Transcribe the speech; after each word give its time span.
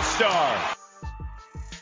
All-star. 0.00 0.56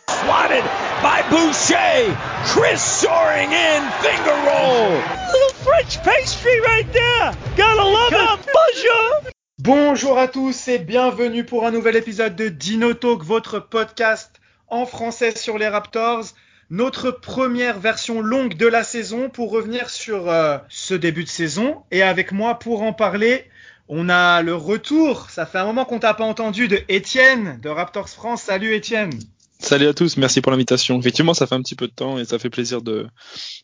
Swatted 0.08 0.64
by 1.04 1.22
Boucher. 1.30 2.16
Chris 2.46 2.82
soaring 2.82 3.52
in. 3.52 3.82
Finger 4.02 4.38
roll. 4.44 4.90
Little 5.32 5.54
French 5.62 6.02
pastry 6.02 6.60
right 6.62 6.92
there. 6.92 7.32
Gotta 7.56 7.84
love 7.84 8.12
it. 8.12 8.48
Bonjour. 8.52 9.32
Bonjour 9.60 10.18
à 10.18 10.26
tous 10.26 10.66
et 10.66 10.80
bienvenue 10.80 11.44
pour 11.44 11.64
un 11.64 11.70
nouvel 11.70 11.94
épisode 11.94 12.34
de 12.34 12.48
Dino 12.48 12.92
Talk, 12.92 13.22
votre 13.22 13.60
podcast 13.60 14.40
en 14.66 14.84
français 14.84 15.36
sur 15.36 15.56
les 15.56 15.68
Raptors. 15.68 16.24
Notre 16.70 17.12
première 17.12 17.78
version 17.78 18.20
longue 18.20 18.54
de 18.54 18.66
la 18.66 18.82
saison 18.82 19.30
pour 19.30 19.52
revenir 19.52 19.90
sur 19.90 20.28
euh, 20.28 20.58
ce 20.68 20.94
début 20.94 21.22
de 21.22 21.28
saison. 21.28 21.84
Et 21.92 22.02
avec 22.02 22.32
moi 22.32 22.58
pour 22.58 22.82
en 22.82 22.92
parler, 22.92 23.48
on 23.88 24.08
a 24.08 24.42
le 24.42 24.54
retour, 24.54 25.30
ça 25.30 25.46
fait 25.46 25.58
un 25.58 25.64
moment 25.64 25.84
qu'on 25.84 25.98
t'a 25.98 26.14
pas 26.14 26.24
entendu, 26.24 26.68
de 26.68 26.80
Étienne 26.88 27.58
de 27.62 27.68
Raptors 27.68 28.08
France. 28.08 28.42
Salut 28.42 28.74
Étienne. 28.74 29.12
Salut 29.58 29.88
à 29.88 29.94
tous, 29.94 30.16
merci 30.18 30.40
pour 30.40 30.52
l'invitation. 30.52 31.00
Effectivement, 31.00 31.34
ça 31.34 31.46
fait 31.46 31.54
un 31.54 31.62
petit 31.62 31.74
peu 31.74 31.88
de 31.88 31.92
temps 31.92 32.18
et 32.18 32.24
ça 32.24 32.38
fait 32.38 32.50
plaisir 32.50 32.80
de, 32.80 33.08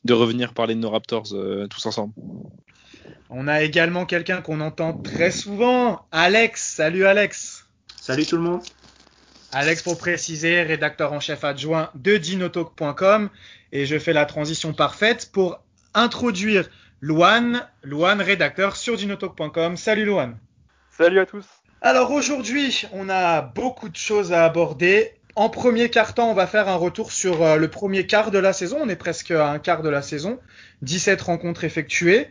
de 0.05 0.13
revenir 0.13 0.53
parler 0.53 0.75
de 0.75 0.81
nos 0.81 0.91
Raptors 0.91 1.33
euh, 1.33 1.67
tous 1.69 1.87
ensemble. 1.87 2.13
On 3.31 3.47
a 3.49 3.63
également 3.63 4.07
quelqu'un 4.07 4.41
qu'on 4.41 4.61
entend 4.61 4.93
très 4.95 5.31
souvent, 5.31 6.07
Alex. 6.11 6.75
Salut 6.77 7.05
Alex. 7.05 7.67
Salut 8.01 8.27
tout 8.27 8.37
le 8.37 8.43
monde. 8.43 8.63
Alex, 9.53 9.83
pour 9.83 9.99
préciser, 9.99 10.63
rédacteur 10.63 11.13
en 11.13 11.21
chef 11.21 11.45
adjoint 11.45 11.91
de 11.95 12.17
dinotalk.com. 12.17 13.31
Et 13.73 13.87
je 13.87 13.99
fais 13.99 14.13
la 14.13 14.25
transition 14.25 14.73
parfaite 14.73 15.31
pour 15.33 15.61
introduire 15.95 16.69
Luan, 17.01 17.67
Luan, 17.83 18.21
rédacteur 18.21 18.77
sur 18.77 18.97
dinotalk.com. 18.97 19.77
Salut 19.77 20.05
Luan. 20.05 20.37
Salut 20.97 21.19
à 21.19 21.27
tous. 21.27 21.45
Alors 21.83 22.13
aujourd'hui, 22.13 22.87
on 22.93 23.09
a 23.09 23.43
beaucoup 23.43 23.89
de 23.89 23.97
choses 23.97 24.33
à 24.33 24.45
aborder. 24.45 25.13
En 25.37 25.51
premier 25.51 25.91
quart-temps, 25.91 26.31
on 26.31 26.35
va 26.35 26.47
faire 26.47 26.69
un 26.69 26.77
retour 26.77 27.13
sur 27.13 27.43
euh, 27.43 27.57
le 27.57 27.69
premier 27.69 28.07
quart 28.07 28.31
de 28.31 28.39
la 28.39 28.53
saison. 28.53 28.79
On 28.81 28.89
est 28.89 28.97
presque 28.97 29.33
à 29.33 29.51
un 29.51 29.59
quart 29.59 29.83
de 29.83 29.89
la 29.89 30.01
saison. 30.01 30.39
17 30.83 31.21
rencontres 31.21 31.65
effectuées. 31.65 32.29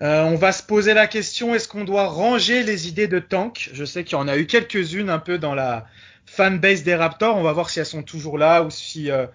Euh, 0.00 0.22
on 0.24 0.36
va 0.36 0.52
se 0.52 0.62
poser 0.62 0.94
la 0.94 1.06
question, 1.06 1.54
est-ce 1.54 1.66
qu'on 1.68 1.84
doit 1.84 2.06
ranger 2.06 2.62
les 2.62 2.88
idées 2.88 3.08
de 3.08 3.18
tank? 3.18 3.70
Je 3.72 3.84
sais 3.84 4.04
qu'il 4.04 4.16
y 4.16 4.20
en 4.20 4.28
a 4.28 4.36
eu 4.36 4.46
quelques-unes 4.46 5.10
un 5.10 5.18
peu 5.18 5.38
dans 5.38 5.54
la 5.54 5.86
fanbase 6.24 6.84
des 6.84 6.94
Raptors. 6.94 7.36
On 7.36 7.42
va 7.42 7.52
voir 7.52 7.68
si 7.68 7.80
elles 7.80 7.86
sont 7.86 8.02
toujours 8.02 8.38
là 8.38 8.62
ou 8.62 8.70
si 8.70 9.10
euh, 9.10 9.26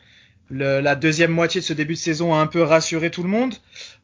le, 0.50 0.80
la 0.80 0.96
deuxième 0.96 1.32
moitié 1.32 1.62
de 1.62 1.66
ce 1.66 1.74
début 1.74 1.94
de 1.94 2.00
saison 2.00 2.34
a 2.34 2.38
un 2.38 2.48
peu 2.48 2.64
rassuré 2.64 3.12
tout 3.12 3.24
le 3.24 3.30
monde. 3.30 3.56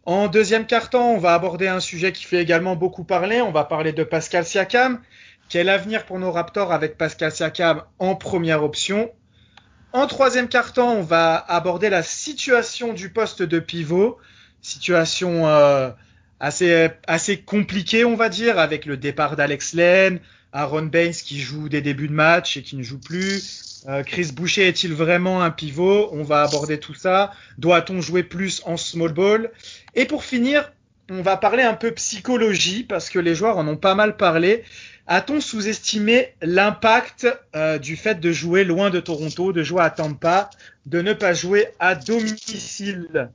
En 0.09 0.27
deuxième 0.27 0.65
quart-temps, 0.65 1.11
on 1.11 1.19
va 1.19 1.35
aborder 1.35 1.67
un 1.67 1.79
sujet 1.79 2.11
qui 2.11 2.25
fait 2.25 2.41
également 2.41 2.75
beaucoup 2.75 3.03
parler. 3.03 3.41
On 3.41 3.51
va 3.51 3.63
parler 3.63 3.93
de 3.93 4.03
Pascal 4.03 4.43
Siakam. 4.43 4.99
Quel 5.49 5.69
avenir 5.69 6.03
pour 6.03 6.17
nos 6.17 6.31
Raptors 6.31 6.71
avec 6.71 6.97
Pascal 6.97 7.31
Siakam 7.31 7.83
en 7.99 8.15
première 8.15 8.63
option? 8.63 9.11
En 9.93 10.07
troisième 10.07 10.49
quart-temps, 10.49 10.93
on 10.95 11.03
va 11.03 11.35
aborder 11.35 11.91
la 11.91 12.01
situation 12.01 12.93
du 12.93 13.11
poste 13.11 13.43
de 13.43 13.59
pivot. 13.59 14.17
Situation... 14.63 15.47
Euh, 15.47 15.91
assez, 16.39 16.89
assez 17.05 17.41
compliqué, 17.41 18.03
on 18.03 18.15
va 18.15 18.29
dire, 18.29 18.57
avec 18.57 18.87
le 18.87 18.97
départ 18.97 19.35
d'Alex 19.35 19.73
Len, 19.73 20.19
Aaron 20.53 20.83
Baines 20.83 21.13
qui 21.13 21.39
joue 21.39 21.69
des 21.69 21.81
débuts 21.81 22.07
de 22.07 22.13
match 22.13 22.57
et 22.57 22.63
qui 22.63 22.77
ne 22.77 22.81
joue 22.81 22.99
plus. 22.99 23.68
Euh, 23.87 24.03
Chris 24.03 24.31
Boucher 24.33 24.67
est-il 24.67 24.93
vraiment 24.93 25.41
un 25.41 25.51
pivot? 25.51 26.09
On 26.11 26.23
va 26.23 26.41
aborder 26.41 26.79
tout 26.79 26.93
ça. 26.93 27.31
Doit-on 27.57 28.01
jouer 28.01 28.23
plus 28.23 28.61
en 28.65 28.77
small 28.77 29.13
ball? 29.13 29.51
Et 29.95 30.05
pour 30.05 30.23
finir, 30.23 30.71
on 31.09 31.21
va 31.21 31.37
parler 31.37 31.63
un 31.63 31.73
peu 31.73 31.91
psychologie 31.91 32.83
parce 32.83 33.09
que 33.09 33.19
les 33.19 33.35
joueurs 33.35 33.57
en 33.57 33.67
ont 33.67 33.77
pas 33.77 33.95
mal 33.95 34.17
parlé. 34.17 34.63
A-t-on 35.07 35.41
sous-estimé 35.41 36.33
l'impact 36.41 37.27
euh, 37.55 37.79
du 37.79 37.95
fait 37.95 38.19
de 38.19 38.31
jouer 38.31 38.63
loin 38.63 38.89
de 38.89 38.99
Toronto, 38.99 39.53
de 39.53 39.63
jouer 39.63 39.81
à 39.81 39.89
Tampa, 39.89 40.51
de 40.85 41.01
ne 41.01 41.13
pas 41.13 41.33
jouer 41.33 41.69
à 41.79 41.95
domicile? 41.95 43.31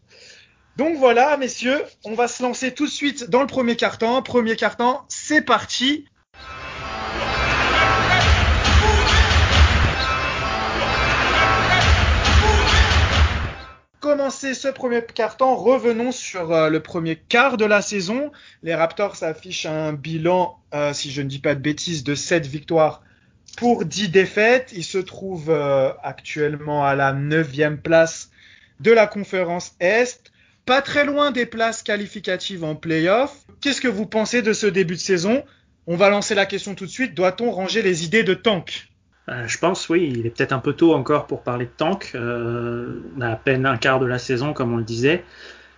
Donc 0.76 0.98
voilà, 0.98 1.36
messieurs, 1.36 1.82
on 2.04 2.14
va 2.14 2.28
se 2.28 2.42
lancer 2.42 2.74
tout 2.74 2.86
de 2.86 2.90
suite 2.90 3.30
dans 3.30 3.40
le 3.40 3.46
premier 3.46 3.76
carton. 3.76 4.22
Premier 4.22 4.56
carton, 4.56 4.98
c'est 5.08 5.42
parti. 5.42 6.04
Commencer 14.04 14.52
ce 14.52 14.68
premier 14.68 15.02
carton, 15.02 15.54
revenons 15.54 16.12
sur 16.12 16.52
euh, 16.52 16.68
le 16.68 16.80
premier 16.80 17.16
quart 17.16 17.56
de 17.56 17.64
la 17.64 17.80
saison. 17.80 18.32
Les 18.62 18.74
Raptors 18.74 19.22
affichent 19.22 19.64
un 19.64 19.94
bilan, 19.94 20.58
euh, 20.74 20.92
si 20.92 21.10
je 21.10 21.22
ne 21.22 21.26
dis 21.26 21.38
pas 21.38 21.54
de 21.54 21.60
bêtises, 21.60 22.04
de 22.04 22.14
7 22.14 22.46
victoires 22.46 23.00
pour 23.56 23.86
10 23.86 24.10
défaites. 24.10 24.74
Ils 24.76 24.84
se 24.84 24.98
trouvent 24.98 25.48
euh, 25.48 25.90
actuellement 26.02 26.84
à 26.84 26.94
la 26.94 27.14
9 27.14 27.80
place 27.82 28.30
de 28.78 28.92
la 28.92 29.06
conférence 29.06 29.72
Est 29.80 30.30
pas 30.66 30.82
très 30.82 31.06
loin 31.06 31.30
des 31.30 31.46
places 31.46 31.82
qualificatives 31.82 32.62
en 32.62 32.74
playoff. 32.74 33.34
Qu'est-ce 33.62 33.80
que 33.80 33.88
vous 33.88 34.04
pensez 34.04 34.42
de 34.42 34.52
ce 34.52 34.66
début 34.66 34.96
de 34.96 35.00
saison? 35.00 35.42
On 35.86 35.96
va 35.96 36.10
lancer 36.10 36.34
la 36.34 36.44
question 36.44 36.74
tout 36.74 36.84
de 36.84 36.90
suite. 36.90 37.14
Doit-on 37.14 37.50
ranger 37.50 37.80
les 37.80 38.04
idées 38.04 38.22
de 38.22 38.34
tank? 38.34 38.86
Euh, 39.28 39.46
Je 39.46 39.58
pense, 39.58 39.88
oui. 39.88 40.12
Il 40.14 40.26
est 40.26 40.30
peut-être 40.30 40.52
un 40.52 40.58
peu 40.58 40.72
tôt 40.72 40.94
encore 40.94 41.26
pour 41.26 41.42
parler 41.42 41.66
de 41.66 41.70
tank. 41.76 42.12
Euh, 42.14 43.00
on 43.16 43.20
a 43.20 43.30
à 43.30 43.36
peine 43.36 43.66
un 43.66 43.76
quart 43.76 44.00
de 44.00 44.06
la 44.06 44.18
saison, 44.18 44.52
comme 44.52 44.72
on 44.72 44.76
le 44.76 44.84
disait. 44.84 45.24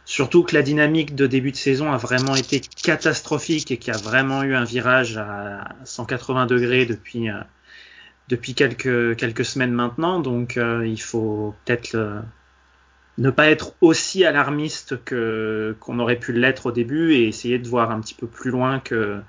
Surtout 0.04 0.44
que 0.44 0.54
la 0.54 0.62
dynamique 0.62 1.14
de 1.14 1.26
début 1.26 1.50
de 1.50 1.56
saison 1.56 1.92
a 1.92 1.96
vraiment 1.96 2.36
été 2.36 2.60
catastrophique 2.60 3.70
et 3.72 3.76
qu'il 3.76 3.92
y 3.92 3.96
a 3.96 4.00
vraiment 4.00 4.44
eu 4.44 4.54
un 4.54 4.64
virage 4.64 5.16
à 5.16 5.68
180 5.84 6.46
degrés 6.46 6.86
depuis, 6.86 7.28
euh, 7.28 7.40
depuis 8.28 8.54
quelques, 8.54 9.16
quelques 9.16 9.44
semaines 9.44 9.72
maintenant. 9.72 10.20
Donc 10.20 10.56
euh, 10.56 10.86
il 10.86 11.00
faut 11.00 11.54
peut-être 11.64 11.96
ne 13.18 13.30
pas 13.30 13.48
être 13.48 13.74
aussi 13.80 14.24
alarmiste 14.24 14.96
qu'on 15.04 15.98
aurait 15.98 16.18
pu 16.18 16.32
l'être 16.32 16.66
au 16.66 16.72
début 16.72 17.14
et 17.14 17.28
essayer 17.28 17.58
de 17.58 17.68
voir 17.68 17.90
un 17.90 18.00
petit 18.00 18.14
peu 18.14 18.26
plus 18.26 18.50
loin 18.50 18.78
que 18.78 19.20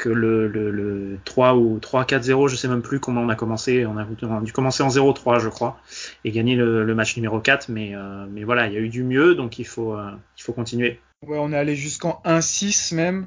que 0.00 0.08
le, 0.08 0.48
le, 0.48 0.70
le 0.70 1.18
3 1.24 1.56
ou 1.56 1.78
3-4-0, 1.78 2.48
je 2.48 2.56
sais 2.56 2.68
même 2.68 2.80
plus 2.80 3.00
comment 3.00 3.20
on 3.20 3.28
a 3.28 3.36
commencé. 3.36 3.84
On 3.84 3.98
a, 3.98 4.06
on 4.22 4.38
a 4.38 4.40
dû 4.40 4.52
commencer 4.52 4.82
en 4.82 4.88
0-3, 4.88 5.40
je 5.40 5.48
crois, 5.48 5.78
et 6.24 6.30
gagner 6.30 6.56
le, 6.56 6.84
le 6.84 6.94
match 6.94 7.16
numéro 7.16 7.38
4. 7.38 7.68
Mais, 7.68 7.94
euh, 7.94 8.24
mais 8.30 8.42
voilà, 8.44 8.66
il 8.66 8.72
y 8.72 8.76
a 8.76 8.80
eu 8.80 8.88
du 8.88 9.04
mieux, 9.04 9.34
donc 9.34 9.58
il 9.58 9.66
faut, 9.66 9.94
euh, 9.94 10.10
il 10.38 10.42
faut 10.42 10.54
continuer. 10.54 10.98
Ouais, 11.26 11.36
on 11.38 11.52
est 11.52 11.56
allé 11.56 11.76
jusqu'en 11.76 12.22
1-6 12.24 12.94
même. 12.94 13.26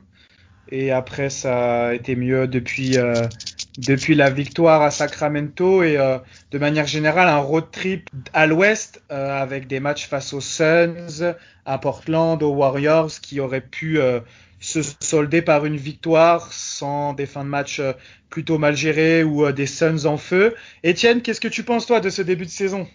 Et 0.70 0.92
après, 0.92 1.30
ça 1.30 1.88
a 1.90 1.94
été 1.94 2.16
mieux 2.16 2.48
depuis, 2.48 2.98
euh, 2.98 3.28
depuis 3.78 4.16
la 4.16 4.30
victoire 4.30 4.82
à 4.82 4.90
Sacramento 4.92 5.84
et 5.84 5.98
euh, 5.98 6.18
de 6.52 6.58
manière 6.58 6.88
générale 6.88 7.28
un 7.28 7.38
road 7.38 7.66
trip 7.72 8.10
à 8.34 8.48
l'ouest 8.48 9.04
euh, 9.12 9.40
avec 9.40 9.68
des 9.68 9.80
matchs 9.80 10.08
face 10.08 10.34
aux 10.34 10.42
Suns, 10.42 11.36
à 11.66 11.78
Portland, 11.78 12.42
aux 12.42 12.54
Warriors 12.54 13.12
qui 13.22 13.40
auraient 13.40 13.62
pu 13.62 14.00
euh, 14.00 14.22
se 14.64 14.80
solder 15.02 15.42
par 15.42 15.66
une 15.66 15.76
victoire 15.76 16.52
sans 16.54 17.14
des 17.14 17.26
fins 17.26 17.44
de 17.44 17.50
match 17.50 17.80
euh, 17.80 17.92
plutôt 18.30 18.58
mal 18.58 18.78
gérées 18.78 19.24
ou 19.24 19.46
euh, 19.46 19.52
des 19.52 19.68
Suns 19.68 20.06
en 20.06 20.18
feu. 20.18 20.56
Étienne, 20.84 21.22
qu'est-ce 21.22 21.42
que 21.42 21.50
tu 21.50 21.64
penses 21.64 21.86
toi 21.86 22.00
de 22.00 22.10
ce 22.10 22.22
début 22.22 22.46
de 22.46 22.50
saison? 22.50 22.88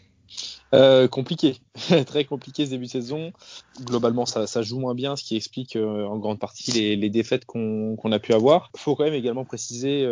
Euh, 0.75 1.09
compliqué, 1.09 1.59
très 2.06 2.25
compliqué 2.25 2.65
ce 2.65 2.71
début 2.71 2.87
de 2.87 2.91
saison. 2.91 3.33
Globalement, 3.83 4.25
ça, 4.25 4.62
joue 4.62 4.79
moins 4.79 4.95
bien, 4.95 5.15
ce 5.15 5.25
qui 5.25 5.37
explique 5.37 5.77
en 5.77 6.17
grande 6.17 6.39
partie 6.39 6.97
les, 6.97 7.11
défaites 7.11 7.44
qu'on 7.44 8.12
a 8.12 8.19
pu 8.19 8.32
avoir. 8.32 8.71
Il 8.75 8.81
faut 8.81 8.97
quand 8.97 9.05
même 9.05 9.14
également 9.14 9.44
préciser, 9.44 10.06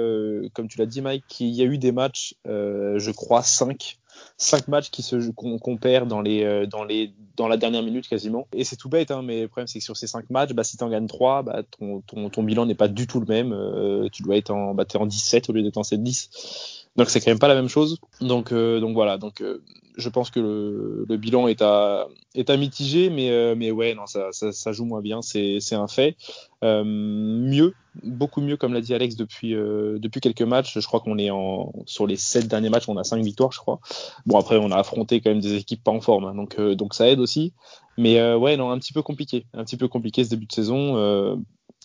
comme 0.55 0.69
tu 0.69 0.79
l'as 0.79 0.87
dit, 0.87 1.03
Mike, 1.03 1.25
qu'il 1.29 1.49
y 1.49 1.61
a 1.61 1.67
eu 1.67 1.77
des 1.77 1.93
matchs, 1.93 2.35
je 2.47 3.11
crois, 3.11 3.43
5 3.43 3.99
cinq 4.37 4.69
matchs 4.69 4.91
qui 4.91 5.03
se 5.03 5.31
qu'on 5.33 5.59
qu'on 5.59 5.77
perd 5.77 6.09
dans 6.09 6.21
les 6.21 6.45
euh, 6.45 6.67
dans 6.67 6.85
les 6.85 7.13
dans 7.37 7.49
la 7.49 7.57
dernière 7.57 7.83
minute 7.83 8.09
quasiment. 8.09 8.47
Et 8.53 8.65
c'est 8.65 8.77
tout 8.77 8.89
bête 8.89 9.11
hein, 9.11 9.23
mais 9.23 9.43
le 9.43 9.49
problème 9.49 9.67
c'est 9.67 9.79
que 9.79 9.85
sur 9.85 9.97
ces 9.97 10.07
cinq 10.07 10.31
matchs 10.31 10.53
bah 10.53 10.65
si 10.65 10.77
t'en 10.77 10.89
gagnes 10.89 11.07
trois 11.07 11.43
bah 11.43 11.63
ton 11.79 12.01
ton, 12.03 12.29
ton 12.31 12.43
bilan 12.43 12.67
n'est 12.67 12.75
pas 12.75 12.89
du 12.89 13.07
tout 13.07 13.21
le 13.21 13.27
même. 13.27 13.53
Euh, 13.53 14.09
tu 14.13 14.23
dois 14.23 14.37
être 14.37 14.51
en 14.51 14.75
bah 14.75 14.85
t'es 14.85 14.99
en 14.99 15.07
17 15.07 15.51
au 15.51 15.53
lieu 15.53 15.63
d'être 15.63 15.79
en 15.79 15.83
7 15.83 16.03
10 16.03 16.86
donc 16.97 17.11
c'est 17.11 17.21
quand 17.21 17.31
même 17.31 17.39
pas 17.39 17.49
la 17.49 17.55
même 17.55 17.69
chose. 17.69 17.99
Donc 18.21 18.53
euh, 18.53 18.81
donc 18.81 18.95
voilà. 18.95 19.19
Donc 19.19 19.41
euh, 19.41 19.63
je 19.97 20.09
pense 20.09 20.31
que 20.31 20.41
le, 20.41 21.17
bilan 21.17 21.49
est 21.49 21.63
à 21.63 22.07
est 22.35 22.51
à 22.51 22.57
mitiger 22.57 23.09
mais 23.09 23.31
euh, 23.31 23.55
mais 23.57 23.71
ouais 23.71 23.95
non 23.95 24.07
ça, 24.07 24.29
ça, 24.33 24.73
joue 24.73 24.85
moins 24.85 25.01
bien. 25.01 25.21
C'est 25.23 25.75
un 25.75 25.89
fait. 25.89 26.17
Mieux 26.63 27.75
beaucoup 28.03 28.43
mieux 28.43 28.59
comme 28.59 28.75
l'a 28.75 28.83
dit 28.83 28.93
Alex 28.95 29.17
depuis 29.17 29.53
depuis 29.53 30.21
quelques 30.21 30.43
matchs. 30.43 30.79
Je 30.79 30.87
crois 30.87 31.01
qu'on 31.01 31.19
est 31.19 31.31
en 31.31 31.73
sur 31.87 32.07
les 32.07 32.17
sept 32.17 32.49
derniers 32.49 32.71
matchs 32.71 32.89
on 32.89 32.97
a 32.97 33.05
cinq 33.05 33.23
victoires 33.23 33.53
je 33.53 33.59
crois. 33.59 33.81
Bon 34.25 34.39
après 34.39 34.57
on 34.57 34.71
a 34.71 34.77
affronté 34.77 35.21
quand 35.21 35.31
même 35.31 35.41
des 35.41 35.55
équipes 35.55 35.85
pas 35.85 35.93
en 35.93 36.01
forme 36.01 36.25
hein, 36.25 36.35
donc 36.35 36.59
donc 36.61 36.95
ça 36.95 37.09
aide 37.09 37.21
aussi. 37.21 37.53
Mais 37.99 38.35
ouais 38.35 38.57
non 38.57 38.71
un 38.71 38.79
petit 38.79 38.93
peu 38.93 39.03
compliqué. 39.03 39.47
Un 39.55 39.65
petit 39.65 39.77
peu 39.77 39.89
compliqué 39.89 40.25
ce 40.25 40.31
début 40.31 40.47
de 40.47 40.53
saison. 40.53 41.37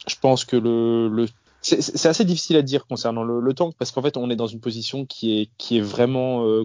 Je 0.08 0.16
pense 0.20 0.46
que 0.46 0.56
le 0.56 1.28
c'est 1.62 2.08
assez 2.08 2.26
difficile 2.26 2.58
à 2.58 2.62
dire 2.62 2.88
concernant 2.88 3.24
le, 3.24 3.40
le 3.40 3.54
tank 3.54 3.76
parce 3.78 3.92
qu'en 3.92 4.02
fait 4.02 4.18
on 4.18 4.30
est 4.30 4.36
dans 4.36 4.48
une 4.48 4.60
position 4.60 5.06
qui 5.06 5.40
est 5.40 5.50
qui 5.58 5.78
est 5.78 5.82
vraiment 5.82 6.46
euh, 6.46 6.64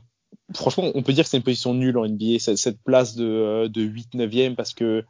franchement, 0.55 0.91
on 0.95 1.03
peut 1.03 1.13
dire 1.13 1.25
que 1.25 1.31
c'est 1.31 1.37
une 1.37 1.43
position 1.43 1.75
nulle 1.75 1.99
en 1.99 2.07
NBA, 2.07 2.39
cette, 2.39 2.83
place 2.83 3.15
de, 3.15 3.69
de 3.69 3.83
8-9e, 3.83 4.55
parce 4.55 4.75
que, 4.75 5.05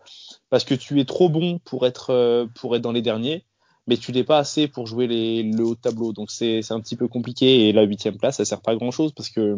parce 0.51 0.65
que 0.65 0.75
tu 0.75 1.01
es 1.01 1.05
trop 1.05 1.29
bon 1.29 1.59
pour 1.65 1.87
être, 1.87 2.49
pour 2.55 2.77
être 2.77 2.83
dans 2.83 2.93
les 2.93 3.03
derniers, 3.03 3.45
mais 3.87 3.97
tu 3.97 4.13
n'es 4.13 4.25
pas 4.25 4.39
assez 4.39 4.69
pour 4.69 4.87
jouer 4.87 5.07
les, 5.07 5.43
le 5.43 5.65
haut 5.65 5.75
tableau. 5.75 6.13
Donc 6.13 6.31
c'est 6.31 6.61
un 6.71 6.81
petit 6.81 6.97
peu 6.97 7.09
compliqué. 7.09 7.69
Et 7.69 7.73
la 7.73 7.83
huitième 7.83 8.19
place, 8.19 8.37
ça 8.37 8.45
sert 8.45 8.61
pas 8.61 8.73
à 8.73 8.77
grand 8.77 8.91
chose 8.91 9.13
parce 9.13 9.31
que 9.31 9.57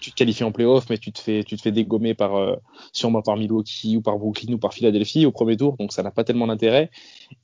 tu 0.00 0.10
te 0.10 0.16
qualifies 0.16 0.44
en 0.44 0.52
playoff, 0.52 0.88
mais 0.90 0.98
tu 0.98 1.12
te 1.12 1.18
fais, 1.18 1.44
tu 1.44 1.56
te 1.56 1.62
fais 1.62 1.72
dégommer 1.72 2.14
par, 2.14 2.36
euh, 2.36 2.56
sûrement 2.92 3.22
par 3.22 3.36
Milwaukee 3.36 3.96
ou 3.96 4.02
par 4.02 4.18
Brooklyn 4.18 4.52
ou 4.52 4.58
par 4.58 4.72
Philadelphie 4.72 5.26
au 5.26 5.32
premier 5.32 5.56
tour, 5.56 5.76
donc 5.78 5.92
ça 5.92 6.02
n'a 6.02 6.10
pas 6.10 6.24
tellement 6.24 6.46
d'intérêt. 6.46 6.90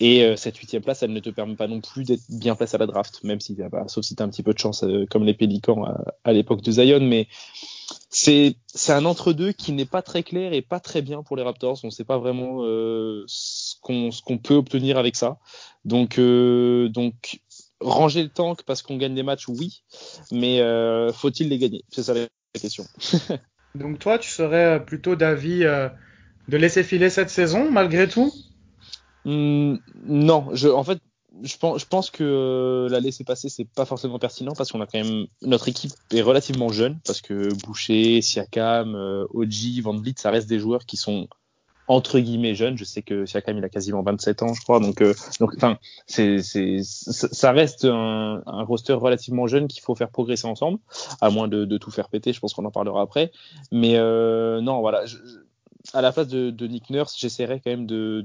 Et 0.01 0.23
euh, 0.23 0.37
cette 0.37 0.57
huitième 0.57 0.83
place, 0.83 1.03
elle 1.03 1.13
ne 1.13 1.21
te 1.21 1.31
permet 1.31 1.57
pas 1.57 1.67
non 1.67 1.81
plus 1.81 2.05
d'être 2.05 2.23
bien 2.29 2.55
placé 2.55 2.77
à 2.77 2.79
la 2.79 2.87
draft, 2.87 3.23
même 3.25 3.41
si, 3.41 3.55
bah, 3.55 3.85
sauf 3.89 4.05
si 4.05 4.15
tu 4.15 4.23
as 4.23 4.27
un 4.27 4.29
petit 4.29 4.43
peu 4.43 4.53
de 4.53 4.59
chance, 4.59 4.85
euh, 4.85 5.07
comme 5.11 5.25
les 5.25 5.35
Pélicans 5.35 5.85
à, 6.25 6.33
l'époque 6.33 6.63
de 6.63 6.71
Zion, 6.71 7.01
mais 7.01 7.29
c'est, 8.09 8.57
c'est 8.67 8.93
un 8.93 9.05
entre-deux 9.05 9.53
qui 9.53 9.73
n'est 9.73 9.85
pas 9.85 10.03
très 10.03 10.23
clair 10.23 10.53
et 10.53 10.63
pas 10.63 10.81
très 10.81 11.03
bien 11.03 11.23
pour 11.23 11.37
les 11.37 11.43
Raptors. 11.43 11.81
On 11.83 11.89
ne 11.89 11.93
sait 11.93 12.05
pas 12.05 12.19
vraiment 12.19 12.61
ce 13.27 13.75
qu'on, 13.81 14.13
ce 14.13 14.23
qu'on 14.23 14.39
peut 14.39 14.55
obtenir 14.55 14.99
avec 14.99 15.17
ça. 15.17 15.39
Donc, 15.85 16.19
donc 16.19 17.41
ranger 17.81 18.23
le 18.23 18.29
tank 18.29 18.63
parce 18.63 18.83
qu'on 18.83 18.97
gagne 18.97 19.15
des 19.15 19.25
matchs, 19.25 19.49
oui, 19.49 19.83
mais 20.31 20.61
faut-il 21.13 21.49
les 21.49 21.59
gagner? 21.59 21.85
Question. 22.61 22.85
Donc 23.75 23.99
toi, 23.99 24.19
tu 24.19 24.31
serais 24.31 24.85
plutôt 24.85 25.17
d'avis 25.17 25.65
euh, 25.65 25.89
de 26.49 26.57
laisser 26.57 26.85
filer 26.85 27.11
cette 27.11 27.31
saison 27.31 27.71
malgré 27.71 28.09
tout? 28.09 28.33
Hmm, 29.25 29.77
Non, 30.07 30.55
je, 30.55 30.69
en 30.69 30.85
fait, 30.85 30.99
je 31.43 31.57
pense, 31.57 31.81
je 31.81 31.87
pense 31.87 32.11
que 32.11 32.23
euh, 32.23 32.89
la 32.89 33.01
laisser 33.01 33.25
passer, 33.25 33.49
c'est 33.49 33.65
pas 33.65 33.85
forcément 33.85 34.19
pertinent 34.19 34.53
parce 34.57 34.71
qu'on 34.71 34.81
a 34.81 34.87
quand 34.87 35.03
même 35.03 35.27
notre 35.43 35.69
équipe 35.69 35.93
est 36.13 36.23
relativement 36.23 36.69
jeune 36.69 37.01
parce 37.05 37.21
que 37.21 37.53
Boucher, 37.65 38.23
Siakam, 38.23 38.95
euh, 38.95 39.27
Oji, 39.31 39.81
Van 39.81 39.97
Vliet, 39.97 40.15
ça 40.17 40.31
reste 40.31 40.49
des 40.49 40.59
joueurs 40.61 40.87
qui 40.87 40.97
sont 40.97 41.29
entre 41.89 42.19
guillemets 42.19 42.55
jeune. 42.55 42.77
Je 42.79 42.85
sais 42.85 43.03
que 43.03 43.27
Siakam 43.27 43.59
il 43.59 43.65
a 43.65 43.69
quasiment 43.69 44.03
27 44.03 44.43
ans, 44.43 44.55
je 44.55 44.63
crois. 44.63 44.81
Donc, 44.81 45.01
euh, 45.03 45.15
donc, 45.41 45.53
enfin, 45.57 45.79
c'est, 46.07 46.43
c'est, 46.43 46.79
ça 46.83 47.53
reste 47.53 47.85
un, 47.85 48.43
un, 48.47 48.65
roster 48.65 48.95
relativement 48.95 49.47
jeune 49.47 49.69
qu'il 49.69 49.83
faut 49.83 49.95
faire 49.95 50.11
progresser 50.11 50.47
ensemble, 50.47 50.79
à 51.21 51.31
moins 51.31 51.49
de, 51.49 51.65
de 51.65 51.79
tout 51.79 51.91
faire 51.91 52.09
péter. 52.09 52.33
Je 52.33 52.41
pense 52.41 52.55
qu'on 52.55 52.65
en 52.65 52.71
parlera 52.71 53.03
après. 53.03 53.33
Mais 53.73 53.97
euh, 53.97 54.61
non, 54.61 54.81
voilà. 54.81 55.05
À 55.93 56.01
la 56.01 56.13
place 56.13 56.29
de, 56.29 56.67
Nick 56.67 56.89
Nurse, 56.91 57.15
j'essaierai 57.19 57.61
quand 57.61 57.71
même 57.71 57.87
de, 57.87 58.25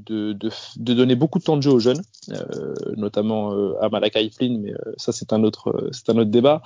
donner 0.78 1.16
beaucoup 1.16 1.40
de 1.40 1.44
temps 1.44 1.58
de 1.58 1.62
jeu 1.62 1.72
aux 1.72 1.80
jeunes, 1.80 2.02
euh, 2.30 2.74
notamment 2.96 3.54
euh, 3.54 3.74
à 3.82 3.90
Malakai 3.90 4.30
Flynn, 4.30 4.62
mais 4.62 4.72
euh, 4.72 4.94
ça 4.98 5.12
c'est 5.12 5.34
un 5.34 5.44
autre 5.44 5.92
débat, 6.24 6.62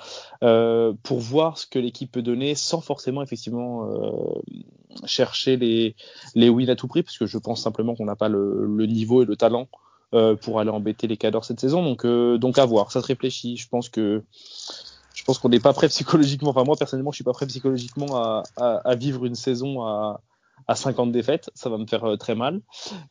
pour 1.04 1.20
voir 1.20 1.58
ce 1.58 1.66
que 1.66 1.80
l'équipe 1.80 2.12
peut 2.12 2.22
donner 2.22 2.56
sans 2.56 2.82
forcément 2.82 3.24
effectivement 3.24 3.90
chercher 5.06 5.58
les 5.58 6.50
wins 6.50 6.70
à 6.70 6.76
tout 6.76 6.88
prix, 6.88 7.02
parce 7.02 7.18
que 7.18 7.26
je 7.26 7.38
pense 7.38 7.62
simplement 7.62 7.96
qu'on 7.96 8.06
n'a 8.06 8.16
pas 8.16 8.30
le, 8.30 8.86
niveau 8.86 9.24
et 9.24 9.26
le 9.26 9.36
talent 9.36 9.68
pour 10.12 10.60
aller 10.60 10.70
embêter 10.70 11.08
les 11.08 11.18
cadors 11.18 11.44
cette 11.44 11.60
saison. 11.60 11.84
Donc 12.38 12.58
à 12.60 12.66
voir, 12.66 12.92
ça 12.92 13.02
se 13.02 13.08
réfléchit. 13.08 13.58
Je 13.58 13.68
pense 13.68 13.90
qu'on 13.90 15.50
n'est 15.50 15.60
pas 15.60 15.74
prêt 15.74 15.88
psychologiquement. 15.88 16.52
Enfin 16.52 16.64
moi 16.64 16.76
personnellement, 16.78 17.12
je 17.12 17.16
suis 17.16 17.24
pas 17.24 17.34
prêt 17.34 17.48
psychologiquement 17.48 18.44
à 18.58 18.96
vivre 18.96 19.26
une 19.26 19.36
saison 19.36 19.82
à 19.82 20.22
à 20.68 20.76
50 20.76 21.12
défaites, 21.12 21.50
ça 21.54 21.70
va 21.70 21.78
me 21.78 21.86
faire 21.86 22.04
euh, 22.04 22.18
très 22.18 22.36
mal. 22.36 22.62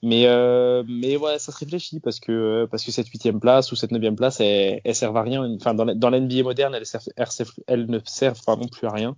Mais 0.02 0.26
euh, 0.26 0.82
mais 0.88 1.16
ouais, 1.16 1.38
ça 1.38 1.52
se 1.52 1.58
réfléchit 1.58 2.00
parce 2.00 2.20
que 2.20 2.66
parce 2.70 2.84
que 2.84 2.90
cette 2.90 3.08
huitième 3.08 3.40
place 3.40 3.72
ou 3.72 3.76
cette 3.76 3.92
neuvième 3.92 4.16
place, 4.16 4.40
elle, 4.40 4.80
elle 4.84 4.94
sert 4.94 5.16
à 5.16 5.22
rien. 5.22 5.44
Enfin 5.56 5.74
dans, 5.74 6.10
l'NBA 6.10 6.42
moderne, 6.42 6.74
elle, 6.74 7.86
ne 7.86 7.98
sert 8.04 8.34
non 8.48 8.68
plus 8.68 8.86
à 8.86 8.90
rien. 8.90 9.16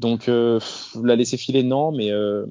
Donc 0.00 0.28
euh, 0.28 0.58
la 1.02 1.16
laisser 1.16 1.36
filer 1.36 1.62
non, 1.62 1.92
mais 1.92 2.10
euh, 2.10 2.46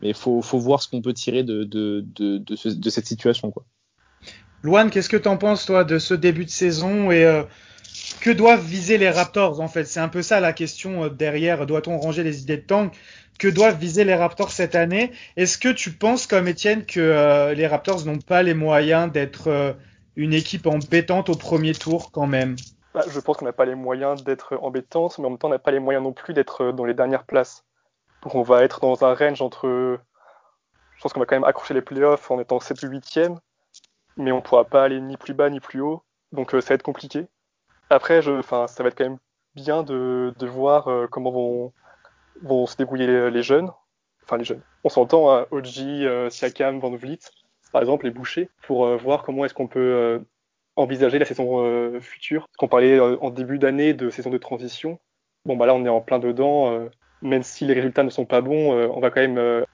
mais 0.00 0.12
faut 0.12 0.42
faut 0.42 0.58
voir 0.58 0.82
ce 0.82 0.88
qu'on 0.88 1.02
peut 1.02 1.12
tirer 1.12 1.42
de 1.42 1.64
de 1.64 2.04
de, 2.04 2.90
cette 2.90 3.06
situation 3.06 3.50
quoi. 3.50 3.64
Luan, 4.62 4.90
qu'est-ce 4.90 5.10
que 5.10 5.18
t'en 5.18 5.36
penses 5.36 5.66
toi 5.66 5.84
de 5.84 5.98
ce 5.98 6.14
début 6.14 6.46
de 6.46 6.50
saison 6.50 7.10
et 7.10 7.24
euh, 7.24 7.42
que 8.22 8.30
doivent 8.30 8.64
viser 8.64 8.96
les 8.96 9.10
Raptors 9.10 9.60
en 9.60 9.68
fait? 9.68 9.84
C'est 9.84 10.00
un 10.00 10.08
peu 10.08 10.22
ça 10.22 10.40
la 10.40 10.54
question 10.54 11.04
euh, 11.04 11.08
derrière. 11.10 11.66
Doit-on 11.66 11.98
ranger 11.98 12.22
les 12.22 12.40
idées 12.40 12.56
de 12.56 12.62
tank? 12.62 12.94
Que 13.38 13.48
doivent 13.48 13.78
viser 13.78 14.04
les 14.04 14.14
Raptors 14.14 14.50
cette 14.50 14.74
année. 14.74 15.12
Est-ce 15.36 15.58
que 15.58 15.68
tu 15.68 15.92
penses, 15.92 16.26
comme 16.26 16.48
Étienne, 16.48 16.86
que 16.86 17.00
euh, 17.00 17.54
les 17.54 17.66
Raptors 17.66 18.04
n'ont 18.04 18.18
pas 18.18 18.42
les 18.42 18.54
moyens 18.54 19.10
d'être 19.10 19.48
euh, 19.48 19.72
une 20.16 20.32
équipe 20.32 20.66
embêtante 20.66 21.28
au 21.28 21.34
premier 21.34 21.74
tour 21.74 22.10
quand 22.12 22.26
même? 22.26 22.56
Bah, 22.94 23.02
Je 23.08 23.18
pense 23.20 23.36
qu'on 23.36 23.44
n'a 23.44 23.52
pas 23.52 23.64
les 23.64 23.74
moyens 23.74 24.22
d'être 24.24 24.58
embêtante, 24.62 25.18
mais 25.18 25.26
en 25.26 25.30
même 25.30 25.38
temps, 25.38 25.48
on 25.48 25.52
n'a 25.52 25.58
pas 25.58 25.72
les 25.72 25.80
moyens 25.80 26.04
non 26.04 26.12
plus 26.12 26.34
d'être 26.34 26.64
euh, 26.64 26.72
dans 26.72 26.84
les 26.84 26.94
dernières 26.94 27.24
places. 27.24 27.64
On 28.32 28.42
va 28.42 28.62
être 28.62 28.80
dans 28.80 29.04
un 29.04 29.14
range 29.14 29.42
entre... 29.42 29.98
Je 30.96 31.02
pense 31.02 31.12
qu'on 31.12 31.20
va 31.20 31.26
quand 31.26 31.36
même 31.36 31.44
accrocher 31.44 31.74
les 31.74 31.82
playoffs 31.82 32.30
en 32.30 32.40
étant 32.40 32.60
7 32.60 32.82
ou 32.84 32.86
8e, 32.86 33.36
mais 34.16 34.32
on 34.32 34.36
ne 34.36 34.40
pourra 34.40 34.64
pas 34.64 34.84
aller 34.84 35.00
ni 35.00 35.16
plus 35.18 35.34
bas 35.34 35.50
ni 35.50 35.60
plus 35.60 35.80
haut. 35.80 36.02
Donc 36.32 36.52
ça 36.52 36.60
va 36.60 36.74
être 36.76 36.82
compliqué. 36.82 37.26
Après, 37.90 38.22
ça 38.22 38.30
va 38.30 38.88
être 38.88 38.96
quand 38.96 39.04
même 39.04 39.18
bien 39.54 39.82
de, 39.82 40.32
de 40.38 40.46
voir 40.46 40.88
comment 41.10 41.30
vont 41.30 41.72
vont 42.42 42.66
se 42.66 42.76
débrouiller 42.76 43.30
les, 43.30 43.42
jeunes, 43.42 43.70
enfin 44.24 44.36
les 44.36 44.44
jeunes. 44.44 44.62
On 44.84 44.88
s'entend 44.88 45.30
à 45.30 45.40
hein, 45.40 45.46
Oji, 45.50 46.06
euh, 46.06 46.30
Siakam, 46.30 46.78
Van 46.78 46.90
Vliet, 46.90 47.18
par 47.72 47.80
exemple, 47.80 48.04
les 48.04 48.10
bouchers, 48.10 48.48
pour 48.62 48.86
euh, 48.86 48.96
voir 48.96 49.22
comment 49.22 49.44
est-ce 49.44 49.54
qu'on 49.54 49.66
peut 49.66 49.80
euh, 49.80 50.18
envisager 50.76 51.18
la 51.18 51.24
saison 51.24 52.00
future. 52.00 52.46
Parce 52.46 52.56
qu'on 52.56 52.68
parlait 52.68 52.98
en 52.98 53.30
début 53.30 53.58
d'année 53.58 53.94
de 53.94 54.10
saison 54.10 54.30
de 54.30 54.38
transition. 54.38 54.98
Bon, 55.44 55.56
bah 55.56 55.66
là, 55.66 55.74
on 55.74 55.84
est 55.84 55.88
en 55.88 56.00
plein 56.00 56.18
dedans. 56.18 56.88
même 57.22 57.44
si 57.44 57.64
les 57.64 57.74
résultats 57.74 58.02
ne 58.02 58.10
sont 58.10 58.24
pas 58.24 58.40
bons, 58.40 58.72
on 58.72 58.98
va 58.98 59.10
quand 59.10 59.20
même 59.20 59.64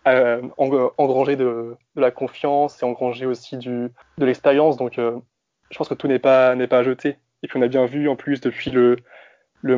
engranger 0.59 1.37
de, 1.37 1.75
la 1.97 2.11
confiance 2.11 2.83
et 2.83 2.85
engranger 2.85 3.25
aussi 3.25 3.57
de 3.57 3.91
l'expérience. 4.19 4.77
Donc, 4.77 4.97
je 4.97 5.79
pense 5.79 5.89
que 5.89 5.95
tout 5.95 6.07
n'est 6.07 6.19
pas, 6.19 6.51
à 6.51 6.83
jeter. 6.83 7.17
Et 7.43 7.49
puis, 7.49 7.59
on 7.59 7.62
a 7.62 7.69
bien 7.69 7.87
vu, 7.87 8.07
en 8.07 8.17
plus, 8.17 8.43
depuis 8.43 8.71
le 8.71 8.99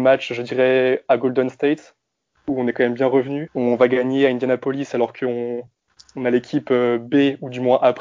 match, 0.01 0.33
je 0.33 0.43
dirais, 0.43 1.05
à 1.07 1.19
Golden 1.19 1.51
State, 1.51 1.95
où 2.49 2.61
on 2.61 2.67
est 2.67 2.73
quand 2.73 2.85
même 2.85 2.95
bien 2.95 3.07
revenu. 3.07 3.51
On 3.55 3.77
va 3.77 3.89
gagner 3.89 4.27
à 4.27 4.31
Indianapolis 4.31 4.89
alors 4.95 5.13
qu'on 5.13 5.63
on 6.17 6.25
a 6.25 6.31
l'équipe 6.31 6.71
euh, 6.71 6.99
B 6.99 7.37
ou 7.41 7.51
du 7.51 7.61
moins 7.61 7.79
A'. 7.83 7.95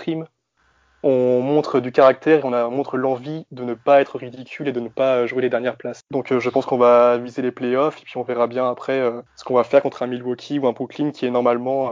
On 1.04 1.42
montre 1.42 1.80
du 1.80 1.92
caractère 1.92 2.46
on, 2.46 2.54
a, 2.54 2.70
montre 2.70 2.96
l'envie 2.96 3.48
de 3.50 3.64
ne 3.64 3.74
pas 3.74 4.02
être 4.02 4.20
ridicule 4.20 4.68
et 4.68 4.72
de 4.72 4.80
ne 4.80 4.88
pas 4.88 5.26
jouer 5.26 5.42
les 5.42 5.50
dernières 5.50 5.78
places. 5.78 6.02
Donc 6.12 6.32
euh, 6.32 6.40
je 6.40 6.50
pense 6.50 6.66
qu'on 6.66 6.78
va 6.78 7.18
viser 7.18 7.42
les 7.42 7.52
playoffs 7.52 8.00
et 8.02 8.04
puis 8.04 8.18
on 8.18 8.24
verra 8.24 8.46
bien 8.46 8.70
après 8.70 9.00
euh, 9.00 9.22
ce 9.36 9.44
qu'on 9.44 9.56
va 9.56 9.64
faire 9.64 9.82
contre 9.82 10.04
un 10.04 10.08
Milwaukee 10.08 10.60
ou 10.60 10.68
un 10.68 10.74
Brooklyn 10.74 11.12
qui 11.12 11.26
est 11.26 11.32
normalement 11.32 11.92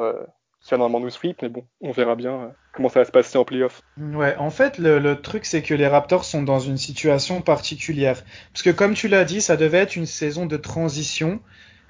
qui 0.62 0.72
va 0.72 0.78
normalement 0.78 1.06
nous 1.06 1.10
sweep, 1.10 1.42
mais 1.42 1.50
bon, 1.50 1.66
on 1.82 1.92
verra 1.92 2.16
bien 2.16 2.52
comment 2.74 2.90
ça 2.90 3.00
va 3.00 3.06
se 3.06 3.12
passer 3.12 3.38
en 3.38 3.46
playoff. 3.46 3.82
Ouais, 3.98 4.36
en 4.38 4.50
fait, 4.50 4.78
le, 4.78 5.00
le 5.00 5.22
truc, 5.22 5.46
c'est 5.46 5.62
que 5.62 5.74
les 5.74 5.88
Raptors 5.88 6.26
sont 6.26 6.44
dans 6.44 6.60
une 6.60 6.78
situation 6.78 7.42
particulière. 7.42 8.24
Parce 8.54 8.64
que 8.64 8.70
comme 8.70 8.94
tu 8.94 9.08
l'as 9.08 9.24
dit, 9.24 9.42
ça 9.42 9.58
devait 9.58 9.80
être 9.80 9.96
une 9.96 10.06
saison 10.06 10.46
de 10.46 10.58
transition 10.58 11.40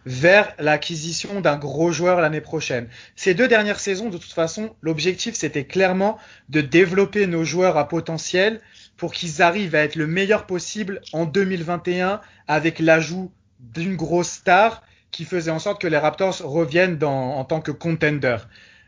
vers 0.06 0.54
l'acquisition 0.60 1.42
d'un 1.42 1.58
gros 1.58 1.92
joueur 1.92 2.22
l'année 2.22 2.42
prochaine. 2.42 2.88
Ces 3.16 3.34
deux 3.34 3.48
dernières 3.48 3.80
saisons, 3.80 4.10
de 4.10 4.18
toute 4.18 4.32
façon, 4.32 4.76
l'objectif 4.82 5.36
c'était 5.36 5.66
clairement 5.66 6.18
de 6.50 6.62
développer 6.62 7.28
nos 7.28 7.44
joueurs 7.44 7.78
à 7.78 7.88
potentiel 7.88 8.62
pour 8.98 9.14
qu'ils 9.14 9.42
arrivent 9.42 9.76
à 9.76 9.84
être 9.84 9.96
le 9.96 10.08
meilleur 10.08 10.46
possible 10.46 11.02
en 11.14 11.26
2021 11.26 12.22
avec 12.48 12.80
l'ajout 12.80 13.32
d'une 13.60 13.96
grosse 13.96 14.30
star 14.30 14.84
qui 15.12 15.26
faisait 15.26 15.52
en 15.52 15.60
sorte 15.60 15.82
que 15.82 15.88
les 15.88 15.98
Raptors 15.98 16.40
reviennent 16.40 16.98
dans, 16.98 17.36
en 17.38 17.46
tant 17.46 17.62
que 17.62 17.72
contender. 17.72 18.38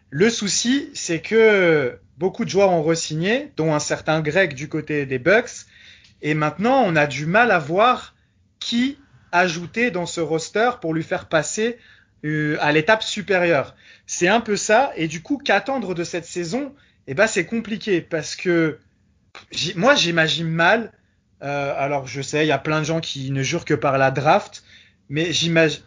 Le 0.09 0.29
souci, 0.29 0.89
c'est 0.93 1.21
que 1.21 1.97
beaucoup 2.17 2.45
de 2.45 2.49
joueurs 2.49 2.71
ont 2.71 2.83
re-signé, 2.83 3.51
dont 3.57 3.73
un 3.73 3.79
certain 3.79 4.21
Greg 4.21 4.53
du 4.53 4.69
côté 4.69 5.05
des 5.05 5.19
Bucks, 5.19 5.65
et 6.21 6.33
maintenant 6.33 6.83
on 6.85 6.95
a 6.95 7.07
du 7.07 7.25
mal 7.25 7.49
à 7.49 7.59
voir 7.59 8.13
qui 8.59 8.97
ajouter 9.31 9.91
dans 9.91 10.05
ce 10.05 10.21
roster 10.21 10.71
pour 10.81 10.93
lui 10.93 11.03
faire 11.03 11.27
passer 11.27 11.77
euh, 12.25 12.57
à 12.59 12.71
l'étape 12.71 13.03
supérieure. 13.03 13.75
C'est 14.05 14.27
un 14.27 14.41
peu 14.41 14.55
ça. 14.55 14.91
Et 14.95 15.07
du 15.07 15.21
coup, 15.21 15.37
qu'attendre 15.37 15.93
de 15.93 16.03
cette 16.03 16.25
saison 16.25 16.73
Eh 17.07 17.13
ben, 17.13 17.27
c'est 17.27 17.45
compliqué 17.45 18.01
parce 18.01 18.35
que 18.35 18.79
moi, 19.75 19.95
j'imagine 19.95 20.49
mal. 20.49 20.91
Euh, 21.41 21.73
alors, 21.77 22.07
je 22.07 22.21
sais, 22.21 22.45
il 22.45 22.47
y 22.47 22.51
a 22.51 22.59
plein 22.59 22.79
de 22.79 22.85
gens 22.85 22.99
qui 22.99 23.31
ne 23.31 23.41
jurent 23.41 23.65
que 23.65 23.73
par 23.73 23.97
la 23.97 24.11
draft, 24.11 24.63
mais 25.09 25.31
j'imagine 25.31 25.81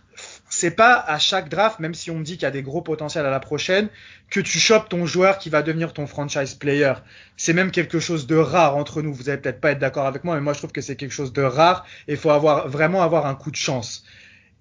c'est 0.54 0.70
pas 0.70 0.94
à 0.94 1.18
chaque 1.18 1.48
draft, 1.48 1.80
même 1.80 1.94
si 1.94 2.10
on 2.10 2.18
me 2.18 2.24
dit 2.24 2.34
qu'il 2.34 2.42
y 2.42 2.46
a 2.46 2.52
des 2.52 2.62
gros 2.62 2.80
potentiels 2.80 3.26
à 3.26 3.30
la 3.30 3.40
prochaine, 3.40 3.88
que 4.30 4.40
tu 4.40 4.58
chopes 4.58 4.88
ton 4.88 5.04
joueur 5.04 5.38
qui 5.38 5.50
va 5.50 5.62
devenir 5.62 5.92
ton 5.92 6.06
franchise 6.06 6.54
player. 6.54 6.94
C'est 7.36 7.52
même 7.52 7.72
quelque 7.72 7.98
chose 7.98 8.26
de 8.26 8.36
rare 8.36 8.76
entre 8.76 9.02
nous. 9.02 9.12
Vous 9.12 9.28
allez 9.28 9.40
peut-être 9.40 9.60
pas 9.60 9.72
être 9.72 9.80
d'accord 9.80 10.06
avec 10.06 10.22
moi, 10.22 10.36
mais 10.36 10.40
moi 10.40 10.52
je 10.52 10.58
trouve 10.58 10.72
que 10.72 10.80
c'est 10.80 10.96
quelque 10.96 11.12
chose 11.12 11.32
de 11.32 11.42
rare 11.42 11.84
et 12.06 12.14
faut 12.14 12.30
avoir 12.30 12.68
vraiment 12.68 13.02
avoir 13.02 13.26
un 13.26 13.34
coup 13.34 13.50
de 13.50 13.56
chance. 13.56 14.04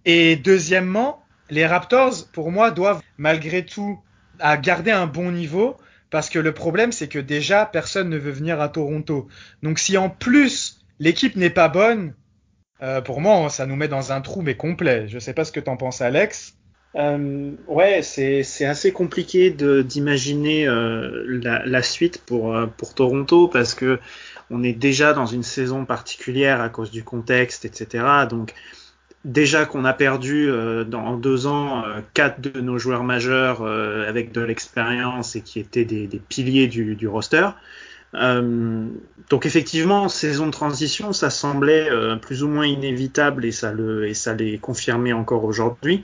Et 0.05 0.35
deuxièmement, 0.35 1.23
les 1.50 1.65
Raptors, 1.65 2.27
pour 2.33 2.51
moi, 2.51 2.71
doivent 2.71 3.01
malgré 3.17 3.65
tout 3.65 4.00
à 4.39 4.57
garder 4.57 4.91
un 4.91 5.05
bon 5.05 5.31
niveau 5.31 5.77
parce 6.09 6.29
que 6.29 6.39
le 6.39 6.53
problème 6.53 6.91
c'est 6.91 7.07
que 7.07 7.19
déjà 7.19 7.65
personne 7.65 8.09
ne 8.09 8.17
veut 8.17 8.31
venir 8.31 8.59
à 8.62 8.69
Toronto. 8.69 9.27
Donc 9.62 9.79
si 9.79 9.97
en 9.97 10.09
plus 10.09 10.79
l'équipe 11.00 11.35
n'est 11.35 11.50
pas 11.50 11.69
bonne, 11.69 12.13
euh, 12.83 13.01
pour 13.01 13.21
moi, 13.21 13.49
ça 13.49 13.65
nous 13.65 13.75
met 13.75 13.87
dans 13.87 14.11
un 14.11 14.21
trou, 14.21 14.41
mais 14.41 14.55
complet. 14.55 15.07
Je 15.07 15.17
sais 15.19 15.33
pas 15.33 15.45
ce 15.45 15.51
que 15.51 15.59
t'en 15.59 15.77
penses, 15.77 16.01
Alex. 16.01 16.55
Euh, 16.95 17.51
ouais, 17.67 18.01
c'est 18.03 18.65
assez 18.65 18.91
compliqué 18.91 19.49
d'imaginer 19.49 20.67
euh, 20.67 21.41
la, 21.65 21.81
suite 21.81 22.21
pour, 22.23 22.55
euh, 22.55 22.67
pour 22.67 22.93
Toronto 22.93 23.47
parce 23.47 23.73
que 23.73 23.99
on 24.51 24.61
est 24.61 24.73
déjà 24.73 25.13
dans 25.13 25.25
une 25.25 25.41
saison 25.41 25.85
particulière 25.85 26.61
à 26.61 26.69
cause 26.69 26.91
du 26.91 27.03
contexte, 27.03 27.65
etc. 27.65 28.05
Donc 28.29 28.53
déjà 29.25 29.65
qu'on 29.65 29.85
a 29.85 29.93
perdu 29.93 30.51
dans 30.85 31.15
deux 31.15 31.47
ans 31.47 31.83
quatre 32.13 32.41
de 32.41 32.59
nos 32.59 32.77
joueurs 32.77 33.03
majeurs 33.03 33.65
avec 33.65 34.31
de 34.31 34.41
l'expérience 34.41 35.35
et 35.35 35.41
qui 35.41 35.59
étaient 35.59 35.85
des, 35.85 36.07
piliers 36.29 36.67
du 36.67 37.07
roster. 37.07 37.47
Donc 38.13 39.46
effectivement, 39.46 40.08
saison 40.08 40.46
de 40.46 40.51
transition, 40.51 41.13
ça 41.13 41.29
semblait 41.29 41.89
plus 42.22 42.43
ou 42.43 42.48
moins 42.48 42.67
inévitable 42.67 43.43
et 43.43 43.51
ça 43.51 43.72
le 43.72 44.08
et 44.08 44.13
ça 44.13 44.36
l'est 44.36 44.60
confirmé 44.60 45.13
encore 45.13 45.43
aujourd'hui 45.46 46.03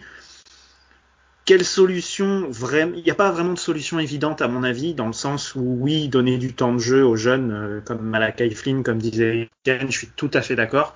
quelle 1.49 1.65
solution 1.65 2.47
vraiment 2.51 2.93
Il 2.95 3.03
n'y 3.03 3.09
a 3.09 3.15
pas 3.15 3.31
vraiment 3.31 3.53
de 3.53 3.57
solution 3.57 3.97
évidente 3.97 4.39
à 4.43 4.47
mon 4.47 4.61
avis, 4.61 4.93
dans 4.93 5.07
le 5.07 5.13
sens 5.13 5.55
où 5.55 5.77
oui, 5.79 6.07
donner 6.07 6.37
du 6.37 6.53
temps 6.53 6.73
de 6.73 6.77
jeu 6.77 7.03
aux 7.03 7.15
jeunes 7.15 7.51
euh, 7.51 7.81
comme 7.83 8.01
Malakai 8.01 8.51
Flynn, 8.51 8.83
comme 8.83 8.99
disait 8.99 9.49
Ken, 9.63 9.87
je 9.91 9.97
suis 9.97 10.09
tout 10.15 10.29
à 10.35 10.43
fait 10.43 10.55
d'accord. 10.55 10.93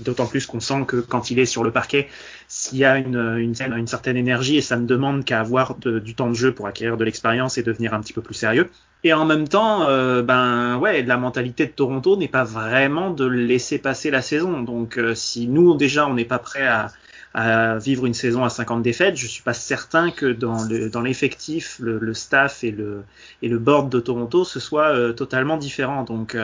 D'autant 0.00 0.26
plus 0.26 0.44
qu'on 0.44 0.60
sent 0.60 0.84
que 0.86 0.98
quand 0.98 1.30
il 1.30 1.38
est 1.38 1.46
sur 1.46 1.64
le 1.64 1.70
parquet, 1.70 2.06
s'il 2.48 2.76
y 2.76 2.84
a 2.84 2.98
une, 2.98 3.16
une, 3.38 3.86
certaine 3.86 4.18
énergie 4.18 4.58
et 4.58 4.60
ça 4.60 4.76
ne 4.76 4.84
demande 4.84 5.24
qu'à 5.24 5.40
avoir 5.40 5.76
du 5.76 6.14
temps 6.14 6.28
de 6.28 6.34
jeu 6.34 6.52
pour 6.52 6.66
acquérir 6.66 6.98
de 6.98 7.04
l'expérience 7.04 7.56
et 7.56 7.62
devenir 7.62 7.94
un 7.94 8.00
petit 8.02 8.12
peu 8.12 8.20
plus 8.20 8.34
sérieux. 8.34 8.68
Et 9.04 9.12
en 9.12 9.26
même 9.26 9.46
temps, 9.46 9.86
euh, 9.86 10.22
ben 10.22 10.78
ouais, 10.78 11.02
la 11.02 11.18
mentalité 11.18 11.66
de 11.66 11.72
Toronto 11.72 12.16
n'est 12.16 12.26
pas 12.26 12.44
vraiment 12.44 13.10
de 13.10 13.26
laisser 13.26 13.78
passer 13.78 14.10
la 14.10 14.22
saison. 14.22 14.62
Donc 14.62 14.98
euh, 14.98 15.14
si 15.14 15.46
nous 15.46 15.76
déjà 15.76 16.06
on 16.06 16.14
n'est 16.14 16.24
pas 16.24 16.38
prêt 16.38 16.66
à 16.66 16.90
à 17.36 17.78
vivre 17.78 18.06
une 18.06 18.14
saison 18.14 18.44
à 18.44 18.48
50 18.48 18.80
défaites. 18.82 19.16
Je 19.16 19.26
suis 19.26 19.42
pas 19.42 19.54
certain 19.54 20.10
que 20.12 20.26
dans 20.26 20.62
le 20.64 20.88
dans 20.88 21.02
l'effectif, 21.02 21.78
le, 21.80 21.98
le, 21.98 22.14
staff 22.14 22.62
et 22.62 22.70
le 22.70 23.02
et 23.42 23.48
le 23.48 23.58
board 23.58 23.90
de 23.90 23.98
Toronto 24.00 24.44
ce 24.44 24.60
soit 24.60 24.90
euh, 24.94 25.12
totalement 25.12 25.56
différent. 25.58 26.04
Donc 26.04 26.36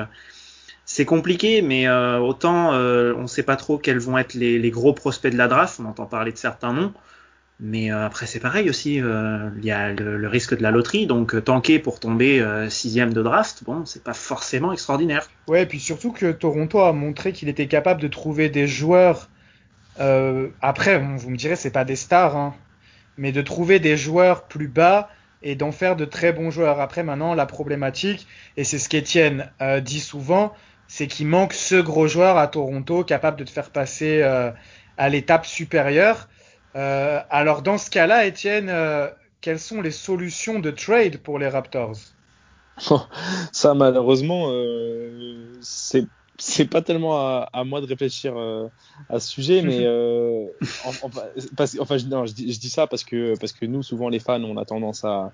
c'est 0.85 1.05
compliqué, 1.07 1.63
mais 1.63 1.89
autant 1.89 2.73
on 2.73 3.23
ne 3.23 3.27
sait 3.27 3.45
pas 3.45 3.57
trop 3.57 3.79
quels 3.79 4.01
vont 4.01 4.19
être 4.19 4.35
les, 4.35 4.59
les, 4.59 4.71
gros 4.71 4.93
prospects 4.93 5.33
de 5.33 5.39
la 5.39 5.49
draft. 5.49 5.79
On 5.81 5.87
entend 5.87 6.07
parler 6.07 6.33
de 6.33 6.37
certains 6.39 6.73
noms. 6.73 6.93
Mais 7.63 7.91
après 7.91 8.27
c'est 8.27 8.41
pareil 8.41 8.71
aussi, 8.71 8.95
il 8.95 9.65
y 9.65 9.71
a 9.71 9.93
le, 9.93 10.29
risque 10.29 10.57
de 10.57 10.63
la 10.63 10.71
loterie, 10.71 11.07
donc 11.07 11.45
tanker 11.45 11.79
pour 11.79 12.01
tomber 12.01 12.43
sixième 12.71 13.13
de 13.13 13.23
draft, 13.23 13.65
bon 13.65 13.85
c'est 13.85 14.03
pas 14.03 14.15
forcément 14.15 14.73
extraordinaire. 14.73 15.29
Ouais, 15.47 15.65
et 15.65 15.67
puis 15.67 15.79
surtout 15.79 16.11
que 16.11 16.33
Toronto 16.33 16.81
a 16.81 16.95
montré 16.95 17.33
qu'il 17.33 17.51
était 17.51 17.67
capable 17.67 18.01
de 18.01 18.09
trouver 18.09 18.49
des 18.49 18.67
joueurs 18.67 19.29
euh, 19.99 20.49
après, 20.63 20.99
vous 20.99 21.31
me 21.31 21.37
direz, 21.37 21.57
c'est 21.57 21.71
pas 21.71 21.85
des 21.85 21.97
stars, 21.97 22.37
hein, 22.37 22.55
mais 23.17 23.33
de 23.33 23.43
trouver 23.43 23.79
des 23.81 23.97
joueurs 23.97 24.45
plus 24.45 24.69
bas 24.69 25.11
et 25.43 25.55
d'en 25.55 25.73
faire 25.73 25.97
de 25.97 26.05
très 26.05 26.33
bons 26.33 26.51
joueurs. 26.51 26.81
Après, 26.81 27.03
maintenant, 27.03 27.35
la 27.35 27.47
problématique, 27.47 28.27
et 28.57 28.65
c'est 28.65 28.79
ce 28.79 28.89
qu'Étienne 28.89 29.51
euh, 29.61 29.81
dit 29.81 30.01
souvent, 30.01 30.55
c'est 30.89 31.07
qu'il 31.07 31.27
manque 31.27 31.53
ce 31.53 31.77
gros 31.77 32.09
joueur 32.09 32.37
à 32.37 32.49
Toronto 32.49 33.05
capable 33.05 33.39
de 33.39 33.45
te 33.45 33.51
faire 33.51 33.71
passer 33.71 34.21
euh, 34.23 34.51
à 34.97 35.09
l'étape 35.09 35.47
supérieure. 35.47 36.29
Euh, 36.77 37.21
alors, 37.31 37.63
dans 37.63 37.79
ce 37.79 37.91
cas-là, 37.91 38.27
Étienne, 38.27 38.69
euh, 38.69 39.09
quelles 39.41 39.59
sont 39.59 39.81
les 39.81 39.91
solutions 39.91 40.59
de 40.59 40.71
trade 40.71 41.19
pour 41.19 41.39
les 41.39 41.49
Raptors? 41.49 41.97
Ça, 43.53 43.75
malheureusement, 43.75 44.51
euh, 44.51 45.53
c'est 45.61 46.05
c'est 46.43 46.65
pas 46.65 46.81
tellement 46.81 47.19
à, 47.19 47.51
à, 47.53 47.65
moi 47.65 47.83
de 47.83 47.87
réfléchir 47.87 48.33
euh, 48.35 48.67
à 49.11 49.21
ce 49.21 49.29
sujet, 49.29 49.61
mais 49.61 49.81
euh, 49.85 50.47
en, 50.87 51.11
parce, 51.55 51.77
enfin, 51.79 51.99
je, 51.99 52.07
non, 52.07 52.25
je, 52.25 52.33
dis, 52.33 52.51
je, 52.51 52.59
dis, 52.59 52.71
ça 52.71 52.87
parce 52.87 53.05
que 53.05 53.39
parce 53.39 53.53
que 53.53 53.67
nous, 53.67 53.83
souvent 53.83 54.09
les 54.09 54.21
fans, 54.21 54.43
on 54.43 54.57
a 54.57 54.65
tendance 54.65 55.05
à, 55.05 55.33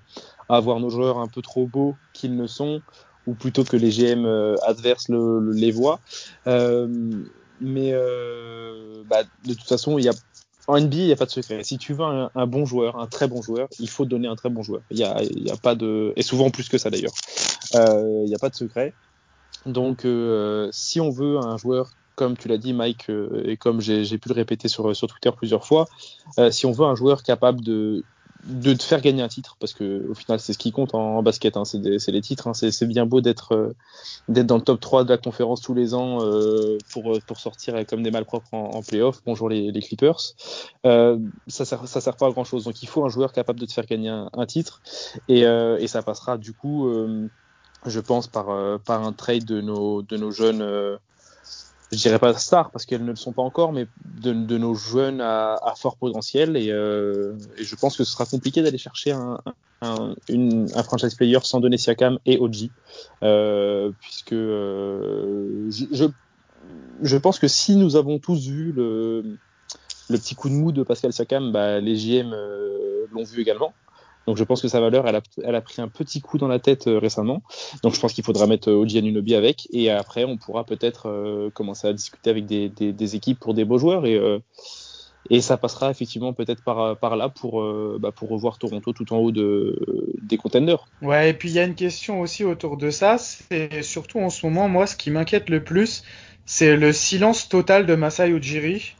à 0.49 0.57
avoir 0.57 0.81
nos 0.81 0.89
joueurs 0.89 1.19
un 1.19 1.27
peu 1.27 1.41
trop 1.41 1.65
beaux 1.65 1.95
qu'ils 2.11 2.35
ne 2.35 2.45
sont, 2.45 2.81
ou 3.25 3.35
plutôt 3.35 3.63
que 3.63 3.77
les 3.77 3.89
GM 3.89 4.25
euh, 4.25 4.55
adverses 4.65 5.07
le, 5.07 5.39
le, 5.39 5.53
les 5.53 5.71
voient. 5.71 6.01
Mais 6.45 7.93
bah, 9.05 9.23
de 9.45 9.53
toute 9.53 9.67
façon, 9.67 9.97
il 9.97 10.03
y 10.03 10.09
a 10.09 10.13
en 10.67 10.79
NBA, 10.79 10.97
il 10.97 11.05
n'y 11.05 11.11
a 11.11 11.15
pas 11.15 11.25
de 11.25 11.31
secret. 11.31 11.63
Si 11.63 11.77
tu 11.77 11.93
veux 11.93 12.03
un, 12.03 12.47
bon 12.47 12.65
joueur, 12.65 12.99
un 12.99 13.07
très 13.07 13.27
bon 13.27 13.41
joueur, 13.41 13.69
il 13.79 13.89
faut 13.89 14.05
donner 14.05 14.27
un 14.27 14.35
très 14.35 14.49
bon 14.49 14.63
joueur. 14.63 14.81
Il 14.91 14.97
y 14.97 15.03
a, 15.03 15.21
y 15.23 15.49
a 15.49 15.55
pas 15.55 15.75
de 15.75 16.13
et 16.15 16.23
souvent 16.23 16.49
plus 16.49 16.67
que 16.69 16.77
ça 16.77 16.89
d'ailleurs. 16.89 17.13
Il 17.73 18.25
n'y 18.25 18.35
a 18.35 18.39
pas 18.39 18.49
de 18.49 18.55
secret. 18.55 18.93
Donc, 19.67 20.05
euh, 20.05 20.69
si 20.71 20.99
on 21.01 21.09
veut 21.09 21.37
un 21.37 21.57
joueur, 21.57 21.91
comme 22.15 22.37
tu 22.37 22.47
l'as 22.47 22.57
dit, 22.57 22.73
Mike, 22.73 23.09
euh, 23.09 23.43
et 23.45 23.57
comme 23.57 23.81
j'ai 23.81 24.17
pu 24.17 24.29
le 24.29 24.33
répéter 24.33 24.67
sur, 24.67 24.95
sur 24.95 25.07
Twitter 25.07 25.29
plusieurs 25.35 25.65
fois, 25.65 25.87
euh, 26.39 26.51
si 26.51 26.65
on 26.65 26.71
veut 26.71 26.85
un 26.85 26.95
joueur 26.95 27.21
capable 27.21 27.61
de, 27.61 28.03
de 28.45 28.73
te 28.73 28.83
faire 28.83 29.01
gagner 29.01 29.21
un 29.21 29.27
titre, 29.27 29.57
parce 29.59 29.73
que 29.73 30.07
au 30.09 30.13
final, 30.13 30.39
c'est 30.39 30.53
ce 30.53 30.57
qui 30.57 30.71
compte 30.71 30.95
en, 30.95 31.21
basket, 31.23 31.57
hein, 31.57 31.63
c'est 31.65 31.79
les 31.79 32.21
titres. 32.21 32.47
Hein, 32.47 32.53
c'est 32.53 32.85
bien 32.85 33.05
beau 33.05 33.21
d'être 33.21 33.53
euh, 33.53 33.75
d'être 34.29 34.47
dans 34.47 34.57
le 34.57 34.61
top 34.61 34.79
3 34.79 35.03
de 35.03 35.09
la 35.09 35.17
conférence 35.17 35.61
tous 35.61 35.73
les 35.73 35.93
ans 35.93 36.19
euh, 36.21 36.77
pour, 36.91 37.17
pour 37.25 37.39
sortir 37.39 37.75
comme 37.87 38.03
des 38.03 38.11
malpropres 38.11 38.53
en, 38.53 38.71
en 38.75 38.81
playoff. 38.81 39.21
Bonjour 39.25 39.49
les, 39.49 39.71
les 39.71 39.81
Clippers. 39.81 40.19
Euh, 40.85 41.17
ça 41.47 41.65
sert, 41.65 41.87
ça 41.87 42.01
sert 42.01 42.15
pas 42.15 42.27
à 42.27 42.31
grand 42.31 42.43
chose. 42.43 42.63
Donc, 42.63 42.81
il 42.83 42.87
faut 42.87 43.05
un 43.05 43.09
joueur 43.09 43.33
capable 43.33 43.59
de 43.59 43.65
te 43.65 43.73
faire 43.73 43.85
gagner 43.85 44.09
un, 44.09 44.45
titre, 44.45 44.81
et, 45.27 45.41
et 45.41 45.87
ça 45.87 46.01
passera 46.01 46.37
du 46.37 46.53
coup 46.53 46.89
je 47.85 47.99
pense, 47.99 48.27
par, 48.27 48.49
euh, 48.49 48.77
par 48.77 49.03
un 49.03 49.13
trade 49.13 49.45
de 49.45 49.61
nos, 49.61 50.01
de 50.01 50.17
nos 50.17 50.31
jeunes, 50.31 50.61
euh, 50.61 50.97
je 51.91 51.97
dirais 51.97 52.19
pas 52.19 52.33
stars 52.33 52.71
parce 52.71 52.85
qu'elles 52.85 53.03
ne 53.03 53.11
le 53.11 53.15
sont 53.15 53.31
pas 53.31 53.41
encore, 53.41 53.71
mais 53.71 53.87
de, 54.21 54.57
nos 54.57 54.73
jeunes 54.73 55.21
à, 55.21 55.73
fort 55.77 55.97
potentiel. 55.97 56.57
Et, 56.57 56.69
euh, 56.71 57.37
et, 57.57 57.63
je 57.63 57.75
pense 57.75 57.95
que 57.95 58.03
ce 58.03 58.11
sera 58.11 58.25
compliqué 58.25 58.61
d'aller 58.61 58.77
chercher 58.77 59.11
un, 59.11 59.39
un, 59.81 60.83
franchise 60.83 61.15
player 61.15 61.39
sans 61.43 61.59
donner 61.59 61.77
Siakam 61.77 62.19
et 62.25 62.37
OG, 62.39 62.69
euh, 63.23 63.91
puisque 64.01 64.33
euh, 64.33 65.69
je, 65.69 66.05
je, 67.01 67.17
pense 67.17 67.39
que 67.39 67.47
si 67.47 67.75
nous 67.75 67.95
avons 67.95 68.19
tous 68.19 68.47
vu 68.47 68.71
le, 68.71 69.37
le 70.09 70.17
petit 70.17 70.35
coup 70.35 70.49
de 70.49 70.55
mou 70.55 70.71
de 70.71 70.83
Pascal 70.83 71.13
Siakam, 71.13 71.51
bah, 71.51 71.79
les 71.79 71.95
JM 71.95 72.33
euh, 72.33 73.05
l'ont 73.11 73.23
vu 73.23 73.41
également. 73.41 73.73
Donc 74.27 74.35
je 74.35 74.43
pense 74.43 74.61
que 74.61 74.67
sa 74.67 74.81
valeur, 74.81 75.07
elle 75.07 75.15
a, 75.15 75.21
elle 75.43 75.55
a 75.55 75.61
pris 75.61 75.81
un 75.81 75.87
petit 75.87 76.19
coup 76.19 76.37
dans 76.37 76.49
la 76.49 76.59
tête 76.59 76.87
euh, 76.87 76.99
récemment. 76.99 77.41
Donc 77.81 77.95
je 77.95 77.99
pense 77.99 78.11
qu'il 78.11 78.25
faudra 78.25 78.45
mettre 78.45 78.69
euh, 78.69 78.75
Oji 78.75 79.33
avec. 79.33 79.67
Et 79.71 79.89
après, 79.89 80.25
on 80.25 80.37
pourra 80.37 80.65
peut-être 80.65 81.07
euh, 81.07 81.49
commencer 81.49 81.87
à 81.87 81.93
discuter 81.93 82.29
avec 82.29 82.45
des, 82.45 83.15
équipes 83.15 83.39
pour 83.39 83.53
des 83.53 83.63
beaux 83.63 83.77
joueurs. 83.77 84.05
Et, 84.05 84.15
euh, 84.15 84.39
et 85.29 85.39
ça 85.39 85.55
passera 85.55 85.89
effectivement 85.91 86.33
peut-être 86.33 86.61
par, 86.63 87.15
là 87.15 87.29
pour, 87.29 87.61
bah, 87.99 88.11
pour 88.13 88.29
revoir 88.29 88.59
Toronto 88.59 88.93
tout 88.93 89.11
en 89.13 89.17
haut 89.17 89.31
de, 89.31 89.77
des 90.21 90.37
contenders. 90.37 90.87
Ouais, 91.01 91.29
et 91.29 91.33
puis 91.33 91.49
il 91.49 91.55
y 91.55 91.59
a 91.59 91.65
une 91.65 91.75
question 91.75 92.21
aussi 92.21 92.45
autour 92.45 92.77
de 92.77 92.89
ça. 92.91 93.17
Surtout 93.81 94.19
en 94.19 94.29
ce 94.29 94.45
moment, 94.45 94.69
moi, 94.69 94.87
ce 94.87 94.95
qui 94.95 95.11
m'inquiète 95.11 95.49
le 95.49 95.61
plus, 95.61 96.03
c'est 96.45 96.77
le 96.77 96.93
silence 96.93 97.49
total 97.49 97.85
de 97.85 97.95
Masai 97.95 98.29
Ujiri. 98.29 98.95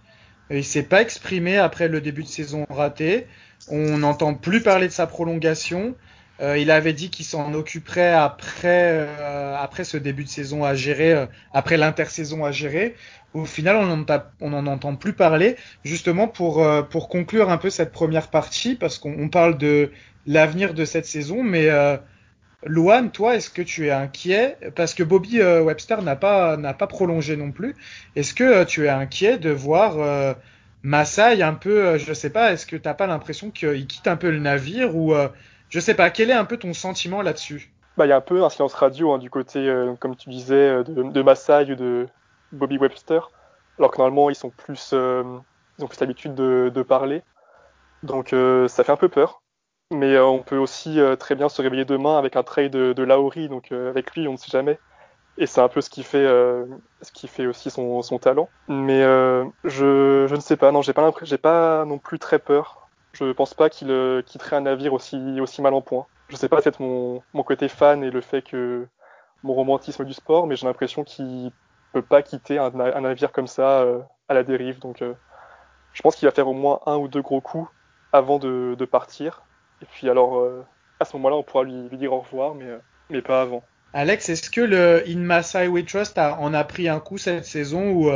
Il 0.49 0.65
s'est 0.65 0.83
pas 0.83 1.01
exprimé 1.01 1.57
après 1.57 1.87
le 1.87 2.01
début 2.01 2.23
de 2.23 2.27
saison 2.27 2.65
raté. 2.69 3.25
On 3.69 3.97
n'entend 3.97 4.33
plus 4.33 4.61
parler 4.61 4.87
de 4.87 4.93
sa 4.93 5.07
prolongation. 5.07 5.95
Euh, 6.39 6.57
il 6.57 6.69
avait 6.69 6.93
dit 6.93 7.09
qu'il 7.09 7.25
s'en 7.25 7.53
occuperait 7.53 8.13
après, 8.13 8.91
euh, 8.93 9.55
après 9.57 9.83
ce 9.83 9.97
début 9.97 10.23
de 10.23 10.29
saison 10.29 10.63
à 10.63 10.75
gérer, 10.75 11.11
euh, 11.13 11.25
après 11.53 11.77
l'intersaison 11.77 12.45
à 12.45 12.51
gérer. 12.51 12.95
Au 13.33 13.45
final, 13.45 13.75
on 13.75 14.49
n'en 14.49 14.67
entend 14.67 14.95
plus 14.95 15.13
parler, 15.13 15.55
justement 15.83 16.27
pour, 16.27 16.63
euh, 16.63 16.81
pour 16.83 17.09
conclure 17.09 17.49
un 17.49 17.57
peu 17.57 17.69
cette 17.69 17.91
première 17.91 18.29
partie, 18.29 18.75
parce 18.75 18.99
qu'on 18.99 19.29
parle 19.29 19.57
de 19.57 19.91
l'avenir 20.27 20.73
de 20.73 20.85
cette 20.85 21.05
saison, 21.05 21.43
mais 21.43 21.69
euh, 21.69 21.97
Luan, 22.65 23.11
toi, 23.11 23.35
est-ce 23.35 23.49
que 23.49 23.61
tu 23.61 23.87
es 23.87 23.91
inquiet? 23.91 24.57
Parce 24.75 24.93
que 24.93 25.03
Bobby 25.03 25.41
Webster 25.41 26.01
n'a 26.01 26.15
pas, 26.15 26.57
n'a 26.57 26.73
pas 26.73 26.87
prolongé 26.87 27.35
non 27.35 27.51
plus. 27.51 27.75
Est-ce 28.15 28.33
que 28.33 28.63
tu 28.63 28.85
es 28.85 28.89
inquiet 28.89 29.37
de 29.37 29.51
voir 29.51 30.35
Massaï 30.87 31.43
un 31.43 31.53
peu, 31.53 31.97
je 31.97 32.13
sais 32.13 32.29
pas, 32.29 32.53
est-ce 32.53 32.65
que 32.65 32.77
t'as 32.77 32.93
pas 32.93 33.07
l'impression 33.07 33.51
qu'il 33.51 33.87
quitte 33.87 34.07
un 34.07 34.15
peu 34.15 34.31
le 34.31 34.39
navire 34.39 34.95
ou 34.95 35.13
euh, 35.13 35.27
je 35.67 35.81
sais 35.81 35.93
pas, 35.93 36.09
quel 36.11 36.29
est 36.29 36.33
un 36.33 36.45
peu 36.45 36.55
ton 36.55 36.73
sentiment 36.73 37.21
là-dessus? 37.21 37.73
Bah 37.97 38.05
il 38.05 38.09
y 38.09 38.13
a 38.13 38.15
un 38.15 38.21
peu 38.21 38.45
un 38.45 38.49
silence 38.49 38.73
radio 38.73 39.11
hein, 39.11 39.17
du 39.17 39.29
côté, 39.29 39.67
euh, 39.67 39.95
comme 39.95 40.15
tu 40.15 40.29
disais, 40.29 40.85
de, 40.85 41.03
de 41.03 41.71
ou 41.71 41.75
de 41.75 42.07
Bobby 42.53 42.77
Webster, 42.77 43.31
alors 43.77 43.91
que 43.91 43.97
normalement 43.97 44.29
ils 44.29 44.35
sont 44.35 44.49
plus, 44.49 44.91
euh, 44.93 45.23
ils 45.77 45.83
ont 45.83 45.87
plus 45.87 45.99
l'habitude 45.99 46.35
de, 46.35 46.81
parler, 46.83 47.21
donc 48.03 48.29
ça 48.29 48.83
fait 48.85 48.91
un 48.93 48.95
peu 48.95 49.09
peur. 49.09 49.41
Mais 49.91 50.17
on 50.17 50.39
peut 50.39 50.57
aussi 50.57 50.99
très 51.19 51.35
bien 51.35 51.49
se 51.49 51.61
réveiller 51.61 51.83
demain 51.83 52.17
avec 52.17 52.37
un 52.37 52.43
trade 52.43 52.71
de, 52.71 52.93
de 52.93 53.03
Lauri, 53.03 53.49
donc 53.49 53.73
avec 53.73 54.15
lui 54.15 54.25
on 54.29 54.33
ne 54.33 54.37
sait 54.37 54.51
jamais 54.51 54.79
et 55.37 55.45
c'est 55.45 55.61
un 55.61 55.67
peu 55.67 55.81
ce 55.81 55.89
qui 55.89 56.03
fait 56.03 56.25
euh, 56.25 56.65
ce 57.01 57.11
qui 57.11 57.27
fait 57.27 57.45
aussi 57.45 57.69
son, 57.69 58.01
son 58.01 58.17
talent 58.19 58.49
mais 58.67 59.03
euh, 59.03 59.45
je, 59.63 60.25
je 60.27 60.35
ne 60.35 60.39
sais 60.39 60.57
pas 60.57 60.71
non 60.71 60.81
j'ai 60.81 60.93
pas 60.93 61.11
j'ai 61.21 61.37
pas 61.37 61.85
non 61.85 61.97
plus 61.99 62.19
très 62.19 62.39
peur 62.39 62.89
je 63.13 63.31
pense 63.31 63.53
pas 63.53 63.69
qu'il 63.69 63.91
euh, 63.91 64.21
quitterait 64.21 64.55
un 64.55 64.61
navire 64.61 64.93
aussi 64.93 65.39
aussi 65.39 65.61
mal 65.61 65.73
en 65.73 65.81
point 65.81 66.05
je 66.29 66.35
sais 66.35 66.49
pas 66.49 66.61
peut-être 66.61 66.81
mon, 66.81 67.21
mon 67.33 67.43
côté 67.43 67.67
fan 67.67 68.03
et 68.03 68.09
le 68.09 68.21
fait 68.21 68.41
que 68.41 68.87
mon 69.43 69.53
romantisme 69.53 70.03
du 70.05 70.13
sport 70.13 70.47
mais 70.47 70.55
j'ai 70.55 70.65
l'impression 70.65 71.03
qu'il 71.03 71.51
peut 71.93 72.01
pas 72.01 72.21
quitter 72.21 72.57
un, 72.57 72.71
navire 72.71 73.31
comme 73.31 73.47
ça 73.47 73.81
euh, 73.81 74.01
à 74.27 74.33
la 74.33 74.43
dérive. 74.43 74.79
Donc 74.79 75.01
je 75.93 76.01
pense 76.01 76.15
qu'il 76.15 76.27
va 76.27 76.33
faire 76.33 76.47
au 76.47 76.53
moins 76.53 76.81
un 76.85 76.97
ou 76.97 77.07
deux 77.07 77.21
gros 77.21 77.39
coups 77.39 77.69
avant 78.11 78.39
de, 78.39 78.85
partir. 78.85 79.43
Et 79.81 79.85
puis 79.85 80.09
alors, 80.09 80.43
à 80.99 81.05
ce 81.05 81.15
moment-là, 81.15 81.37
on 81.37 81.43
pourra 81.43 81.63
lui, 81.63 81.97
dire 81.97 82.11
au 82.11 82.19
revoir, 82.19 82.55
mais, 82.55 82.67
mais 83.09 83.21
pas 83.21 83.41
avant. 83.41 83.63
Alex, 83.93 84.29
est-ce 84.29 84.49
que 84.49 84.61
le 84.61 85.03
In 85.07 85.17
Masai 85.19 85.67
We 85.67 85.83
Trust 85.85 86.17
en 86.19 86.53
a 86.53 86.63
pris 86.63 86.87
un 86.87 86.99
coup 86.99 87.17
cette 87.17 87.45
saison 87.45 87.91
ou 87.91 88.11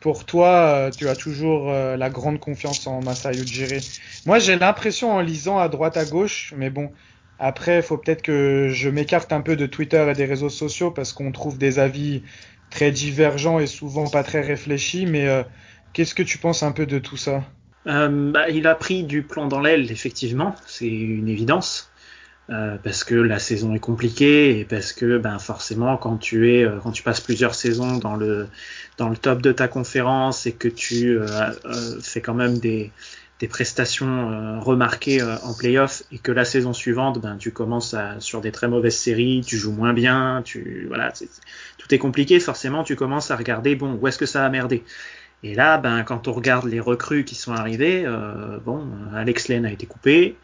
pour 0.00 0.26
toi, 0.26 0.90
tu 0.96 1.08
as 1.08 1.16
toujours 1.16 1.70
la 1.72 2.10
grande 2.10 2.40
confiance 2.40 2.86
en 2.86 3.00
Masai 3.02 3.38
Ujiri? 3.38 3.86
Moi, 4.26 4.38
j'ai 4.38 4.56
l'impression 4.56 5.12
en 5.12 5.20
lisant 5.20 5.58
à 5.58 5.68
droite 5.68 5.96
à 5.96 6.04
gauche, 6.04 6.52
mais 6.56 6.70
bon, 6.70 6.92
après, 7.38 7.76
il 7.78 7.82
faut 7.82 7.98
peut-être 7.98 8.22
que 8.22 8.68
je 8.70 8.88
m'écarte 8.88 9.32
un 9.32 9.40
peu 9.42 9.54
de 9.56 9.66
Twitter 9.66 10.04
et 10.10 10.14
des 10.14 10.24
réseaux 10.24 10.50
sociaux 10.50 10.90
parce 10.90 11.12
qu'on 11.12 11.30
trouve 11.32 11.56
des 11.58 11.78
avis 11.78 12.24
très 12.70 12.90
divergents 12.90 13.58
et 13.60 13.66
souvent 13.66 14.08
pas 14.08 14.24
très 14.24 14.40
réfléchis. 14.40 15.06
Mais 15.06 15.28
euh, 15.28 15.44
qu'est-ce 15.92 16.14
que 16.14 16.22
tu 16.22 16.38
penses 16.38 16.62
un 16.64 16.72
peu 16.72 16.86
de 16.86 16.98
tout 16.98 17.16
ça? 17.16 17.44
Euh, 17.88 18.32
bah, 18.32 18.48
Il 18.50 18.66
a 18.66 18.74
pris 18.74 19.04
du 19.04 19.26
plomb 19.26 19.46
dans 19.48 19.60
l'aile, 19.60 19.90
effectivement, 19.90 20.54
c'est 20.66 20.88
une 20.88 21.28
évidence. 21.28 21.91
Euh, 22.50 22.76
parce 22.82 23.04
que 23.04 23.14
la 23.14 23.38
saison 23.38 23.72
est 23.72 23.78
compliquée 23.78 24.58
et 24.58 24.64
parce 24.64 24.92
que 24.92 25.16
ben 25.16 25.38
forcément 25.38 25.96
quand 25.96 26.16
tu 26.16 26.52
es 26.52 26.66
quand 26.82 26.90
tu 26.90 27.04
passes 27.04 27.20
plusieurs 27.20 27.54
saisons 27.54 27.98
dans 27.98 28.16
le 28.16 28.48
dans 28.98 29.08
le 29.08 29.16
top 29.16 29.40
de 29.40 29.52
ta 29.52 29.68
conférence 29.68 30.44
et 30.44 30.52
que 30.52 30.66
tu 30.66 31.18
fais 32.02 32.20
quand 32.20 32.34
même 32.34 32.58
des 32.58 32.90
des 33.42 33.48
prestations 33.48 34.30
euh, 34.30 34.60
remarquées 34.60 35.20
euh, 35.20 35.36
en 35.42 35.52
playoff 35.52 36.04
et 36.12 36.18
que 36.18 36.30
la 36.30 36.44
saison 36.44 36.72
suivante, 36.72 37.20
ben, 37.20 37.36
tu 37.36 37.50
commences 37.50 37.92
à, 37.92 38.20
sur 38.20 38.40
des 38.40 38.52
très 38.52 38.68
mauvaises 38.68 38.96
séries, 38.96 39.42
tu 39.44 39.56
joues 39.56 39.72
moins 39.72 39.92
bien, 39.92 40.42
tu 40.44 40.84
voilà, 40.86 41.12
tout 41.76 41.92
est 41.92 41.98
compliqué. 41.98 42.38
Forcément, 42.38 42.84
tu 42.84 42.94
commences 42.94 43.32
à 43.32 43.36
regarder 43.36 43.74
bon 43.74 43.98
où 44.00 44.06
est-ce 44.06 44.16
que 44.18 44.26
ça 44.26 44.46
a 44.46 44.48
merdé? 44.48 44.84
Et 45.42 45.56
là, 45.56 45.76
ben, 45.76 46.04
quand 46.04 46.28
on 46.28 46.32
regarde 46.32 46.68
les 46.68 46.78
recrues 46.78 47.24
qui 47.24 47.34
sont 47.34 47.50
arrivées, 47.50 48.04
euh, 48.06 48.58
bon, 48.64 48.86
Alex 49.12 49.48
Len 49.48 49.66
a 49.66 49.72
été 49.72 49.86
coupé. 49.86 50.36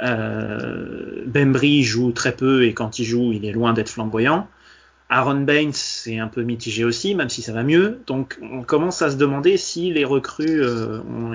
Euh, 0.00 1.24
Bembry 1.26 1.82
joue 1.82 2.12
très 2.12 2.32
peu 2.32 2.64
et 2.64 2.74
quand 2.74 2.98
il 2.98 3.04
joue, 3.04 3.32
il 3.32 3.44
est 3.44 3.52
loin 3.52 3.72
d'être 3.72 3.90
flamboyant. 3.90 4.48
Aaron 5.10 5.42
Baines, 5.42 5.74
c'est 5.74 6.18
un 6.18 6.28
peu 6.28 6.42
mitigé 6.42 6.84
aussi, 6.84 7.14
même 7.14 7.28
si 7.28 7.42
ça 7.42 7.52
va 7.52 7.62
mieux. 7.62 8.00
Donc, 8.06 8.38
on 8.40 8.62
commence 8.62 9.02
à 9.02 9.10
se 9.10 9.16
demander 9.16 9.58
si 9.58 9.92
les 9.92 10.06
recrues 10.06 10.64
ont, 10.64 11.34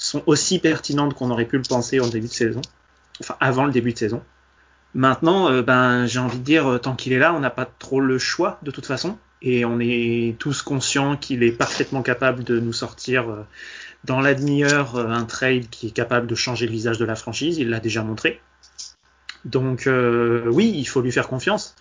sont 0.00 0.22
aussi 0.26 0.58
pertinentes 0.58 1.14
qu'on 1.14 1.30
aurait 1.30 1.44
pu 1.44 1.56
le 1.56 1.62
penser 1.62 2.00
en 2.00 2.08
début 2.08 2.26
de 2.26 2.32
saison, 2.32 2.62
enfin 3.20 3.36
avant 3.38 3.66
le 3.66 3.70
début 3.70 3.92
de 3.92 3.98
saison. 3.98 4.22
Maintenant, 4.94 5.50
euh, 5.50 5.62
ben 5.62 6.06
j'ai 6.06 6.18
envie 6.18 6.38
de 6.38 6.44
dire, 6.44 6.66
euh, 6.66 6.78
tant 6.78 6.96
qu'il 6.96 7.12
est 7.12 7.18
là, 7.18 7.32
on 7.34 7.40
n'a 7.40 7.50
pas 7.50 7.66
trop 7.66 8.00
le 8.00 8.18
choix 8.18 8.58
de 8.62 8.70
toute 8.70 8.86
façon, 8.86 9.18
et 9.42 9.64
on 9.64 9.78
est 9.78 10.36
tous 10.38 10.62
conscients 10.62 11.16
qu'il 11.16 11.42
est 11.42 11.52
parfaitement 11.52 12.02
capable 12.02 12.42
de 12.44 12.58
nous 12.58 12.72
sortir 12.72 13.30
euh, 13.30 13.42
dans 14.04 14.20
la 14.20 14.34
demi-heure 14.34 14.96
un 14.96 15.24
trade 15.24 15.68
qui 15.68 15.88
est 15.88 15.92
capable 15.92 16.26
de 16.26 16.34
changer 16.34 16.66
le 16.66 16.72
visage 16.72 16.98
de 16.98 17.04
la 17.04 17.14
franchise. 17.14 17.58
Il 17.58 17.70
l'a 17.70 17.80
déjà 17.80 18.02
montré. 18.02 18.40
Donc 19.44 19.86
oui, 19.86 20.72
il 20.74 20.84
faut 20.86 21.00
lui 21.00 21.12
faire 21.12 21.28
confiance. 21.28 21.76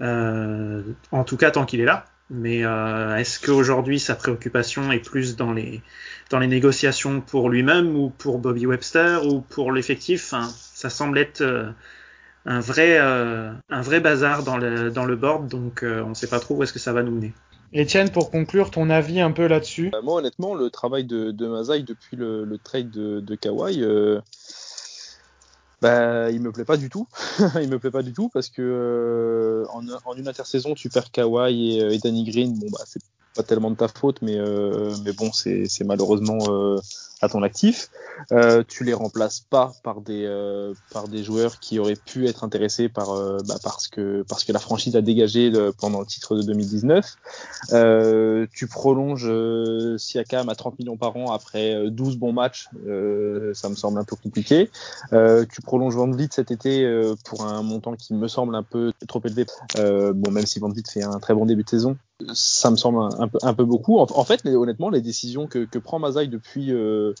en 0.00 1.24
tout 1.26 1.36
cas, 1.36 1.50
tant 1.50 1.64
qu'il 1.64 1.80
est 1.80 1.84
là. 1.84 2.06
Mais 2.28 2.60
est-ce 2.60 3.40
qu'aujourd'hui 3.40 4.00
sa 4.00 4.14
préoccupation 4.14 4.90
est 4.92 4.98
plus 4.98 5.36
dans 5.36 5.52
les 5.52 5.82
dans 6.30 6.38
les 6.38 6.48
négociations 6.48 7.20
pour 7.20 7.50
lui-même 7.50 7.96
ou 7.96 8.10
pour 8.10 8.38
Bobby 8.38 8.66
Webster 8.66 9.24
ou 9.26 9.40
pour 9.40 9.72
l'effectif? 9.72 10.34
ça 10.76 10.90
semble 10.90 11.18
être 11.18 11.40
euh, 11.40 11.70
un 12.44 12.60
vrai, 12.60 12.98
euh, 13.00 13.50
un 13.70 13.80
vrai 13.80 14.00
bazar 14.00 14.42
dans 14.42 14.58
le, 14.58 14.90
dans 14.90 15.06
le 15.06 15.16
board, 15.16 15.48
donc 15.48 15.82
euh, 15.82 16.02
on 16.02 16.10
ne 16.10 16.14
sait 16.14 16.28
pas 16.28 16.38
trop 16.38 16.54
où 16.54 16.62
est-ce 16.62 16.72
que 16.74 16.78
ça 16.78 16.92
va 16.92 17.02
nous 17.02 17.12
mener. 17.12 17.32
Etienne, 17.76 18.10
pour 18.10 18.30
conclure, 18.30 18.70
ton 18.70 18.90
avis 18.90 19.20
un 19.20 19.32
peu 19.32 19.46
là-dessus 19.46 19.92
Moi, 20.02 20.14
honnêtement, 20.14 20.54
le 20.54 20.70
travail 20.70 21.04
de, 21.04 21.30
de 21.30 21.82
depuis 21.82 22.16
le, 22.16 22.58
trade 22.62 22.90
de, 22.90 23.34
Kawhi, 23.34 23.84
bah, 25.82 26.30
il 26.30 26.40
me 26.40 26.52
plaît 26.52 26.64
pas 26.64 26.78
du 26.78 26.88
tout. 26.88 27.06
il 27.60 27.68
me 27.68 27.78
plaît 27.78 27.90
pas 27.90 28.02
du 28.02 28.12
tout 28.12 28.30
parce 28.32 28.48
que 28.48 29.64
en, 29.72 29.84
en, 30.04 30.14
une 30.16 30.26
intersaison, 30.26 30.74
tu 30.74 30.88
perds 30.88 31.10
Kawhi 31.10 31.78
et, 31.78 31.94
et 31.94 31.98
Danny 31.98 32.24
Green. 32.24 32.58
Bon, 32.58 32.66
bah, 32.70 32.80
c'est 32.86 33.02
pas 33.36 33.42
tellement 33.42 33.70
de 33.70 33.76
ta 33.76 33.86
faute, 33.86 34.22
mais, 34.22 34.36
euh, 34.36 34.94
mais 35.04 35.12
bon, 35.12 35.30
c'est 35.32 35.84
malheureusement 35.84 36.38
euh, 36.48 36.78
à 37.22 37.28
ton 37.28 37.42
actif. 37.42 37.88
Euh, 38.32 38.62
tu 38.66 38.84
les 38.84 38.92
remplaces 38.92 39.40
pas 39.40 39.72
par 39.82 40.00
des 40.00 40.24
euh, 40.26 40.74
par 40.92 41.08
des 41.08 41.22
joueurs 41.22 41.60
qui 41.60 41.78
auraient 41.78 41.96
pu 41.96 42.26
être 42.26 42.44
intéressés 42.44 42.88
par 42.88 43.10
euh, 43.10 43.38
bah 43.46 43.56
parce 43.62 43.88
que 43.88 44.24
parce 44.28 44.44
que 44.44 44.52
la 44.52 44.58
franchise 44.58 44.96
a 44.96 45.00
dégagé 45.00 45.50
pendant 45.78 46.00
le 46.00 46.06
titre 46.06 46.36
de 46.36 46.42
2019. 46.42 47.16
Euh, 47.72 48.46
tu 48.52 48.66
prolonges 48.66 49.30
Siakam 49.98 50.48
à 50.48 50.54
30 50.54 50.78
millions 50.78 50.96
par 50.96 51.16
an 51.16 51.32
après 51.32 51.90
12 51.90 52.18
bons 52.18 52.32
matchs, 52.32 52.68
ça 53.54 53.68
me 53.68 53.74
semble 53.74 53.98
un 53.98 54.04
peu 54.04 54.16
compliqué. 54.16 54.70
tu 55.10 55.62
prolonges 55.62 55.96
Van 55.96 56.10
Vliet 56.10 56.28
cet 56.30 56.50
été 56.50 56.86
pour 57.24 57.44
un 57.46 57.62
montant 57.62 57.94
qui 57.94 58.14
me 58.14 58.28
semble 58.28 58.54
un 58.54 58.62
peu 58.62 58.92
trop 59.08 59.22
élevé. 59.24 59.46
bon, 59.76 60.30
même 60.30 60.46
si 60.46 60.58
Van 60.58 60.68
Vliet 60.68 60.82
fait 60.90 61.02
un 61.02 61.18
très 61.18 61.34
bon 61.34 61.46
début 61.46 61.64
de 61.64 61.68
saison, 61.68 61.96
ça 62.32 62.70
me 62.70 62.76
semble 62.76 62.98
un, 63.18 63.28
peu, 63.28 63.38
un 63.42 63.54
peu 63.54 63.64
beaucoup. 63.64 63.98
En, 63.98 64.24
fait, 64.24 64.44
honnêtement, 64.46 64.90
les 64.90 65.00
décisions 65.00 65.46
que, 65.46 65.64
que 65.64 65.78
prend 65.78 65.98
Mazai 65.98 66.26
depuis 66.28 66.72
euh, 66.72 67.12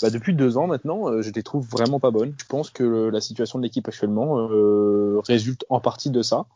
bah 0.00 0.10
depuis 0.10 0.32
deux 0.32 0.58
ans 0.58 0.68
maintenant, 0.68 1.08
euh, 1.08 1.22
je 1.22 1.30
les 1.32 1.42
trouve 1.42 1.66
vraiment 1.66 1.98
pas 1.98 2.10
bonnes. 2.10 2.34
Je 2.38 2.44
pense 2.44 2.70
que 2.70 3.08
la 3.08 3.20
situation 3.20 3.58
de 3.58 3.64
l'équipe 3.64 3.88
actuellement 3.88 4.48
euh, 4.50 5.20
résulte 5.26 5.64
en 5.70 5.80
partie 5.80 6.10
de 6.10 6.22
ça. 6.22 6.46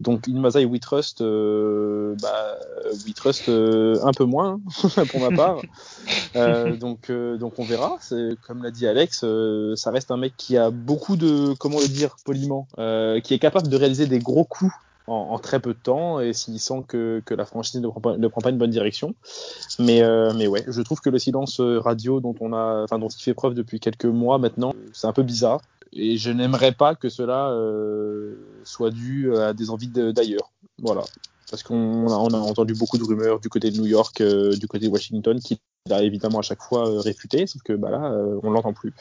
Donc 0.00 0.26
Inmasa 0.26 0.60
et 0.60 0.66
We 0.66 0.80
Trust, 0.80 1.22
bah, 1.22 2.58
We 3.06 3.14
Trust 3.14 3.48
un 3.48 4.12
peu 4.12 4.24
moins 4.24 4.60
hein, 4.96 5.04
pour 5.10 5.20
ma 5.20 5.30
part. 5.34 5.62
donc 6.78 7.10
donc 7.10 7.58
on 7.58 7.64
verra. 7.64 7.98
Comme 8.46 8.62
l'a 8.62 8.70
dit 8.70 8.86
Alex, 8.86 9.24
ça 9.76 9.90
reste 9.90 10.10
un 10.10 10.16
mec 10.16 10.34
qui 10.36 10.58
a 10.58 10.70
beaucoup 10.70 11.16
de 11.16 11.54
comment 11.54 11.78
le 11.78 11.88
dire 11.88 12.16
poliment, 12.24 12.66
qui 12.76 13.32
est 13.32 13.40
capable 13.40 13.68
de 13.68 13.76
réaliser 13.76 14.06
des 14.06 14.18
gros 14.18 14.44
coups 14.44 14.72
en, 15.06 15.38
très 15.38 15.60
peu 15.60 15.74
de 15.74 15.78
temps 15.78 16.20
et 16.20 16.32
s'il 16.32 16.58
sent 16.60 16.84
que, 16.86 17.22
que 17.24 17.34
la 17.34 17.44
franchise 17.44 17.80
ne 17.80 17.88
prend, 17.88 18.00
pas, 18.00 18.16
ne 18.16 18.28
prend 18.28 18.40
pas 18.40 18.50
une 18.50 18.58
bonne 18.58 18.70
direction. 18.70 19.14
Mais, 19.78 20.02
euh, 20.02 20.32
mais 20.34 20.46
ouais, 20.46 20.64
je 20.66 20.82
trouve 20.82 21.00
que 21.00 21.10
le 21.10 21.18
silence 21.18 21.60
radio 21.60 22.20
dont 22.20 22.34
on 22.40 22.52
a, 22.52 22.86
dont 22.86 23.08
il 23.08 23.22
fait 23.22 23.34
preuve 23.34 23.54
depuis 23.54 23.80
quelques 23.80 24.04
mois 24.04 24.38
maintenant, 24.38 24.74
c'est 24.92 25.06
un 25.06 25.12
peu 25.12 25.22
bizarre. 25.22 25.60
Et 25.92 26.16
je 26.16 26.30
n'aimerais 26.30 26.72
pas 26.72 26.94
que 26.94 27.08
cela 27.08 27.50
euh, 27.50 28.34
soit 28.64 28.90
dû 28.90 29.36
à 29.36 29.52
des 29.52 29.70
envies 29.70 29.88
d'ailleurs. 29.88 30.50
Voilà. 30.78 31.02
Parce 31.52 31.62
qu'on 31.62 32.08
a, 32.08 32.14
entendu 32.14 32.72
beaucoup 32.72 32.96
de 32.96 33.04
rumeurs 33.04 33.38
du 33.38 33.50
côté 33.50 33.70
de 33.70 33.78
New 33.78 33.86
York, 33.86 34.22
euh, 34.22 34.56
du 34.56 34.66
côté 34.66 34.86
de 34.86 34.90
Washington, 34.90 35.38
qui 35.38 35.60
il 35.86 35.92
a 35.92 36.02
évidemment 36.02 36.38
à 36.38 36.42
chaque 36.42 36.62
fois 36.62 36.88
euh, 36.88 37.00
réfuté, 37.00 37.46
sauf 37.46 37.60
que 37.62 37.72
bah 37.72 37.90
là, 37.90 38.12
euh, 38.12 38.38
on 38.44 38.50
l'entend 38.50 38.72
plus. 38.72 38.92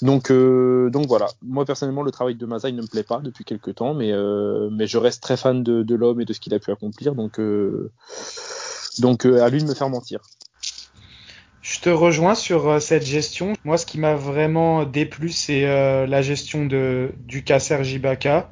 Donc, 0.00 0.30
euh, 0.30 0.88
donc 0.90 1.06
voilà. 1.06 1.26
Moi 1.42 1.64
personnellement, 1.64 2.02
le 2.02 2.12
travail 2.12 2.36
de 2.36 2.46
Mazai 2.46 2.70
ne 2.72 2.82
me 2.82 2.86
plaît 2.86 3.02
pas 3.02 3.18
depuis 3.18 3.44
quelques 3.44 3.74
temps, 3.74 3.94
mais 3.94 4.12
mais 4.70 4.86
je 4.86 4.98
reste 4.98 5.22
très 5.22 5.36
fan 5.36 5.62
de, 5.62 5.94
l'homme 5.94 6.20
et 6.20 6.24
de 6.24 6.32
ce 6.32 6.40
qu'il 6.40 6.54
a 6.54 6.58
pu 6.58 6.70
accomplir, 6.70 7.14
donc 7.14 7.40
donc 8.98 9.26
à 9.26 9.48
lui 9.48 9.62
de 9.62 9.68
me 9.68 9.74
faire 9.74 9.88
mentir. 9.88 10.20
Je 11.62 11.80
te 11.80 11.90
rejoins 11.90 12.34
sur 12.34 12.80
cette 12.80 13.04
gestion. 13.04 13.52
Moi, 13.64 13.76
ce 13.76 13.84
qui 13.84 13.98
m'a 13.98 14.14
vraiment 14.14 14.84
déplu, 14.84 15.30
c'est 15.30 15.62
la 16.06 16.22
gestion 16.22 16.64
de 16.64 17.12
du 17.26 17.42
cas 17.42 17.58
Sergi 17.58 17.96
Ibaka, 17.96 18.50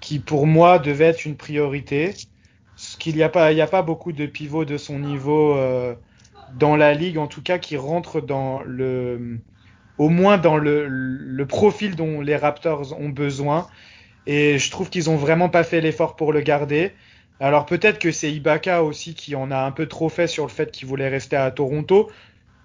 qui 0.00 0.18
pour 0.18 0.46
moi 0.46 0.78
devait 0.78 1.06
être 1.06 1.26
une 1.26 1.36
priorité. 1.36 2.14
Qu'il 3.00 3.16
n'y 3.16 3.24
a 3.24 3.28
pas, 3.28 3.50
il 3.50 3.56
n'y 3.56 3.60
a 3.60 3.66
pas 3.66 3.82
beaucoup 3.82 4.12
de 4.12 4.26
pivots 4.26 4.64
de 4.64 4.76
son 4.76 5.00
niveau 5.00 5.56
dans 6.56 6.76
la 6.76 6.94
ligue, 6.94 7.18
en 7.18 7.26
tout 7.26 7.42
cas, 7.42 7.58
qui 7.58 7.76
rentre 7.76 8.20
dans 8.20 8.62
le, 8.64 9.38
au 9.98 10.08
moins 10.08 10.38
dans 10.38 10.56
le, 10.56 10.86
le 10.86 11.46
profil 11.46 11.96
dont 11.96 12.20
les 12.20 12.36
Raptors 12.36 12.98
ont 13.00 13.08
besoin. 13.08 13.66
Et 14.26 14.58
je 14.58 14.70
trouve 14.70 14.90
qu'ils 14.90 15.10
ont 15.10 15.16
vraiment 15.16 15.48
pas 15.48 15.64
fait 15.64 15.80
l'effort 15.80 16.14
pour 16.14 16.32
le 16.32 16.40
garder. 16.40 16.92
Alors 17.40 17.64
peut-être 17.64 17.98
que 17.98 18.12
c'est 18.12 18.30
Ibaka 18.30 18.82
aussi 18.84 19.14
qui 19.14 19.34
en 19.34 19.50
a 19.50 19.58
un 19.58 19.70
peu 19.70 19.86
trop 19.86 20.10
fait 20.10 20.26
sur 20.26 20.44
le 20.44 20.50
fait 20.50 20.70
qu'il 20.70 20.86
voulait 20.86 21.08
rester 21.08 21.36
à 21.36 21.50
Toronto. 21.50 22.10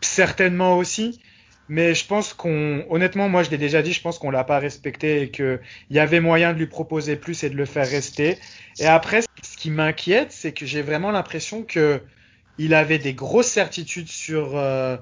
Certainement 0.02 0.78
aussi. 0.78 1.21
Mais 1.67 1.95
je 1.95 2.06
pense 2.06 2.34
qu'on, 2.34 2.86
honnêtement, 2.89 3.28
moi 3.28 3.41
je 3.41 3.49
l'ai 3.49 3.58
déjà 3.58 3.82
dit, 3.82 3.91
je 3.91 4.01
pense 4.01 4.19
qu'on 4.19 4.30
l'a 4.30 4.43
pas 4.43 4.60
respecté 4.60 5.23
et 5.23 5.32
qu'il 5.32 5.60
y 5.89 5.99
avait 5.99 6.19
moyen 6.19 6.54
de 6.54 6.60
lui 6.60 6.67
proposer 6.67 7.15
plus 7.15 7.43
et 7.43 7.49
de 7.49 7.56
le 7.56 7.65
faire 7.65 7.89
rester. 7.89 8.38
Et 8.80 8.86
après, 8.86 9.21
ce 9.41 9.58
qui 9.58 9.71
m'inquiète, 9.71 10.32
c'est 10.32 10.51
que 10.51 10.65
j'ai 10.65 10.84
vraiment 10.84 11.12
l'impression 11.12 11.63
que 11.63 12.01
il 12.58 12.73
avait 12.73 12.99
des 12.99 13.13
grosses 13.13 13.47
certitudes 13.47 14.08
sur 14.08 14.58
euh, 14.58 14.97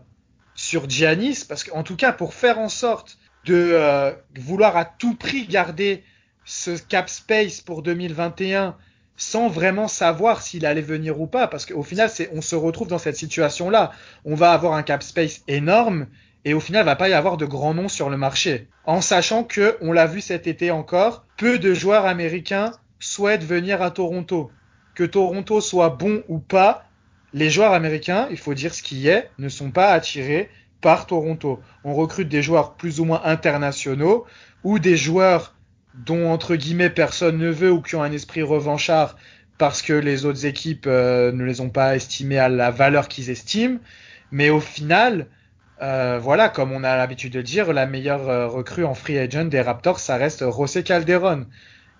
sur 0.56 0.90
Giannis 0.90 1.46
parce 1.48 1.64
qu'en 1.64 1.84
tout 1.84 1.96
cas 1.96 2.12
pour 2.12 2.34
faire 2.34 2.60
en 2.60 2.70
sorte 2.70 3.18
de 3.46 3.72
euh, 3.74 4.12
vouloir 4.38 4.78
à 4.78 4.86
tout 4.86 5.16
prix 5.16 5.46
garder 5.48 6.04
ce 6.46 6.72
cap 6.72 7.10
space 7.10 7.62
pour 7.62 7.84
2021 7.84 8.76
sans 9.16 9.48
vraiment 9.48 9.88
savoir 9.88 10.42
s'il 10.42 10.66
allait 10.66 10.82
venir 10.82 11.20
ou 11.22 11.28
pas 11.28 11.48
parce 11.48 11.66
qu'au 11.66 11.84
final 11.84 12.10
c'est 12.10 12.30
on 12.34 12.42
se 12.42 12.56
retrouve 12.56 12.88
dans 12.88 12.98
cette 12.98 13.18
situation 13.18 13.70
là 13.70 13.92
on 14.26 14.36
va 14.36 14.52
avoir 14.52 14.74
un 14.74 14.84
cap 14.84 15.04
space 15.04 15.44
énorme 15.48 16.08
et 16.46 16.54
au 16.54 16.60
final 16.60 16.84
il 16.84 16.86
va 16.86 16.96
pas 16.96 17.10
y 17.10 17.14
avoir 17.14 17.38
de 17.38 17.46
grands 17.46 17.74
noms 17.74 17.90
sur 17.90 18.10
le 18.10 18.18
marché 18.18 18.68
en 18.86 19.02
sachant 19.02 19.44
que 19.44 19.78
on 19.82 19.92
l'a 19.92 20.08
vu 20.08 20.22
cet 20.22 20.48
été 20.48 20.72
encore 20.72 21.26
peu 21.38 21.60
de 21.60 21.74
joueurs 21.74 22.06
américains 22.06 22.72
souhaitent 23.00 23.46
venir 23.46 23.82
à 23.82 23.92
Toronto 23.92 24.52
que 24.96 25.04
Toronto 25.04 25.62
soit 25.62 25.90
bon 25.90 26.24
ou 26.28 26.40
pas 26.40 26.86
les 27.34 27.50
joueurs 27.50 27.74
américains, 27.74 28.28
il 28.30 28.38
faut 28.38 28.54
dire 28.54 28.74
ce 28.74 28.84
qui 28.84 29.08
est, 29.08 29.30
ne 29.40 29.50
sont 29.50 29.72
pas 29.72 29.90
attirés 29.90 30.50
par 30.82 31.08
Toronto. 31.08 31.60
On 31.84 31.96
recrute 31.96 32.30
des 32.30 32.42
joueurs 32.42 32.76
plus 32.76 33.00
ou 33.00 33.06
moins 33.06 33.22
internationaux 33.24 34.26
ou 34.64 34.80
des 34.80 34.98
joueurs 34.98 35.56
dont 35.96 36.32
entre 36.32 36.56
guillemets 36.56 36.90
personne 36.90 37.38
ne 37.38 37.50
veut 37.50 37.72
ou 37.72 37.82
qui 37.82 37.96
ont 37.96 38.04
un 38.04 38.12
esprit 38.12 38.44
revanchard 38.44 39.16
parce 39.58 39.82
que 39.82 39.94
les 39.94 40.26
autres 40.26 40.46
équipes 40.46 40.86
euh, 40.88 41.32
ne 41.32 41.44
les 41.44 41.62
ont 41.62 41.70
pas 41.70 41.96
estimés 41.96 42.40
à 42.40 42.50
la 42.50 42.72
valeur 42.72 43.08
qu'ils 43.08 43.30
estiment. 43.30 43.80
Mais 44.32 44.50
au 44.50 44.60
final, 44.60 45.28
euh, 45.84 46.18
voilà, 46.20 46.50
comme 46.50 46.72
on 46.72 46.84
a 46.84 46.96
l'habitude 46.96 47.34
de 47.34 47.42
dire, 47.42 47.74
la 47.74 47.86
meilleure 47.86 48.30
euh, 48.30 48.48
recrue 48.48 48.86
en 48.86 48.94
free 48.94 49.18
agent 49.20 49.46
des 49.46 49.62
Raptors, 49.62 50.00
ça 50.00 50.16
reste 50.18 50.50
José 50.50 50.84
Calderon. 50.84 51.46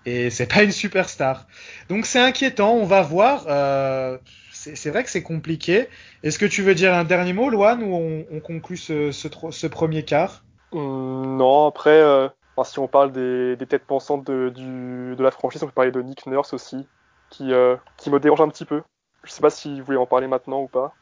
Et 0.06 0.30
c'est 0.30 0.46
pas 0.46 0.62
une 0.62 0.72
superstar. 0.72 1.46
Donc 1.88 2.06
c'est 2.06 2.20
inquiétant, 2.20 2.72
on 2.74 2.84
va 2.84 3.02
voir. 3.02 3.44
Euh, 3.48 4.18
c'est 4.50 4.90
vrai 4.90 5.04
que 5.04 5.10
c'est 5.10 5.22
compliqué. 5.22 5.88
Est-ce 6.22 6.38
que 6.38 6.46
tu 6.46 6.62
veux 6.62 6.74
dire 6.74 6.94
un 6.94 7.04
dernier 7.04 7.32
mot, 7.32 7.50
Loan, 7.50 7.80
ou 7.82 7.94
on, 7.94 8.26
on 8.30 8.40
conclut 8.40 8.76
ce, 8.76 9.66
premier 9.66 10.04
quart? 10.04 10.42
Hum, 10.72 11.36
Non, 11.36 11.66
après, 11.66 12.00
euh, 12.00 12.28
si 12.64 12.78
on 12.78 12.88
parle 12.88 13.12
des, 13.12 13.66
têtes 13.66 13.86
pensantes 13.86 14.24
de, 14.24 15.16
la 15.18 15.30
franchise, 15.30 15.62
on 15.62 15.66
peut 15.66 15.72
parler 15.72 15.90
de 15.90 16.00
Nick 16.00 16.26
Nurse 16.26 16.54
aussi, 16.54 16.86
qui, 17.30 17.52
euh, 17.52 17.76
qui 17.96 18.10
me 18.10 18.20
dérange 18.20 18.40
un 18.40 18.48
petit 18.48 18.64
peu. 18.64 18.82
Je 19.24 19.30
sais 19.30 19.42
pas 19.42 19.50
si 19.50 19.80
vous 19.80 19.86
voulez 19.86 19.98
en 19.98 20.06
parler 20.06 20.26
maintenant 20.26 20.62
ou 20.62 20.68
pas. 20.68 20.94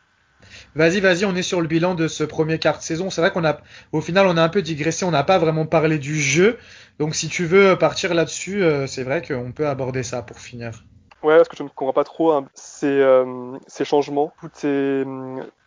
Vas-y, 0.74 1.00
vas-y, 1.00 1.24
on 1.24 1.34
est 1.34 1.42
sur 1.42 1.60
le 1.60 1.68
bilan 1.68 1.94
de 1.94 2.08
ce 2.08 2.24
premier 2.24 2.58
quart 2.58 2.78
de 2.78 2.82
saison. 2.82 3.10
C'est 3.10 3.20
vrai 3.20 3.30
qu'on 3.30 3.44
a, 3.44 3.58
au 3.92 4.00
final, 4.00 4.26
on 4.26 4.36
a 4.36 4.42
un 4.42 4.48
peu 4.48 4.62
digressé, 4.62 5.04
on 5.04 5.10
n'a 5.10 5.24
pas 5.24 5.38
vraiment 5.38 5.66
parlé 5.66 5.98
du 5.98 6.20
jeu. 6.20 6.58
Donc, 6.98 7.14
si 7.14 7.28
tu 7.28 7.44
veux 7.44 7.76
partir 7.76 8.14
là-dessus, 8.14 8.62
euh, 8.62 8.86
c'est 8.86 9.02
vrai 9.02 9.22
qu'on 9.22 9.52
peut 9.52 9.66
aborder 9.66 10.02
ça 10.02 10.22
pour 10.22 10.38
finir. 10.38 10.84
Ouais, 11.22 11.36
parce 11.36 11.48
que 11.48 11.56
je 11.56 11.62
ne 11.62 11.68
comprends 11.68 11.92
pas 11.92 12.04
trop 12.04 12.32
hein, 12.32 12.46
ces, 12.54 12.86
euh, 12.86 13.56
ces, 13.66 13.84
changements. 13.84 14.32
Toutes 14.40 14.56
ces, 14.56 15.04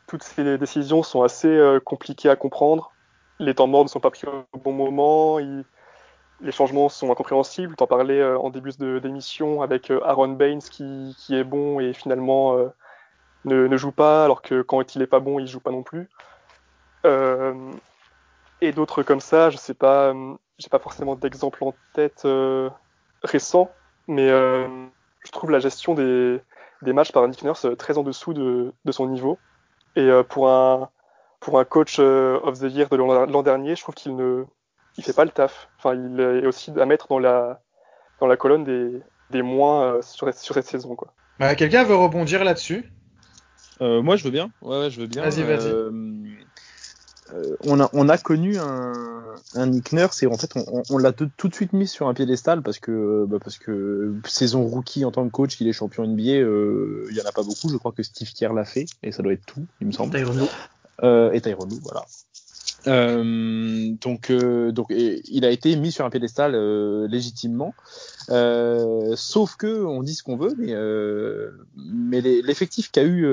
toutes 0.07 0.23
ces 0.23 0.57
décisions 0.57 1.01
sont 1.03 1.23
assez 1.23 1.47
euh, 1.47 1.79
compliquées 1.79 2.29
à 2.29 2.35
comprendre. 2.35 2.91
Les 3.39 3.53
temps 3.53 3.67
morts 3.67 3.83
ne 3.83 3.89
sont 3.89 3.99
pas 3.99 4.11
pris 4.11 4.27
au 4.53 4.57
bon 4.57 4.71
moment. 4.71 5.39
Les 6.41 6.51
changements 6.51 6.89
sont 6.89 7.11
incompréhensibles. 7.11 7.75
T'en 7.75 7.87
parlais 7.87 8.19
euh, 8.19 8.37
en 8.37 8.49
début 8.49 8.71
d'émission 9.01 9.61
avec 9.61 9.89
euh, 9.89 10.01
Aaron 10.03 10.29
Baines 10.29 10.59
qui, 10.59 11.15
est 11.29 11.43
bon 11.43 11.79
et 11.79 11.93
finalement 11.93 12.57
euh, 12.57 12.67
ne, 13.45 13.77
joue 13.77 13.91
pas, 13.91 14.25
alors 14.25 14.41
que 14.41 14.61
quand 14.61 14.95
il 14.95 15.01
est 15.01 15.07
pas 15.07 15.19
bon, 15.19 15.39
il 15.39 15.47
joue 15.47 15.59
pas 15.59 15.71
non 15.71 15.83
plus. 15.83 16.09
et 18.61 18.71
d'autres 18.71 19.03
comme 19.03 19.19
ça, 19.19 19.49
je 19.49 19.57
sais 19.57 19.73
pas, 19.73 20.13
j'ai 20.57 20.69
pas 20.69 20.79
forcément 20.79 21.15
d'exemple 21.15 21.63
en 21.63 21.73
tête 21.93 22.27
récent, 23.23 23.69
mais 24.07 24.27
je 24.27 25.31
trouve 25.31 25.51
la 25.51 25.59
gestion 25.59 25.93
des, 25.93 26.41
des 26.81 26.93
matchs 26.93 27.11
par 27.11 27.27
Nick 27.27 27.43
Nurse 27.43 27.67
très 27.77 27.97
en 27.97 28.03
dessous 28.03 28.33
de, 28.33 28.73
de 28.83 28.91
son 28.91 29.07
niveau. 29.07 29.37
Et 29.95 30.09
pour 30.29 30.49
un 30.49 30.89
pour 31.39 31.59
un 31.59 31.65
coach 31.65 31.99
of 31.99 32.59
the 32.59 32.71
year 32.71 32.89
de 32.89 32.95
l'an 32.95 33.43
dernier, 33.43 33.75
je 33.75 33.81
trouve 33.81 33.95
qu'il 33.95 34.15
ne 34.15 34.45
il 34.97 35.03
fait 35.03 35.13
pas 35.13 35.25
le 35.25 35.31
taf. 35.31 35.69
Enfin, 35.77 35.93
il 35.93 36.19
est 36.19 36.47
aussi 36.47 36.71
à 36.79 36.85
mettre 36.85 37.07
dans 37.07 37.19
la 37.19 37.61
dans 38.19 38.27
la 38.27 38.37
colonne 38.37 38.63
des, 38.63 39.01
des 39.29 39.41
moins 39.41 40.01
sur, 40.01 40.33
sur 40.33 40.55
cette 40.55 40.65
saison. 40.65 40.95
Bah, 41.39 41.55
quelqu'un 41.55 41.83
veut 41.83 41.95
rebondir 41.95 42.43
là-dessus? 42.43 42.91
Euh, 43.81 44.01
Moi, 44.01 44.15
je 44.15 44.23
veux 44.23 44.31
bien. 44.31 44.51
Ouais, 44.61 44.79
ouais 44.79 44.89
je 44.89 45.01
veux 45.01 45.07
bien. 45.07 45.23
Vas-y, 45.23 45.43
vas-y. 45.43 45.67
Euh, 45.67 45.91
euh, 47.33 47.55
on, 47.61 47.79
a, 47.79 47.89
on 47.93 48.07
a 48.07 48.17
connu 48.19 48.57
un, 48.57 48.93
un 49.55 49.65
Nick 49.65 49.93
Nurse 49.93 50.21
et 50.21 50.27
en 50.27 50.37
fait 50.37 50.55
on, 50.55 50.83
on 50.91 50.97
l'a 50.99 51.11
tout, 51.11 51.29
tout, 51.37 51.47
de 51.47 51.55
suite 51.55 51.73
mis 51.73 51.87
sur 51.87 52.07
un 52.07 52.13
piédestal 52.13 52.61
parce 52.61 52.77
que 52.77 53.25
bah 53.27 53.37
parce 53.43 53.57
que 53.57 54.13
saison 54.27 54.63
rookie 54.67 55.05
en 55.05 55.11
tant 55.11 55.25
que 55.25 55.31
coach 55.31 55.57
qu'il 55.57 55.67
est 55.67 55.73
champion 55.73 56.05
NBA 56.05 56.33
euh, 56.33 57.07
il 57.09 57.17
y 57.17 57.21
en 57.21 57.25
a 57.25 57.31
pas 57.31 57.41
beaucoup 57.41 57.69
je 57.69 57.77
crois 57.77 57.91
que 57.93 58.03
Steve 58.03 58.31
Kerr 58.31 58.53
l'a 58.53 58.63
fait 58.63 58.85
et 59.01 59.11
ça 59.11 59.23
doit 59.23 59.33
être 59.33 59.45
tout 59.45 59.65
il 59.81 59.87
me 59.87 59.91
semble 59.91 60.15
Tyronn 60.15 60.47
euh, 61.01 61.31
et 61.31 61.41
Tyronn 61.41 61.69
voilà 61.81 62.05
euh, 62.87 63.91
donc, 64.01 64.29
euh, 64.29 64.71
donc 64.71 64.87
il 64.91 65.45
a 65.45 65.49
été 65.49 65.75
mis 65.75 65.91
sur 65.91 66.05
un 66.05 66.09
piédestal 66.09 66.53
euh, 66.55 67.07
légitimement. 67.07 67.73
Euh, 68.29 69.13
sauf 69.15 69.55
que 69.55 69.83
on 69.83 70.01
dit 70.01 70.15
ce 70.15 70.23
qu'on 70.23 70.35
veut, 70.35 70.53
mais, 70.57 70.73
euh, 70.73 71.51
mais 71.75 72.21
l'effectif 72.21 72.91
qu'a 72.91 73.03
eu, 73.03 73.27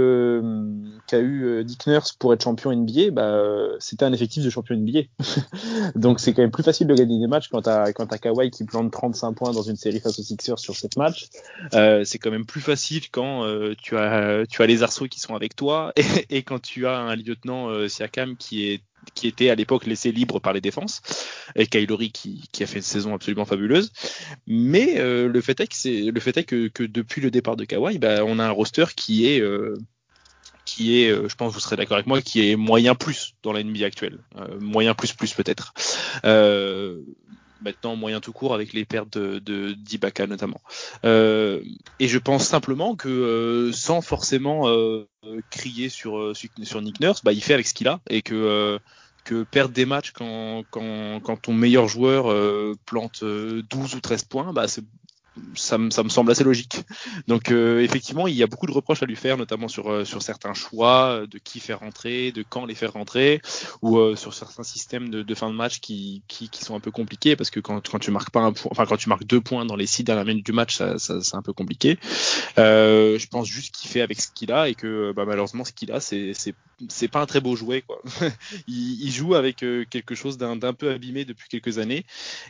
qu'a 1.06 1.20
eu 1.20 1.64
Dick 1.64 1.86
Nurse 1.86 2.12
pour 2.12 2.32
être 2.34 2.42
champion 2.42 2.72
NBA, 2.72 3.10
bah, 3.10 3.42
c'était 3.78 4.04
un 4.04 4.12
effectif 4.12 4.44
de 4.44 4.50
champion 4.50 4.76
NBA. 4.76 5.00
donc 5.96 6.20
c'est 6.20 6.34
quand 6.34 6.42
même 6.42 6.50
plus 6.50 6.62
facile 6.62 6.86
de 6.86 6.94
gagner 6.94 7.18
des 7.18 7.26
matchs 7.26 7.48
quand 7.48 7.62
t'as 7.62 7.92
quand 7.92 8.12
as 8.12 8.18
Kawhi 8.18 8.50
qui 8.50 8.64
plante 8.64 8.92
35 8.92 9.32
points 9.32 9.52
dans 9.52 9.62
une 9.62 9.76
série 9.76 10.00
face 10.00 10.18
aux 10.18 10.22
Sixers 10.22 10.58
sur 10.58 10.76
7 10.76 10.96
matchs. 10.96 11.28
c'est 11.72 12.18
quand 12.18 12.30
même 12.30 12.46
plus 12.46 12.60
facile 12.60 13.08
quand 13.10 13.46
tu 13.78 13.96
as 13.96 14.44
tu 14.46 14.62
as 14.62 14.66
les 14.66 14.82
arceaux 14.82 15.06
qui 15.06 15.20
sont 15.20 15.34
avec 15.34 15.56
toi 15.56 15.92
et, 15.96 16.36
et 16.36 16.42
quand 16.42 16.60
tu 16.60 16.86
as 16.86 16.98
un 16.98 17.16
lieutenant 17.16 17.88
Siakam 17.88 18.36
qui 18.36 18.68
est 18.68 18.82
qui 19.14 19.28
était 19.28 19.50
à 19.50 19.54
l'époque 19.54 19.86
laissé 19.86 20.12
libre 20.12 20.40
par 20.40 20.52
les 20.52 20.60
défenses, 20.60 21.02
et 21.56 21.66
Kylori 21.66 22.12
qui, 22.12 22.48
a 22.60 22.66
fait 22.66 22.76
une 22.76 22.82
saison 22.82 23.14
absolument 23.14 23.44
fabuleuse. 23.44 23.92
Mais 24.46 24.98
euh, 24.98 25.28
le 25.28 25.40
fait 25.40 25.60
est 25.60 26.44
que 26.44 26.84
depuis 26.84 27.20
le 27.20 27.30
départ 27.30 27.56
de 27.56 27.64
Kawhi, 27.64 27.98
bah, 27.98 28.24
on 28.24 28.38
a 28.38 28.44
un 28.44 28.50
roster 28.50 28.86
qui 28.96 29.26
est 29.26 29.40
euh, 29.40 29.76
qui 30.64 31.02
est, 31.02 31.10
euh, 31.10 31.28
je 31.28 31.34
pense 31.34 31.50
que 31.50 31.54
vous 31.54 31.60
serez 31.60 31.76
d'accord 31.76 31.96
avec 31.96 32.06
moi, 32.06 32.22
qui 32.22 32.48
est 32.48 32.56
moyen 32.56 32.94
plus 32.94 33.34
dans 33.42 33.52
la 33.52 33.62
NBA 33.62 33.84
actuelle, 33.84 34.18
moyen 34.60 34.94
plus 34.94 35.12
plus 35.12 35.34
peut-être. 35.34 35.74
Euh, 37.62 37.72
maintenant 37.72 37.96
moyen 37.96 38.20
tout 38.20 38.32
court 38.32 38.54
avec 38.54 38.72
les 38.72 38.84
pertes 38.84 39.16
de, 39.16 39.38
de 39.38 39.72
d'Ibaka 39.72 40.26
notamment. 40.26 40.60
Euh, 41.04 41.62
et 41.98 42.08
je 42.08 42.18
pense 42.18 42.46
simplement 42.46 42.96
que 42.96 43.08
euh, 43.08 43.72
sans 43.72 44.00
forcément 44.00 44.68
euh, 44.68 45.06
crier 45.50 45.88
sur, 45.88 46.32
sur 46.62 46.82
Nick 46.82 47.00
Nurse, 47.00 47.22
bah, 47.24 47.32
il 47.32 47.42
fait 47.42 47.54
avec 47.54 47.66
ce 47.66 47.74
qu'il 47.74 47.88
a 47.88 48.00
et 48.08 48.22
que 48.22 48.78
que 49.24 49.44
perdre 49.44 49.72
des 49.72 49.86
matchs 49.86 50.10
quand, 50.10 50.64
quand, 50.70 51.20
quand 51.22 51.36
ton 51.36 51.52
meilleur 51.52 51.86
joueur 51.86 52.24
plante 52.86 53.22
12 53.22 53.94
ou 53.94 54.00
13 54.00 54.24
points, 54.24 54.52
bah, 54.52 54.66
c'est 54.66 54.84
ça 55.54 55.78
me, 55.78 55.90
semble 55.90 56.30
assez 56.30 56.44
logique. 56.44 56.82
Donc 57.26 57.50
euh, 57.50 57.80
effectivement, 57.80 58.26
il 58.26 58.34
y 58.34 58.42
a 58.42 58.46
beaucoup 58.46 58.66
de 58.66 58.72
reproches 58.72 59.02
à 59.02 59.06
lui 59.06 59.16
faire, 59.16 59.36
notamment 59.36 59.68
sur, 59.68 59.90
euh, 59.90 60.04
certains 60.04 60.54
choix 60.54 61.08
euh, 61.08 61.26
de 61.26 61.38
qui 61.38 61.58
faire 61.58 61.80
rentrer, 61.80 62.32
de 62.32 62.44
quand 62.46 62.66
les 62.66 62.74
faire 62.74 62.92
rentrer, 62.92 63.40
ou 63.80 64.14
sur 64.16 64.34
certains 64.34 64.62
systèmes 64.62 65.08
de, 65.08 65.34
fin 65.34 65.48
de 65.48 65.54
match 65.54 65.80
qui, 65.80 66.22
sont 66.60 66.76
un 66.76 66.80
peu 66.80 66.90
compliqués 66.90 67.34
parce 67.34 67.50
que 67.50 67.60
quand, 67.60 67.80
tu 67.98 68.10
marques 68.10 68.30
pas 68.30 68.40
un 68.40 68.52
point, 68.52 68.70
enfin 68.70 68.86
quand 68.86 68.96
tu 68.96 69.08
marques 69.08 69.24
deux 69.24 69.40
points 69.40 69.64
dans 69.64 69.76
les 69.76 69.86
six 69.86 70.04
dernières 70.04 70.24
minutes 70.24 70.46
du 70.46 70.52
match, 70.52 70.80
c'est 70.98 71.34
un 71.34 71.42
peu 71.42 71.52
compliqué. 71.52 71.98
je 72.56 73.26
pense 73.28 73.48
juste 73.48 73.74
qu'il 73.74 73.90
fait 73.90 74.02
avec 74.02 74.20
ce 74.20 74.28
qu'il 74.32 74.52
a 74.52 74.68
et 74.68 74.74
que 74.74 75.12
bah, 75.12 75.24
malheureusement 75.26 75.64
ce 75.64 75.72
qu'il 75.72 75.92
a, 75.92 76.00
c'est 76.00 76.32
c'est 76.88 77.08
pas 77.08 77.20
un 77.20 77.26
très 77.26 77.40
beau 77.40 77.54
jouet 77.54 77.84
il, 78.66 79.10
joue 79.10 79.34
avec 79.34 79.56
quelque 79.56 80.14
chose 80.14 80.36
d'un 80.36 80.74
peu 80.74 80.90
abîmé 80.90 81.24
depuis 81.24 81.48
quelques 81.48 81.78
années 81.78 82.04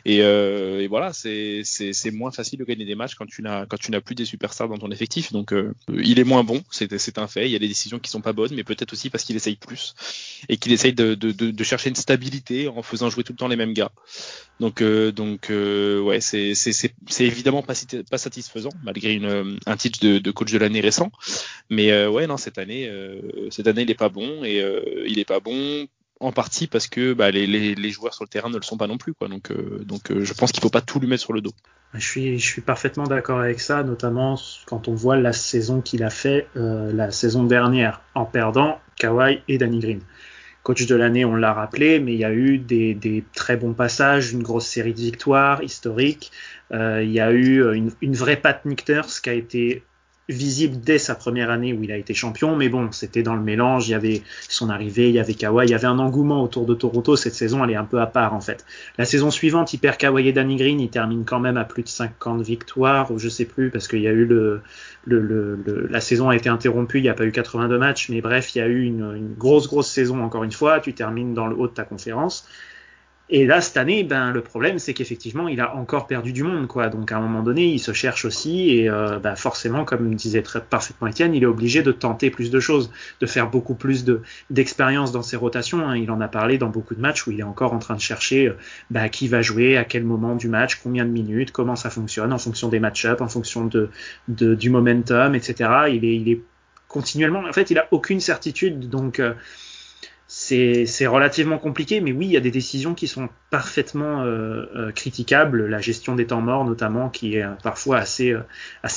et, 0.05 0.17
et 0.17 0.87
voilà, 0.87 1.13
c'est 1.13 1.61
c'est 1.63 2.11
moins 2.11 2.31
facile 2.31 2.59
de 2.59 2.65
des 2.75 2.95
matchs 2.95 3.15
quand 3.15 3.25
tu 3.25 3.41
n'as 3.41 3.65
quand 3.65 3.77
tu 3.77 3.91
n'as 3.91 4.01
plus 4.01 4.15
des 4.15 4.25
superstars 4.25 4.67
dans 4.67 4.77
ton 4.77 4.91
effectif. 4.91 5.31
Donc 5.31 5.53
euh, 5.53 5.73
il 5.93 6.19
est 6.19 6.23
moins 6.23 6.43
bon, 6.43 6.63
c'est 6.71 7.17
un 7.17 7.27
fait. 7.27 7.45
Il 7.45 7.51
y 7.51 7.55
a 7.55 7.59
des 7.59 7.67
décisions 7.67 7.99
qui 7.99 8.09
sont 8.09 8.21
pas 8.21 8.33
bonnes, 8.33 8.53
mais 8.55 8.63
peut-être 8.63 8.93
aussi 8.93 9.09
parce 9.09 9.23
qu'il 9.23 9.35
essaye 9.35 9.55
plus 9.55 9.93
et 10.49 10.57
qu'il 10.57 10.71
essaye 10.71 10.93
de, 10.93 11.15
de, 11.15 11.31
de, 11.31 11.63
chercher 11.63 11.89
une 11.89 11.95
stabilité 11.95 12.67
en 12.67 12.81
faisant 12.81 13.09
jouer 13.09 13.23
tout 13.23 13.33
le 13.33 13.37
temps 13.37 13.47
les 13.47 13.55
mêmes 13.55 13.73
gars. 13.73 13.91
Donc 14.59 14.81
euh, 14.81 15.11
donc 15.11 15.49
euh, 15.49 16.01
ouais, 16.01 16.19
c'est 16.21 16.53
évidemment 17.19 17.61
pas 17.61 17.73
pas 18.09 18.17
satisfaisant 18.17 18.71
malgré 18.83 19.13
une, 19.13 19.57
un 19.65 19.77
titre 19.77 19.99
de, 20.01 20.19
de 20.19 20.31
coach 20.31 20.51
de 20.51 20.57
l'année 20.57 20.81
récent. 20.81 21.11
Mais 21.69 22.05
ouais 22.07 22.27
non 22.27 22.37
cette 22.37 22.57
année 22.57 22.91
cette 23.49 23.67
année 23.67 23.83
il 23.83 23.91
est 23.91 23.95
pas 23.95 24.09
bon 24.09 24.43
et 24.43 24.63
il 25.05 25.19
est 25.19 25.25
pas 25.25 25.39
bon 25.39 25.87
en 26.19 26.31
partie 26.31 26.67
parce 26.67 26.87
que 26.87 27.13
bah, 27.13 27.31
les, 27.31 27.91
joueurs 27.91 28.13
sur 28.13 28.23
le 28.23 28.29
terrain 28.29 28.49
ne 28.49 28.55
le 28.55 28.63
sont 28.63 28.77
pas 28.77 28.87
non 28.87 28.97
plus. 28.97 29.13
Donc, 29.29 29.51
euh, 29.51 29.83
donc 29.83 30.11
euh, 30.11 30.23
je 30.23 30.33
pense 30.33 30.51
qu'il 30.51 30.61
faut 30.61 30.69
pas 30.69 30.81
tout 30.81 30.99
lui 30.99 31.07
mettre 31.07 31.23
sur 31.23 31.33
le 31.33 31.41
dos. 31.41 31.53
Je 31.93 32.05
suis, 32.05 32.39
je 32.39 32.45
suis 32.45 32.61
parfaitement 32.61 33.03
d'accord 33.03 33.39
avec 33.39 33.59
ça, 33.59 33.83
notamment 33.83 34.39
quand 34.65 34.87
on 34.87 34.95
voit 34.95 35.17
la 35.17 35.33
saison 35.33 35.81
qu'il 35.81 36.03
a 36.03 36.09
fait 36.09 36.47
euh, 36.55 36.91
la 36.91 37.11
saison 37.11 37.43
dernière 37.43 38.01
en 38.15 38.25
perdant 38.25 38.79
Kawhi 38.97 39.41
et 39.47 39.57
Danny 39.57 39.79
Green. 39.79 39.99
Coach 40.63 40.85
de 40.85 40.95
l'année, 40.95 41.25
on 41.25 41.35
l'a 41.35 41.53
rappelé, 41.53 41.99
mais 41.99 42.13
il 42.13 42.19
y 42.19 42.25
a 42.25 42.31
eu 42.31 42.57
des, 42.57 43.23
très 43.35 43.57
bons 43.57 43.73
passages, 43.73 44.31
une 44.31 44.41
grosse 44.41 44.65
série 44.65 44.93
de 44.93 45.01
victoires 45.01 45.61
historiques. 45.61 46.31
il 46.71 47.11
y 47.11 47.19
a 47.19 47.33
eu 47.33 47.75
une, 47.75 47.91
une 48.01 48.15
vraie 48.15 48.37
patte 48.37 48.63
Nick 48.63 48.87
Nurse 48.87 49.19
qui 49.19 49.29
a 49.29 49.33
été 49.33 49.83
visible 50.29 50.79
dès 50.79 50.97
sa 50.97 51.15
première 51.15 51.49
année 51.49 51.73
où 51.73 51.83
il 51.83 51.91
a 51.91 51.97
été 51.97 52.13
champion, 52.13 52.55
mais 52.55 52.69
bon, 52.69 52.91
c'était 52.91 53.23
dans 53.23 53.35
le 53.35 53.41
mélange, 53.41 53.89
il 53.89 53.91
y 53.91 53.93
avait 53.93 54.21
son 54.47 54.69
arrivée, 54.69 55.09
il 55.09 55.15
y 55.15 55.19
avait 55.19 55.33
Kawhi, 55.33 55.65
il 55.67 55.71
y 55.71 55.73
avait 55.73 55.87
un 55.87 55.99
engouement 55.99 56.41
autour 56.41 56.65
de 56.65 56.73
Toronto, 56.73 57.15
cette 57.15 57.33
saison 57.35 57.63
elle 57.63 57.71
est 57.71 57.75
un 57.75 57.83
peu 57.83 57.99
à 57.99 58.07
part 58.07 58.33
en 58.33 58.39
fait. 58.39 58.65
La 58.97 59.05
saison 59.05 59.31
suivante, 59.31 59.73
il 59.73 59.79
perd 59.79 59.97
Kawhi 59.97 60.29
et 60.29 60.33
Danny 60.33 60.55
Green, 60.55 60.79
il 60.79 60.89
termine 60.89 61.25
quand 61.25 61.41
même 61.41 61.57
à 61.57 61.65
plus 61.65 61.83
de 61.83 61.89
50 61.89 62.41
victoires, 62.41 63.11
ou 63.11 63.19
je 63.19 63.27
sais 63.27 63.45
plus, 63.45 63.69
parce 63.69 63.87
qu'il 63.89 64.01
y 64.01 64.07
a 64.07 64.11
eu 64.11 64.25
le, 64.25 64.61
le, 65.05 65.19
le, 65.19 65.87
la 65.89 65.99
saison 65.99 66.29
a 66.29 66.35
été 66.35 66.47
interrompue, 66.47 66.99
il 66.99 67.03
n'y 67.03 67.09
a 67.09 67.13
pas 67.13 67.25
eu 67.25 67.31
82 67.31 67.77
matchs, 67.77 68.09
mais 68.09 68.21
bref, 68.21 68.55
il 68.55 68.59
y 68.59 68.61
a 68.61 68.67
eu 68.67 68.83
une, 68.83 69.13
une 69.15 69.33
grosse 69.33 69.67
grosse 69.67 69.89
saison 69.89 70.23
encore 70.23 70.45
une 70.45 70.51
fois, 70.53 70.79
tu 70.79 70.93
termines 70.93 71.33
dans 71.33 71.47
le 71.47 71.55
haut 71.57 71.67
de 71.67 71.73
ta 71.73 71.83
conférence. 71.83 72.47
Et 73.35 73.47
là, 73.47 73.61
cette 73.61 73.77
année, 73.77 74.03
ben, 74.03 74.31
le 74.31 74.41
problème, 74.41 74.77
c'est 74.77 74.93
qu'effectivement, 74.93 75.47
il 75.47 75.59
a 75.59 75.75
encore 75.75 76.05
perdu 76.05 76.33
du 76.33 76.43
monde, 76.43 76.67
quoi. 76.67 76.89
Donc, 76.89 77.11
à 77.11 77.17
un 77.17 77.19
moment 77.19 77.41
donné, 77.41 77.65
il 77.65 77.79
se 77.79 77.91
cherche 77.91 78.25
aussi, 78.25 78.69
et 78.69 78.87
euh, 78.87 79.17
ben, 79.17 79.35
forcément, 79.35 79.85
comme 79.85 80.13
disait 80.13 80.43
très 80.43 80.63
parfaitement 80.63 81.07
Étienne, 81.07 81.33
il 81.33 81.41
est 81.41 81.47
obligé 81.47 81.81
de 81.81 81.91
tenter 81.91 82.29
plus 82.29 82.51
de 82.51 82.59
choses, 82.59 82.91
de 83.21 83.25
faire 83.25 83.49
beaucoup 83.49 83.73
plus 83.73 84.03
de 84.03 84.21
d'expérience 84.51 85.11
dans 85.11 85.23
ses 85.23 85.35
rotations. 85.35 85.79
Hein. 85.89 85.97
Il 85.97 86.11
en 86.11 86.21
a 86.21 86.27
parlé 86.27 86.59
dans 86.59 86.69
beaucoup 86.69 86.93
de 86.93 87.01
matchs 87.01 87.25
où 87.25 87.31
il 87.31 87.39
est 87.39 87.43
encore 87.43 87.73
en 87.73 87.79
train 87.79 87.95
de 87.95 87.99
chercher 88.01 88.53
ben, 88.91 89.09
qui 89.09 89.27
va 89.27 89.41
jouer, 89.41 89.77
à 89.77 89.83
quel 89.83 90.03
moment 90.03 90.35
du 90.35 90.47
match, 90.47 90.75
combien 90.83 91.03
de 91.03 91.09
minutes, 91.09 91.51
comment 91.51 91.75
ça 91.75 91.89
fonctionne, 91.89 92.33
en 92.33 92.37
fonction 92.37 92.69
des 92.69 92.79
match-ups, 92.79 93.19
en 93.19 93.29
fonction 93.29 93.65
de, 93.65 93.89
de, 94.27 94.53
du 94.53 94.69
momentum, 94.69 95.33
etc. 95.33 95.71
Il 95.89 96.05
est, 96.05 96.17
il 96.17 96.29
est 96.29 96.41
continuellement. 96.87 97.39
En 97.49 97.53
fait, 97.53 97.71
il 97.71 97.79
a 97.79 97.87
aucune 97.89 98.19
certitude, 98.19 98.89
donc. 98.91 99.19
Euh, 99.19 99.33
c'est 100.35 101.05
relativement 101.05 101.59
compliqué, 101.59 102.01
mais 102.01 102.11
oui, 102.11 102.25
il 102.25 102.31
y 102.31 102.37
a 102.37 102.39
des 102.39 102.49
décisions 102.49 102.95
qui 102.95 103.07
sont 103.07 103.29
parfaitement 103.51 104.23
euh, 104.23 104.65
euh, 104.75 104.91
critiquables. 104.91 105.67
La 105.67 105.79
gestion 105.79 106.15
des 106.15 106.25
temps 106.25 106.41
morts, 106.41 106.65
notamment, 106.65 107.09
qui 107.09 107.35
est 107.35 107.43
euh, 107.43 107.51
parfois 107.61 107.97
assez, 107.97 108.33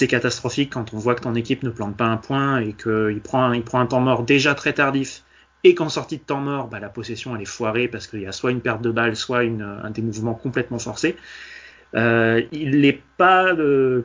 catastrophique 0.08 0.72
quand 0.72 0.94
on 0.94 0.96
voit 0.96 1.14
que 1.14 1.20
ton 1.20 1.34
équipe 1.34 1.62
ne 1.62 1.68
plante 1.68 1.94
pas 1.94 2.06
un 2.06 2.16
point 2.16 2.60
et 2.60 2.72
qu'il 2.72 3.20
prend, 3.20 3.50
un 3.50 3.86
temps 3.86 4.00
mort 4.00 4.22
déjà 4.22 4.54
très 4.54 4.72
tardif 4.72 5.24
et 5.62 5.74
qu'en 5.74 5.90
sortie 5.90 6.16
de 6.16 6.22
temps 6.22 6.40
mort, 6.40 6.68
bah, 6.68 6.80
la 6.80 6.88
possession 6.88 7.36
elle 7.36 7.42
est 7.42 7.44
foirée 7.44 7.88
parce 7.88 8.06
qu'il 8.06 8.22
y 8.22 8.26
a 8.26 8.32
soit 8.32 8.50
une 8.50 8.62
perte 8.62 8.80
de 8.80 8.90
balle, 8.90 9.14
soit 9.14 9.40
un 9.40 9.90
des 9.90 10.02
mouvements 10.02 10.34
complètement 10.34 10.78
forcés. 10.78 11.16
il 11.94 12.80
n'est 12.80 13.00
pas 13.18 13.54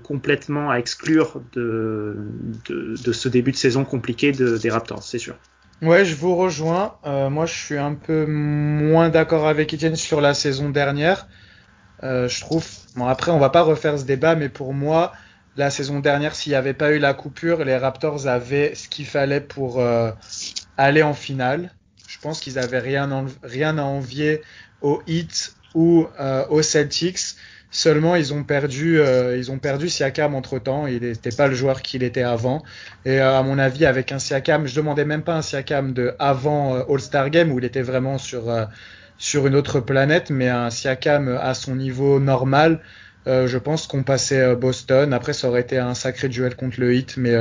complètement 0.04 0.70
à 0.70 0.80
exclure 0.80 1.42
de, 1.54 2.18
ce 2.66 3.30
début 3.30 3.52
de 3.52 3.58
saison 3.58 3.86
compliqué 3.86 4.34
de, 4.34 4.58
des 4.58 4.70
Raptors, 4.70 5.04
c'est 5.04 5.20
sûr. 5.20 5.36
Ouais, 5.82 6.06
je 6.06 6.16
vous 6.16 6.36
rejoins. 6.36 6.96
Euh, 7.06 7.32
moi, 7.32 7.48
je 7.48 7.54
suis 7.56 7.78
un 7.78 7.96
peu 7.96 8.28
moins 8.28 9.10
d'accord 9.10 9.48
avec 9.48 9.74
Etienne 9.74 9.96
sur 9.96 10.22
la 10.22 10.36
saison 10.36 10.70
dernière. 10.70 11.28
Euh, 12.04 12.28
je 12.28 12.40
trouve. 12.42 12.68
Bon, 12.96 13.08
après, 13.08 13.32
on 13.32 13.40
va 13.40 13.50
pas 13.50 13.64
refaire 13.64 13.98
ce 13.98 14.04
débat, 14.04 14.36
mais 14.36 14.48
pour 14.48 14.76
moi, 14.76 15.12
la 15.56 15.72
saison 15.72 16.00
dernière, 16.00 16.36
s'il 16.36 16.52
n'y 16.52 16.56
avait 16.56 16.76
pas 16.76 16.92
eu 16.92 17.00
la 17.00 17.16
coupure, 17.16 17.66
les 17.66 17.78
Raptors 17.78 18.28
avaient 18.28 18.76
ce 18.76 18.90
qu'il 18.90 19.08
fallait 19.08 19.42
pour 19.42 19.80
euh, 19.80 20.12
aller 20.78 21.02
en 21.02 21.16
finale. 21.16 21.74
Je 22.08 22.20
pense 22.20 22.40
qu'ils 22.42 22.60
avaient 22.60 22.80
rien, 22.80 23.26
rien 23.42 23.80
à 23.80 23.84
envier 23.84 24.42
aux 24.82 25.02
Heat 25.08 25.56
ou 25.74 26.06
euh, 26.20 26.46
aux 26.50 26.62
Celtics. 26.62 27.36
Seulement, 27.74 28.18
ils 28.18 28.34
ont 28.34 28.44
perdu, 28.44 29.00
euh, 29.00 29.38
ils 29.38 29.50
ont 29.50 29.58
perdu 29.58 29.88
Siakam 29.88 30.36
entre 30.36 30.60
temps. 30.60 30.88
Il 30.88 31.04
n'était 31.04 31.32
pas 31.32 31.48
le 31.48 31.56
joueur 31.56 31.82
qu'il 31.82 32.04
était 32.04 32.22
avant. 32.22 32.64
Et 33.06 33.22
euh, 33.22 33.40
à 33.40 33.44
mon 33.44 33.58
avis, 33.58 33.86
avec 33.86 34.12
un 34.12 34.20
Siakam, 34.20 34.68
je 34.68 34.76
demandais 34.76 35.06
même 35.06 35.24
pas 35.24 35.38
un 35.38 35.42
Siakam 35.42 35.94
de 35.94 36.14
avant 36.20 36.76
euh, 36.76 36.84
All-Star 36.90 37.30
Game 37.30 37.50
où 37.50 37.60
il 37.60 37.66
était 37.66 37.82
vraiment 37.82 38.18
sur 38.18 38.54
sur 39.18 39.48
une 39.48 39.56
autre 39.56 39.80
planète, 39.80 40.32
mais 40.32 40.50
un 40.50 40.70
Siakam 40.70 41.30
à 41.30 41.54
son 41.54 41.76
niveau 41.76 42.20
normal. 42.20 42.82
je 43.28 43.58
pense 43.58 43.88
qu'on 43.88 44.04
passait 44.04 44.56
Boston. 44.56 45.14
Après, 45.14 45.34
ça 45.34 45.48
aurait 45.48 45.62
été 45.62 45.78
un 45.78 45.94
sacré 45.94 46.28
duel 46.28 46.56
contre 46.56 46.80
le 46.80 46.94
Heat, 46.94 47.18
mais 47.18 47.36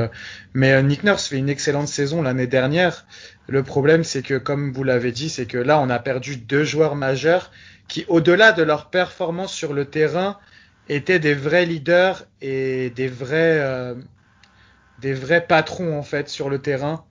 mais 0.54 0.80
Nick 0.82 1.04
Nurse 1.04 1.28
fait 1.28 1.38
une 1.38 1.48
excellente 1.48 1.88
saison 1.88 2.22
l'année 2.22 2.46
dernière. 2.46 3.06
Le 3.48 3.62
problème, 3.62 4.04
c'est 4.04 4.22
que 4.22 4.34
comme 4.38 4.72
vous 4.72 4.84
l'avez 4.84 5.10
dit, 5.10 5.30
c'est 5.30 5.46
que 5.46 5.58
là, 5.58 5.80
on 5.80 5.88
a 5.90 5.98
perdu 5.98 6.36
deux 6.36 6.64
joueurs 6.64 6.96
majeurs 6.96 7.50
qui, 7.90 8.06
au-delà 8.08 8.52
de 8.52 8.62
leur 8.62 8.88
performance 8.88 9.52
sur 9.52 9.74
le 9.74 9.84
terrain, 9.84 10.38
étaient 10.88 11.18
des 11.18 11.34
vrais 11.34 11.66
leaders 11.66 12.24
et 12.40 12.90
des 12.90 13.08
vrais, 13.08 13.58
euh, 13.60 13.94
des 15.00 15.12
vrais 15.12 15.46
patrons 15.46 15.98
en 15.98 16.02
fait 16.02 16.30
sur 16.30 16.48
le 16.48 16.60
terrain. 16.60 17.04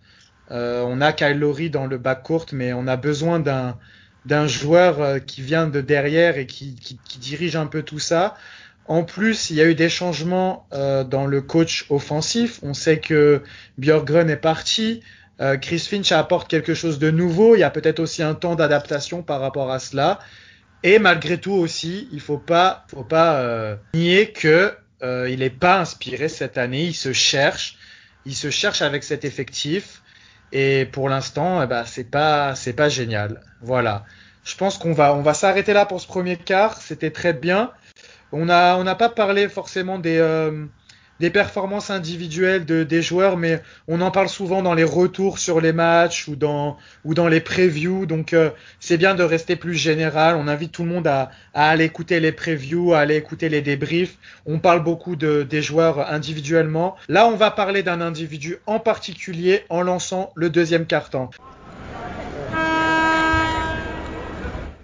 Euh, 0.49 0.83
on 0.87 1.01
a 1.01 1.13
Kyle 1.13 1.37
Lowry 1.37 1.69
dans 1.69 1.85
le 1.85 1.99
backcourt, 1.99 2.47
mais 2.53 2.73
on 2.73 2.87
a 2.87 2.97
besoin 2.97 3.39
d'un 3.39 3.77
d'un 4.25 4.47
joueur 4.47 5.01
euh, 5.01 5.19
qui 5.19 5.41
vient 5.41 5.67
de 5.67 5.81
derrière 5.81 6.37
et 6.37 6.45
qui, 6.45 6.75
qui, 6.75 6.99
qui, 7.03 7.19
dirige 7.19 7.55
un 7.55 7.67
peu 7.67 7.83
tout 7.83 7.99
ça. 7.99 8.35
En 8.85 9.03
plus, 9.03 9.49
il 9.49 9.55
y 9.55 9.61
a 9.61 9.65
eu 9.65 9.75
des 9.75 9.89
changements 9.89 10.67
euh, 10.73 11.03
dans 11.03 11.25
le 11.25 11.41
coach 11.41 11.85
offensif. 11.89 12.59
On 12.63 12.73
sait 12.73 12.99
que 12.99 13.43
Björkgren 13.77 14.29
est 14.29 14.35
parti. 14.35 15.01
Euh, 15.41 15.57
Chris 15.57 15.79
Finch 15.79 16.11
apporte 16.11 16.49
quelque 16.49 16.73
chose 16.73 16.99
de 16.99 17.11
nouveau. 17.11 17.55
Il 17.55 17.59
y 17.59 17.63
a 17.63 17.69
peut-être 17.69 17.99
aussi 17.99 18.23
un 18.23 18.33
temps 18.33 18.55
d'adaptation 18.55 19.21
par 19.21 19.41
rapport 19.41 19.71
à 19.71 19.79
cela. 19.79 20.19
Et 20.83 20.99
malgré 20.99 21.37
tout 21.39 21.51
aussi, 21.51 22.07
il 22.11 22.21
faut 22.21 22.37
pas, 22.37 22.85
faut 22.89 23.03
pas 23.03 23.41
euh, 23.41 23.75
nier 23.93 24.31
que 24.31 24.73
euh, 25.03 25.29
il 25.29 25.39
n'est 25.39 25.49
pas 25.49 25.79
inspiré 25.79 26.29
cette 26.29 26.57
année. 26.57 26.85
Il 26.85 26.93
se 26.93 27.13
cherche, 27.13 27.77
il 28.25 28.35
se 28.35 28.49
cherche 28.49 28.81
avec 28.81 29.03
cet 29.03 29.25
effectif. 29.25 30.01
Et 30.51 30.85
pour 30.91 31.09
l'instant, 31.09 31.61
eh 31.61 31.67
ben, 31.67 31.85
c'est 31.85 32.09
pas, 32.09 32.55
c'est 32.55 32.73
pas 32.73 32.89
génial. 32.89 33.41
Voilà. 33.61 34.05
Je 34.45 34.55
pense 34.55 34.77
qu'on 34.77 34.93
va, 34.93 35.13
on 35.13 35.21
va 35.21 35.33
s'arrêter 35.33 35.73
là 35.73 35.85
pour 35.85 36.01
ce 36.01 36.07
premier 36.07 36.37
quart. 36.37 36.81
C'était 36.81 37.11
très 37.11 37.33
bien. 37.33 37.71
On 38.31 38.47
a, 38.49 38.75
on 38.77 38.83
n'a 38.83 38.95
pas 38.95 39.09
parlé 39.09 39.49
forcément 39.49 39.99
des, 39.99 40.17
euh, 40.17 40.65
des 41.19 41.29
performances 41.29 41.89
individuelles 41.89 42.65
de, 42.65 42.83
des 42.83 43.01
joueurs, 43.01 43.37
mais 43.37 43.61
on 43.87 44.01
en 44.01 44.11
parle 44.11 44.29
souvent 44.29 44.61
dans 44.61 44.73
les 44.73 44.83
retours 44.83 45.39
sur 45.39 45.61
les 45.61 45.73
matchs 45.73 46.27
ou 46.27 46.35
dans, 46.35 46.77
ou 47.05 47.13
dans 47.13 47.27
les 47.27 47.39
previews. 47.39 48.05
Donc 48.05 48.33
euh, 48.33 48.49
c'est 48.79 48.97
bien 48.97 49.15
de 49.15 49.23
rester 49.23 49.55
plus 49.55 49.75
général. 49.75 50.35
On 50.35 50.47
invite 50.47 50.71
tout 50.71 50.83
le 50.83 50.89
monde 50.89 51.07
à, 51.07 51.31
à, 51.53 51.69
aller 51.69 51.85
écouter 51.85 52.19
les 52.19 52.31
previews, 52.31 52.93
à 52.93 52.99
aller 52.99 53.15
écouter 53.15 53.49
les 53.49 53.61
débriefs. 53.61 54.17
On 54.45 54.59
parle 54.59 54.83
beaucoup 54.83 55.15
de, 55.15 55.43
des 55.43 55.61
joueurs 55.61 56.11
individuellement. 56.11 56.95
Là, 57.07 57.27
on 57.27 57.35
va 57.35 57.51
parler 57.51 57.83
d'un 57.83 58.01
individu 58.01 58.57
en 58.65 58.79
particulier 58.79 59.63
en 59.69 59.81
lançant 59.81 60.31
le 60.35 60.49
deuxième 60.49 60.85
carton. 60.85 61.29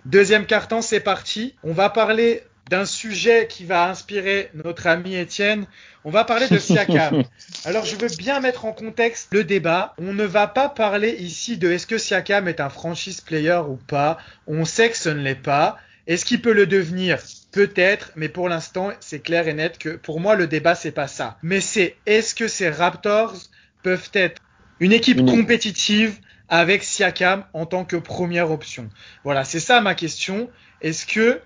Deuxième 0.06 0.46
carton, 0.46 0.82
c'est 0.82 1.00
parti. 1.00 1.56
On 1.64 1.74
va 1.74 1.90
parler 1.90 2.44
d'un 2.70 2.86
sujet 2.86 3.48
qui 3.48 3.66
va 3.66 3.90
inspirer 3.90 4.50
notre 4.54 4.88
ami 4.88 5.16
Étienne. 5.16 5.68
On 6.04 6.10
va 6.10 6.24
parler 6.24 6.48
de 6.48 6.58
Siakam. 6.58 7.24
Alors 7.66 7.86
je 7.86 7.96
veux 7.96 8.10
bien 8.18 8.40
mettre 8.40 8.66
en 8.66 8.74
contexte 8.74 9.28
le 9.32 9.44
débat. 9.44 9.94
On 9.98 10.14
ne 10.14 10.24
va 10.24 10.48
pas 10.48 10.70
parler 10.70 11.12
ici 11.20 11.58
de 11.58 11.72
est-ce 11.72 11.88
que 11.88 11.98
Siakam 11.98 12.48
est 12.48 12.60
un 12.60 12.70
franchise 12.70 13.22
player 13.22 13.62
ou 13.68 13.76
pas. 13.76 14.18
On 14.48 14.66
sait 14.66 14.90
que 14.90 14.98
ce 14.98 15.10
ne 15.10 15.22
l'est 15.22 15.36
pas. 15.36 15.78
Est-ce 16.08 16.26
qu'il 16.26 16.42
peut 16.42 16.54
le 16.54 16.66
devenir? 16.66 17.20
Peut-être, 17.52 18.12
mais 18.16 18.30
pour 18.30 18.50
l'instant, 18.50 18.92
c'est 19.00 19.20
clair 19.20 19.48
et 19.48 19.54
net 19.54 19.78
que 19.78 19.90
pour 19.90 20.20
moi 20.20 20.36
le 20.36 20.48
débat 20.48 20.76
c'est 20.76 20.92
pas 20.92 21.08
ça. 21.08 21.38
Mais 21.42 21.62
c'est 21.62 21.96
est-ce 22.06 22.36
que 22.36 22.48
ces 22.48 22.70
Raptors 22.70 23.36
peuvent 23.84 24.10
être 24.14 24.42
une 24.80 24.92
équipe 24.92 25.26
compétitive 25.26 26.18
avec 26.50 26.84
Siakam 26.84 27.46
en 27.54 27.66
tant 27.66 27.86
que 27.86 27.96
première 27.96 28.52
option? 28.52 28.90
Voilà, 29.24 29.44
c'est 29.46 29.60
ça 29.60 29.82
ma 29.82 29.96
question. 29.96 30.50
Est-ce 30.82 31.06
que 31.06 31.42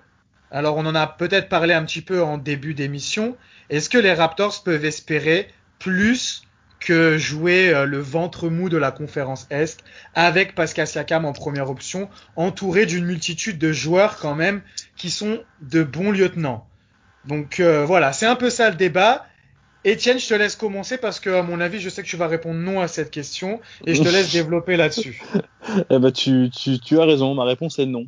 alors 0.52 0.78
on 0.78 0.86
en 0.86 0.96
a 0.96 1.08
peut-être 1.08 1.50
parlé 1.50 1.74
un 1.74 1.84
petit 1.86 2.02
peu 2.02 2.24
en 2.24 2.38
début 2.38 2.74
d'émission. 2.74 3.38
Est-ce 3.70 3.90
que 3.90 3.98
les 3.98 4.14
Raptors 4.14 4.64
peuvent 4.64 4.86
espérer 4.86 5.50
plus 5.78 6.44
que 6.80 7.18
jouer 7.18 7.74
euh, 7.74 7.86
le 7.86 8.00
ventre 8.00 8.50
mou 8.50 8.70
de 8.70 8.78
la 8.78 8.92
conférence 8.92 9.48
Est 9.50 9.84
avec 10.16 10.56
Pascal 10.56 10.88
Siakam 10.88 11.26
en 11.26 11.34
première 11.34 11.70
option, 11.70 12.10
entouré 12.36 12.86
d'une 12.86 13.06
multitude 13.06 13.58
de 13.58 13.72
joueurs 13.72 14.18
quand 14.18 14.36
même 14.36 14.62
qui 14.96 15.10
sont 15.10 15.40
de 15.62 15.84
bons 15.84 16.12
lieutenants? 16.12 16.68
Donc 17.26 17.60
euh, 17.60 17.86
voilà, 17.86 18.14
c'est 18.14 18.26
un 18.26 18.36
peu 18.36 18.50
ça 18.50 18.70
le 18.70 18.76
débat. 18.76 19.26
Étienne, 19.86 20.20
je 20.20 20.28
te 20.28 20.34
laisse 20.34 20.56
commencer 20.56 20.98
parce 20.98 21.20
que, 21.20 21.30
à 21.30 21.42
mon 21.42 21.62
avis, 21.62 21.80
je 21.80 21.90
sais 21.90 22.04
que 22.04 22.08
tu 22.08 22.18
vas 22.18 22.28
répondre 22.28 22.60
non 22.60 22.82
à 22.82 22.88
cette 22.88 23.12
question 23.12 23.62
et 23.86 23.96
je 23.96 24.04
te 24.04 24.10
laisse 24.10 24.32
développer 24.34 24.76
là-dessus. 24.76 25.22
eh 25.90 26.00
ben, 26.00 26.12
tu, 26.12 26.50
tu, 26.50 26.80
tu, 26.80 27.00
as 27.00 27.06
raison, 27.06 27.34
ma 27.34 27.46
réponse 27.46 27.80
est 27.80 27.86
non. 27.86 28.06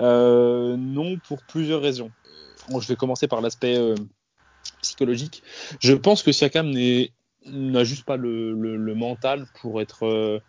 Euh, 0.00 0.76
non 0.76 1.16
pour 1.28 1.42
plusieurs 1.44 1.82
raisons. 1.82 2.10
Bon, 2.70 2.80
je 2.80 2.88
vais 2.88 2.96
commencer 2.96 3.28
par 3.28 3.40
l'aspect 3.40 3.76
euh, 3.78 3.94
psychologique. 4.82 5.42
Je 5.80 5.92
pense 5.92 6.22
que 6.22 6.32
Siakam 6.32 6.72
n'a 7.46 7.84
juste 7.84 8.04
pas 8.04 8.16
le, 8.16 8.52
le, 8.52 8.76
le, 8.76 8.94
mental 8.94 9.46
pour 9.60 9.80
être, 9.80 10.06
euh, 10.06 10.40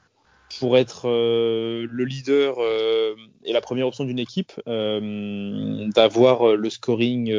pour 0.59 0.77
être 0.77 1.07
euh, 1.09 1.87
le 1.91 2.05
leader 2.05 2.55
euh, 2.59 3.15
et 3.43 3.53
la 3.53 3.61
première 3.61 3.87
option 3.87 4.05
d'une 4.05 4.19
équipe, 4.19 4.53
euh, 4.67 5.89
d'avoir 5.93 6.55
le 6.55 6.69
scoring 6.69 7.31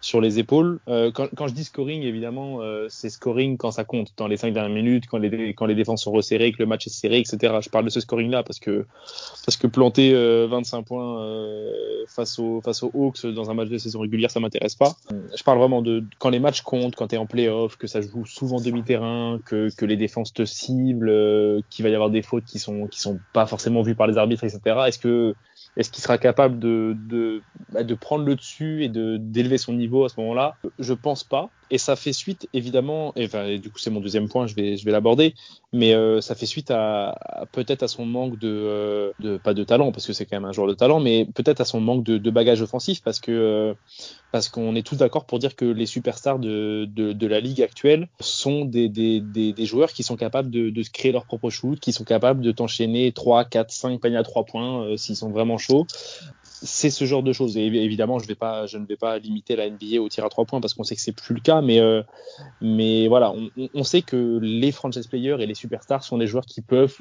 sur 0.00 0.20
les 0.20 0.38
épaules. 0.38 0.80
Euh, 0.88 1.10
quand, 1.12 1.28
quand, 1.36 1.46
je 1.46 1.54
dis 1.54 1.64
scoring, 1.64 2.02
évidemment, 2.02 2.62
euh, 2.62 2.86
c'est 2.88 3.10
scoring 3.10 3.56
quand 3.56 3.70
ça 3.70 3.84
compte, 3.84 4.12
dans 4.16 4.26
les 4.26 4.36
cinq 4.36 4.52
dernières 4.52 4.74
minutes, 4.74 5.04
quand 5.06 5.18
les, 5.18 5.54
quand 5.54 5.66
les 5.66 5.74
défenses 5.74 6.04
sont 6.04 6.12
resserrées, 6.12 6.52
que 6.52 6.58
le 6.58 6.66
match 6.66 6.86
est 6.86 6.90
serré, 6.90 7.18
etc. 7.18 7.54
Je 7.60 7.68
parle 7.68 7.84
de 7.84 7.90
ce 7.90 8.00
scoring-là 8.00 8.42
parce 8.42 8.58
que, 8.58 8.86
parce 9.44 9.56
que 9.56 9.66
planter 9.66 10.12
euh, 10.14 10.46
25 10.48 10.82
points 10.82 11.22
euh, 11.22 12.04
face, 12.08 12.38
aux, 12.38 12.60
face 12.60 12.82
aux 12.82 12.90
Hawks 12.94 13.26
dans 13.26 13.50
un 13.50 13.54
match 13.54 13.68
de 13.68 13.78
saison 13.78 14.00
régulière, 14.00 14.30
ça 14.30 14.40
m'intéresse 14.40 14.74
pas. 14.74 14.94
Je 15.36 15.42
parle 15.42 15.58
vraiment 15.58 15.82
de 15.82 16.04
quand 16.18 16.30
les 16.30 16.40
matchs 16.40 16.62
comptent, 16.62 16.96
quand 16.96 17.08
tu 17.08 17.14
es 17.14 17.18
en 17.18 17.26
playoff, 17.26 17.76
que 17.76 17.86
ça 17.86 18.00
joue 18.00 18.24
souvent 18.26 18.60
demi-terrain, 18.60 19.40
que, 19.44 19.68
que 19.76 19.84
les 19.84 19.96
défenses 19.96 20.32
te 20.32 20.44
ciblent, 20.44 21.08
euh, 21.08 21.60
qu'il 21.70 21.82
va 21.84 21.90
y 21.90 21.94
avoir 21.94 22.10
des 22.10 22.22
fautes 22.22 22.44
qui 22.44 22.58
sont, 22.58 22.86
qui 22.86 23.00
sont 23.00 23.18
pas 23.32 23.46
forcément 23.46 23.82
vues 23.82 23.94
par 23.94 24.06
les 24.06 24.18
arbitres, 24.18 24.44
etc. 24.44 24.60
Est-ce 24.86 24.98
que 24.98 25.34
est-ce 25.76 25.90
qu'il 25.90 26.02
sera 26.02 26.18
capable 26.18 26.58
de, 26.58 26.96
de, 26.96 27.42
bah, 27.72 27.84
prendre 28.00 28.24
le 28.24 28.34
dessus 28.34 28.84
et 28.84 28.88
de 28.88 29.16
d'élever 29.16 29.58
son 29.58 29.72
niveau 29.72 30.04
à 30.04 30.08
ce 30.08 30.18
moment-là? 30.20 30.56
Je 30.78 30.94
pense 30.94 31.24
pas. 31.24 31.50
Et 31.70 31.78
ça 31.78 31.96
fait 31.96 32.12
suite 32.12 32.48
évidemment, 32.52 33.12
et, 33.16 33.26
enfin, 33.26 33.56
du 33.56 33.70
coup 33.70 33.78
c'est 33.78 33.90
mon 33.90 34.00
deuxième 34.00 34.28
point, 34.28 34.46
je 34.46 34.54
vais, 34.54 34.76
je 34.76 34.84
vais 34.84 34.90
l'aborder, 34.90 35.34
mais 35.72 35.94
euh, 35.94 36.20
ça 36.20 36.34
fait 36.34 36.46
suite 36.46 36.70
à, 36.70 37.46
peut-être 37.52 37.82
à 37.82 37.88
son 37.88 38.04
manque 38.04 38.38
de, 38.38 38.48
euh, 38.48 39.12
de, 39.20 39.36
pas 39.36 39.54
de 39.54 39.62
talent 39.64 39.92
parce 39.92 40.06
que 40.06 40.12
c'est 40.12 40.26
quand 40.26 40.36
même 40.36 40.48
un 40.48 40.52
joueur 40.52 40.66
de 40.66 40.74
talent, 40.74 41.00
mais 41.00 41.26
peut-être 41.34 41.60
à 41.60 41.64
son 41.64 41.80
manque 41.80 42.04
de, 42.04 42.30
bagage 42.30 42.62
offensif 42.62 43.02
parce 43.02 43.18
que 43.18 43.32
euh, 43.32 43.74
parce 44.30 44.48
qu'on 44.48 44.76
est 44.76 44.86
tous 44.86 44.96
d'accord 44.96 45.24
pour 45.24 45.40
dire 45.40 45.56
que 45.56 45.64
les 45.64 45.86
superstars 45.86 46.38
de, 46.38 46.84
de, 46.84 47.26
la 47.26 47.40
ligue 47.40 47.60
actuelle 47.60 48.08
sont 48.20 48.64
des, 48.64 48.88
des, 48.88 49.20
des, 49.20 49.52
des, 49.52 49.66
joueurs 49.66 49.92
qui 49.92 50.04
sont 50.04 50.16
capables 50.16 50.50
de, 50.50 50.72
créer 50.92 51.10
leur 51.10 51.26
propre 51.26 51.50
shoot, 51.50 51.80
qui 51.80 51.92
sont 51.92 52.04
capables 52.04 52.40
de 52.40 52.52
t'enchaîner 52.52 53.10
3, 53.10 53.44
4, 53.44 53.72
5 53.72 54.00
paniers 54.00 54.16
à 54.16 54.22
3 54.22 54.44
points 54.44 54.96
s'ils 54.96 55.16
sont 55.16 55.30
vraiment 55.30 55.58
chauds 55.58 55.86
c'est 56.62 56.90
ce 56.90 57.04
genre 57.04 57.22
de 57.22 57.32
choses. 57.32 57.56
Et 57.56 57.66
évidemment, 57.66 58.18
je, 58.18 58.24
ne 58.24 58.86
vais 58.86 58.96
pas 58.96 59.18
limiter 59.18 59.56
la 59.56 59.68
NBA 59.68 60.00
au 60.00 60.08
tir 60.08 60.24
à 60.24 60.28
trois 60.28 60.44
points 60.44 60.60
parce 60.60 60.74
qu'on 60.74 60.84
sait 60.84 60.94
que 60.94 61.00
c'est 61.00 61.12
plus 61.12 61.34
le 61.34 61.40
cas, 61.40 61.60
mais, 61.60 61.80
euh, 61.80 62.02
voilà, 63.08 63.32
on, 63.74 63.84
sait 63.84 64.02
que 64.02 64.38
les 64.42 64.72
franchise 64.72 65.06
players 65.06 65.36
et 65.40 65.46
les 65.46 65.54
superstars 65.54 66.04
sont 66.04 66.18
des 66.18 66.26
joueurs 66.26 66.44
qui 66.46 66.60
peuvent, 66.60 66.96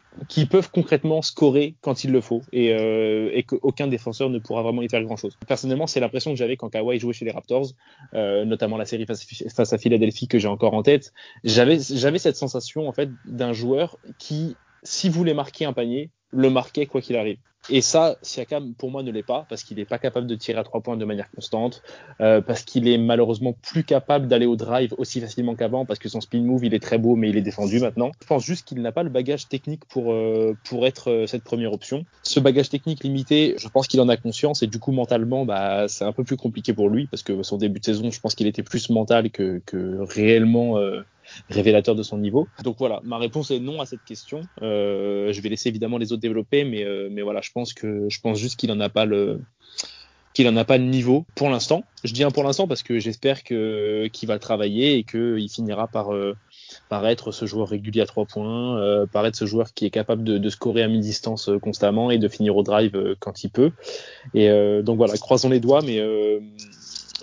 concrètement 0.71 1.21
scorer 1.21 1.75
quand 1.81 2.03
il 2.03 2.11
le 2.11 2.21
faut 2.21 2.41
et, 2.51 2.73
euh, 2.73 3.29
et 3.33 3.43
qu'aucun 3.43 3.87
défenseur 3.87 4.29
ne 4.29 4.39
pourra 4.39 4.61
vraiment 4.61 4.81
y 4.81 4.89
faire 4.89 5.03
grand 5.03 5.17
chose. 5.17 5.37
Personnellement, 5.47 5.87
c'est 5.87 5.99
l'impression 5.99 6.31
que 6.31 6.37
j'avais 6.37 6.57
quand 6.57 6.69
Kawhi 6.69 6.99
jouait 6.99 7.13
chez 7.13 7.25
les 7.25 7.31
Raptors, 7.31 7.67
euh, 8.13 8.45
notamment 8.45 8.77
la 8.77 8.85
série 8.85 9.05
face, 9.05 9.25
face 9.53 9.73
à 9.73 9.77
Philadelphie 9.77 10.27
que 10.27 10.39
j'ai 10.39 10.47
encore 10.47 10.73
en 10.73 10.83
tête. 10.83 11.13
J'avais, 11.43 11.79
j'avais 11.79 12.19
cette 12.19 12.35
sensation 12.35 12.87
en 12.87 12.93
fait 12.93 13.09
d'un 13.25 13.53
joueur 13.53 13.97
qui, 14.17 14.55
s'il 14.83 15.11
voulait 15.11 15.33
marquer 15.33 15.65
un 15.65 15.73
panier, 15.73 16.09
le 16.31 16.49
marquait 16.49 16.85
quoi 16.85 17.01
qu'il 17.01 17.15
arrive. 17.15 17.37
Et 17.69 17.81
ça, 17.81 18.17
Siakam, 18.21 18.73
pour 18.73 18.89
moi, 18.89 19.03
ne 19.03 19.11
l'est 19.11 19.23
pas, 19.23 19.45
parce 19.47 19.63
qu'il 19.63 19.77
n'est 19.77 19.85
pas 19.85 19.99
capable 19.99 20.25
de 20.25 20.35
tirer 20.35 20.59
à 20.59 20.63
trois 20.63 20.81
points 20.81 20.97
de 20.97 21.05
manière 21.05 21.29
constante, 21.31 21.83
euh, 22.19 22.41
parce 22.41 22.63
qu'il 22.63 22.87
est 22.87 22.97
malheureusement 22.97 23.53
plus 23.61 23.83
capable 23.83 24.27
d'aller 24.27 24.47
au 24.47 24.55
drive 24.55 24.93
aussi 24.97 25.21
facilement 25.21 25.55
qu'avant, 25.55 25.85
parce 25.85 25.99
que 25.99 26.09
son 26.09 26.19
spin 26.21 26.41
move, 26.41 26.65
il 26.65 26.73
est 26.73 26.79
très 26.79 26.97
beau, 26.97 27.15
mais 27.15 27.29
il 27.29 27.37
est 27.37 27.41
défendu 27.41 27.79
maintenant. 27.79 28.11
Je 28.21 28.27
pense 28.27 28.43
juste 28.43 28.67
qu'il 28.67 28.81
n'a 28.81 28.91
pas 28.91 29.03
le 29.03 29.09
bagage 29.09 29.47
technique 29.47 29.85
pour, 29.85 30.11
euh, 30.11 30.57
pour 30.63 30.87
être 30.87 31.11
euh, 31.11 31.27
cette 31.27 31.43
première 31.43 31.73
option. 31.73 32.05
Ce 32.23 32.39
bagage 32.39 32.69
technique 32.69 33.03
limité, 33.03 33.55
je 33.57 33.67
pense 33.67 33.87
qu'il 33.87 34.01
en 34.01 34.09
a 34.09 34.17
conscience, 34.17 34.63
et 34.63 34.67
du 34.67 34.79
coup, 34.79 34.91
mentalement, 34.91 35.45
bah, 35.45 35.87
c'est 35.87 36.05
un 36.05 36.11
peu 36.11 36.23
plus 36.23 36.37
compliqué 36.37 36.73
pour 36.73 36.89
lui, 36.89 37.07
parce 37.07 37.21
que 37.23 37.43
son 37.43 37.57
début 37.57 37.79
de 37.79 37.85
saison, 37.85 38.09
je 38.09 38.19
pense 38.19 38.33
qu'il 38.33 38.47
était 38.47 38.63
plus 38.63 38.89
mental 38.89 39.29
que, 39.29 39.61
réellement 40.09 40.77
révélateur 41.49 41.95
de 41.95 42.03
son 42.03 42.17
niveau. 42.17 42.47
Donc 42.63 42.77
voilà, 42.79 43.01
ma 43.03 43.17
réponse 43.17 43.51
est 43.51 43.59
non 43.59 43.81
à 43.81 43.85
cette 43.85 44.03
question. 44.03 44.41
Euh, 44.61 45.33
je 45.33 45.41
vais 45.41 45.49
laisser 45.49 45.69
évidemment 45.69 45.97
les 45.97 46.11
autres 46.11 46.21
développer, 46.21 46.63
mais, 46.63 46.83
euh, 46.83 47.09
mais 47.11 47.21
voilà, 47.21 47.41
je 47.41 47.51
pense 47.51 47.73
que 47.73 48.07
je 48.09 48.19
pense 48.19 48.37
juste 48.37 48.59
qu'il 48.59 48.71
en 48.71 48.79
a 48.79 48.89
pas 48.89 49.05
le 49.05 49.41
qu'il 50.33 50.47
en 50.47 50.55
a 50.57 50.63
pas 50.63 50.77
le 50.77 50.85
niveau 50.85 51.25
pour 51.35 51.49
l'instant. 51.49 51.83
Je 52.03 52.13
dis 52.13 52.23
un 52.23 52.31
pour 52.31 52.43
l'instant 52.43 52.67
parce 52.67 52.83
que 52.83 52.99
j'espère 52.99 53.43
que 53.43 54.07
qu'il 54.13 54.27
va 54.27 54.37
travailler 54.39 54.97
et 54.97 55.03
qu'il 55.03 55.49
finira 55.49 55.87
par 55.87 56.13
euh, 56.13 56.35
par 56.87 57.07
être 57.07 57.31
ce 57.31 57.45
joueur 57.45 57.69
régulier 57.69 58.01
à 58.01 58.05
trois 58.05 58.25
points, 58.25 58.77
euh, 58.77 59.05
par 59.07 59.25
être 59.25 59.35
ce 59.35 59.45
joueur 59.45 59.73
qui 59.73 59.85
est 59.85 59.89
capable 59.89 60.23
de, 60.23 60.37
de 60.37 60.49
scorer 60.49 60.83
à 60.83 60.87
mi-distance 60.87 61.49
euh, 61.49 61.57
constamment 61.57 62.11
et 62.11 62.19
de 62.19 62.27
finir 62.27 62.55
au 62.55 62.63
drive 62.63 62.95
euh, 62.95 63.15
quand 63.19 63.43
il 63.43 63.49
peut. 63.49 63.71
Et 64.33 64.49
euh, 64.49 64.83
donc 64.83 64.97
voilà, 64.97 65.15
croisons 65.15 65.49
les 65.49 65.59
doigts, 65.59 65.81
mais 65.81 65.99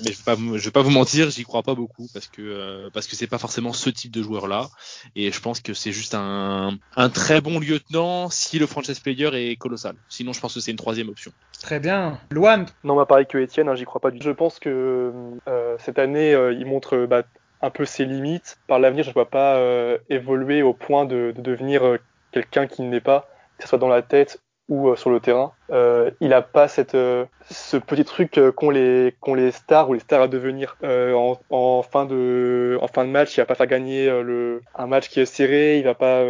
mais 0.04 0.12
je 0.12 0.18
vais 0.18 0.24
pas, 0.24 0.36
je 0.36 0.64
vais 0.64 0.70
pas 0.70 0.82
vous 0.82 0.90
mentir, 0.90 1.30
j'y 1.30 1.44
crois 1.44 1.62
pas 1.62 1.74
beaucoup 1.74 2.06
parce 2.12 2.26
que 2.28 2.42
euh, 2.42 2.90
parce 2.92 3.06
que 3.06 3.16
c'est 3.16 3.26
pas 3.26 3.38
forcément 3.38 3.72
ce 3.72 3.90
type 3.90 4.12
de 4.12 4.22
joueur 4.22 4.46
là 4.46 4.68
et 5.14 5.32
je 5.32 5.40
pense 5.40 5.60
que 5.60 5.74
c'est 5.74 5.92
juste 5.92 6.14
un, 6.14 6.78
un 6.96 7.08
très 7.08 7.40
bon 7.40 7.58
lieutenant 7.58 8.30
si 8.30 8.58
le 8.58 8.66
franchise 8.66 9.00
player 9.00 9.30
est 9.32 9.56
colossal. 9.56 9.96
Sinon, 10.08 10.32
je 10.32 10.40
pense 10.40 10.54
que 10.54 10.60
c'est 10.60 10.70
une 10.70 10.76
troisième 10.76 11.08
option. 11.08 11.32
Très 11.60 11.80
bien, 11.80 12.18
Luan. 12.30 12.66
Non, 12.84 12.96
bah 12.96 13.06
pareil 13.06 13.26
que 13.26 13.38
Étienne, 13.38 13.68
hein, 13.68 13.74
j'y 13.74 13.84
crois 13.84 14.00
pas 14.00 14.10
du 14.10 14.18
tout. 14.18 14.26
Je 14.26 14.30
pense 14.30 14.58
que 14.58 15.12
euh, 15.48 15.76
cette 15.78 15.98
année, 15.98 16.34
euh, 16.34 16.52
il 16.52 16.66
montre 16.66 17.06
bah, 17.06 17.22
un 17.62 17.70
peu 17.70 17.84
ses 17.84 18.04
limites. 18.04 18.58
Par 18.66 18.78
l'avenir, 18.78 19.04
je 19.04 19.10
ne 19.10 19.14
vois 19.14 19.30
pas 19.30 19.56
euh, 19.56 19.98
évoluer 20.10 20.62
au 20.62 20.74
point 20.74 21.04
de, 21.04 21.32
de 21.34 21.42
devenir 21.42 21.84
euh, 21.84 21.98
quelqu'un 22.32 22.66
qui 22.66 22.82
n'est 22.82 23.00
pas, 23.00 23.28
que 23.58 23.64
ce 23.64 23.68
soit 23.70 23.78
dans 23.78 23.88
la 23.88 24.02
tête 24.02 24.40
ou 24.68 24.88
euh, 24.88 24.96
sur 24.96 25.10
le 25.10 25.20
terrain. 25.20 25.52
Euh, 25.70 26.10
il 26.20 26.32
a 26.32 26.42
pas 26.42 26.68
cette, 26.68 26.94
euh, 26.94 27.24
ce 27.50 27.76
petit 27.76 28.04
truc 28.04 28.40
qu'ont 28.56 28.70
les, 28.70 29.14
qu'ont 29.20 29.34
les 29.34 29.50
stars 29.52 29.88
ou 29.88 29.94
les 29.94 30.00
stars 30.00 30.22
à 30.22 30.28
devenir. 30.28 30.76
En, 30.82 31.38
en, 31.50 31.82
fin 31.82 32.04
de, 32.04 32.78
en 32.80 32.88
fin 32.88 33.04
de 33.04 33.10
match, 33.10 33.36
il 33.36 33.40
va 33.40 33.46
pas 33.46 33.54
faire 33.54 33.66
gagner 33.66 34.06
le, 34.22 34.62
un 34.74 34.86
match 34.86 35.08
qui 35.08 35.20
est 35.20 35.26
serré, 35.26 35.78
il 35.78 35.84
va 35.84 35.94
pas 35.94 36.24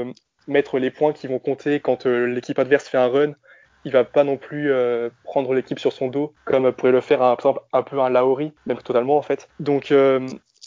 mettre 0.49 0.79
les 0.79 0.91
points 0.91 1.13
qui 1.13 1.27
vont 1.27 1.39
compter 1.39 1.81
quand 1.81 2.07
l'équipe 2.07 2.59
adverse 2.59 2.89
fait 2.89 2.99
un 2.99 3.09
run. 3.09 3.33
Il 3.85 3.93
va 3.93 4.03
pas 4.03 4.25
non 4.25 4.37
plus 4.37 4.73
prendre 5.23 5.55
l'équipe 5.55 5.79
sur 5.79 5.93
son 5.93 6.09
dos 6.09 6.35
comme 6.45 6.73
pourrait 6.73 6.93
le 6.93 7.01
faire 7.01 7.23
un, 7.23 7.35
exemple 7.35 7.61
un 7.73 7.83
peu 7.83 8.01
un 8.01 8.11
Laori, 8.11 8.53
même 8.67 8.79
totalement 8.79 9.17
en 9.17 9.23
fait. 9.23 9.49
Donc 9.61 9.93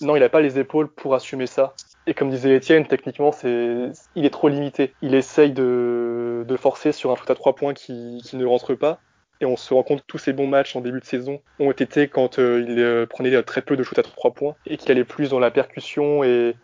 non, 0.02 0.16
il 0.16 0.20
n'a 0.20 0.30
pas 0.30 0.42
les 0.42 0.58
épaules 0.58 0.88
pour 0.88 1.16
assumer 1.16 1.48
ça. 1.48 1.74
Et 2.10 2.16
comme 2.16 2.32
disait 2.32 2.56
Étienne, 2.56 2.88
techniquement, 2.88 3.32
c'est, 3.32 3.92
il 4.16 4.26
est 4.26 4.32
trop 4.32 4.50
limité. 4.50 4.96
Il 5.04 5.14
essaye 5.14 5.52
de, 5.52 6.44
forcer 6.60 6.92
sur 6.92 7.12
un 7.12 7.16
foot 7.16 7.30
à 7.30 7.36
trois 7.36 7.54
points 7.54 7.76
qui, 7.76 8.20
ne 8.34 8.46
rentre 8.46 8.74
pas. 8.74 9.00
Et 9.42 9.46
on 9.46 9.56
se 9.56 9.76
rend 9.76 9.84
compte 9.84 10.02
que 10.02 10.08
tous 10.08 10.18
ses 10.18 10.34
bons 10.34 10.48
matchs 10.48 10.76
en 10.76 10.82
début 10.82 11.00
de 11.00 11.06
saison 11.06 11.40
ont 11.60 11.70
été 11.70 12.08
quand 12.08 12.40
euh, 12.40 12.66
il 12.68 12.80
euh, 12.80 13.06
prenait 13.06 13.42
très 13.44 13.62
peu 13.62 13.78
de 13.78 13.84
shoot 13.84 13.98
à 14.00 14.02
trois 14.02 14.32
points 14.32 14.56
et 14.66 14.76
qu'il 14.76 14.92
allait 14.92 15.04
plus 15.04 15.30
dans 15.30 15.40
la 15.40 15.52
percussion 15.52 16.24
et, 16.24 16.56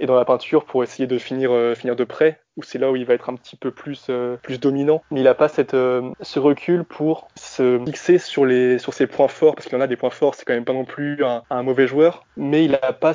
et 0.00 0.06
dans 0.06 0.16
la 0.16 0.24
peinture 0.24 0.64
pour 0.64 0.82
essayer 0.82 1.06
de 1.06 1.18
finir, 1.18 1.52
euh, 1.52 1.74
finir 1.74 1.94
de 1.94 2.04
près, 2.04 2.40
où 2.56 2.62
c'est 2.62 2.78
là 2.78 2.90
où 2.90 2.96
il 2.96 3.04
va 3.04 3.14
être 3.14 3.28
un 3.28 3.36
petit 3.36 3.54
peu 3.54 3.70
plus, 3.70 4.06
euh, 4.08 4.36
plus 4.38 4.58
dominant. 4.58 5.02
Mais 5.10 5.20
il 5.20 5.24
n'a 5.24 5.34
pas 5.34 5.50
euh, 5.74 6.10
ce 6.22 6.38
recul 6.38 6.84
pour 6.84 7.28
se 7.36 7.78
fixer 7.84 8.18
sur, 8.18 8.46
ses 8.92 9.06
points 9.06 9.28
forts, 9.28 9.54
parce 9.54 9.68
qu'il 9.68 9.76
en 9.76 9.82
a 9.82 9.86
des 9.86 9.96
points 9.96 10.10
forts, 10.10 10.34
c'est 10.34 10.46
quand 10.46 10.54
même 10.54 10.64
pas 10.64 10.72
non 10.72 10.86
plus 10.86 11.22
un, 11.22 11.62
mauvais 11.62 11.86
joueur, 11.86 12.24
mais 12.36 12.64
il 12.64 12.72
n'a 12.72 12.92
pas 12.92 13.12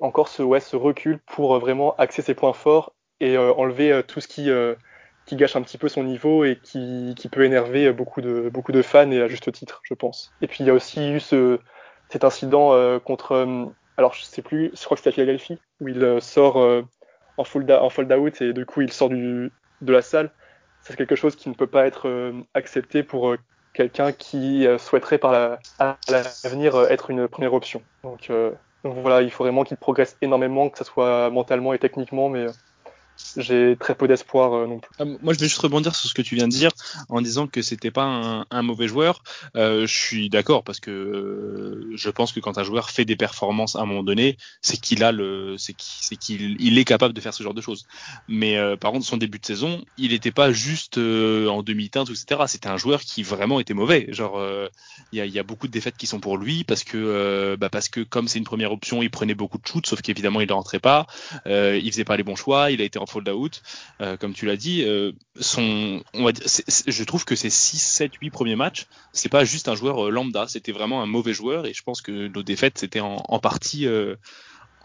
encore 0.00 0.28
ce, 0.28 0.76
recul 0.76 1.18
pour 1.26 1.58
vraiment 1.58 1.96
axer 1.96 2.20
ses 2.20 2.34
points 2.34 2.52
forts 2.52 2.92
et 3.20 3.38
enlever 3.38 4.02
tout 4.06 4.20
ce 4.20 4.28
qui, 4.28 4.50
gâche 5.34 5.56
un 5.56 5.62
petit 5.62 5.78
peu 5.78 5.88
son 5.88 6.04
niveau 6.04 6.44
et 6.44 6.58
qui, 6.62 7.14
peut 7.32 7.44
énerver 7.44 7.90
beaucoup 7.92 8.20
de, 8.20 8.82
fans 8.82 9.10
et 9.10 9.22
à 9.22 9.28
juste 9.28 9.50
titre, 9.50 9.80
je 9.84 9.94
pense. 9.94 10.32
Et 10.42 10.46
puis 10.46 10.58
il 10.60 10.66
y 10.66 10.70
a 10.70 10.74
aussi 10.74 11.10
eu 11.10 11.20
ce, 11.20 11.58
cet 12.10 12.24
incident 12.24 13.00
contre 13.00 13.66
alors 13.96 14.14
je 14.14 14.22
sais 14.22 14.42
plus, 14.42 14.70
je 14.74 14.84
crois 14.84 14.96
que 14.96 15.00
c'était 15.02 15.10
à 15.10 15.12
Philadelphie, 15.12 15.58
où 15.80 15.88
il 15.88 16.02
euh, 16.02 16.20
sort 16.20 16.60
euh, 16.60 16.82
en, 17.36 17.44
fold 17.44 17.70
en 17.70 17.88
fold 17.88 18.12
out 18.12 18.40
et 18.42 18.52
du 18.52 18.66
coup 18.66 18.82
il 18.82 18.92
sort 18.92 19.08
de 19.10 19.50
la 19.80 20.02
salle. 20.02 20.30
C'est 20.82 20.96
quelque 20.96 21.16
chose 21.16 21.34
qui 21.34 21.48
ne 21.48 21.54
peut 21.54 21.66
pas 21.66 21.86
être 21.86 22.08
euh, 22.08 22.32
accepté 22.54 23.02
pour 23.02 23.34
quelqu'un 23.74 24.12
qui 24.12 24.66
souhaiterait 24.78 25.18
par 25.18 25.32
la, 25.32 25.58
à 25.78 25.98
l'avenir 26.08 26.80
être 26.90 27.10
une 27.10 27.28
première 27.28 27.52
option. 27.52 27.82
Donc, 28.04 28.30
donc 28.84 28.96
voilà, 29.02 29.20
il 29.20 29.30
faut 29.30 29.44
vraiment 29.44 29.64
qu'il 29.64 29.76
progresse 29.76 30.16
énormément, 30.22 30.70
que 30.70 30.78
ce 30.78 30.84
soit 30.84 31.28
mentalement 31.28 31.74
et 31.74 31.78
techniquement, 31.78 32.30
mais 32.30 32.46
j'ai 33.36 33.76
très 33.78 33.94
peu 33.94 34.08
d'espoir 34.08 34.54
euh, 34.54 34.66
non 34.66 34.78
plus. 34.78 34.90
Euh, 35.00 35.16
moi, 35.22 35.34
je 35.34 35.38
vais 35.38 35.46
juste 35.46 35.60
rebondir 35.60 35.94
sur 35.94 36.08
ce 36.08 36.14
que 36.14 36.22
tu 36.22 36.34
viens 36.34 36.48
de 36.48 36.52
dire 36.52 36.70
en 37.08 37.20
disant 37.20 37.46
que 37.46 37.62
c'était 37.62 37.90
pas 37.90 38.46
un, 38.50 38.62
mauvais 38.62 38.88
joueur. 38.88 39.22
Euh, 39.56 39.86
je 39.86 39.94
suis 39.94 40.28
d'accord 40.28 40.64
parce 40.64 40.80
que 40.80 41.88
je 41.94 42.10
pense 42.10 42.32
que 42.32 42.40
quand 42.40 42.58
un 42.58 42.64
joueur 42.64 42.90
fait 42.90 43.04
des 43.04 43.16
performances 43.16 43.76
à 43.76 43.80
un 43.80 43.86
moment 43.86 44.02
donné, 44.02 44.36
c'est 44.60 44.78
qu'il 44.80 45.04
a 45.04 45.12
le, 45.12 45.56
c'est 45.58 45.74
qu'il 45.74 46.56
il 46.60 46.78
est 46.78 46.84
capable 46.84 47.14
de 47.14 47.20
faire 47.20 47.34
ce 47.34 47.42
genre 47.42 47.54
de 47.54 47.60
choses. 47.60 47.86
Mais 48.28 48.56
par 48.78 48.92
contre, 48.92 49.06
son 49.06 49.16
début 49.16 49.38
de 49.38 49.46
saison, 49.46 49.84
il 49.98 50.10
n'était 50.10 50.32
pas 50.32 50.52
juste 50.52 50.98
en 50.98 51.62
demi-teinte, 51.62 52.10
etc. 52.10 52.42
C'était 52.46 52.68
un 52.68 52.76
joueur 52.76 53.02
qui 53.02 53.22
vraiment 53.22 53.60
était 53.60 53.74
mauvais. 53.74 54.06
Genre, 54.12 54.42
il 55.12 55.18
y 55.18 55.20
a, 55.20 55.26
y, 55.26 55.38
a, 55.38 55.42
beaucoup 55.42 55.66
de 55.66 55.72
défaites 55.72 55.96
qui 55.96 56.06
sont 56.06 56.20
pour 56.20 56.38
lui 56.38 56.64
parce 56.64 56.84
que, 56.84 57.56
bah 57.56 57.68
parce 57.68 57.88
que 57.88 58.00
comme 58.00 58.28
c'est 58.28 58.38
une 58.38 58.44
première 58.44 58.72
option, 58.72 59.02
il 59.02 59.10
prenait 59.10 59.34
beaucoup 59.34 59.58
de 59.58 59.66
shoots, 59.66 59.86
sauf 59.86 60.02
qu'évidemment 60.02 60.40
il 60.40 60.48
ne 60.48 60.52
rentrait 60.52 60.80
pas, 60.80 61.06
il 61.46 61.90
faisait 61.90 62.04
pas 62.04 62.16
les 62.16 62.22
bons 62.22 62.36
choix, 62.36 62.70
il 62.70 62.80
a 62.80 62.84
été 62.84 62.98
fold 63.06 63.28
out, 63.28 63.62
euh, 64.00 64.16
comme 64.16 64.34
tu 64.34 64.46
l'as 64.46 64.56
dit, 64.56 64.82
euh, 64.84 65.12
je 65.36 67.04
trouve 67.04 67.24
que 67.24 67.36
ces 67.36 67.50
6, 67.50 67.78
7, 67.78 68.12
8 68.20 68.30
premiers 68.30 68.56
matchs, 68.56 68.86
c'est 69.12 69.28
pas 69.28 69.44
juste 69.44 69.68
un 69.68 69.74
joueur 69.74 70.06
euh, 70.06 70.10
lambda, 70.10 70.46
c'était 70.48 70.72
vraiment 70.72 71.02
un 71.02 71.06
mauvais 71.06 71.32
joueur 71.32 71.66
et 71.66 71.74
je 71.74 71.82
pense 71.82 72.02
que 72.02 72.28
nos 72.28 72.42
défaites 72.42 72.78
c'était 72.78 73.00
en, 73.00 73.38
partie 73.38 73.86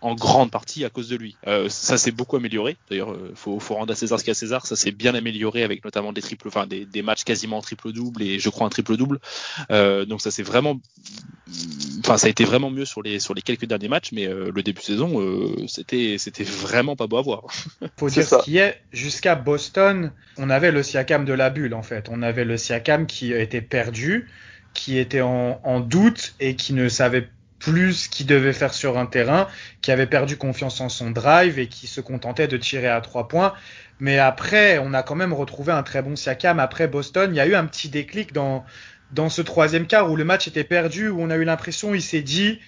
en 0.02 0.16
grande 0.16 0.52
partie 0.52 0.84
à 0.84 0.90
cause 0.90 1.10
de 1.10 1.16
lui. 1.16 1.38
Euh, 1.48 1.70
ça 1.70 1.98
s'est 1.98 2.12
beaucoup 2.12 2.36
amélioré. 2.36 2.78
D'ailleurs, 2.90 3.12
euh, 3.12 3.32
faut, 3.36 3.60
faut 3.60 3.76
rendre 3.76 3.92
à 3.92 3.96
César 3.96 4.20
ce 4.20 4.24
qu'il 4.24 4.30
y 4.30 4.32
a 4.32 4.34
à 4.34 4.36
César. 4.36 4.66
Ça 4.66 4.76
s'est 4.76 4.92
bien 4.92 5.14
amélioré 5.14 5.64
avec 5.64 5.84
notamment 5.86 6.12
des 6.12 6.22
triples, 6.22 6.48
enfin 6.48 6.66
des, 6.66 6.86
des 6.86 7.02
matchs 7.02 7.24
quasiment 7.24 7.62
triple 7.62 7.92
double 7.92 8.24
et 8.24 8.40
je 8.40 8.50
crois 8.50 8.68
un 8.68 8.70
triple 8.70 8.98
double. 8.98 9.19
Euh, 9.69 10.06
donc 10.06 10.21
ça 10.21 10.32
c'est 10.32 10.44
vraiment, 10.44 10.80
enfin 12.00 12.17
ça 12.17 12.28
a 12.28 12.30
été 12.30 12.44
vraiment 12.44 12.71
mieux 12.71 12.86
sur 12.86 13.02
les 13.02 13.19
sur 13.19 13.34
les 13.34 13.42
quelques 13.42 13.65
derniers 13.65 13.88
matchs, 13.90 14.12
mais 14.12 14.28
euh, 14.28 14.52
le 14.54 14.63
début 14.63 14.80
de 14.80 14.86
saison 14.86 15.21
euh, 15.21 15.65
c'était 15.67 16.15
c'était 16.17 16.44
vraiment 16.44 16.96
pas 16.96 17.08
beau 17.08 17.17
à 17.17 17.21
voir. 17.21 17.44
Faut 17.98 18.10
dire 18.10 18.23
ça. 18.23 18.40
ce 18.40 18.44
qui 18.44 18.58
est 18.58 18.82
jusqu'à 18.92 19.36
Boston, 19.36 20.12
on 20.38 20.50
avait 20.50 20.71
le 20.71 20.84
Siakam 20.84 21.25
de 21.25 21.34
la 21.34 21.50
bulle 21.50 21.73
en 21.73 21.84
fait. 21.84 22.08
On 22.10 22.21
avait 22.21 22.46
le 22.46 22.58
Siakam 22.58 23.06
qui 23.06 23.34
était 23.34 23.62
perdu, 23.62 24.30
qui 24.73 24.98
était 24.98 25.21
en, 25.21 25.62
en 25.63 25.80
doute 25.80 26.34
et 26.40 26.56
qui 26.56 26.73
ne 26.73 26.90
savait 26.90 27.30
plus 27.62 28.08
qu'il 28.08 28.26
devait 28.26 28.54
faire 28.54 28.74
sur 28.74 28.98
un 28.98 29.06
terrain, 29.06 29.48
qui 29.82 29.92
avait 29.92 30.08
perdu 30.08 30.36
confiance 30.36 30.82
en 30.82 30.90
son 30.90 31.12
drive 31.12 31.60
et 31.60 31.68
qui 31.68 31.88
se 31.88 32.02
contentait 32.02 32.48
de 32.48 32.58
tirer 32.58 32.90
à 32.90 33.00
trois 33.02 33.28
points. 33.28 33.54
Mais 34.00 34.18
après, 34.18 34.80
on 34.80 34.94
a 34.96 35.04
quand 35.04 35.16
même 35.16 35.32
retrouvé 35.32 35.72
un 35.72 35.84
très 35.84 36.02
bon 36.02 36.16
Siakam. 36.16 36.60
Après 36.60 36.88
Boston, 36.88 37.32
il 37.32 37.38
y 37.38 37.40
a 37.40 37.46
eu 37.46 37.54
un 37.54 37.66
petit 37.66 37.88
déclic 37.88 38.34
dans, 38.34 38.66
dans 39.12 39.30
ce 39.30 39.44
troisième 39.44 39.86
quart 39.86 40.12
où 40.12 40.16
le 40.16 40.24
match 40.24 40.48
était 40.48 40.64
perdu, 40.64 41.10
où 41.10 41.22
on 41.22 41.30
a 41.30 41.38
eu 41.38 41.44
l'impression, 41.44 41.94
il 41.94 42.02
s'est 42.02 42.24
dit, 42.24 42.60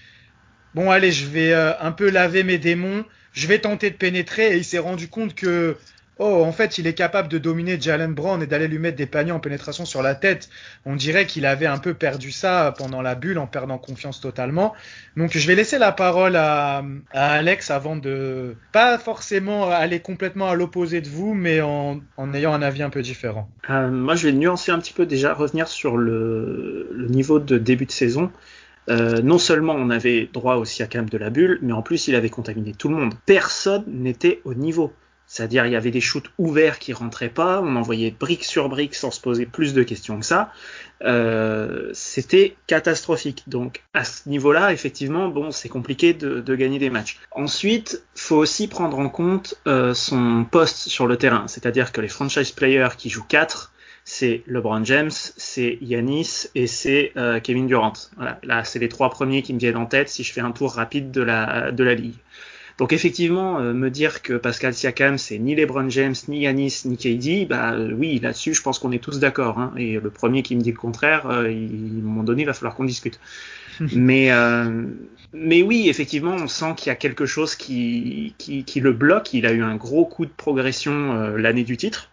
bon 0.76 0.92
allez, 0.92 1.12
je 1.12 1.26
vais 1.26 1.54
euh, 1.54 1.74
un 1.80 1.92
peu 1.92 2.12
laver 2.12 2.44
mes 2.44 2.60
démons, 2.60 3.04
je 3.34 3.48
vais 3.48 3.58
tenter 3.58 3.90
de 3.90 3.96
pénétrer 3.96 4.54
et 4.54 4.58
il 4.58 4.64
s'est 4.64 4.78
rendu 4.78 5.08
compte 5.08 5.34
que 5.34 5.76
Oh, 6.20 6.44
en 6.46 6.52
fait, 6.52 6.78
il 6.78 6.86
est 6.86 6.94
capable 6.94 7.28
de 7.28 7.40
dominer 7.40 7.80
Jalen 7.82 8.14
Brown 8.14 8.42
et 8.44 8.46
d'aller 8.46 8.68
lui 8.68 8.78
mettre 8.78 8.98
des 8.98 9.08
paniers 9.08 9.32
en 9.32 9.40
pénétration 9.40 9.84
sur 9.84 10.04
la 10.04 10.14
tête. 10.14 10.50
On 10.86 10.96
dirait 10.96 11.26
qu'il 11.26 11.46
avait 11.46 11.66
un 11.66 11.80
peu 11.80 11.96
perdu 11.96 12.32
ça 12.32 12.74
pendant 12.78 13.02
la 13.02 13.16
bulle 13.16 13.40
en 13.40 13.48
perdant 13.48 13.80
confiance 13.80 14.22
totalement. 14.22 14.74
Donc, 15.18 15.36
je 15.36 15.48
vais 15.48 15.56
laisser 15.56 15.80
la 15.80 15.92
parole 15.92 16.36
à, 16.36 16.84
Alex 17.12 17.72
avant 17.72 17.96
de 17.96 18.56
pas 18.72 19.00
forcément 19.00 19.72
aller 19.72 20.02
complètement 20.02 20.50
à 20.50 20.56
l'opposé 20.56 21.02
de 21.02 21.10
vous, 21.10 21.34
mais 21.34 21.62
en, 21.62 22.02
ayant 22.34 22.54
un 22.54 22.62
avis 22.62 22.84
un 22.84 22.92
peu 22.92 23.02
différent. 23.02 23.50
Euh, 23.72 23.90
moi, 23.90 24.16
je 24.16 24.28
vais 24.28 24.34
nuancer 24.34 24.72
un 24.72 24.80
petit 24.80 24.94
peu 24.94 25.08
déjà, 25.08 25.34
revenir 25.34 25.68
sur 25.68 25.98
le, 25.98 27.08
niveau 27.10 27.40
de 27.40 27.58
début 27.58 27.86
de 27.86 27.92
saison. 27.92 28.32
Euh, 28.90 29.22
non 29.22 29.38
seulement 29.38 29.74
on 29.74 29.90
avait 29.90 30.30
droit 30.34 30.56
au 30.56 30.66
Siakam 30.66 31.10
de 31.10 31.18
la 31.18 31.30
bulle, 31.30 31.58
mais 31.62 31.72
en 31.72 31.82
plus 31.82 32.10
il 32.10 32.16
avait 32.16 32.30
contaminé 32.30 32.74
tout 32.74 32.90
le 32.90 32.96
monde. 32.96 33.14
Personne 33.26 33.86
n'était 33.88 34.42
au 34.44 34.54
niveau. 34.54 34.92
C'est-à-dire, 35.34 35.66
il 35.66 35.72
y 35.72 35.76
avait 35.76 35.90
des 35.90 36.00
shoots 36.00 36.30
ouverts 36.38 36.78
qui 36.78 36.94
rentraient 36.94 37.28
pas, 37.28 37.60
on 37.60 37.76
envoyait 37.76 38.12
brique 38.12 38.44
sur 38.44 38.70
brique 38.70 38.94
sans 38.94 39.10
se 39.10 39.20
poser 39.20 39.48
plus 39.48 39.74
de 39.74 39.82
questions 39.82 40.20
que 40.20 40.26
ça. 40.28 40.52
Euh, 41.02 41.90
c'était 41.94 42.56
catastrophique. 42.68 43.42
Donc, 43.48 43.82
à 43.96 44.04
ce 44.04 44.30
niveau-là, 44.30 44.72
effectivement, 44.72 45.30
bon, 45.30 45.50
c'est 45.50 45.70
compliqué 45.70 46.14
de, 46.14 46.56
gagner 46.56 46.78
des 46.78 46.92
matchs. 46.92 47.18
Ensuite, 47.32 48.04
faut 48.14 48.36
aussi 48.36 48.68
prendre 48.68 49.00
en 49.00 49.10
compte 49.10 49.56
euh, 49.66 49.96
son 49.96 50.46
poste 50.46 50.88
sur 50.88 51.08
le 51.08 51.18
terrain. 51.18 51.48
C'est-à-dire 51.48 51.92
que 51.92 52.02
les 52.02 52.10
franchise 52.10 52.52
players 52.52 52.96
qui 52.96 53.10
jouent 53.10 53.26
4, 53.28 53.74
c'est 54.06 54.44
LeBron 54.46 54.86
James, 54.86 55.10
c'est 55.10 55.80
Yanis 55.82 56.46
et 56.54 56.68
c'est 56.68 57.12
euh, 57.18 57.40
Kevin 57.40 57.66
Durant. 57.66 57.94
Voilà, 58.18 58.38
là, 58.44 58.64
c'est 58.66 58.78
les 58.78 58.88
trois 58.88 59.10
premiers 59.10 59.42
qui 59.42 59.56
me 59.56 59.58
viennent 59.58 59.78
en 59.78 59.88
tête 59.88 60.10
si 60.10 60.24
je 60.24 60.32
fais 60.32 60.42
un 60.42 60.52
tour 60.52 60.74
rapide 60.74 61.10
de 61.10 61.24
la, 61.24 61.72
de 61.72 61.84
la 61.84 61.96
ligue. 61.96 62.20
Donc 62.78 62.92
effectivement, 62.92 63.60
euh, 63.60 63.74
me 63.74 63.90
dire 63.90 64.22
que 64.22 64.34
Pascal 64.34 64.74
Siakam 64.74 65.18
c'est 65.18 65.38
ni 65.38 65.56
LeBron 65.56 65.90
James, 65.90 66.16
ni 66.28 66.40
Yanis, 66.42 66.82
ni 66.86 66.98
KD, 66.98 67.48
bah 67.48 67.74
euh, 67.74 67.94
oui, 67.94 68.20
là-dessus, 68.20 68.54
je 68.54 68.62
pense 68.62 68.80
qu'on 68.80 68.92
est 68.92 69.04
tous 69.04 69.20
d'accord. 69.20 69.60
Hein. 69.60 69.74
Et 69.78 70.00
le 70.00 70.10
premier 70.10 70.42
qui 70.42 70.56
me 70.56 70.62
dit 70.62 70.72
le 70.72 70.78
contraire, 70.78 71.28
euh, 71.30 71.52
il, 71.52 71.98
à 71.98 72.00
un 72.00 72.02
moment 72.02 72.24
donné, 72.24 72.44
il 72.44 72.46
va 72.46 72.54
falloir 72.54 72.76
qu'on 72.76 72.86
discute. 72.86 73.20
mais 73.96 74.30
mais 75.36 75.64
oui, 75.64 75.90
effectivement, 75.90 76.36
on 76.36 76.48
sent 76.48 76.76
qu'il 76.78 76.88
y 76.88 76.92
a 76.92 76.96
quelque 76.96 77.26
chose 77.26 77.56
qui, 77.56 78.36
qui, 78.38 78.64
qui, 78.64 78.80
le 78.80 78.94
bloque. 78.94 79.34
Il 79.34 79.48
a 79.48 79.52
eu 79.52 79.64
un 79.64 79.76
gros 79.76 80.06
coup 80.06 80.28
de 80.28 80.32
progression 80.32 81.36
l'année 81.36 81.64
du 81.64 81.76
titre 81.76 82.12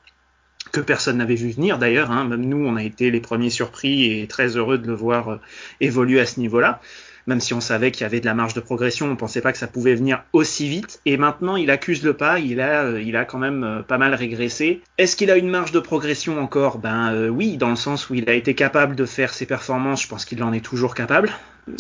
que 0.73 0.81
personne 0.81 1.19
n'avait 1.19 1.35
vu 1.35 1.51
venir 1.51 1.77
d'ailleurs. 1.79 2.11
Hein. 2.11 2.25
Même 2.25 2.47
nous, 2.47 2.67
on 2.67 2.77
a 2.77 2.83
été 2.83 3.11
les 3.11 3.21
premiers 3.21 3.51
surpris 3.51 4.11
et 4.11 4.27
très 4.27 4.57
heureux 4.57 4.79
de 4.79 4.87
le 4.87 4.95
voir 4.95 5.39
évoluer 5.81 6.19
à 6.19 6.25
ce 6.25 6.41
niveau-là 6.41 6.81
même 7.27 7.41
si 7.41 7.55
on 7.55 7.61
savait 7.61 7.91
qu'il 7.91 8.03
y 8.03 8.05
avait 8.05 8.21
de 8.21 8.27
la 8.27 8.35
marge 8.35 8.55
de 8.55 8.61
progression, 8.61 9.11
on 9.11 9.17
pensait 9.17 9.41
pas 9.41 9.53
que 9.53 9.59
ça 9.59 9.67
pouvait 9.67 9.95
venir 9.95 10.23
aussi 10.33 10.69
vite. 10.69 11.01
Et 11.07 11.17
maintenant, 11.17 11.57
il 11.57 11.71
accuse 11.71 12.03
le 12.03 12.15
pas, 12.15 12.39
il 12.39 12.61
a, 12.61 12.85
euh, 12.85 13.03
il 13.03 13.17
a 13.17 13.25
quand 13.25 13.39
même 13.39 13.65
euh, 13.65 13.83
pas 13.83 13.99
mal 13.99 14.15
régressé. 14.15 14.83
Est-ce 14.99 15.17
qu'il 15.17 15.31
a 15.31 15.37
une 15.37 15.51
marge 15.51 15.73
de 15.73 15.81
progression 15.81 16.41
encore? 16.41 16.79
Ben 16.79 17.13
euh, 17.13 17.29
oui, 17.29 17.57
dans 17.57 17.71
le 17.71 17.77
sens 17.77 18.11
où 18.11 18.15
il 18.15 18.29
a 18.29 18.35
été 18.35 18.55
capable 18.55 18.97
de 18.97 19.05
faire 19.05 19.33
ses 19.33 19.47
performances, 19.47 20.03
je 20.03 20.09
pense 20.09 20.25
qu'il 20.25 20.43
en 20.43 20.53
est 20.53 20.65
toujours 20.65 20.95
capable. 20.95 21.31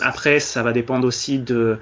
Après, 0.02 0.40
ça 0.40 0.62
va 0.62 0.72
dépendre 0.72 1.06
aussi 1.06 1.38
de 1.38 1.78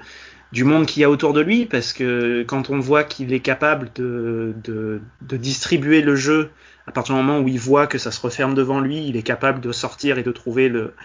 du 0.51 0.63
monde 0.63 0.87
qu'il 0.87 1.01
y 1.01 1.03
a 1.03 1.11
autour 1.11 1.33
de 1.33 1.41
lui, 1.41 1.67
parce 1.67 1.93
que 1.93 2.43
quand 2.43 2.71
on 2.71 2.79
voit 2.79 3.03
qu'il 3.03 3.33
est 3.33 3.39
capable 3.39 3.91
de, 3.93 4.55
de, 4.63 4.99
de 5.21 5.37
distribuer 5.37 6.01
le 6.01 6.15
jeu 6.15 6.49
à 6.89 6.91
partir 6.91 7.13
du 7.13 7.21
moment 7.21 7.39
où 7.39 7.47
il 7.47 7.59
voit 7.59 7.85
que 7.85 7.99
ça 7.99 8.09
se 8.09 8.19
referme 8.19 8.55
devant 8.55 8.79
lui, 8.79 9.05
il 9.05 9.15
est 9.15 9.21
capable 9.21 9.61
de 9.61 9.71
sortir 9.71 10.17
et 10.17 10.23
de 10.23 10.31
trouver 10.31 10.69
le, 10.69 10.95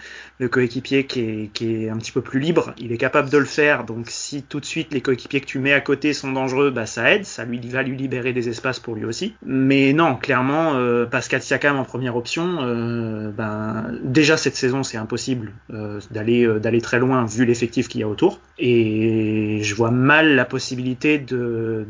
coéquipier 0.49 1.05
qui 1.05 1.51
est, 1.61 1.89
un 1.89 1.97
petit 1.97 2.11
peu 2.11 2.21
plus 2.21 2.39
libre. 2.39 2.73
Il 2.79 2.91
est 2.91 2.97
capable 2.97 3.29
de 3.29 3.37
le 3.37 3.45
faire. 3.45 3.83
Donc 3.83 4.07
si 4.09 4.41
tout 4.41 4.59
de 4.59 4.65
suite 4.65 4.91
les 4.95 5.01
coéquipiers 5.01 5.41
que 5.41 5.45
tu 5.45 5.59
mets 5.59 5.73
à 5.73 5.81
côté 5.81 6.13
sont 6.13 6.31
dangereux, 6.31 6.71
bah 6.71 6.87
ça 6.87 7.13
aide, 7.13 7.25
ça 7.25 7.45
va 7.45 7.83
lui 7.83 7.95
libérer 7.95 8.33
des 8.33 8.49
espaces 8.49 8.79
pour 8.79 8.95
lui 8.95 9.05
aussi. 9.05 9.35
Mais 9.45 9.93
non, 9.93 10.15
clairement, 10.15 10.73
euh, 10.73 11.05
Pascal 11.05 11.43
Siakam 11.43 11.77
en 11.77 11.83
première 11.83 12.15
option, 12.15 12.57
euh, 12.61 13.29
ben 13.29 13.91
déjà 14.03 14.37
cette 14.37 14.55
saison 14.55 14.81
c'est 14.81 14.97
impossible 14.97 15.51
euh, 15.71 15.99
d'aller 16.09 16.47
euh, 16.47 16.59
d'aller 16.59 16.81
très 16.81 16.97
loin 16.97 17.25
vu 17.25 17.45
l'effectif 17.45 17.87
qu'il 17.89 18.01
y 18.01 18.03
a 18.03 18.07
autour. 18.07 18.39
Et 18.57 19.59
je 19.61 19.75
vois 19.75 19.91
mal 19.91 20.33
la 20.33 20.45
possibilité 20.45 21.23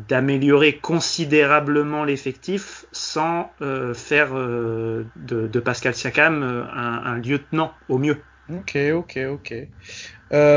d'améliorer 0.10 0.74
considérablement 0.74 2.04
l'effectif 2.04 2.86
sans 2.92 3.52
faire 3.94 4.30
euh, 4.34 5.06
de, 5.16 5.60
Pascal 5.60 5.96
Siakam 5.96 6.44
euh, 6.44 6.64
un, 6.74 7.18
lieutenant 7.20 7.74
au 7.90 7.98
mieux. 7.98 8.22
Ok, 8.50 8.78
ok, 8.94 9.20
ok. 9.32 9.54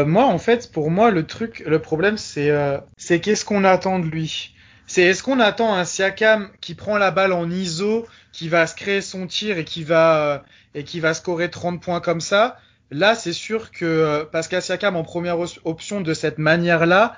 moi, 0.07 0.25
en 0.27 0.39
fait, 0.39 0.71
pour 0.73 0.91
moi, 0.91 1.11
le 1.11 1.27
truc, 1.27 1.63
le 1.67 1.79
problème, 1.79 2.19
c'est 2.19 2.53
c'est 2.97 3.21
qu'est-ce 3.21 3.45
qu'on 3.45 3.65
attend 3.65 3.99
de 3.99 4.07
lui? 4.07 4.55
C'est 4.87 5.03
est-ce 5.03 5.23
qu'on 5.23 5.41
attend 5.41 5.75
un 5.75 5.85
Siakam 5.85 6.51
qui 6.61 6.75
prend 6.75 6.99
la 6.99 7.11
balle 7.11 7.33
en 7.33 7.51
ISO, 7.51 8.07
qui 8.33 8.49
va 8.49 8.67
se 8.67 8.75
créer 8.75 9.01
son 9.01 9.27
tir 9.27 9.59
et 9.59 9.65
qui 9.65 9.85
va 9.85 10.45
et 10.75 10.85
qui 10.85 11.01
va 11.01 11.15
scorer 11.15 11.51
30 11.51 11.83
points 11.83 12.01
comme 12.01 12.21
ça? 12.21 12.59
Là, 12.91 13.15
c'est 13.15 13.33
sûr 13.33 13.71
que 13.71 14.25
Pascal 14.25 14.63
Siakam 14.63 14.97
en 14.97 15.03
première 15.03 15.39
option 15.65 16.03
de 16.03 16.13
cette 16.13 16.39
manière-là, 16.39 17.17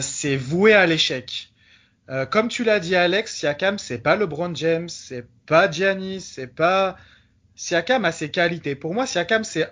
c'est 0.00 0.36
voué 0.36 0.74
à 0.74 0.86
l'échec. 0.86 1.53
Euh, 2.10 2.26
comme 2.26 2.48
tu 2.48 2.64
l'as 2.64 2.80
dit, 2.80 2.96
Alex, 2.96 3.34
Siakam, 3.34 3.78
c'est 3.78 3.98
pas 3.98 4.16
LeBron 4.16 4.54
James, 4.54 4.88
c'est 4.88 5.26
pas 5.46 5.70
Giannis, 5.70 6.20
c'est 6.20 6.46
pas. 6.46 6.96
Siakam 7.56 8.04
a 8.04 8.12
ses 8.12 8.30
qualités. 8.30 8.74
Pour 8.74 8.94
moi, 8.94 9.06
Siakam, 9.06 9.44
c'est 9.44 9.70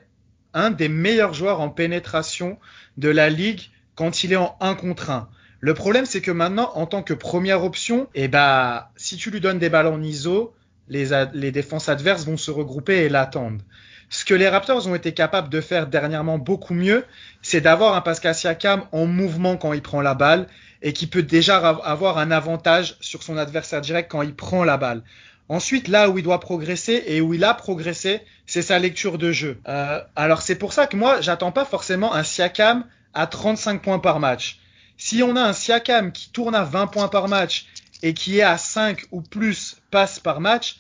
un 0.55 0.71
des 0.71 0.89
meilleurs 0.89 1.35
joueurs 1.35 1.61
en 1.61 1.69
pénétration 1.69 2.59
de 2.97 3.09
la 3.09 3.29
ligue 3.29 3.71
quand 3.95 4.25
il 4.25 4.33
est 4.33 4.37
en 4.37 4.57
1 4.61 4.75
contre 4.75 5.11
1. 5.11 5.29
Le 5.61 5.75
problème, 5.75 6.07
c'est 6.07 6.21
que 6.21 6.31
maintenant, 6.31 6.73
en 6.75 6.87
tant 6.87 7.03
que 7.03 7.15
première 7.15 7.65
option, 7.65 8.09
eh 8.15 8.29
ben, 8.29 8.87
si 8.97 9.17
tu 9.17 9.31
lui 9.31 9.41
donnes 9.41 9.59
des 9.59 9.69
ballons 9.69 9.95
en 9.95 10.03
ISO, 10.03 10.55
les, 10.89 11.11
les 11.35 11.53
défenses 11.53 11.89
adverses 11.89 12.25
vont 12.25 12.37
se 12.37 12.51
regrouper 12.51 13.05
et 13.05 13.09
l'attendre. 13.09 13.63
Ce 14.09 14.25
que 14.25 14.35
les 14.35 14.49
Raptors 14.49 14.87
ont 14.89 14.95
été 14.95 15.13
capables 15.13 15.49
de 15.49 15.61
faire 15.61 15.87
dernièrement 15.87 16.39
beaucoup 16.39 16.75
mieux, 16.75 17.05
c'est 17.41 17.61
d'avoir 17.61 17.95
un 17.95 18.01
Pascal 18.01 18.35
Siakam 18.35 18.85
en 18.93 19.07
mouvement 19.07 19.57
quand 19.57 19.73
il 19.73 19.83
prend 19.83 20.03
la 20.03 20.15
balle 20.15 20.49
et 20.83 20.93
qui 20.93 21.07
peut 21.07 21.23
déjà 21.23 21.57
avoir 21.59 22.19
un 22.19 22.31
avantage 22.31 22.97
sur 23.01 23.23
son 23.23 23.37
adversaire 23.37 23.81
direct 23.81 24.11
quand 24.11 24.23
il 24.23 24.35
prend 24.35 24.65
la 24.65 24.77
balle. 24.77 25.03
Ensuite, 25.49 25.89
là 25.89 26.09
où 26.09 26.19
il 26.19 26.25
doit 26.25 26.41
progresser 26.41 27.05
et 27.07 27.21
où 27.21 27.35
il 27.35 27.45
a 27.45 27.55
progressé, 27.55 28.23
c'est 28.47 28.63
sa 28.63 28.79
lecture 28.79 29.19
de 29.19 29.33
jeu. 29.33 29.59
Euh, 29.69 30.01
alors 30.17 30.43
c'est 30.43 30.55
pour 30.55 30.73
ça 30.73 30.87
que 30.87 30.97
moi, 30.97 31.21
j'attends 31.21 31.53
pas 31.53 31.65
forcément 31.65 32.15
un 32.15 32.23
Siakam 32.23 32.85
à 33.15 33.27
35 33.27 33.83
points 33.83 33.99
par 33.99 34.19
match. 34.21 34.61
Si 34.97 35.23
on 35.23 35.37
a 35.37 35.43
un 35.43 35.53
Siakam 35.53 36.13
qui 36.13 36.31
tourne 36.31 36.55
à 36.55 36.65
20 36.65 36.87
points 36.87 37.09
par 37.09 37.29
match 37.29 37.67
et 38.03 38.15
qui 38.15 38.39
est 38.39 38.43
à 38.43 38.57
5 38.57 39.05
ou 39.11 39.21
plus 39.21 39.77
passes 39.91 40.19
par 40.19 40.41
match, 40.41 40.77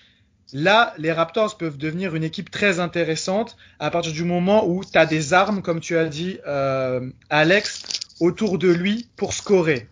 là, 0.52 0.94
les 0.98 1.12
Raptors 1.12 1.56
peuvent 1.56 1.76
devenir 1.76 2.14
une 2.14 2.24
équipe 2.24 2.50
très 2.50 2.80
intéressante 2.80 3.56
à 3.78 3.90
partir 3.90 4.12
du 4.12 4.24
moment 4.24 4.66
où 4.66 4.84
tu 4.84 4.96
as 4.96 5.06
des 5.06 5.32
armes, 5.32 5.62
comme 5.62 5.80
tu 5.80 5.96
as 5.96 6.06
dit, 6.06 6.38
euh, 6.46 7.10
Alex, 7.30 7.82
autour 8.20 8.58
de 8.58 8.70
lui 8.70 9.08
pour 9.16 9.32
scorer. 9.32 9.88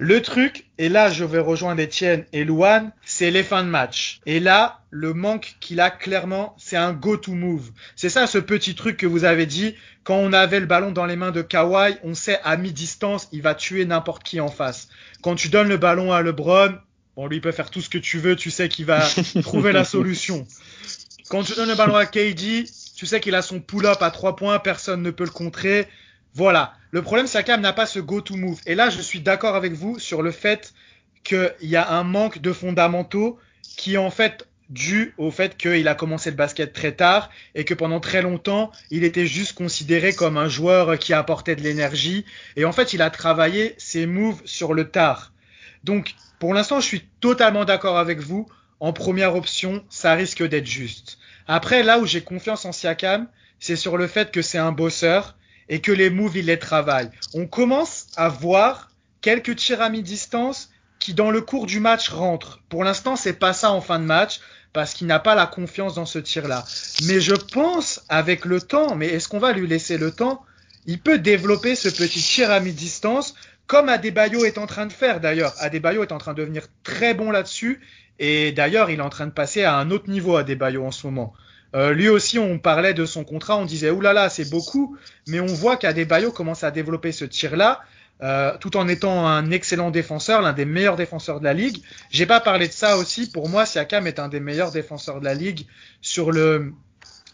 Le 0.00 0.22
truc, 0.22 0.66
et 0.78 0.88
là 0.88 1.10
je 1.10 1.24
vais 1.24 1.40
rejoindre 1.40 1.82
Etienne 1.82 2.24
et 2.32 2.44
Luan, 2.44 2.92
c'est 3.04 3.32
les 3.32 3.42
fins 3.42 3.64
de 3.64 3.68
match. 3.68 4.20
Et 4.26 4.38
là, 4.38 4.80
le 4.90 5.12
manque 5.12 5.56
qu'il 5.58 5.80
a 5.80 5.90
clairement, 5.90 6.54
c'est 6.56 6.76
un 6.76 6.92
go-to 6.92 7.32
move. 7.32 7.72
C'est 7.96 8.08
ça 8.08 8.28
ce 8.28 8.38
petit 8.38 8.76
truc 8.76 8.96
que 8.96 9.08
vous 9.08 9.24
avez 9.24 9.44
dit. 9.44 9.74
Quand 10.04 10.16
on 10.16 10.32
avait 10.32 10.60
le 10.60 10.66
ballon 10.66 10.92
dans 10.92 11.04
les 11.04 11.16
mains 11.16 11.32
de 11.32 11.42
Kawhi, 11.42 11.96
on 12.04 12.14
sait 12.14 12.38
à 12.44 12.56
mi-distance, 12.56 13.28
il 13.32 13.42
va 13.42 13.56
tuer 13.56 13.84
n'importe 13.86 14.22
qui 14.22 14.40
en 14.40 14.48
face. 14.48 14.88
Quand 15.20 15.34
tu 15.34 15.48
donnes 15.48 15.68
le 15.68 15.78
ballon 15.78 16.12
à 16.12 16.22
LeBron, 16.22 16.74
bon 17.16 17.26
lui 17.26 17.38
il 17.38 17.40
peut 17.40 17.50
faire 17.50 17.70
tout 17.70 17.80
ce 17.80 17.88
que 17.88 17.98
tu 17.98 18.18
veux, 18.18 18.36
tu 18.36 18.52
sais 18.52 18.68
qu'il 18.68 18.86
va 18.86 19.04
trouver 19.42 19.72
la 19.72 19.84
solution. 19.84 20.46
Quand 21.28 21.42
tu 21.42 21.54
donnes 21.54 21.70
le 21.70 21.74
ballon 21.74 21.96
à 21.96 22.06
KD, 22.06 22.64
tu 22.96 23.06
sais 23.06 23.18
qu'il 23.18 23.34
a 23.34 23.42
son 23.42 23.58
pull-up 23.58 24.00
à 24.00 24.12
trois 24.12 24.36
points, 24.36 24.60
personne 24.60 25.02
ne 25.02 25.10
peut 25.10 25.24
le 25.24 25.30
contrer. 25.30 25.88
Voilà. 26.38 26.74
Le 26.92 27.02
problème, 27.02 27.26
c'est 27.26 27.38
qu'Akam 27.38 27.60
n'a 27.60 27.72
pas 27.72 27.84
ce 27.84 27.98
go-to 27.98 28.36
move. 28.36 28.60
Et 28.64 28.76
là, 28.76 28.90
je 28.90 29.00
suis 29.00 29.18
d'accord 29.18 29.56
avec 29.56 29.72
vous 29.72 29.98
sur 29.98 30.22
le 30.22 30.30
fait 30.30 30.72
qu'il 31.24 31.52
y 31.62 31.74
a 31.74 31.90
un 31.90 32.04
manque 32.04 32.38
de 32.38 32.52
fondamentaux 32.52 33.40
qui 33.64 33.94
est 33.94 33.98
en 33.98 34.12
fait 34.12 34.46
dû 34.68 35.14
au 35.18 35.32
fait 35.32 35.56
qu'il 35.56 35.88
a 35.88 35.96
commencé 35.96 36.30
le 36.30 36.36
basket 36.36 36.72
très 36.72 36.92
tard 36.92 37.30
et 37.56 37.64
que 37.64 37.74
pendant 37.74 37.98
très 37.98 38.22
longtemps, 38.22 38.70
il 38.92 39.02
était 39.02 39.26
juste 39.26 39.54
considéré 39.54 40.12
comme 40.12 40.36
un 40.36 40.48
joueur 40.48 40.96
qui 41.00 41.12
apportait 41.12 41.56
de 41.56 41.62
l'énergie. 41.62 42.24
Et 42.54 42.64
en 42.64 42.70
fait, 42.70 42.92
il 42.92 43.02
a 43.02 43.10
travaillé 43.10 43.74
ses 43.76 44.06
moves 44.06 44.40
sur 44.44 44.74
le 44.74 44.88
tard. 44.92 45.32
Donc, 45.82 46.14
pour 46.38 46.54
l'instant, 46.54 46.78
je 46.78 46.86
suis 46.86 47.02
totalement 47.18 47.64
d'accord 47.64 47.98
avec 47.98 48.20
vous. 48.20 48.46
En 48.78 48.92
première 48.92 49.34
option, 49.34 49.84
ça 49.88 50.14
risque 50.14 50.46
d'être 50.46 50.66
juste. 50.66 51.18
Après, 51.48 51.82
là 51.82 51.98
où 51.98 52.06
j'ai 52.06 52.20
confiance 52.20 52.64
en 52.64 52.70
Siakam, 52.70 53.26
c'est 53.58 53.74
sur 53.74 53.96
le 53.96 54.06
fait 54.06 54.30
que 54.30 54.40
c'est 54.40 54.58
un 54.58 54.70
bosseur 54.70 55.34
et 55.68 55.80
que 55.80 55.92
les 55.92 56.10
moves, 56.10 56.36
il 56.36 56.46
les 56.46 56.58
travaille. 56.58 57.10
On 57.34 57.46
commence 57.46 58.06
à 58.16 58.28
voir 58.28 58.90
quelques 59.20 59.56
tirs 59.56 59.82
à 59.82 59.88
mi-distance 59.88 60.70
qui, 60.98 61.14
dans 61.14 61.30
le 61.30 61.40
cours 61.40 61.66
du 61.66 61.80
match, 61.80 62.08
rentrent. 62.08 62.60
Pour 62.68 62.84
l'instant, 62.84 63.16
c'est 63.16 63.34
pas 63.34 63.52
ça 63.52 63.70
en 63.72 63.80
fin 63.80 63.98
de 63.98 64.04
match 64.04 64.40
parce 64.72 64.94
qu'il 64.94 65.06
n'a 65.06 65.18
pas 65.18 65.34
la 65.34 65.46
confiance 65.46 65.94
dans 65.94 66.06
ce 66.06 66.18
tir-là. 66.18 66.64
Mais 67.06 67.20
je 67.20 67.34
pense, 67.34 68.02
avec 68.08 68.44
le 68.44 68.60
temps, 68.60 68.94
mais 68.94 69.08
est-ce 69.08 69.28
qu'on 69.28 69.38
va 69.38 69.52
lui 69.52 69.66
laisser 69.66 69.98
le 69.98 70.10
temps? 70.10 70.44
Il 70.86 71.00
peut 71.00 71.18
développer 71.18 71.74
ce 71.74 71.88
petit 71.88 72.20
tir 72.20 72.50
à 72.50 72.60
mi-distance, 72.60 73.34
comme 73.66 73.88
Adebayo 73.88 74.44
est 74.44 74.58
en 74.58 74.66
train 74.66 74.86
de 74.86 74.92
faire 74.92 75.20
d'ailleurs. 75.20 75.54
Adebayo 75.58 76.02
est 76.02 76.12
en 76.12 76.18
train 76.18 76.32
de 76.32 76.40
devenir 76.40 76.66
très 76.82 77.14
bon 77.14 77.30
là-dessus, 77.30 77.80
et 78.18 78.52
d'ailleurs, 78.52 78.90
il 78.90 78.98
est 78.98 79.02
en 79.02 79.10
train 79.10 79.26
de 79.26 79.32
passer 79.32 79.62
à 79.62 79.76
un 79.76 79.90
autre 79.90 80.10
niveau 80.10 80.36
Adebayo 80.36 80.84
en 80.84 80.90
ce 80.90 81.06
moment. 81.06 81.34
Euh, 81.74 81.92
lui 81.92 82.08
aussi, 82.08 82.38
on 82.38 82.58
parlait 82.58 82.94
de 82.94 83.04
son 83.04 83.24
contrat, 83.24 83.56
on 83.56 83.64
disait 83.64 83.90
oulala, 83.90 84.30
c'est 84.30 84.48
beaucoup, 84.48 84.96
mais 85.26 85.40
on 85.40 85.46
voit 85.46 85.76
qu'Adebayo 85.76 86.32
commence 86.32 86.64
à 86.64 86.70
développer 86.70 87.12
ce 87.12 87.24
tir-là. 87.24 87.80
Euh, 88.20 88.56
tout 88.58 88.76
en 88.76 88.88
étant 88.88 89.28
un 89.28 89.52
excellent 89.52 89.92
défenseur, 89.92 90.42
l'un 90.42 90.52
des 90.52 90.64
meilleurs 90.64 90.96
défenseurs 90.96 91.38
de 91.38 91.44
la 91.44 91.54
ligue. 91.54 91.82
J'ai 92.10 92.26
pas 92.26 92.40
parlé 92.40 92.66
de 92.66 92.72
ça 92.72 92.96
aussi. 92.96 93.30
Pour 93.30 93.48
moi, 93.48 93.64
Siakam 93.64 94.08
est 94.08 94.18
un 94.18 94.28
des 94.28 94.40
meilleurs 94.40 94.72
défenseurs 94.72 95.20
de 95.20 95.24
la 95.24 95.34
ligue 95.34 95.66
sur 96.00 96.32
le 96.32 96.72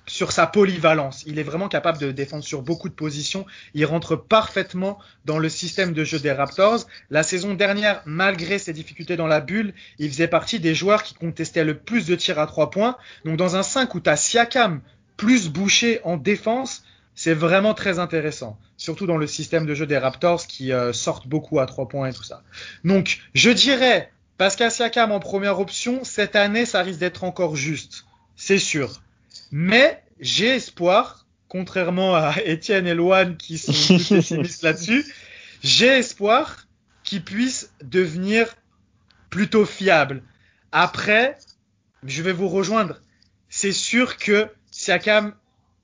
sur 0.06 0.32
sa 0.32 0.46
polyvalence. 0.46 1.24
Il 1.26 1.38
est 1.38 1.44
vraiment 1.44 1.68
capable 1.68 1.98
de 1.98 2.12
défendre 2.12 2.44
sur 2.44 2.62
beaucoup 2.62 2.88
de 2.88 2.94
positions. 2.94 3.46
Il 3.74 3.84
rentre 3.86 4.16
parfaitement 4.16 4.98
dans 5.24 5.38
le 5.38 5.48
système 5.48 5.92
de 5.92 6.04
jeu 6.04 6.18
des 6.18 6.32
Raptors. 6.32 6.86
La 7.10 7.22
saison 7.22 7.54
dernière, 7.54 8.02
malgré 8.04 8.58
ses 8.58 8.72
difficultés 8.72 9.16
dans 9.16 9.26
la 9.26 9.40
bulle, 9.40 9.74
il 9.98 10.10
faisait 10.10 10.28
partie 10.28 10.60
des 10.60 10.74
joueurs 10.74 11.02
qui 11.02 11.14
contestaient 11.14 11.64
le 11.64 11.78
plus 11.78 12.06
de 12.06 12.14
tirs 12.14 12.38
à 12.38 12.46
trois 12.46 12.70
points. 12.70 12.96
Donc 13.24 13.36
dans 13.36 13.56
un 13.56 13.62
5 13.62 13.94
où 13.94 14.00
tu 14.00 14.10
as 14.10 14.16
Siakam 14.16 14.80
plus 15.16 15.48
bouché 15.48 16.00
en 16.04 16.16
défense, 16.16 16.84
c'est 17.14 17.34
vraiment 17.34 17.74
très 17.74 17.98
intéressant, 17.98 18.58
surtout 18.76 19.06
dans 19.06 19.16
le 19.16 19.26
système 19.26 19.66
de 19.66 19.74
jeu 19.74 19.86
des 19.86 19.98
Raptors 19.98 20.46
qui 20.46 20.72
euh, 20.72 20.92
sortent 20.92 21.28
beaucoup 21.28 21.60
à 21.60 21.66
trois 21.66 21.88
points 21.88 22.08
et 22.08 22.12
tout 22.12 22.24
ça. 22.24 22.42
Donc, 22.82 23.20
je 23.34 23.50
dirais 23.50 24.10
Pascal 24.36 24.70
Siakam 24.70 25.12
en 25.12 25.20
première 25.20 25.60
option, 25.60 26.02
cette 26.02 26.34
année, 26.34 26.66
ça 26.66 26.82
risque 26.82 26.98
d'être 26.98 27.22
encore 27.22 27.54
juste, 27.54 28.04
c'est 28.34 28.58
sûr. 28.58 29.00
Mais 29.56 30.02
j'ai 30.18 30.56
espoir, 30.56 31.28
contrairement 31.46 32.16
à 32.16 32.34
Étienne 32.44 32.88
et 32.88 32.94
Loane 32.94 33.36
qui 33.36 33.56
sont 33.56 33.72
plus 33.72 34.08
pessimistes 34.08 34.64
là-dessus, 34.64 35.06
j'ai 35.62 35.86
espoir 35.86 36.66
qu'il 37.04 37.22
puisse 37.22 37.72
devenir 37.80 38.56
plutôt 39.30 39.64
fiable. 39.64 40.24
Après, 40.72 41.38
je 42.02 42.20
vais 42.22 42.32
vous 42.32 42.48
rejoindre. 42.48 43.00
C'est 43.48 43.70
sûr 43.70 44.16
que 44.16 44.48
Siakam 44.72 45.34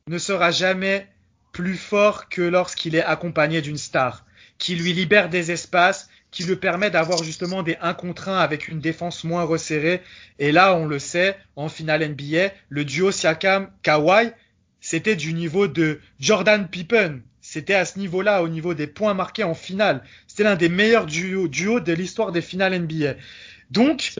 ne 0.08 0.18
sera 0.18 0.50
jamais 0.50 1.08
plus 1.52 1.76
fort 1.76 2.28
que 2.28 2.42
lorsqu'il 2.42 2.96
est 2.96 3.04
accompagné 3.04 3.62
d'une 3.62 3.78
star, 3.78 4.26
qui 4.58 4.74
lui 4.74 4.92
libère 4.94 5.28
des 5.28 5.52
espaces, 5.52 6.08
qui 6.30 6.44
lui 6.44 6.56
permet 6.56 6.90
d'avoir 6.90 7.22
justement 7.22 7.62
des 7.62 7.76
1 7.80 7.94
contre 7.94 8.28
1 8.28 8.38
avec 8.38 8.68
une 8.68 8.80
défense 8.80 9.24
moins 9.24 9.44
resserrée. 9.44 10.02
Et 10.38 10.52
là, 10.52 10.74
on 10.74 10.86
le 10.86 10.98
sait, 10.98 11.36
en 11.56 11.68
finale 11.68 12.08
NBA, 12.08 12.52
le 12.68 12.84
duo 12.84 13.10
Siakam-Kawhi, 13.10 14.32
c'était 14.80 15.16
du 15.16 15.34
niveau 15.34 15.66
de 15.66 16.00
Jordan 16.18 16.68
Pippen. 16.68 17.20
C'était 17.40 17.74
à 17.74 17.84
ce 17.84 17.98
niveau-là, 17.98 18.42
au 18.42 18.48
niveau 18.48 18.74
des 18.74 18.86
points 18.86 19.14
marqués 19.14 19.44
en 19.44 19.54
finale. 19.54 20.02
C'était 20.26 20.44
l'un 20.44 20.56
des 20.56 20.68
meilleurs 20.68 21.06
duos, 21.06 21.48
duos 21.48 21.80
de 21.80 21.92
l'histoire 21.92 22.32
des 22.32 22.42
finales 22.42 22.78
NBA. 22.78 23.14
Donc, 23.70 24.14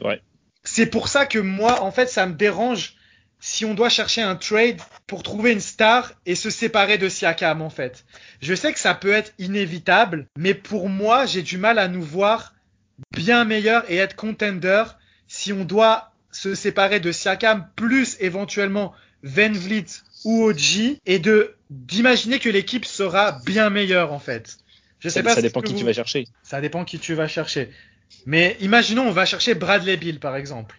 c'est 0.63 0.87
pour 0.87 1.07
ça 1.07 1.25
que 1.25 1.39
moi, 1.39 1.81
en 1.81 1.91
fait, 1.91 2.07
ça 2.07 2.25
me 2.25 2.33
dérange 2.33 2.95
si 3.41 3.65
on 3.65 3.73
doit 3.73 3.89
chercher 3.89 4.21
un 4.21 4.35
trade 4.35 4.79
pour 5.07 5.23
trouver 5.23 5.51
une 5.51 5.59
star 5.59 6.13
et 6.25 6.35
se 6.35 6.49
séparer 6.49 6.97
de 6.97 7.09
Siakam 7.09 7.61
en 7.61 7.71
fait. 7.71 8.05
Je 8.41 8.53
sais 8.53 8.71
que 8.71 8.79
ça 8.79 8.93
peut 8.93 9.11
être 9.11 9.33
inévitable, 9.39 10.27
mais 10.37 10.53
pour 10.53 10.87
moi, 10.87 11.25
j'ai 11.25 11.41
du 11.41 11.57
mal 11.57 11.79
à 11.79 11.87
nous 11.87 12.03
voir 12.03 12.53
bien 13.11 13.43
meilleur 13.43 13.83
et 13.89 13.97
être 13.97 14.15
contender 14.15 14.83
si 15.27 15.51
on 15.51 15.65
doit 15.65 16.11
se 16.31 16.55
séparer 16.55 16.99
de 16.99 17.11
Siakam 17.11 17.67
plus 17.75 18.15
éventuellement 18.19 18.93
Van 19.23 19.51
Vliet 19.51 19.85
ou 20.23 20.43
OG 20.43 20.99
et 21.05 21.19
de 21.19 21.55
d'imaginer 21.71 22.37
que 22.37 22.49
l'équipe 22.49 22.85
sera 22.85 23.39
bien 23.45 23.69
meilleure 23.69 24.13
en 24.13 24.19
fait. 24.19 24.57
Je 24.99 25.09
sais 25.09 25.19
ça, 25.19 25.23
pas. 25.23 25.35
Ça 25.35 25.41
dépend 25.41 25.61
qui 25.61 25.73
tu 25.73 25.83
vas 25.83 25.93
chercher. 25.93 26.27
Ça 26.43 26.61
dépend 26.61 26.85
qui 26.85 26.99
tu 26.99 27.15
vas 27.15 27.27
chercher. 27.27 27.71
Mais 28.27 28.55
imaginons 28.59 29.07
on 29.07 29.11
va 29.11 29.25
chercher 29.25 29.55
Bradley 29.55 29.97
Bill 29.97 30.19
par 30.19 30.35
exemple. 30.35 30.77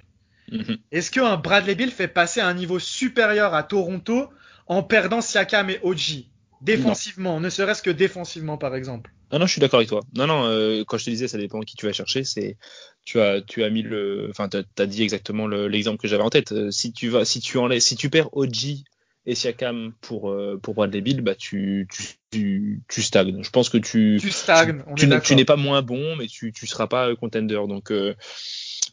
Mhm. 0.52 0.78
Est-ce 0.90 1.10
qu'un 1.10 1.36
Bradley 1.36 1.74
Bill 1.74 1.90
fait 1.90 2.08
passer 2.08 2.40
à 2.40 2.46
un 2.46 2.54
niveau 2.54 2.78
supérieur 2.78 3.54
à 3.54 3.62
Toronto 3.62 4.28
en 4.66 4.82
perdant 4.82 5.20
Siakam 5.20 5.70
et 5.70 5.78
OG 5.82 6.26
défensivement, 6.62 7.40
ne 7.40 7.50
serait-ce 7.50 7.82
que 7.82 7.90
défensivement 7.90 8.56
par 8.56 8.74
exemple 8.74 9.12
Non, 9.32 9.40
non, 9.40 9.46
je 9.46 9.52
suis 9.52 9.60
d'accord 9.60 9.78
avec 9.78 9.88
toi. 9.88 10.00
Non, 10.14 10.26
non, 10.26 10.44
euh, 10.44 10.84
quand 10.86 10.96
je 10.96 11.04
te 11.04 11.10
disais, 11.10 11.28
ça 11.28 11.38
dépend 11.38 11.60
qui 11.60 11.76
tu 11.76 11.86
vas 11.86 11.92
chercher. 11.92 12.24
C'est 12.24 12.56
tu 13.04 13.20
as 13.20 13.40
tu 13.42 13.64
as 13.64 13.70
mis 13.70 13.82
le, 13.82 14.28
enfin, 14.30 14.48
tu 14.48 14.58
as, 14.58 14.86
dit 14.86 15.02
exactement 15.02 15.46
l'exemple 15.46 15.98
que 15.98 16.08
j'avais 16.08 16.22
en 16.22 16.30
tête. 16.30 16.52
Euh, 16.52 16.70
si 16.70 16.92
tu 16.92 17.08
vas, 17.08 17.24
si 17.24 17.40
tu 17.40 17.58
enlèves, 17.58 17.80
si 17.80 17.96
tu 17.96 18.10
perds 18.10 18.34
OG 18.36 18.84
et 19.24 19.34
Siakam 19.34 19.92
pour 20.00 20.30
euh, 20.30 20.58
pour 20.62 20.74
Bradley 20.74 21.00
Bill, 21.00 21.20
bah 21.20 21.34
tu 21.34 21.88
tu, 22.30 22.82
tu, 22.88 23.02
stagnes. 23.02 23.42
Je 23.42 23.50
pense 23.50 23.68
que 23.68 23.78
tu 23.78 24.18
tu 24.20 24.30
stagnes. 24.30 24.84
Tu, 24.96 25.08
tu 25.22 25.34
n'es 25.34 25.44
pas 25.44 25.56
moins 25.56 25.82
bon, 25.82 26.16
mais 26.16 26.26
tu 26.26 26.52
tu 26.52 26.66
seras 26.66 26.86
pas 26.86 27.14
contender. 27.16 27.60
Donc 27.68 27.92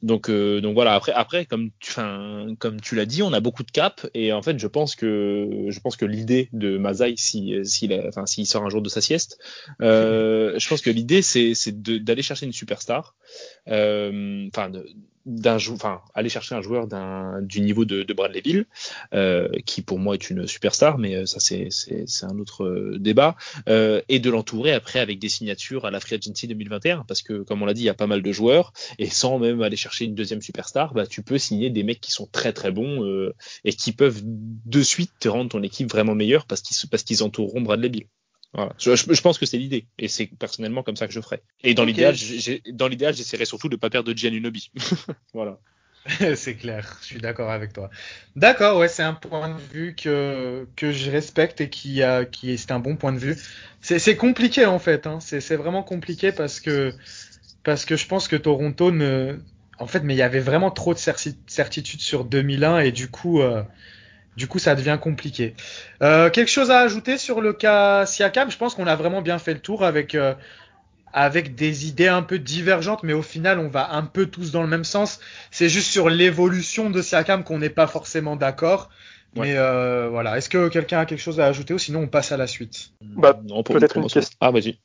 donc, 0.02 0.30
euh, 0.30 0.62
donc 0.62 0.74
voilà. 0.76 0.94
Après, 0.94 1.12
après, 1.12 1.46
comme 1.46 1.72
tu, 1.80 1.94
comme 2.60 2.80
tu 2.82 2.96
l'as 2.96 3.06
dit, 3.06 3.22
on 3.22 3.34
a 3.34 3.40
beaucoup 3.40 3.64
de 3.64 3.72
cap 3.72 4.08
et 4.14 4.32
en 4.32 4.42
fait, 4.42 4.58
je 4.58 4.68
pense 4.68 4.96
que, 4.96 5.66
je 5.68 5.80
pense 5.80 5.98
que 5.98 6.06
l'idée 6.06 6.50
de 6.54 6.78
Mazai, 6.78 7.16
si, 7.18 7.54
s'il, 7.64 7.94
enfin, 8.08 8.26
sort 8.26 8.66
un 8.66 8.70
jour 8.70 8.82
de 8.82 8.90
sa 8.90 9.02
sieste, 9.02 9.40
euh, 9.82 10.58
je 10.58 10.70
pense 10.70 10.82
que 10.82 10.90
l'idée, 10.90 11.22
c'est, 11.22 11.54
c'est 11.54 11.82
d'aller 11.82 12.22
chercher 12.22 12.46
une 12.46 12.54
superstar, 12.54 13.16
euh, 13.68 14.48
enfin, 14.54 14.72
d'un 15.30 15.58
enfin 15.58 16.02
aller 16.16 16.28
chercher 16.28 16.56
un 16.56 16.62
joueur 16.62 16.88
d'un 16.88 17.42
du 17.42 17.62
niveau 17.62 17.86
de, 17.86 18.02
de 18.02 18.14
Bradley 18.14 18.42
Bill 18.42 18.66
euh, 19.14 19.48
qui 19.66 19.84
pour 19.84 20.00
moi 20.00 20.16
est 20.16 20.30
une 20.30 20.48
superstar 20.48 20.98
mais 20.98 21.16
euh, 21.16 21.26
ça 21.28 21.40
c'est 21.40 21.68
c'est 21.70 22.26
un 22.26 22.40
autre 22.40 22.66
euh, 22.66 22.98
débat 23.00 23.36
euh, 23.68 24.02
et 24.10 24.20
de 24.20 24.30
l'entourer 24.32 24.74
après 24.74 25.00
avec 25.00 25.20
des 25.20 25.30
signatures 25.30 25.86
à 25.86 25.92
la 25.92 26.00
Free 26.00 26.16
Agency 26.16 26.48
2021 26.48 27.06
parce 27.08 27.22
que 27.22 27.44
comme 27.44 27.62
on 27.62 27.66
l'a 27.66 27.76
dit 27.76 27.82
il 27.82 27.86
y 27.86 27.90
a 27.90 27.94
pas 27.94 28.08
mal 28.08 28.24
de 28.24 28.32
joueurs 28.32 28.74
et 28.98 29.08
sans 29.08 29.38
même 29.38 29.62
aller 29.62 29.76
chercher 29.76 30.06
une 30.06 30.16
deuxième 30.16 30.42
superstar 30.42 30.96
bah 30.96 31.06
tu 31.06 31.22
peux 31.22 31.38
signer 31.38 31.70
des 31.70 31.84
mecs 31.84 32.02
qui 32.02 32.12
sont 32.12 32.28
très 32.32 32.52
très 32.52 32.72
bons 32.72 33.06
euh, 33.06 33.36
et 33.66 33.74
qui 33.74 33.92
peuvent 33.92 34.22
de 34.24 34.82
suite 34.82 35.12
te 35.20 35.30
rendre 35.30 35.52
ton 35.52 35.62
équipe 35.62 35.92
vraiment 35.92 36.16
meilleure 36.16 36.48
parce 36.48 36.62
qu'ils 36.62 36.90
parce 36.90 37.04
qu'ils 37.04 37.24
entoureront 37.24 37.62
Bradley 37.62 37.90
Bill 37.90 38.08
voilà. 38.54 38.74
Je, 38.80 38.96
je, 38.96 39.22
pense 39.22 39.38
que 39.38 39.46
c'est 39.46 39.58
l'idée, 39.58 39.86
et 40.00 40.08
c'est 40.08 40.26
personnellement 40.26 40.82
comme 40.82 40.96
ça 40.96 41.08
que 41.08 41.14
je 41.14 41.22
ferais. 41.22 41.42
Et 41.64 41.74
dans 41.74 41.84
okay. 41.84 41.92
l'idéal, 41.92 42.16
dans 42.72 42.88
l'idéal, 42.88 43.14
j'essaierai 43.14 43.46
surtout 43.46 43.70
de 43.70 43.76
pas 43.76 43.90
perdre 43.90 44.12
de 44.12 44.18
Giannunobi. 44.18 44.72
voilà. 45.34 45.60
c'est 46.36 46.56
clair, 46.56 46.98
je 47.02 47.08
suis 47.08 47.20
d'accord 47.20 47.52
avec 47.52 47.74
toi. 47.74 47.90
D'accord, 48.36 48.78
ouais, 48.78 48.88
c'est 48.88 49.04
un 49.04 49.14
point 49.14 49.50
de 49.50 49.60
vue 49.74 49.96
que 49.96 50.68
que 50.76 50.92
je 50.92 51.12
respecte 51.12 51.62
et 51.62 51.70
qui 51.70 52.02
a 52.02 52.26
qui 52.26 52.58
c'est 52.58 52.72
un 52.72 52.80
bon 52.80 52.96
point 52.96 53.12
de 53.14 53.20
vue. 53.20 53.38
C'est 53.82 54.16
compliqué 54.16 54.66
en 54.66 54.80
fait, 54.80 55.08
hein. 55.08 55.20
c'est 55.20 55.56
vraiment 55.56 55.84
compliqué 55.84 56.32
parce 56.32 56.60
que 56.60 56.94
parce 57.64 57.86
que 57.86 57.98
je 57.98 58.08
pense 58.08 58.28
que 58.28 58.36
Toronto 58.36 58.92
ne, 58.92 59.40
en 59.78 59.88
fait, 59.88 60.02
mais 60.02 60.16
il 60.16 60.18
y 60.18 60.24
avait 60.24 60.40
vraiment 60.40 60.72
trop 60.72 60.94
de 60.94 61.00
certitude 61.00 62.02
sur 62.02 62.26
2001 62.26 62.80
et 62.80 62.92
du 62.92 63.10
coup. 63.10 63.42
Euh, 63.42 63.64
du 64.36 64.48
coup, 64.48 64.60
ça 64.60 64.76
devient 64.76 64.98
compliqué. 65.02 65.56
Euh, 66.02 66.30
quelque 66.30 66.50
chose 66.50 66.72
à 66.72 66.80
ajouter 66.80 67.18
sur 67.18 67.42
le 67.42 67.54
cas 67.54 68.06
Siakam? 68.06 68.50
Je 68.50 68.58
pense 68.58 68.76
qu'on 68.76 68.88
a 68.88 68.96
vraiment 68.96 69.22
bien 69.22 69.40
fait 69.40 69.54
le 69.54 69.60
tour 69.60 69.84
avec 69.84 70.16
euh, 70.16 70.34
avec 71.12 71.56
des 71.56 71.88
idées 71.88 72.08
un 72.08 72.22
peu 72.22 72.40
divergentes, 72.40 73.04
mais 73.04 73.14
au 73.14 73.22
final, 73.22 73.60
on 73.60 73.68
va 73.68 73.94
un 73.94 74.04
peu 74.04 74.28
tous 74.28 74.52
dans 74.52 74.62
le 74.62 74.68
même 74.68 74.84
sens. 74.84 75.20
C'est 75.52 75.70
juste 75.70 75.92
sur 75.92 76.10
l'évolution 76.10 76.90
de 76.90 77.02
Siakam 77.02 77.44
qu'on 77.44 77.60
n'est 77.60 77.70
pas 77.70 77.88
forcément 77.88 78.36
d'accord. 78.36 78.90
Ouais. 79.36 79.48
Mais 79.48 79.58
euh, 79.58 80.08
voilà, 80.10 80.38
est-ce 80.38 80.50
que 80.50 80.70
quelqu'un 80.70 81.00
a 81.00 81.06
quelque 81.06 81.22
chose 81.22 81.40
à 81.40 81.46
ajouter 81.46 81.74
ou 81.74 81.80
sinon 81.80 82.02
on 82.02 82.08
passe 82.08 82.32
à 82.32 82.38
la 82.38 82.48
suite? 82.48 82.92
Bah, 83.02 83.40
Peut-être 83.66 83.98
une 83.98 84.08
question. 84.08 84.38
Ah, 84.40 84.52
vas-y. 84.52 84.80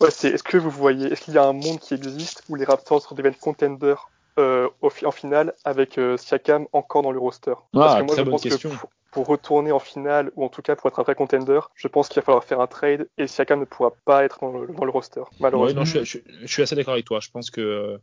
Ouais, 0.00 0.10
c'est 0.10 0.28
est-ce 0.28 0.44
que 0.44 0.56
vous 0.56 0.70
voyez, 0.70 1.12
est-ce 1.12 1.22
qu'il 1.22 1.34
y 1.34 1.38
a 1.38 1.44
un 1.44 1.52
monde 1.52 1.80
qui 1.80 1.94
existe 1.94 2.42
où 2.48 2.54
les 2.54 2.64
Raptors 2.64 3.12
deviennent 3.14 3.34
contenders? 3.34 4.08
Euh, 4.38 4.68
en 4.82 5.10
finale 5.10 5.54
avec 5.64 5.98
euh, 5.98 6.16
Siakam 6.16 6.66
encore 6.72 7.02
dans 7.02 7.12
le 7.12 7.18
roster. 7.18 7.52
Ah, 7.52 7.60
Parce 7.72 8.00
que 8.00 8.04
moi, 8.04 8.16
je 8.16 8.22
pense 8.22 8.42
question. 8.42 8.70
que 8.70 8.76
pour, 8.76 8.90
pour, 9.10 9.26
retourner 9.26 9.72
en 9.72 9.78
finale, 9.78 10.30
ou 10.36 10.44
en 10.44 10.48
tout 10.48 10.62
cas 10.62 10.76
pour 10.76 10.88
être 10.88 10.98
un 11.00 11.02
vrai 11.02 11.14
contender, 11.14 11.60
je 11.74 11.88
pense 11.88 12.08
qu'il 12.08 12.20
va 12.20 12.24
falloir 12.24 12.44
faire 12.44 12.60
un 12.60 12.66
trade 12.66 13.08
et 13.18 13.26
Siakam 13.26 13.60
ne 13.60 13.64
pourra 13.64 13.92
pas 14.04 14.24
être 14.24 14.38
dans 14.40 14.52
le, 14.52 14.66
dans 14.68 14.84
le 14.84 14.90
roster, 14.90 15.22
malheureusement. 15.40 15.82
Ouais, 15.82 15.84
non, 15.84 15.84
je, 15.84 16.04
je, 16.04 16.18
je, 16.42 16.46
suis 16.46 16.62
assez 16.62 16.76
d'accord 16.76 16.94
avec 16.94 17.06
toi. 17.06 17.20
Je 17.20 17.30
pense 17.30 17.50
que, 17.50 17.98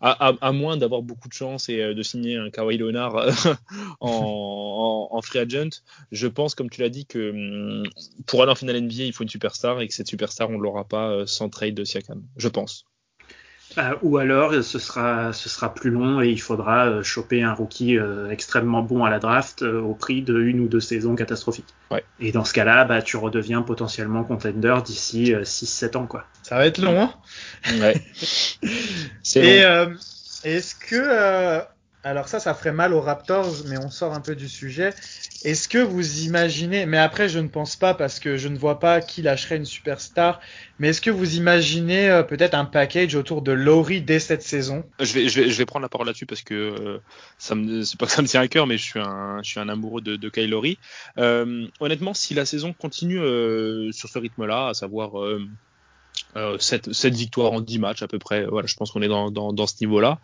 à, 0.00 0.28
à, 0.28 0.34
à 0.40 0.52
moins 0.52 0.76
d'avoir 0.76 1.02
beaucoup 1.02 1.28
de 1.28 1.32
chance 1.34 1.68
et 1.68 1.80
euh, 1.80 1.94
de 1.94 2.02
signer 2.02 2.36
un 2.36 2.50
Kawhi 2.50 2.78
Leonard 2.78 3.16
en, 4.00 4.08
en, 4.08 5.08
en, 5.10 5.22
free 5.22 5.40
agent, 5.40 5.82
je 6.10 6.26
pense, 6.28 6.54
comme 6.54 6.70
tu 6.70 6.80
l'as 6.80 6.88
dit, 6.88 7.06
que 7.06 7.30
hum, 7.30 7.84
pour 8.26 8.42
aller 8.42 8.52
en 8.52 8.56
finale 8.56 8.80
NBA, 8.80 9.04
il 9.04 9.12
faut 9.12 9.24
une 9.24 9.28
superstar 9.30 9.80
et 9.80 9.88
que 9.88 9.94
cette 9.94 10.08
superstar, 10.08 10.48
on 10.50 10.58
ne 10.58 10.62
l'aura 10.62 10.84
pas 10.84 11.10
euh, 11.10 11.26
sans 11.26 11.48
trade 11.48 11.74
de 11.74 11.84
Siakam. 11.84 12.22
Je 12.36 12.48
pense. 12.48 12.84
Euh, 13.78 13.94
ou 14.02 14.18
alors 14.18 14.52
ce 14.62 14.78
sera 14.78 15.32
ce 15.32 15.48
sera 15.48 15.74
plus 15.74 15.90
long 15.90 16.20
et 16.20 16.28
il 16.28 16.40
faudra 16.40 16.86
euh, 16.86 17.02
choper 17.02 17.42
un 17.42 17.52
rookie 17.52 17.98
euh, 17.98 18.30
extrêmement 18.30 18.82
bon 18.82 19.04
à 19.04 19.10
la 19.10 19.18
draft 19.18 19.62
euh, 19.62 19.80
au 19.80 19.94
prix 19.94 20.22
de 20.22 20.38
une 20.40 20.60
ou 20.60 20.68
deux 20.68 20.80
saisons 20.80 21.14
catastrophiques. 21.14 21.74
Ouais. 21.90 22.04
Et 22.20 22.32
dans 22.32 22.44
ce 22.44 22.52
cas-là, 22.52 22.84
bah 22.84 23.02
tu 23.02 23.16
redeviens 23.16 23.62
potentiellement 23.62 24.24
contender 24.24 24.76
d'ici 24.84 25.32
6-7 25.32 25.96
ans 25.96 26.06
quoi. 26.06 26.24
Ça 26.42 26.56
va 26.56 26.66
être 26.66 26.78
long. 26.78 27.00
Hein 27.00 27.12
ouais. 27.80 27.94
et 29.36 29.62
est-ce 30.44 30.74
que 30.74 31.62
Alors 32.04 32.26
ça, 32.28 32.40
ça 32.40 32.54
ferait 32.54 32.72
mal 32.72 32.92
aux 32.94 33.00
Raptors, 33.00 33.64
mais 33.68 33.78
on 33.78 33.88
sort 33.90 34.12
un 34.12 34.20
peu 34.20 34.34
du 34.34 34.48
sujet. 34.48 34.90
Est-ce 35.44 35.68
que 35.68 35.78
vous 35.78 36.22
imaginez, 36.22 36.84
mais 36.84 36.98
après 36.98 37.28
je 37.28 37.38
ne 37.38 37.48
pense 37.48 37.76
pas 37.76 37.94
parce 37.94 38.18
que 38.18 38.36
je 38.36 38.48
ne 38.48 38.58
vois 38.58 38.80
pas 38.80 39.00
qui 39.00 39.22
lâcherait 39.22 39.56
une 39.56 39.64
superstar, 39.64 40.40
mais 40.78 40.88
est-ce 40.88 41.00
que 41.00 41.10
vous 41.10 41.36
imaginez 41.36 42.10
euh, 42.10 42.22
peut-être 42.22 42.54
un 42.54 42.64
package 42.64 43.14
autour 43.14 43.42
de 43.42 43.52
Laurie 43.52 44.02
dès 44.02 44.18
cette 44.18 44.42
saison? 44.42 44.84
Je 45.00 45.12
vais, 45.12 45.28
je, 45.28 45.40
vais, 45.40 45.50
je 45.50 45.56
vais 45.56 45.66
prendre 45.66 45.82
la 45.82 45.88
parole 45.88 46.06
là-dessus 46.08 46.26
parce 46.26 46.42
que 46.42 46.54
euh, 46.54 46.98
ça 47.38 47.54
c'est 47.84 47.98
pas 47.98 48.06
que 48.06 48.12
ça 48.12 48.22
me 48.22 48.26
tient 48.26 48.40
à 48.40 48.48
cœur, 48.48 48.66
mais 48.66 48.78
je 48.78 48.82
suis 48.82 49.00
un, 49.00 49.40
je 49.42 49.48
suis 49.48 49.60
un 49.60 49.68
amoureux 49.68 50.00
de, 50.00 50.16
de 50.16 50.28
Kyle. 50.28 50.52
Euh, 51.18 51.66
honnêtement, 51.80 52.14
si 52.14 52.34
la 52.34 52.44
saison 52.44 52.72
continue 52.72 53.20
euh, 53.20 53.90
sur 53.92 54.08
ce 54.08 54.18
rythme-là, 54.18 54.68
à 54.68 54.74
savoir 54.74 55.20
euh, 55.20 55.48
7, 56.58 56.92
7 56.92 57.14
victoires 57.14 57.52
en 57.52 57.60
10 57.60 57.78
matchs 57.78 58.02
à 58.02 58.08
peu 58.08 58.18
près, 58.18 58.44
voilà, 58.44 58.66
je 58.66 58.74
pense 58.74 58.90
qu'on 58.90 59.02
est 59.02 59.08
dans, 59.08 59.30
dans, 59.30 59.52
dans 59.52 59.66
ce 59.66 59.74
niveau-là. 59.80 60.18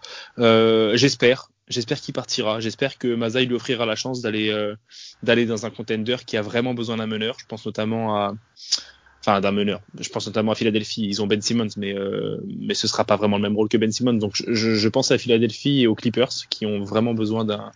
J'espère 0.96 1.50
J'espère 1.68 2.00
qu'il 2.00 2.14
partira. 2.14 2.60
J'espère 2.60 2.98
que 2.98 3.14
Mazaï 3.14 3.46
lui 3.46 3.54
offrira 3.54 3.84
la 3.86 3.96
chance 3.96 4.22
d'aller 4.22 4.50
euh, 4.50 4.74
d'aller 5.22 5.46
dans 5.46 5.66
un 5.66 5.70
contender 5.70 6.16
qui 6.26 6.36
a 6.36 6.42
vraiment 6.42 6.74
besoin 6.74 6.96
d'un 6.96 7.06
meneur. 7.06 7.36
Je 7.40 7.46
pense 7.46 7.66
notamment 7.66 8.16
à 8.16 8.34
enfin 9.20 9.40
d'un 9.40 9.52
meneur. 9.52 9.80
Je 9.98 10.08
pense 10.08 10.26
notamment 10.26 10.52
à 10.52 10.54
Philadelphie. 10.54 11.06
Ils 11.06 11.20
ont 11.22 11.26
Ben 11.26 11.40
Simmons, 11.40 11.68
mais 11.76 11.94
euh, 11.94 12.38
mais 12.46 12.74
ce 12.74 12.88
sera 12.88 13.04
pas 13.04 13.16
vraiment 13.16 13.36
le 13.36 13.42
même 13.42 13.56
rôle 13.56 13.68
que 13.68 13.76
Ben 13.76 13.92
Simmons. 13.92 14.14
Donc 14.14 14.34
je, 14.46 14.74
je 14.74 14.88
pense 14.88 15.10
à 15.10 15.18
Philadelphie 15.18 15.82
et 15.82 15.86
aux 15.86 15.94
Clippers 15.94 16.32
qui 16.48 16.64
ont 16.66 16.82
vraiment 16.84 17.14
besoin 17.14 17.44
d'un 17.44 17.70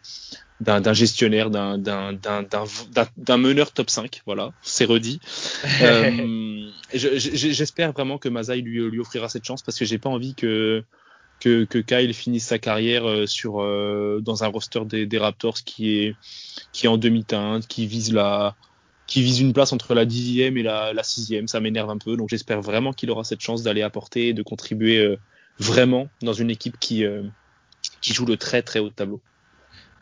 d'un 0.60 0.92
gestionnaire, 0.92 1.50
d'un 1.50 1.76
d'un 1.78 3.36
meneur 3.36 3.72
top 3.72 3.90
5. 3.90 4.22
Voilà, 4.26 4.52
c'est 4.62 4.84
redit. 4.84 5.20
euh, 5.82 6.70
J'espère 6.94 7.92
vraiment 7.92 8.18
que 8.18 8.28
Mazaï 8.28 8.62
lui, 8.62 8.78
lui 8.90 9.00
offrira 9.00 9.28
cette 9.28 9.44
chance 9.44 9.62
parce 9.62 9.78
que 9.78 9.84
j'ai 9.84 9.98
pas 9.98 10.10
envie 10.10 10.34
que 10.34 10.84
que, 11.42 11.64
que 11.64 11.78
Kyle 11.78 12.14
finisse 12.14 12.46
sa 12.46 12.60
carrière 12.60 13.04
euh, 13.08 13.26
sur 13.26 13.60
euh, 13.60 14.20
dans 14.22 14.44
un 14.44 14.46
roster 14.46 14.84
des, 14.84 15.06
des, 15.06 15.18
Raptors 15.18 15.64
qui 15.64 15.98
est 15.98 16.16
qui 16.72 16.86
est 16.86 16.88
en 16.88 16.98
demi-teinte, 16.98 17.66
qui 17.66 17.88
vise 17.88 18.12
la 18.12 18.54
qui 19.08 19.22
vise 19.22 19.40
une 19.40 19.52
place 19.52 19.72
entre 19.72 19.94
la 19.94 20.04
dixième 20.04 20.56
et 20.56 20.62
la, 20.62 20.92
la 20.92 21.02
sixième. 21.02 21.48
Ça 21.48 21.58
m'énerve 21.58 21.90
un 21.90 21.98
peu, 21.98 22.16
donc 22.16 22.28
j'espère 22.28 22.62
vraiment 22.62 22.92
qu'il 22.92 23.10
aura 23.10 23.24
cette 23.24 23.40
chance 23.40 23.64
d'aller 23.64 23.82
apporter 23.82 24.28
et 24.28 24.34
de 24.34 24.42
contribuer 24.44 24.98
euh, 24.98 25.18
vraiment 25.58 26.08
dans 26.22 26.32
une 26.32 26.50
équipe 26.50 26.78
qui 26.78 27.04
qui 28.00 28.12
joue 28.14 28.24
le 28.24 28.36
très 28.36 28.62
très 28.62 28.78
haut 28.78 28.90
tableau. 28.90 29.20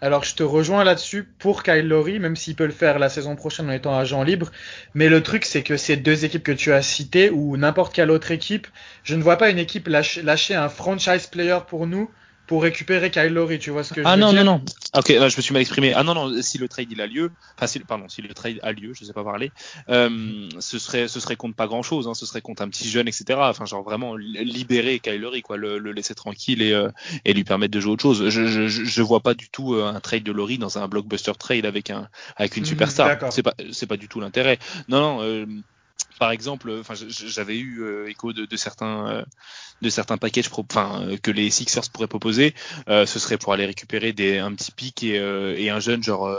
Alors 0.02 0.24
je 0.24 0.34
te 0.34 0.42
rejoins 0.42 0.84
là-dessus 0.84 1.24
pour 1.38 1.62
Kyle 1.62 1.86
Lowry, 1.86 2.18
même 2.18 2.36
s'il 2.36 2.56
peut 2.56 2.66
le 2.66 2.72
faire 2.72 2.98
la 2.98 3.08
saison 3.10 3.36
prochaine 3.36 3.68
en 3.68 3.72
étant 3.72 3.96
agent 3.98 4.22
libre. 4.22 4.50
Mais 4.94 5.08
le 5.08 5.22
truc 5.22 5.44
c'est 5.44 5.62
que 5.62 5.76
ces 5.76 5.96
deux 5.96 6.24
équipes 6.24 6.42
que 6.42 6.52
tu 6.52 6.72
as 6.72 6.82
citées 6.82 7.30
ou 7.30 7.56
n'importe 7.56 7.94
quelle 7.94 8.10
autre 8.10 8.30
équipe, 8.30 8.66
je 9.04 9.14
ne 9.14 9.22
vois 9.22 9.36
pas 9.36 9.50
une 9.50 9.58
équipe 9.58 9.88
lâcher, 9.88 10.22
lâcher 10.22 10.54
un 10.54 10.68
franchise 10.68 11.26
player 11.26 11.58
pour 11.68 11.86
nous 11.86 12.10
pour 12.50 12.64
récupérer 12.64 13.12
Kyle 13.12 13.32
Lowry, 13.32 13.60
tu 13.60 13.70
vois 13.70 13.84
ce 13.84 13.94
que 13.94 14.02
je 14.02 14.06
ah 14.08 14.16
veux 14.16 14.20
non, 14.20 14.32
dire 14.32 14.44
non, 14.44 14.54
non, 14.54 14.64
Ok, 14.98 15.10
là, 15.10 15.28
je 15.28 15.36
me 15.36 15.40
suis 15.40 15.52
mal 15.52 15.62
exprimé. 15.62 15.92
Ah 15.94 16.02
non, 16.02 16.14
non, 16.14 16.42
si 16.42 16.58
le 16.58 16.66
trade 16.66 16.88
il 16.90 17.00
a 17.00 17.06
lieu, 17.06 17.30
enfin, 17.56 17.68
si, 17.68 17.78
pardon, 17.78 18.08
si 18.08 18.22
le 18.22 18.34
trade 18.34 18.58
a 18.64 18.72
lieu, 18.72 18.92
je 18.92 19.04
sais 19.04 19.12
pas 19.12 19.22
parler, 19.22 19.52
euh, 19.88 20.48
ce 20.58 20.80
serait, 20.80 21.06
ce 21.06 21.20
serait 21.20 21.36
contre 21.36 21.54
pas 21.54 21.68
grand 21.68 21.84
chose, 21.84 22.08
hein, 22.08 22.14
ce 22.14 22.26
serait 22.26 22.40
contre 22.40 22.62
un 22.62 22.68
petit 22.68 22.88
jeune, 22.90 23.06
etc. 23.06 23.38
Enfin, 23.40 23.66
genre 23.66 23.84
vraiment 23.84 24.16
libérer 24.16 24.98
Kyle 24.98 25.20
Lowry, 25.20 25.42
quoi, 25.42 25.58
le, 25.58 25.78
le 25.78 25.92
laisser 25.92 26.16
tranquille 26.16 26.60
et, 26.60 26.72
euh, 26.72 26.88
et 27.24 27.34
lui 27.34 27.44
permettre 27.44 27.72
de 27.72 27.78
jouer 27.78 27.92
autre 27.92 28.02
chose. 28.02 28.28
Je, 28.30 28.46
je, 28.48 28.66
je 28.66 29.02
vois 29.02 29.20
pas 29.20 29.34
du 29.34 29.48
tout 29.48 29.74
euh, 29.74 29.86
un 29.86 30.00
trade 30.00 30.24
de 30.24 30.32
Lowry 30.32 30.58
dans 30.58 30.76
un 30.76 30.88
blockbuster 30.88 31.34
trade 31.38 31.66
avec 31.66 31.90
un, 31.90 32.08
avec 32.34 32.56
une 32.56 32.64
superstar. 32.64 33.10
Mmh, 33.10 33.30
c'est 33.30 33.44
pas, 33.44 33.54
c'est 33.70 33.86
pas 33.86 33.96
du 33.96 34.08
tout 34.08 34.18
l'intérêt. 34.18 34.58
Non, 34.88 35.00
non. 35.00 35.22
Euh, 35.22 35.46
par 36.18 36.30
exemple, 36.30 36.70
enfin, 36.80 36.94
j'avais 36.94 37.58
eu 37.58 37.82
euh, 37.82 38.08
écho 38.08 38.32
de, 38.32 38.44
de 38.44 38.56
certains, 38.56 39.08
euh, 39.08 39.24
de 39.82 39.88
certains 39.88 40.18
packages, 40.18 40.50
enfin, 40.52 41.02
euh, 41.02 41.16
que 41.16 41.30
les 41.30 41.50
Sixers 41.50 41.88
pourraient 41.92 42.06
proposer. 42.06 42.54
ce 42.86 43.18
serait 43.18 43.38
pour 43.38 43.52
aller 43.52 43.66
récupérer 43.66 44.12
des, 44.12 44.38
un 44.38 44.52
petit 44.54 44.72
pic 44.72 45.02
et, 45.02 45.14
et 45.14 45.70
un 45.70 45.80
jeune 45.80 46.02
genre, 46.02 46.30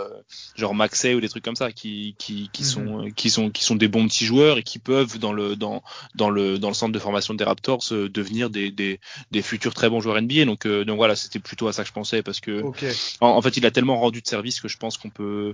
genre 0.56 0.76
Maxey 0.76 1.14
ou 1.16 1.22
des 1.22 1.30
trucs 1.30 1.44
comme 1.44 1.56
ça, 1.56 1.72
qui, 1.72 2.16
qui, 2.18 2.50
qui 2.54 2.64
mm 2.64 2.66
-hmm. 2.66 2.70
sont, 2.70 3.12
qui 3.16 3.30
sont, 3.30 3.50
qui 3.50 3.64
sont 3.64 3.76
des 3.76 3.88
bons 3.88 4.08
petits 4.08 4.26
joueurs 4.26 4.58
et 4.58 4.64
qui 4.64 4.80
peuvent 4.80 5.18
dans 5.18 5.34
le, 5.34 5.56
dans, 5.56 5.82
dans 6.16 6.30
le, 6.30 6.58
dans 6.60 6.70
le 6.70 6.76
centre 6.76 6.94
de 6.94 7.00
formation 7.00 7.34
des 7.34 7.44
Raptors 7.44 7.84
devenir 7.92 8.50
des, 8.50 8.72
des, 8.72 9.00
des 9.32 9.42
futurs 9.42 9.74
très 9.74 9.90
bons 9.90 10.02
joueurs 10.02 10.22
NBA. 10.22 10.46
Donc, 10.46 10.68
donc 10.68 10.98
voilà, 10.98 11.16
c'était 11.16 11.40
plutôt 11.40 11.68
à 11.68 11.74
ça 11.74 11.82
que 11.84 11.90
je 11.90 11.94
pensais 11.94 12.22
parce 12.24 12.40
que, 12.40 12.62
okay. 12.62 12.92
en, 13.22 13.30
en, 13.38 13.42
fait, 13.42 13.58
il 13.58 13.66
a 13.66 13.72
tellement 13.72 14.00
rendu 14.00 14.22
de 14.22 14.28
service 14.28 14.60
que 14.62 14.68
je 14.68 14.78
pense 14.78 14.98
qu'on 14.98 15.10
peut 15.10 15.54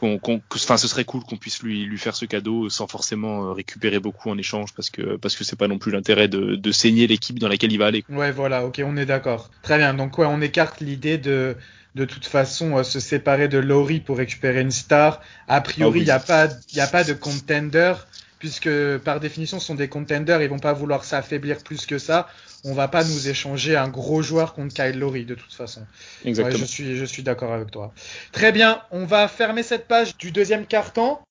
qu'on, 0.00 0.18
qu'on, 0.18 0.40
enfin, 0.54 0.78
ce 0.78 0.88
serait 0.88 1.04
cool 1.04 1.22
qu'on 1.22 1.36
puisse 1.36 1.62
lui, 1.62 1.84
lui 1.84 1.98
faire 1.98 2.16
ce 2.16 2.24
cadeau 2.24 2.70
sans 2.70 2.86
forcément 2.86 3.52
récupérer 3.52 4.00
beaucoup 4.00 4.30
en 4.30 4.38
échange 4.38 4.72
parce 4.74 4.88
que 4.88 5.16
parce 5.16 5.36
que 5.36 5.44
c'est 5.44 5.56
pas 5.56 5.68
non 5.68 5.78
plus 5.78 5.92
l'intérêt 5.92 6.26
de, 6.26 6.56
de 6.56 6.72
saigner 6.72 7.06
l'équipe 7.06 7.38
dans 7.38 7.48
laquelle 7.48 7.70
il 7.70 7.78
va 7.78 7.86
aller. 7.86 8.04
Ouais, 8.08 8.32
voilà, 8.32 8.64
ok, 8.64 8.80
on 8.84 8.96
est 8.96 9.04
d'accord. 9.04 9.50
Très 9.62 9.76
bien. 9.76 9.92
Donc 9.92 10.16
ouais, 10.18 10.26
on 10.26 10.40
écarte 10.40 10.80
l'idée 10.80 11.18
de 11.18 11.54
de 11.96 12.04
toute 12.04 12.24
façon 12.24 12.78
euh, 12.78 12.82
se 12.82 12.98
séparer 13.00 13.48
de 13.48 13.58
Laurie 13.58 14.00
pour 14.00 14.16
récupérer 14.16 14.60
une 14.62 14.70
star. 14.70 15.20
A 15.48 15.60
priori, 15.60 16.00
il 16.00 16.02
oh, 16.02 16.02
oui. 16.02 16.04
n'y 16.06 16.10
a 16.10 16.18
pas 16.18 16.48
il 16.70 16.76
y 16.76 16.80
a 16.80 16.86
pas 16.86 17.04
de 17.04 17.12
contender 17.12 17.92
puisque 18.38 18.70
par 19.04 19.20
définition 19.20 19.60
ce 19.60 19.66
sont 19.66 19.74
des 19.74 19.88
contenders, 19.88 20.40
ils 20.40 20.48
vont 20.48 20.58
pas 20.58 20.72
vouloir 20.72 21.04
s'affaiblir 21.04 21.58
plus 21.58 21.84
que 21.84 21.98
ça. 21.98 22.28
On 22.64 22.74
va 22.74 22.88
pas 22.88 23.04
nous 23.04 23.28
échanger 23.28 23.76
un 23.76 23.88
gros 23.88 24.20
joueur 24.20 24.52
contre 24.52 24.74
Kyle 24.74 24.98
Lowry 24.98 25.24
de 25.24 25.34
toute 25.34 25.52
façon. 25.52 25.86
Exactement. 26.24 26.54
Ouais, 26.54 26.60
je 26.60 26.64
suis, 26.66 26.96
je 26.96 27.04
suis 27.04 27.22
d'accord 27.22 27.52
avec 27.52 27.70
toi. 27.70 27.92
Très 28.32 28.52
bien, 28.52 28.82
on 28.90 29.06
va 29.06 29.28
fermer 29.28 29.62
cette 29.62 29.88
page 29.88 30.16
du 30.18 30.30
deuxième 30.30 30.66
quart-temps. 30.66 31.22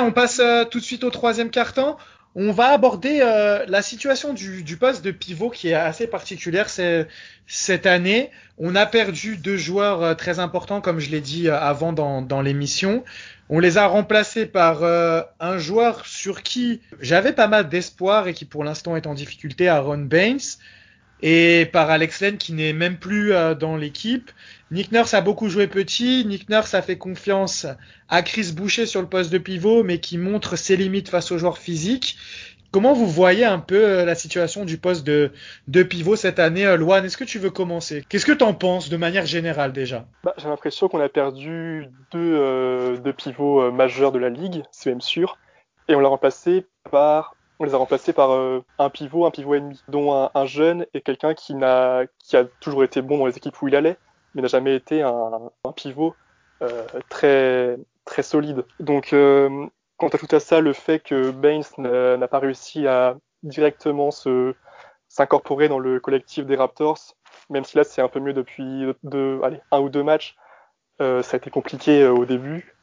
On 0.00 0.12
passe 0.12 0.38
euh, 0.38 0.64
tout 0.64 0.78
de 0.78 0.84
suite 0.84 1.02
au 1.02 1.10
troisième 1.10 1.50
quart-temps. 1.50 1.98
On 2.40 2.52
va 2.52 2.66
aborder 2.68 3.18
euh, 3.20 3.64
la 3.66 3.82
situation 3.82 4.32
du, 4.32 4.62
du, 4.62 4.76
poste 4.76 5.04
de 5.04 5.10
pivot 5.10 5.50
qui 5.50 5.70
est 5.70 5.74
assez 5.74 6.06
particulière 6.06 6.68
cette 7.48 7.86
année. 7.86 8.30
On 8.58 8.76
a 8.76 8.86
perdu 8.86 9.36
deux 9.36 9.56
joueurs 9.56 10.04
euh, 10.04 10.14
très 10.14 10.38
importants, 10.38 10.80
comme 10.80 11.00
je 11.00 11.10
l'ai 11.10 11.20
dit 11.20 11.48
euh, 11.48 11.58
avant 11.58 11.92
dans, 11.92 12.22
dans 12.22 12.40
l'émission. 12.40 13.02
On 13.48 13.58
les 13.58 13.76
a 13.76 13.88
remplacés 13.88 14.46
par 14.46 14.84
euh, 14.84 15.20
un 15.40 15.58
joueur 15.58 16.06
sur 16.06 16.44
qui 16.44 16.80
j'avais 17.00 17.32
pas 17.32 17.48
mal 17.48 17.68
d'espoir 17.68 18.28
et 18.28 18.34
qui 18.34 18.44
pour 18.44 18.62
l'instant 18.62 18.94
est 18.94 19.08
en 19.08 19.14
difficulté, 19.14 19.68
Aaron 19.68 19.98
Baines, 19.98 20.38
et 21.22 21.66
par 21.72 21.90
Alex 21.90 22.20
Len 22.20 22.38
qui 22.38 22.52
n'est 22.52 22.72
même 22.72 22.96
plus 22.96 23.32
euh, 23.32 23.54
dans 23.54 23.76
l'équipe. 23.76 24.30
Nick 24.70 24.92
Nurse 24.92 25.14
a 25.14 25.20
beaucoup 25.20 25.48
joué 25.48 25.66
petit. 25.66 26.24
Nick 26.26 26.48
Nurse 26.48 26.74
a 26.74 26.82
fait 26.82 26.98
confiance 26.98 27.66
à 28.08 28.22
Chris 28.22 28.52
Boucher 28.54 28.86
sur 28.86 29.00
le 29.00 29.08
poste 29.08 29.32
de 29.32 29.38
pivot, 29.38 29.82
mais 29.82 29.98
qui 29.98 30.18
montre 30.18 30.56
ses 30.56 30.76
limites 30.76 31.08
face 31.08 31.32
aux 31.32 31.38
joueurs 31.38 31.58
physiques. 31.58 32.16
Comment 32.70 32.92
vous 32.92 33.06
voyez 33.06 33.46
un 33.46 33.60
peu 33.60 33.82
euh, 33.82 34.04
la 34.04 34.14
situation 34.14 34.66
du 34.66 34.76
poste 34.76 35.06
de, 35.06 35.32
de 35.68 35.82
pivot 35.82 36.16
cette 36.16 36.38
année, 36.38 36.66
euh, 36.66 36.76
Loan? 36.76 37.02
Est-ce 37.02 37.16
que 37.16 37.24
tu 37.24 37.38
veux 37.38 37.48
commencer? 37.48 38.04
Qu'est-ce 38.10 38.26
que 38.26 38.32
tu 38.32 38.44
en 38.44 38.52
penses 38.52 38.90
de 38.90 38.98
manière 38.98 39.24
générale 39.24 39.72
déjà? 39.72 40.04
Bah, 40.22 40.34
J'ai 40.36 40.48
l'impression 40.48 40.88
qu'on 40.88 41.00
a 41.00 41.08
perdu 41.08 41.86
deux, 42.12 42.34
euh, 42.36 42.98
deux 42.98 43.14
pivots 43.14 43.62
euh, 43.62 43.70
majeurs 43.70 44.12
de 44.12 44.18
la 44.18 44.28
ligue, 44.28 44.64
c'est 44.70 44.90
même 44.90 45.00
sûr, 45.00 45.38
et 45.88 45.94
on 45.94 46.00
l'a 46.00 46.10
remplacé 46.10 46.66
par 46.90 47.36
on 47.58 47.64
les 47.64 47.74
a 47.74 47.76
remplacés 47.76 48.12
par 48.12 48.32
euh, 48.32 48.64
un 48.78 48.90
pivot, 48.90 49.26
un 49.26 49.30
pivot 49.30 49.54
ennemi, 49.54 49.82
dont 49.88 50.14
un, 50.14 50.30
un 50.34 50.46
jeune 50.46 50.86
et 50.94 51.00
quelqu'un 51.00 51.34
qui 51.34 51.54
n'a 51.54 52.02
qui 52.18 52.36
a 52.36 52.44
toujours 52.60 52.84
été 52.84 53.02
bon 53.02 53.18
dans 53.18 53.26
les 53.26 53.36
équipes 53.36 53.60
où 53.60 53.68
il 53.68 53.76
allait, 53.76 53.96
mais 54.34 54.42
n'a 54.42 54.48
jamais 54.48 54.74
été 54.74 55.02
un, 55.02 55.50
pivot 55.74 56.14
euh, 56.62 56.84
très 57.08 57.78
très 58.04 58.22
solide. 58.22 58.64
Donc 58.80 59.12
Quant 59.98 60.08
à 60.08 60.16
tout 60.16 60.28
à 60.30 60.38
ça, 60.38 60.60
le 60.60 60.72
fait 60.72 61.00
que 61.00 61.32
Baines 61.32 61.64
n'a 61.76 62.28
pas 62.28 62.38
réussi 62.38 62.86
à 62.86 63.16
directement 63.42 64.10
s'incorporer 65.08 65.68
dans 65.68 65.80
le 65.80 65.98
collectif 65.98 66.46
des 66.46 66.54
Raptors, 66.54 67.16
même 67.50 67.64
si 67.64 67.76
là 67.76 67.82
c'est 67.82 68.00
un 68.00 68.06
peu 68.06 68.20
mieux 68.20 68.32
depuis 68.32 68.84
deux, 69.02 69.40
un 69.72 69.80
ou 69.80 69.88
deux 69.88 70.04
matchs, 70.04 70.36
euh, 71.00 71.22
ça 71.22 71.34
a 71.34 71.38
été 71.38 71.50
compliqué 71.50 72.02
euh, 72.02 72.12
au 72.12 72.26
début. 72.26 72.76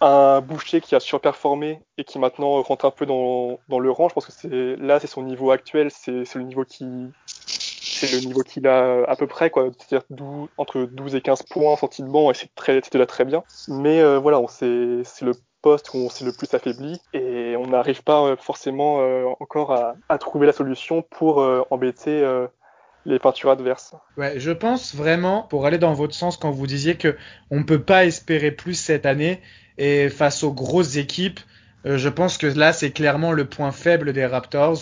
Un 0.00 0.40
Boucher 0.40 0.80
qui 0.80 0.94
a 0.94 1.00
surperformé 1.00 1.80
et 1.96 2.04
qui 2.04 2.18
maintenant 2.18 2.60
rentre 2.62 2.84
un 2.84 2.90
peu 2.90 3.06
dans, 3.06 3.58
dans 3.68 3.78
le 3.78 3.90
rang, 3.90 4.08
je 4.08 4.14
pense 4.14 4.26
que 4.26 4.32
c'est 4.32 4.76
là 4.76 5.00
c'est 5.00 5.06
son 5.06 5.22
niveau 5.22 5.50
actuel, 5.50 5.90
c'est 5.90 6.34
le 6.34 6.42
niveau 6.42 6.64
qui 6.64 6.86
c'est 7.26 8.12
le 8.12 8.26
niveau 8.26 8.42
qu'il 8.42 8.66
a 8.66 9.04
à 9.08 9.16
peu 9.16 9.26
près 9.26 9.48
quoi, 9.50 9.70
c'est-à-dire 9.78 10.06
entre 10.58 10.82
12 10.82 11.14
et 11.14 11.20
15 11.22 11.44
points 11.44 11.76
banc 12.00 12.30
et 12.30 12.34
c'est 12.34 12.54
très 12.54 12.80
c'était 12.82 12.98
là 12.98 13.06
très 13.06 13.24
bien. 13.24 13.42
Mais 13.68 14.00
euh, 14.00 14.18
voilà, 14.18 14.38
on 14.38 14.48
c'est 14.48 15.22
le 15.22 15.32
poste 15.62 15.92
où 15.94 15.96
on 15.96 16.10
s'est 16.10 16.24
le 16.24 16.32
plus 16.32 16.52
affaibli 16.54 17.00
et 17.12 17.56
on 17.56 17.66
n'arrive 17.66 18.04
pas 18.04 18.36
forcément 18.36 19.00
euh, 19.00 19.24
encore 19.40 19.72
à, 19.72 19.94
à, 20.08 20.18
trouver 20.18 20.46
la 20.46 20.52
solution 20.52 21.02
pour 21.02 21.40
euh, 21.40 21.62
embêter 21.70 22.22
euh, 22.22 22.46
les 23.06 23.18
peintures 23.18 23.50
adverses. 23.50 23.94
Ouais, 24.16 24.38
je 24.38 24.50
pense 24.50 24.94
vraiment, 24.94 25.42
pour 25.42 25.64
aller 25.64 25.78
dans 25.78 25.94
votre 25.94 26.14
sens, 26.14 26.36
quand 26.36 26.50
vous 26.50 26.66
disiez 26.66 26.96
que 26.96 27.16
on 27.50 27.58
ne 27.58 27.64
peut 27.64 27.82
pas 27.82 28.04
espérer 28.04 28.50
plus 28.50 28.74
cette 28.74 29.06
année 29.06 29.40
et 29.78 30.08
face 30.08 30.42
aux 30.42 30.52
grosses 30.52 30.96
équipes, 30.96 31.40
je 31.84 32.08
pense 32.08 32.36
que 32.36 32.46
là 32.46 32.72
c'est 32.72 32.90
clairement 32.90 33.32
le 33.32 33.44
point 33.44 33.70
faible 33.70 34.12
des 34.12 34.26
Raptors. 34.26 34.78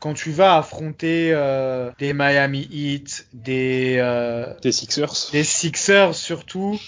Quand 0.00 0.14
tu 0.14 0.30
vas 0.30 0.56
affronter 0.56 1.30
euh, 1.32 1.90
des 1.98 2.12
Miami 2.12 2.66
Heat, 2.72 3.28
des 3.34 3.96
euh, 3.98 4.46
des 4.62 4.72
Sixers, 4.72 5.30
des 5.30 5.44
Sixers 5.44 6.14
surtout, 6.14 6.80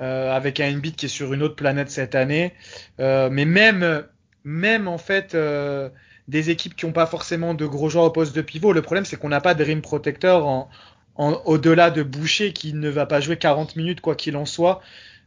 euh, 0.00 0.32
avec 0.32 0.60
un 0.60 0.76
Embiid 0.76 0.94
qui 0.94 1.06
est 1.06 1.08
sur 1.08 1.32
une 1.32 1.42
autre 1.42 1.56
planète 1.56 1.90
cette 1.90 2.14
année. 2.14 2.52
Euh, 3.00 3.28
mais 3.30 3.44
même, 3.44 4.04
même 4.44 4.86
en 4.86 4.98
fait, 4.98 5.34
euh, 5.34 5.88
des 6.28 6.50
équipes 6.50 6.76
qui 6.76 6.86
n'ont 6.86 6.92
pas 6.92 7.06
forcément 7.06 7.54
de 7.54 7.66
gros 7.66 7.88
joueurs 7.88 8.04
au 8.04 8.10
poste 8.10 8.36
de 8.36 8.42
pivot. 8.42 8.72
Le 8.72 8.82
problème, 8.82 9.04
c'est 9.04 9.16
qu'on 9.16 9.30
n'a 9.30 9.40
pas 9.40 9.54
de 9.54 9.64
rim 9.64 9.80
protector 9.80 10.46
en, 10.46 10.68
au-delà 11.16 11.90
de 11.90 12.02
Boucher 12.02 12.52
qui 12.52 12.74
ne 12.74 12.88
va 12.88 13.06
pas 13.06 13.20
jouer 13.20 13.36
40 13.36 13.76
minutes 13.76 14.00
quoi 14.00 14.14
qu'il 14.14 14.36
en 14.36 14.44
soit. 14.44 14.80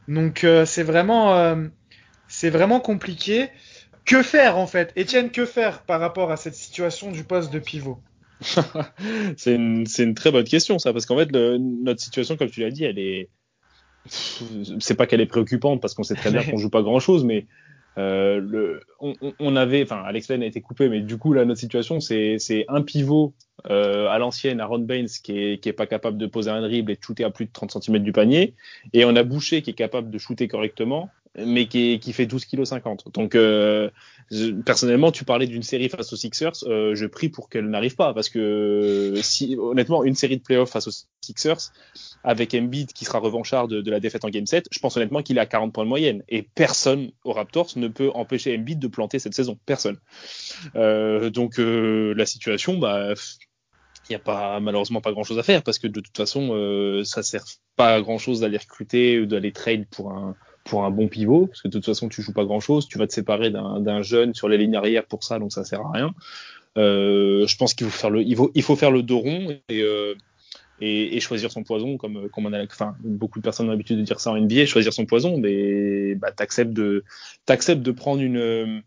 Donc 0.08 0.44
euh, 0.44 0.64
c'est 0.64 0.82
vraiment, 0.82 1.36
euh, 1.36 1.66
c'est 2.28 2.50
vraiment 2.50 2.80
compliqué. 2.80 3.48
Que 4.04 4.22
faire 4.22 4.56
en 4.56 4.66
fait? 4.66 4.92
Étienne, 4.96 5.30
que 5.30 5.44
faire 5.44 5.82
par 5.82 6.00
rapport 6.00 6.32
à 6.32 6.36
cette 6.36 6.54
situation 6.54 7.12
du 7.12 7.24
poste 7.24 7.52
de 7.52 7.58
pivot? 7.58 8.00
C'est 9.36 9.54
une, 9.54 9.86
une, 9.98 10.14
très 10.14 10.32
bonne 10.32 10.42
question 10.42 10.80
ça, 10.80 10.92
parce 10.92 11.06
qu'en 11.06 11.16
fait 11.16 11.30
le, 11.30 11.58
notre 11.58 12.00
situation, 12.00 12.36
comme 12.36 12.50
tu 12.50 12.60
l'as 12.60 12.72
dit, 12.72 12.82
elle 12.82 12.98
est, 12.98 13.28
c'est 14.80 14.96
pas 14.96 15.06
qu'elle 15.06 15.20
est 15.20 15.26
préoccupante 15.26 15.80
parce 15.80 15.94
qu'on 15.94 16.02
sait 16.02 16.16
très 16.16 16.32
bien 16.32 16.42
qu'on 16.42 16.56
joue 16.56 16.68
pas 16.68 16.82
grand 16.82 16.98
chose, 16.98 17.22
mais 17.22 17.46
euh, 17.98 18.80
on, 19.00 19.56
avait, 19.56 19.82
enfin, 19.82 20.02
Alex 20.04 20.28
Len 20.28 20.42
a 20.42 20.46
été 20.46 20.60
coupé, 20.60 20.88
mais 20.88 21.00
du 21.00 21.18
coup, 21.18 21.32
là, 21.32 21.44
notre 21.44 21.60
situation, 21.60 22.00
c'est, 22.00 22.38
c'est 22.38 22.64
un 22.68 22.82
pivot 22.82 23.34
euh, 23.70 24.08
à 24.08 24.18
l'ancienne, 24.18 24.60
Aaron 24.60 24.78
Baines, 24.78 25.08
qui 25.08 25.38
est, 25.38 25.62
qui 25.62 25.68
est 25.68 25.74
pas 25.74 25.86
capable 25.86 26.16
de 26.16 26.26
poser 26.26 26.50
un 26.50 26.62
dribble 26.62 26.92
et 26.92 26.96
de 26.96 27.02
shooter 27.02 27.24
à 27.24 27.30
plus 27.30 27.46
de 27.46 27.52
30 27.52 27.82
cm 27.82 27.98
du 27.98 28.12
panier, 28.12 28.54
et 28.92 29.04
on 29.04 29.14
a 29.14 29.22
Boucher 29.22 29.62
qui 29.62 29.70
est 29.70 29.74
capable 29.74 30.10
de 30.10 30.18
shooter 30.18 30.48
correctement, 30.48 31.10
mais 31.36 31.66
qui, 31.66 32.12
fait 32.12 32.26
12 32.26 32.44
kg 32.44 32.64
50. 32.64 33.12
Donc, 33.14 33.34
euh, 33.34 33.90
personnellement, 34.64 35.12
tu 35.12 35.24
parlais 35.24 35.46
d'une 35.46 35.62
série 35.62 35.88
face 35.88 36.12
aux 36.12 36.16
Sixers, 36.16 36.64
euh, 36.64 36.94
je 36.94 37.06
prie 37.06 37.28
pour 37.28 37.48
qu'elle 37.48 37.68
n'arrive 37.68 37.96
pas, 37.96 38.12
parce 38.12 38.28
que 38.28 39.14
si, 39.22 39.56
honnêtement, 39.58 40.04
une 40.04 40.14
série 40.14 40.36
de 40.36 40.42
playoffs 40.42 40.70
face 40.70 40.88
aux 40.88 41.06
Sixers, 41.22 41.72
avec 42.24 42.54
Embiid 42.54 42.92
qui 42.92 43.04
sera 43.04 43.18
revanchard 43.18 43.68
de, 43.68 43.90
la 43.90 44.00
défaite 44.00 44.24
en 44.24 44.30
Game 44.30 44.46
7, 44.46 44.66
je 44.70 44.78
pense 44.78 44.96
honnêtement 44.96 45.22
qu'il 45.22 45.38
est 45.38 45.40
à 45.40 45.46
40 45.46 45.72
points 45.72 45.84
de 45.84 45.88
moyenne. 45.88 46.22
Et 46.28 46.42
personne 46.42 47.10
aux 47.24 47.32
Raptors 47.32 47.70
ne 47.76 47.88
peut 47.88 48.10
empêcher 48.14 48.56
Embiid 48.56 48.78
de 48.78 48.88
planter 48.88 49.18
cette 49.18 49.34
saison. 49.34 49.58
Personne. 49.66 49.98
Euh, 50.76 51.30
donc 51.30 51.58
euh, 51.58 52.14
la 52.16 52.26
situation, 52.26 52.78
bah, 52.78 53.14
il 54.08 54.12
n'y 54.12 54.16
a 54.16 54.20
pas 54.20 54.60
malheureusement 54.60 55.00
pas 55.00 55.12
grand 55.12 55.24
chose 55.24 55.38
à 55.38 55.42
faire 55.42 55.62
parce 55.62 55.78
que 55.78 55.86
de 55.86 56.00
toute 56.00 56.16
façon, 56.16 56.50
euh, 56.52 57.04
ça 57.04 57.22
sert 57.22 57.44
pas 57.76 57.94
à 57.94 58.00
grand 58.00 58.18
chose 58.18 58.40
d'aller 58.40 58.58
recruter 58.58 59.20
ou 59.20 59.26
d'aller 59.26 59.52
trade 59.52 59.86
pour 59.90 60.12
un 60.12 60.36
pour 60.64 60.84
un 60.84 60.90
bon 60.90 61.08
pivot 61.08 61.46
parce 61.46 61.62
que 61.62 61.68
de 61.68 61.72
toute 61.72 61.84
façon 61.86 62.08
tu 62.08 62.22
joues 62.22 62.32
pas 62.32 62.44
grand 62.44 62.60
chose, 62.60 62.86
tu 62.86 62.98
vas 62.98 63.06
te 63.06 63.12
séparer 63.12 63.50
d'un 63.50 64.02
jeune 64.02 64.34
sur 64.34 64.48
les 64.48 64.58
lignes 64.58 64.76
arrière 64.76 65.06
pour 65.06 65.24
ça 65.24 65.38
donc 65.38 65.52
ça 65.52 65.64
sert 65.64 65.80
à 65.80 65.90
rien. 65.92 66.14
Euh, 66.78 67.46
je 67.46 67.56
pense 67.56 67.74
qu'il 67.74 67.86
faut 67.86 67.98
faire 67.98 68.10
le 68.10 68.22
il 68.22 68.36
faut, 68.36 68.50
il 68.54 68.62
faut 68.62 68.76
faire 68.76 68.90
le 68.90 69.02
dos 69.02 69.18
rond 69.18 69.58
et 69.68 69.82
euh, 69.82 70.14
et, 70.80 71.16
et, 71.16 71.20
choisir 71.20 71.52
son 71.52 71.62
poison, 71.62 71.96
comme, 71.96 72.28
comme 72.30 72.46
on 72.46 72.52
a, 72.52 72.64
enfin, 72.64 72.96
beaucoup 73.04 73.38
de 73.38 73.44
personnes 73.44 73.68
ont 73.68 73.70
l'habitude 73.70 73.98
de 73.98 74.02
dire 74.02 74.18
ça 74.18 74.32
en 74.32 74.36
NBA, 74.36 74.66
choisir 74.66 74.92
son 74.92 75.06
poison, 75.06 75.38
mais 75.38 76.16
bah, 76.16 76.32
t'acceptes 76.32 76.72
de, 76.72 77.04
t'acceptes 77.46 77.82
de 77.82 77.92
prendre 77.92 78.20
une, 78.20 78.82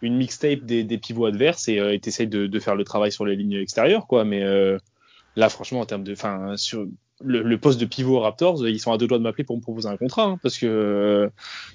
une 0.00 0.16
mixtape 0.16 0.60
des, 0.60 0.84
des 0.84 0.98
pivots 0.98 1.26
adverses 1.26 1.68
et 1.68 1.78
euh, 1.78 1.98
t'essayes 1.98 2.28
de, 2.28 2.46
de, 2.46 2.60
faire 2.60 2.76
le 2.76 2.84
travail 2.84 3.12
sur 3.12 3.26
les 3.26 3.36
lignes 3.36 3.60
extérieures, 3.60 4.06
quoi. 4.06 4.24
Mais 4.24 4.42
euh, 4.42 4.78
là, 5.36 5.48
franchement, 5.50 5.80
en 5.80 5.86
termes 5.86 6.04
de, 6.04 6.12
enfin, 6.12 6.56
sur 6.56 6.86
le, 7.20 7.56
poste 7.58 7.80
de 7.80 7.84
pivot 7.84 8.20
Raptors, 8.20 8.66
ils 8.66 8.80
sont 8.80 8.92
à 8.92 8.98
deux 8.98 9.06
doigts 9.06 9.18
de 9.18 9.22
m'appeler 9.22 9.44
pour 9.44 9.56
me 9.56 9.62
proposer 9.62 9.88
un 9.88 9.96
contrat, 9.96 10.24
hein, 10.24 10.38
parce 10.42 10.58
que, 10.58 11.30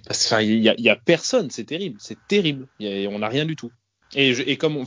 parce 0.06 0.34
il 0.42 0.60
y 0.60 0.90
a, 0.90 0.96
personne, 0.96 1.50
c'est 1.50 1.66
terrible, 1.66 1.98
c'est 2.00 2.18
terrible, 2.28 2.68
y 2.80 3.06
a, 3.06 3.10
on 3.10 3.20
n'a 3.20 3.30
rien 3.30 3.46
du 3.46 3.56
tout. 3.56 3.72
Et, 4.16 4.58
comme 4.58 4.84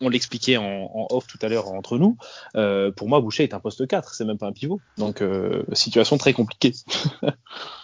on, 0.00 0.08
l'expliquait 0.08 0.56
en, 0.56 0.64
en, 0.64 1.06
off 1.10 1.26
tout 1.26 1.38
à 1.42 1.48
l'heure 1.48 1.68
entre 1.72 1.98
nous, 1.98 2.16
euh, 2.54 2.92
pour 2.92 3.08
moi 3.08 3.20
Boucher 3.20 3.42
est 3.42 3.54
un 3.54 3.60
poste 3.60 3.86
4, 3.88 4.14
c'est 4.14 4.24
même 4.24 4.38
pas 4.38 4.46
un 4.46 4.52
pivot. 4.52 4.80
Donc 4.98 5.20
euh, 5.20 5.64
situation 5.72 6.16
très 6.16 6.32
compliquée. 6.32 6.72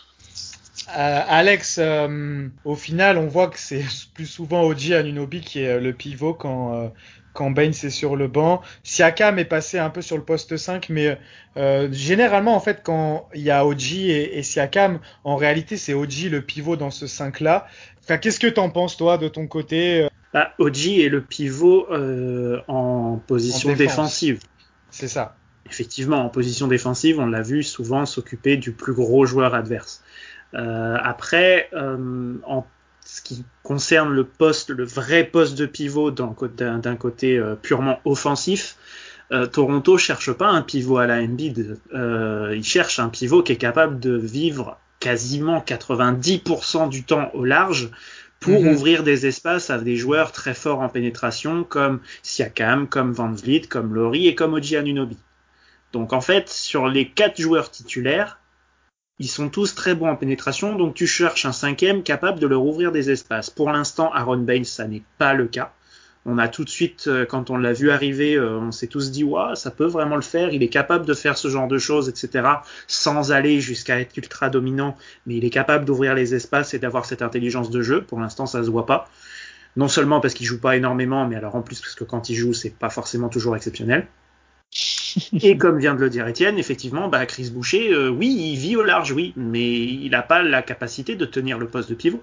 euh, 0.97 1.21
Alex, 1.29 1.79
euh, 1.81 2.49
au 2.65 2.75
final, 2.75 3.19
on 3.19 3.27
voit 3.27 3.49
que 3.49 3.59
c'est 3.59 3.85
plus 4.15 4.27
souvent 4.27 4.65
Oji 4.65 4.95
Anunobi 4.95 5.41
qui 5.41 5.61
est 5.61 5.81
le 5.81 5.93
pivot 5.93 6.35
quand 6.35 6.75
euh, 6.75 6.89
quand 7.35 7.51
Baines 7.53 7.71
est 7.71 7.91
sur 7.91 8.17
le 8.17 8.27
banc. 8.27 8.63
Siakam 8.83 9.39
est 9.39 9.45
passé 9.45 9.79
un 9.79 9.91
peu 9.91 10.03
sur 10.03 10.17
le 10.17 10.25
poste 10.25 10.57
5, 10.57 10.89
mais 10.89 11.19
euh, 11.57 11.89
généralement, 11.93 12.57
en 12.57 12.61
fait, 12.61 12.81
quand 12.83 13.29
il 13.33 13.43
y 13.43 13.51
a 13.51 13.65
Oji 13.65 14.11
et, 14.11 14.39
et 14.39 14.43
Siakam, 14.43 14.99
en 15.23 15.37
réalité, 15.37 15.77
c'est 15.77 15.95
Oji 15.95 16.31
le 16.31 16.43
pivot 16.43 16.75
dans 16.75 16.91
ce 16.91 17.07
5-là. 17.07 17.69
Enfin, 18.03 18.19
Qu'est-ce 18.19 18.41
que 18.41 18.49
t'en 18.49 18.71
penses, 18.71 18.97
toi, 18.97 19.19
de 19.19 19.29
ton 19.29 19.47
côté 19.47 20.09
bah, 20.35 20.53
Oji 20.59 21.01
est 21.03 21.09
le 21.09 21.23
pivot 21.23 21.87
euh, 21.93 22.61
en 22.67 23.21
position 23.25 23.71
En 23.71 23.75
défense. 23.75 23.97
défensive. 23.97 24.41
C'est 24.91 25.09
ça. 25.09 25.37
Effectivement, 25.71 26.25
en 26.25 26.29
position 26.31 26.67
défensive, 26.67 27.21
on 27.21 27.27
l'a 27.27 27.43
vu 27.43 27.63
souvent 27.63 28.05
s'occuper 28.07 28.57
du 28.57 28.73
plus 28.73 28.95
gros 28.95 29.27
joueur 29.27 29.55
adverse. 29.55 30.03
Euh, 30.55 30.97
après, 31.03 31.69
euh, 31.73 32.35
en 32.47 32.67
ce 33.05 33.23
qui 33.23 33.45
concerne 33.63 34.13
le 34.13 34.25
poste, 34.25 34.71
le 34.71 34.85
vrai 34.85 35.25
poste 35.25 35.57
de 35.59 35.67
pivot 35.67 36.11
d'un 36.11 36.35
côté 36.97 37.39
euh, 37.39 37.55
purement 37.55 38.01
offensif, 38.05 38.77
euh, 39.31 39.47
Toronto 39.47 39.99
cherche 39.99 40.33
pas 40.33 40.49
un 40.49 40.63
pivot 40.63 40.99
à 40.99 41.07
la 41.07 41.17
Embiid. 41.19 41.79
Euh, 41.95 42.55
il 42.57 42.65
cherche 42.65 42.99
un 42.99 43.09
pivot 43.09 43.43
qui 43.43 43.53
est 43.53 43.57
capable 43.57 44.01
de 44.01 44.17
vivre 44.17 44.79
quasiment 45.01 45.61
90% 45.61 46.89
du 46.89 47.05
temps 47.05 47.31
au 47.35 47.45
large 47.45 47.91
pour 48.41 48.63
Mhm. 48.63 48.69
ouvrir 48.69 49.03
des 49.03 49.27
espaces 49.27 49.69
à 49.71 49.79
des 49.79 49.97
joueurs 49.97 50.33
très 50.33 50.55
forts 50.55 50.81
en 50.81 50.89
pénétration 50.89 51.65
comme 51.65 52.01
Siakam, 52.23 52.89
comme 52.89 53.13
Van 53.13 53.33
Vliet, 53.33 53.63
comme 53.69 53.95
Laurie 53.95 54.29
et 54.29 54.35
comme 54.35 54.55
Oji 54.55 54.77
Anunoby. 54.77 55.17
Donc 55.93 56.13
en 56.13 56.21
fait, 56.21 56.49
sur 56.49 56.89
les 56.89 57.09
quatre 57.09 57.41
joueurs 57.41 57.71
titulaires, 57.71 58.39
ils 59.19 59.29
sont 59.29 59.49
tous 59.49 59.75
très 59.75 59.95
bons 59.95 60.09
en 60.09 60.17
pénétration, 60.17 60.77
donc 60.77 60.95
tu 60.95 61.07
cherches 61.07 61.45
un 61.45 61.53
cinquième 61.53 62.03
capable 62.03 62.39
de 62.39 62.47
leur 62.47 62.65
ouvrir 62.65 62.93
des 62.93 63.11
espaces. 63.11 63.51
Pour 63.51 63.71
l'instant, 63.71 64.13
Aaron 64.13 64.39
Baines, 64.39 64.65
ça 64.65 64.87
n'est 64.87 65.03
pas 65.19 65.35
le 65.35 65.47
cas. 65.47 65.73
On 66.25 66.39
a 66.39 66.47
tout 66.47 66.65
de 66.65 66.69
suite, 66.69 67.07
euh, 67.09 67.25
quand 67.25 67.51
on 67.51 67.57
l'a 67.57 67.73
vu 67.73 67.91
arriver, 67.91 68.35
euh, 68.35 68.59
on 68.59 68.71
s'est 68.71 68.87
tous 68.87 69.11
dit, 69.11 69.25
ouais, 69.25 69.55
ça 69.55 69.71
peut 69.71 69.87
vraiment 69.87 70.17
le 70.17 70.23
faire, 70.23 70.53
il 70.53 70.63
est 70.63 70.69
capable 70.69 71.07
de 71.07 71.15
faire 71.15 71.39
ce 71.39 71.49
genre 71.49 71.69
de 71.69 71.79
choses, 71.79 72.09
etc., 72.09 72.47
sans 72.87 73.33
aller 73.33 73.61
jusqu'à 73.61 73.99
être 73.99 74.17
ultra 74.17 74.51
dominant, 74.51 74.97
mais 75.27 75.37
il 75.37 75.45
est 75.45 75.51
capable 75.51 75.85
d'ouvrir 75.85 76.15
les 76.15 76.35
espaces 76.35 76.75
et 76.75 76.79
d'avoir 76.79 77.07
cette 77.07 77.23
intelligence 77.23 77.71
de 77.71 77.83
jeu. 77.83 78.03
Pour 78.03 78.21
l'instant, 78.21 78.47
ça 78.47 78.63
se 78.63 78.71
voit 78.71 78.87
pas. 78.87 79.09
Non 79.77 79.89
seulement 79.89 80.21
parce 80.21 80.35
qu'il 80.35 80.47
joue 80.47 80.61
pas 80.61 80.77
énormément, 80.77 81.27
mais 81.27 81.37
alors 81.37 81.55
en 81.55 81.63
plus 81.63 81.81
parce 81.81 81.95
que 81.95 82.05
quand 82.05 82.29
il 82.29 82.35
joue, 82.35 82.53
c'est 82.53 82.75
pas 82.75 82.91
forcément 82.91 83.29
toujours 83.29 83.57
exceptionnel. 83.57 84.07
Et 85.43 85.57
comme 85.59 85.79
vient 85.79 85.95
de 85.95 86.01
le 86.01 86.11
dire 86.11 86.27
Étienne, 86.27 86.59
effectivement, 86.59 87.09
bah, 87.09 87.25
Chris 87.27 87.51
Boucher, 87.51 87.93
euh, 87.93 88.09
oui, 88.09 88.29
il 88.53 88.57
vit 88.59 88.77
au 88.77 88.83
large, 88.83 89.13
oui, 89.13 89.33
mais 89.37 89.69
il 89.77 90.11
n'a 90.11 90.23
pas 90.23 90.43
la 90.43 90.63
capacité 90.63 91.17
de 91.17 91.25
tenir 91.25 91.59
le 91.59 91.69
poste 91.69 91.89
de 91.91 91.95
pivot. 91.95 92.23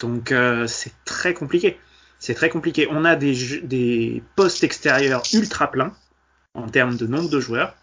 Donc 0.00 0.32
euh, 0.32 0.66
c'est 0.66 0.92
très 1.04 1.34
compliqué. 1.34 1.78
C'est 2.18 2.34
très 2.34 2.48
compliqué. 2.48 2.88
On 2.90 3.04
a 3.04 3.16
des, 3.16 3.34
jeux- 3.34 3.60
des 3.62 4.22
postes 4.36 4.64
extérieurs 4.64 5.22
ultra 5.32 5.70
pleins 5.70 5.92
en 6.54 6.68
termes 6.68 6.96
de 6.96 7.06
nombre 7.06 7.28
de 7.28 7.40
joueurs, 7.40 7.74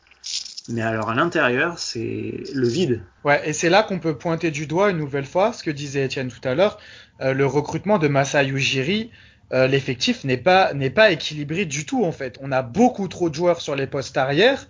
mais 0.69 0.81
alors 0.81 1.09
à 1.09 1.15
l'intérieur, 1.15 1.77
c'est 1.79 2.43
le 2.53 2.67
vide. 2.67 3.03
Ouais, 3.23 3.47
et 3.47 3.53
c'est 3.53 3.69
là 3.69 3.83
qu'on 3.83 3.99
peut 3.99 4.17
pointer 4.17 4.51
du 4.51 4.67
doigt 4.67 4.89
une 4.91 4.97
nouvelle 4.97 5.25
fois 5.25 5.53
ce 5.53 5.63
que 5.63 5.71
disait 5.71 6.05
Étienne 6.05 6.29
tout 6.29 6.47
à 6.47 6.55
l'heure, 6.55 6.79
euh, 7.21 7.33
le 7.33 7.45
recrutement 7.45 7.97
de 7.99 8.07
Masai 8.07 8.47
Ujiri. 8.47 9.11
Euh, 9.53 9.67
L'effectif 9.67 10.23
n'est 10.23 10.37
pas 10.37 10.73
n'est 10.73 10.89
pas 10.89 11.11
équilibré 11.11 11.65
du 11.65 11.85
tout 11.85 12.05
en 12.05 12.11
fait. 12.11 12.37
On 12.41 12.51
a 12.51 12.61
beaucoup 12.61 13.07
trop 13.07 13.29
de 13.29 13.35
joueurs 13.35 13.61
sur 13.61 13.75
les 13.75 13.87
postes 13.87 14.17
arrière. 14.17 14.67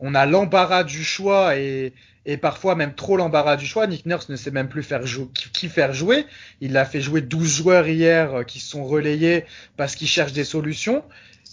On 0.00 0.14
a 0.14 0.26
l'embarras 0.26 0.84
du 0.84 1.04
choix 1.04 1.56
et, 1.56 1.92
et 2.26 2.36
parfois 2.36 2.74
même 2.74 2.94
trop 2.94 3.16
l'embarras 3.16 3.56
du 3.56 3.66
choix. 3.66 3.86
Nick 3.86 4.06
Nurse 4.06 4.28
ne 4.28 4.36
sait 4.36 4.50
même 4.50 4.68
plus 4.68 4.82
faire 4.82 5.06
jou- 5.06 5.30
qui, 5.32 5.68
faire 5.68 5.92
jouer. 5.92 6.26
Il 6.60 6.76
a 6.76 6.84
fait 6.84 7.00
jouer 7.00 7.20
12 7.20 7.48
joueurs 7.58 7.86
hier 7.86 8.34
euh, 8.34 8.42
qui 8.42 8.58
sont 8.60 8.84
relayés 8.84 9.44
parce 9.76 9.94
qu'il 9.94 10.08
cherche 10.08 10.32
des 10.32 10.44
solutions. 10.44 11.04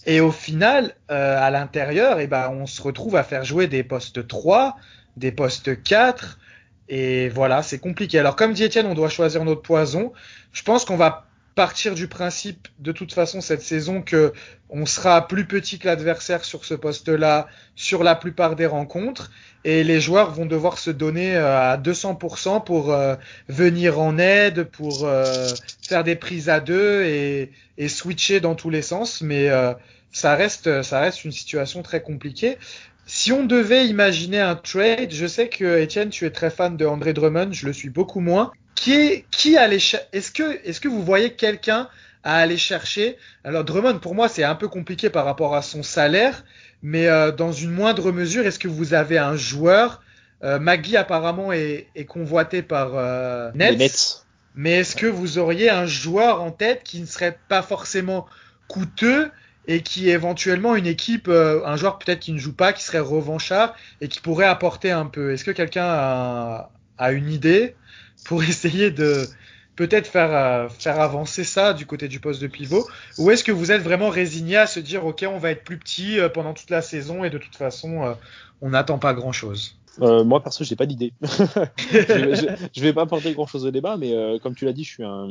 Et 0.07 0.19
au 0.19 0.31
final, 0.31 0.95
euh, 1.11 1.39
à 1.39 1.51
l'intérieur, 1.51 2.19
eh 2.19 2.25
ben, 2.27 2.49
on 2.49 2.65
se 2.65 2.81
retrouve 2.81 3.15
à 3.15 3.23
faire 3.23 3.43
jouer 3.45 3.67
des 3.67 3.83
postes 3.83 4.27
3, 4.27 4.75
des 5.17 5.31
postes 5.31 5.83
4. 5.83 6.39
Et 6.89 7.29
voilà, 7.29 7.61
c'est 7.61 7.77
compliqué. 7.77 8.17
Alors, 8.19 8.35
comme 8.35 8.53
dit 8.53 8.63
Étienne, 8.63 8.87
on 8.87 8.95
doit 8.95 9.09
choisir 9.09 9.45
notre 9.45 9.61
poison. 9.61 10.11
Je 10.51 10.63
pense 10.63 10.83
qu'on 10.85 10.97
va 10.97 11.27
partir 11.61 11.93
du 11.93 12.07
principe, 12.07 12.69
de 12.79 12.91
toute 12.91 13.13
façon, 13.13 13.39
cette 13.39 13.61
saison, 13.61 14.01
que 14.01 14.33
on 14.71 14.87
sera 14.87 15.27
plus 15.27 15.45
petit 15.45 15.77
que 15.77 15.85
l'adversaire 15.87 16.43
sur 16.43 16.65
ce 16.65 16.73
poste-là, 16.73 17.47
sur 17.75 18.01
la 18.01 18.15
plupart 18.15 18.55
des 18.55 18.65
rencontres. 18.65 19.29
Et 19.63 19.83
les 19.83 20.01
joueurs 20.01 20.31
vont 20.31 20.47
devoir 20.47 20.79
se 20.79 20.89
donner 20.89 21.35
euh, 21.35 21.73
à 21.73 21.77
200% 21.77 22.63
pour 22.63 22.91
euh, 22.91 23.13
venir 23.47 23.99
en 23.99 24.17
aide, 24.17 24.63
pour 24.63 25.05
euh, 25.05 25.49
faire 25.87 26.03
des 26.03 26.15
prises 26.15 26.49
à 26.49 26.61
deux 26.61 27.03
et, 27.03 27.51
switcher 27.87 28.39
dans 28.39 28.55
tous 28.55 28.71
les 28.71 28.81
sens. 28.81 29.21
Mais 29.21 29.47
ça 30.11 30.33
reste, 30.33 30.81
ça 30.81 30.99
reste 30.99 31.25
une 31.25 31.31
situation 31.31 31.83
très 31.83 32.01
compliquée. 32.01 32.57
Si 33.05 33.31
on 33.31 33.45
devait 33.45 33.85
imaginer 33.85 34.39
un 34.39 34.55
trade, 34.55 35.11
je 35.11 35.27
sais 35.27 35.47
que 35.47 35.79
Étienne, 35.79 36.09
tu 36.09 36.25
es 36.25 36.31
très 36.31 36.49
fan 36.49 36.75
de 36.75 36.87
André 36.87 37.13
Drummond, 37.13 37.51
je 37.51 37.67
le 37.67 37.73
suis 37.73 37.91
beaucoup 37.91 38.19
moins. 38.19 38.51
Qui 38.75 38.93
est, 38.93 39.25
qui 39.31 39.57
allait, 39.57 39.77
est-ce 40.11 40.31
que, 40.31 40.59
est-ce 40.65 40.81
que 40.81 40.87
vous 40.87 41.03
voyez 41.03 41.33
quelqu'un 41.33 41.89
à 42.23 42.37
aller 42.37 42.57
chercher? 42.57 43.17
Alors 43.43 43.63
Drummond, 43.63 43.99
pour 43.99 44.15
moi, 44.15 44.27
c'est 44.27 44.43
un 44.43 44.55
peu 44.55 44.67
compliqué 44.67 45.09
par 45.09 45.25
rapport 45.25 45.55
à 45.55 45.61
son 45.61 45.83
salaire, 45.83 46.43
mais 46.81 47.07
euh, 47.07 47.31
dans 47.31 47.51
une 47.51 47.71
moindre 47.71 48.11
mesure, 48.11 48.45
est-ce 48.45 48.59
que 48.59 48.67
vous 48.67 48.93
avez 48.93 49.17
un 49.17 49.35
joueur? 49.35 50.01
Euh, 50.43 50.57
Maggie 50.57 50.97
apparemment 50.97 51.53
est, 51.53 51.87
est 51.95 52.05
convoité 52.05 52.63
par 52.63 52.91
euh, 52.95 53.51
Nets, 53.53 53.77
Nets. 53.77 54.25
mais 54.55 54.79
est-ce 54.79 54.95
que 54.95 55.05
vous 55.05 55.37
auriez 55.37 55.69
un 55.69 55.85
joueur 55.85 56.41
en 56.41 56.51
tête 56.51 56.81
qui 56.83 56.99
ne 56.99 57.05
serait 57.05 57.37
pas 57.47 57.61
forcément 57.61 58.25
coûteux 58.67 59.29
et 59.67 59.81
qui 59.81 60.09
éventuellement 60.09 60.75
une 60.75 60.87
équipe, 60.87 61.27
euh, 61.27 61.61
un 61.65 61.75
joueur 61.75 61.99
peut-être 61.99 62.19
qui 62.19 62.33
ne 62.33 62.39
joue 62.39 62.55
pas, 62.55 62.73
qui 62.73 62.83
serait 62.83 62.99
revanchard 62.99 63.75
et 64.01 64.07
qui 64.07 64.19
pourrait 64.19 64.47
apporter 64.47 64.89
un 64.89 65.05
peu? 65.05 65.31
Est-ce 65.31 65.43
que 65.43 65.51
quelqu'un 65.51 65.85
a, 65.85 66.71
a, 66.97 67.11
une 67.11 67.31
idée? 67.31 67.75
Pour 68.31 68.43
essayer 68.55 68.91
de 68.91 69.25
peut-être 69.75 70.07
faire, 70.07 70.33
euh, 70.33 70.69
faire 70.69 71.01
avancer 71.01 71.43
ça 71.43 71.73
du 71.73 71.85
côté 71.85 72.07
du 72.07 72.21
poste 72.21 72.41
de 72.41 72.47
pivot 72.47 72.87
Ou 73.17 73.29
est-ce 73.31 73.43
que 73.43 73.51
vous 73.51 73.71
êtes 73.71 73.81
vraiment 73.81 74.09
résigné 74.09 74.55
à 74.55 74.67
se 74.67 74.79
dire, 74.79 75.05
OK, 75.05 75.25
on 75.27 75.37
va 75.37 75.51
être 75.51 75.65
plus 75.65 75.77
petit 75.77 76.17
euh, 76.17 76.29
pendant 76.29 76.53
toute 76.53 76.69
la 76.69 76.81
saison 76.81 77.25
et 77.25 77.29
de 77.29 77.37
toute 77.37 77.57
façon, 77.57 78.15
on 78.61 78.69
n'attend 78.69 78.99
pas 78.99 79.13
grand-chose? 79.13 79.75
Euh, 80.01 80.23
moi 80.23 80.41
perso, 80.41 80.63
j'ai 80.63 80.77
pas 80.77 80.85
d'idée. 80.85 81.11
je, 81.21 82.55
je, 82.73 82.81
vais 82.81 82.93
pas 82.93 83.01
apporter 83.01 83.33
grand 83.33 83.45
chose 83.45 83.65
au 83.65 83.71
débat, 83.71 83.97
mais 83.97 84.13
euh, 84.13 84.39
comme 84.39 84.55
tu 84.55 84.63
l'as 84.63 84.73
dit, 84.73 84.85
je 84.85 84.89
suis 84.89 85.03
un, 85.03 85.27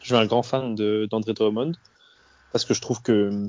je 0.00 0.06
suis 0.06 0.16
un 0.16 0.24
grand 0.24 0.42
fan 0.42 0.74
d'André 0.74 1.34
Drummond 1.34 1.72
parce 2.52 2.64
que 2.64 2.72
je 2.72 2.80
trouve 2.80 3.02
que 3.02 3.46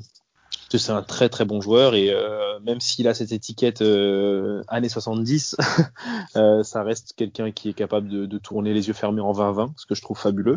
c'est 0.70 0.92
un 0.92 1.02
très 1.02 1.28
très 1.28 1.44
bon 1.44 1.60
joueur 1.60 1.94
et 1.94 2.10
euh, 2.10 2.58
même 2.64 2.80
s'il 2.80 3.06
a 3.08 3.14
cette 3.14 3.32
étiquette 3.32 3.82
euh, 3.82 4.62
années 4.68 4.88
70, 4.88 5.56
euh, 6.36 6.62
ça 6.62 6.82
reste 6.82 7.14
quelqu'un 7.16 7.52
qui 7.52 7.68
est 7.68 7.72
capable 7.72 8.08
de, 8.08 8.26
de, 8.26 8.38
tourner 8.38 8.74
les 8.74 8.88
yeux 8.88 8.92
fermés 8.92 9.20
en 9.20 9.32
20-20, 9.32 9.72
ce 9.76 9.86
que 9.86 9.94
je 9.94 10.02
trouve 10.02 10.18
fabuleux. 10.18 10.56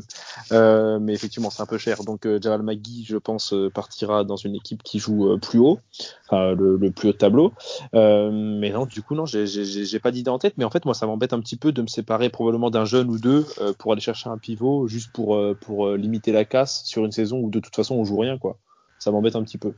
Euh, 0.51 0.99
mais 0.99 1.13
effectivement, 1.13 1.49
c'est 1.49 1.61
un 1.61 1.67
peu 1.67 1.77
cher. 1.77 2.03
Donc 2.03 2.25
euh, 2.25 2.39
Javal 2.41 2.63
McGee, 2.63 3.05
je 3.07 3.17
pense, 3.17 3.53
euh, 3.53 3.69
partira 3.69 4.23
dans 4.23 4.35
une 4.35 4.55
équipe 4.55 4.83
qui 4.83 4.99
joue 4.99 5.37
plus 5.37 5.59
haut, 5.59 5.79
enfin 6.25 6.53
le, 6.53 6.77
le, 6.77 6.91
plus 6.91 7.09
haut 7.09 7.13
tableau. 7.13 7.53
mais 7.93 8.71
non, 8.71 8.85
du 8.85 9.01
coup 9.01 9.15
non, 9.15 9.25
j'ai 9.25 9.99
pas 9.99 10.11
d'idée 10.11 10.31
en 10.31 10.39
tête. 10.39 10.55
Mais 10.57 10.65
en 10.65 10.69
fait, 10.69 10.85
moi, 10.85 10.93
ça 10.93 11.05
m'embête 11.05 11.33
un 11.33 11.39
petit 11.39 11.57
peu 11.57 11.71
de 11.71 11.81
me 11.81 11.87
séparer 11.87 12.29
probablement 12.29 12.69
d'un 12.69 12.85
jeune 12.85 13.09
ou 13.09 13.19
deux 13.19 13.45
pour 13.77 13.91
aller 13.91 14.01
chercher 14.01 14.29
un 14.29 14.37
pivot 14.37 14.87
juste 14.87 15.11
pour 15.13 15.39
pour 15.61 15.89
limiter 15.91 16.31
la 16.31 16.45
casse 16.45 16.83
sur 16.85 17.05
une 17.05 17.11
saison 17.11 17.39
où 17.39 17.49
de 17.49 17.59
toute 17.59 17.75
façon 17.75 17.95
on 17.95 18.05
joue 18.05 18.17
rien 18.17 18.37
quoi. 18.37 18.57
Ça 18.97 19.11
m'embête 19.11 19.35
un 19.35 19.43
petit 19.43 19.57
peu. 19.57 19.73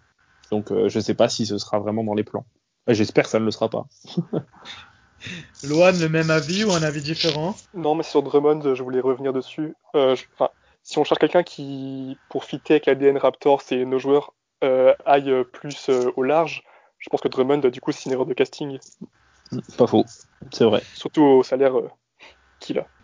Donc 0.51 0.71
euh, 0.71 0.89
je 0.89 0.99
ne 0.99 1.03
sais 1.03 1.13
pas 1.13 1.29
si 1.29 1.45
ce 1.45 1.57
sera 1.57 1.79
vraiment 1.79 2.03
dans 2.03 2.13
les 2.13 2.23
plans. 2.23 2.45
J'espère 2.87 3.25
que 3.25 3.29
ça 3.29 3.39
ne 3.39 3.45
le 3.45 3.51
sera 3.51 3.69
pas. 3.69 3.85
Loan, 5.63 5.93
le 5.99 6.09
même 6.09 6.31
avis 6.31 6.63
ou 6.63 6.71
un 6.71 6.83
avis 6.83 7.01
différent? 7.01 7.55
Non, 7.73 7.95
mais 7.95 8.03
sur 8.03 8.23
Drummond, 8.23 8.73
je 8.73 8.83
voulais 8.83 8.99
revenir 8.99 9.33
dessus. 9.33 9.75
Euh, 9.95 10.15
je, 10.15 10.23
si 10.83 10.97
on 10.97 11.03
cherche 11.03 11.19
quelqu'un 11.19 11.43
qui, 11.43 12.17
pour 12.29 12.43
fitter 12.43 12.75
avec 12.75 12.87
l'ADN 12.87 13.17
Raptors 13.17 13.61
et 13.71 13.85
nos 13.85 13.99
joueurs, 13.99 14.33
euh, 14.63 14.93
aille 15.05 15.31
plus 15.53 15.89
euh, 15.89 16.11
au 16.15 16.23
large, 16.23 16.63
je 16.97 17.09
pense 17.09 17.21
que 17.21 17.27
Drummond, 17.27 17.59
du 17.59 17.81
coup, 17.81 17.91
c'est 17.91 18.05
une 18.05 18.13
erreur 18.13 18.25
de 18.25 18.33
casting. 18.33 18.79
Pas 19.77 19.87
faux, 19.87 20.05
c'est 20.51 20.65
vrai. 20.65 20.81
Surtout 20.95 21.23
au 21.23 21.43
salaire 21.43 21.73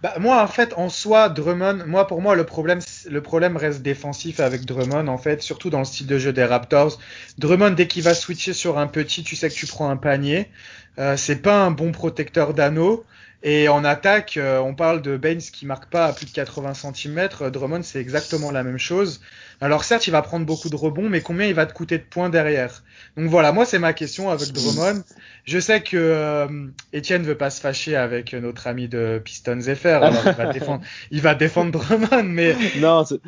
Bah, 0.02 0.14
moi, 0.20 0.44
en 0.44 0.48
fait, 0.48 0.74
en 0.78 0.90
soi, 0.90 1.30
Drummond, 1.30 1.86
moi, 1.88 2.06
pour 2.06 2.22
moi, 2.22 2.36
le 2.36 2.46
problème, 2.46 2.80
le 3.10 3.22
problème 3.22 3.58
reste 3.58 3.82
défensif 3.82 4.40
avec 4.40 4.66
Drummond, 4.66 5.08
en 5.08 5.18
fait, 5.18 5.42
surtout 5.42 5.70
dans 5.70 5.80
le 5.80 5.86
style 5.86 6.06
de 6.06 6.20
jeu 6.20 6.32
des 6.32 6.46
Raptors. 6.46 7.00
Drummond, 7.40 7.72
dès 7.72 7.88
qu'il 7.88 8.04
va 8.04 8.14
switcher 8.14 8.54
sur 8.54 8.78
un 8.78 8.88
petit, 8.88 9.24
tu 9.24 9.36
sais 9.36 9.50
que 9.50 9.56
tu 9.56 9.66
prends 9.66 9.90
un 9.90 9.98
panier. 9.98 10.52
Euh, 11.00 11.18
c'est 11.18 11.42
pas 11.42 11.64
un 11.64 11.72
bon 11.72 11.92
protecteur 11.92 12.54
d'anneau. 12.54 13.06
Et 13.44 13.70
en 13.70 13.84
attaque, 13.84 14.38
euh, 14.38 14.60
on 14.60 14.74
parle 14.74 15.02
de 15.02 15.16
Baines 15.16 15.40
qui 15.40 15.66
marque 15.66 15.90
pas 15.92 16.06
à 16.06 16.14
plus 16.14 16.26
de 16.26 16.32
80 16.32 16.74
cm. 16.74 17.30
Drummond, 17.52 17.84
c'est 17.84 18.00
exactement 18.00 18.52
la 18.52 18.64
même 18.64 18.80
chose. 18.80 19.22
Alors 19.62 19.84
certes, 19.84 20.08
il 20.08 20.12
va 20.12 20.22
prendre 20.22 20.46
beaucoup 20.46 20.70
de 20.70 20.76
rebonds, 20.76 21.10
mais 21.10 21.22
combien 21.22 21.48
il 21.48 21.54
va 21.54 21.66
te 21.66 21.74
coûter 21.74 21.98
de 21.98 22.04
points 22.04 22.30
derrière? 22.30 22.84
Donc 23.16 23.30
voilà, 23.30 23.52
moi 23.52 23.66
c'est 23.66 23.80
ma 23.80 23.94
question 23.94 24.30
avec 24.30 24.52
Drummond. 24.52 25.04
Je 25.46 25.60
sais 25.60 25.82
que 25.82 25.98
euh, 25.98 26.68
Etienne 26.94 27.24
veut 27.24 27.38
pas 27.38 27.50
se 27.50 27.62
fâcher 27.62 27.96
avec 27.96 28.34
notre 28.34 28.68
ami 28.68 28.88
de 28.88 29.20
Pistons 29.24 29.60
FR. 29.62 29.88
Alors 29.88 30.24
il 30.26 30.34
va 30.34 30.46
défendre, 30.54 30.84
il 31.10 31.22
va 31.22 31.36
défendre 31.36 31.72
Drummond, 31.72 32.24
mais 32.24 32.56
non, 32.80 33.06
c'est 33.06 33.20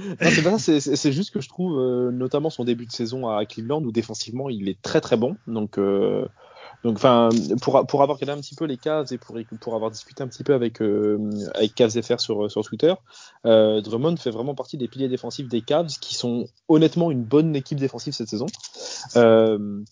pas 0.43 0.57
ça. 0.59 0.79
C'est 0.79 1.11
juste 1.11 1.33
que 1.33 1.41
je 1.41 1.49
trouve, 1.49 1.79
euh, 1.79 2.11
notamment 2.11 2.49
son 2.49 2.63
début 2.63 2.85
de 2.85 2.91
saison 2.91 3.27
à 3.27 3.45
Cleveland, 3.45 3.83
où 3.83 3.91
défensivement 3.91 4.49
il 4.49 4.69
est 4.69 4.81
très 4.81 5.01
très 5.01 5.17
bon. 5.17 5.35
Donc 5.47 5.79
euh, 5.79 6.27
donc, 6.83 6.95
enfin, 6.95 7.29
pour, 7.61 7.85
pour 7.87 8.03
avoir 8.03 8.17
regardé 8.17 8.39
un 8.39 8.41
petit 8.41 8.55
peu 8.55 8.65
les 8.65 8.77
Cavs 8.77 9.11
et 9.11 9.17
pour, 9.17 9.37
pour 9.59 9.75
avoir 9.75 9.91
discuté 9.91 10.23
un 10.23 10.27
petit 10.27 10.43
peu 10.43 10.53
avec, 10.53 10.81
euh, 10.81 11.29
avec 11.53 11.75
Cavs 11.75 12.01
FR 12.01 12.19
sur, 12.19 12.49
sur 12.49 12.63
Twitter, 12.63 12.93
euh, 13.45 13.81
Drummond 13.81 14.15
fait 14.15 14.31
vraiment 14.31 14.55
partie 14.55 14.77
des 14.77 14.87
piliers 14.87 15.09
défensifs 15.09 15.49
des 15.49 15.61
Cavs 15.61 15.99
qui 15.99 16.15
sont 16.15 16.47
honnêtement 16.69 17.11
une 17.11 17.23
bonne 17.23 17.55
équipe 17.55 17.79
défensive 17.79 18.13
cette 18.13 18.29
saison. 18.29 18.47
Euh, 19.17 19.83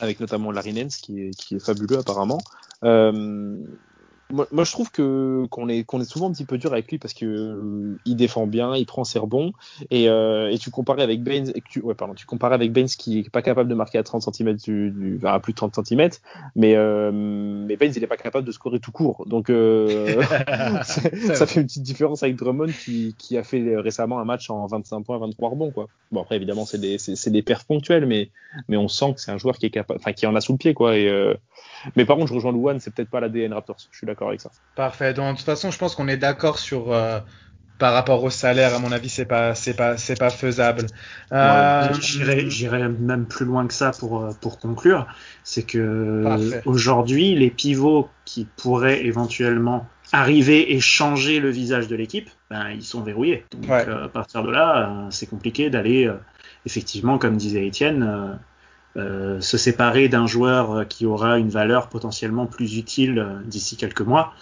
avec 0.00 0.18
notamment 0.18 0.50
Larry 0.50 0.72
Nance 0.72 0.96
qui 0.96 1.20
est, 1.20 1.30
qui 1.30 1.54
est 1.54 1.64
fabuleux 1.64 1.98
apparemment. 1.98 2.40
Euh, 2.82 3.56
moi, 4.34 4.48
moi, 4.50 4.64
je 4.64 4.72
trouve 4.72 4.90
que 4.90 5.46
qu'on 5.50 5.68
est 5.68 5.84
qu'on 5.84 6.00
est 6.00 6.04
souvent 6.04 6.28
un 6.28 6.32
petit 6.32 6.44
peu 6.44 6.58
dur 6.58 6.72
avec 6.72 6.90
lui 6.90 6.98
parce 6.98 7.14
que 7.14 7.24
euh, 7.24 7.98
il 8.04 8.16
défend 8.16 8.46
bien, 8.46 8.74
il 8.74 8.84
prend 8.84 9.04
ses 9.04 9.20
rebonds 9.20 9.52
et, 9.90 10.08
euh, 10.08 10.50
et 10.50 10.58
tu 10.58 10.70
comparais 10.70 11.02
avec 11.02 11.22
Baines, 11.22 11.52
tu, 11.70 11.80
ouais 11.80 11.94
pardon, 11.94 12.14
tu 12.14 12.26
comparais 12.26 12.56
avec 12.56 12.72
Baines 12.72 12.88
qui 12.88 13.20
est 13.20 13.30
pas 13.30 13.42
capable 13.42 13.70
de 13.70 13.74
marquer 13.74 13.98
à 13.98 14.02
30 14.02 14.22
cm 14.34 14.56
du, 14.56 14.90
du 14.90 15.20
à 15.24 15.38
plus 15.38 15.52
de 15.52 15.56
30 15.56 15.86
cm, 15.86 16.10
mais 16.56 16.74
euh, 16.74 17.12
mais 17.12 17.76
Baines 17.76 17.92
il 17.94 18.02
est 18.02 18.08
pas 18.08 18.16
capable 18.16 18.44
de 18.44 18.52
scorer 18.52 18.80
tout 18.80 18.92
court, 18.92 19.24
donc 19.26 19.50
euh, 19.50 20.20
ça 21.34 21.46
fait 21.46 21.60
une 21.60 21.66
petite 21.66 21.84
différence 21.84 22.24
avec 22.24 22.34
Drummond 22.34 22.72
qui, 22.84 23.14
qui 23.16 23.38
a 23.38 23.44
fait 23.44 23.76
récemment 23.76 24.18
un 24.18 24.24
match 24.24 24.50
en 24.50 24.66
25 24.66 25.02
points, 25.02 25.18
23 25.18 25.50
rebonds 25.50 25.70
quoi. 25.70 25.86
Bon 26.10 26.22
après 26.22 26.36
évidemment 26.36 26.66
c'est 26.66 26.80
des 26.80 26.98
c'est, 26.98 27.30
des 27.30 27.42
perfs 27.42 27.66
ponctuels, 27.66 28.06
mais 28.06 28.30
mais 28.68 28.76
on 28.76 28.88
sent 28.88 29.14
que 29.14 29.20
c'est 29.20 29.30
un 29.30 29.38
joueur 29.38 29.58
qui 29.58 29.66
est 29.66 29.70
capable, 29.70 30.00
enfin 30.00 30.12
qui 30.12 30.26
en 30.26 30.34
a 30.34 30.40
sous 30.40 30.52
le 30.52 30.58
pied 30.58 30.74
quoi 30.74 30.96
et 30.96 31.08
mais 31.96 32.04
par 32.04 32.16
contre, 32.16 32.28
je 32.28 32.34
rejoins 32.34 32.52
Luan, 32.52 32.80
c'est 32.80 32.94
peut-être 32.94 33.10
pas 33.10 33.20
la 33.20 33.28
DN 33.28 33.52
Raptors. 33.52 33.76
Je 33.90 33.96
suis 33.96 34.06
d'accord 34.06 34.23
avec 34.28 34.40
ça. 34.40 34.50
Parfait. 34.74 35.14
Donc, 35.14 35.32
de 35.32 35.36
toute 35.38 35.46
façon, 35.46 35.70
je 35.70 35.78
pense 35.78 35.94
qu'on 35.94 36.08
est 36.08 36.16
d'accord 36.16 36.58
sur 36.58 36.92
euh, 36.92 37.20
par 37.78 37.92
rapport 37.92 38.22
au 38.22 38.30
salaire. 38.30 38.74
À 38.74 38.78
mon 38.78 38.92
avis, 38.92 39.08
c'est 39.08 39.24
pas 39.24 39.54
c'est 39.54 39.74
pas 39.74 39.96
c'est 39.96 40.18
pas 40.18 40.30
faisable. 40.30 40.86
Euh... 41.32 41.88
Ouais, 41.88 42.48
J'irai 42.48 42.88
même 42.88 43.26
plus 43.26 43.44
loin 43.44 43.66
que 43.66 43.74
ça 43.74 43.90
pour 43.90 44.28
pour 44.40 44.58
conclure. 44.58 45.06
C'est 45.42 45.64
que 45.64 46.62
aujourd'hui, 46.66 47.34
les 47.34 47.50
pivots 47.50 48.08
qui 48.24 48.46
pourraient 48.56 49.04
éventuellement 49.04 49.86
arriver 50.14 50.74
et 50.74 50.80
changer 50.80 51.40
le 51.40 51.50
visage 51.50 51.88
de 51.88 51.96
l'équipe, 51.96 52.30
ben, 52.50 52.70
ils 52.70 52.84
sont 52.84 53.02
verrouillés. 53.02 53.44
Donc 53.50 53.68
ouais. 53.68 53.88
euh, 53.88 54.04
à 54.04 54.08
partir 54.08 54.42
de 54.42 54.50
là, 54.50 54.88
euh, 54.88 55.06
c'est 55.10 55.26
compliqué 55.26 55.70
d'aller 55.70 56.06
euh, 56.06 56.14
effectivement, 56.66 57.18
comme 57.18 57.36
disait 57.36 57.66
Étienne 57.66 58.38
euh, 58.96 59.40
se 59.40 59.58
séparer 59.58 60.08
d'un 60.08 60.26
joueur 60.26 60.86
qui 60.88 61.06
aura 61.06 61.38
une 61.38 61.50
valeur 61.50 61.88
potentiellement 61.88 62.46
plus 62.46 62.76
utile 62.76 63.18
euh, 63.18 63.42
d'ici 63.44 63.76
quelques 63.76 64.02
mois, 64.02 64.32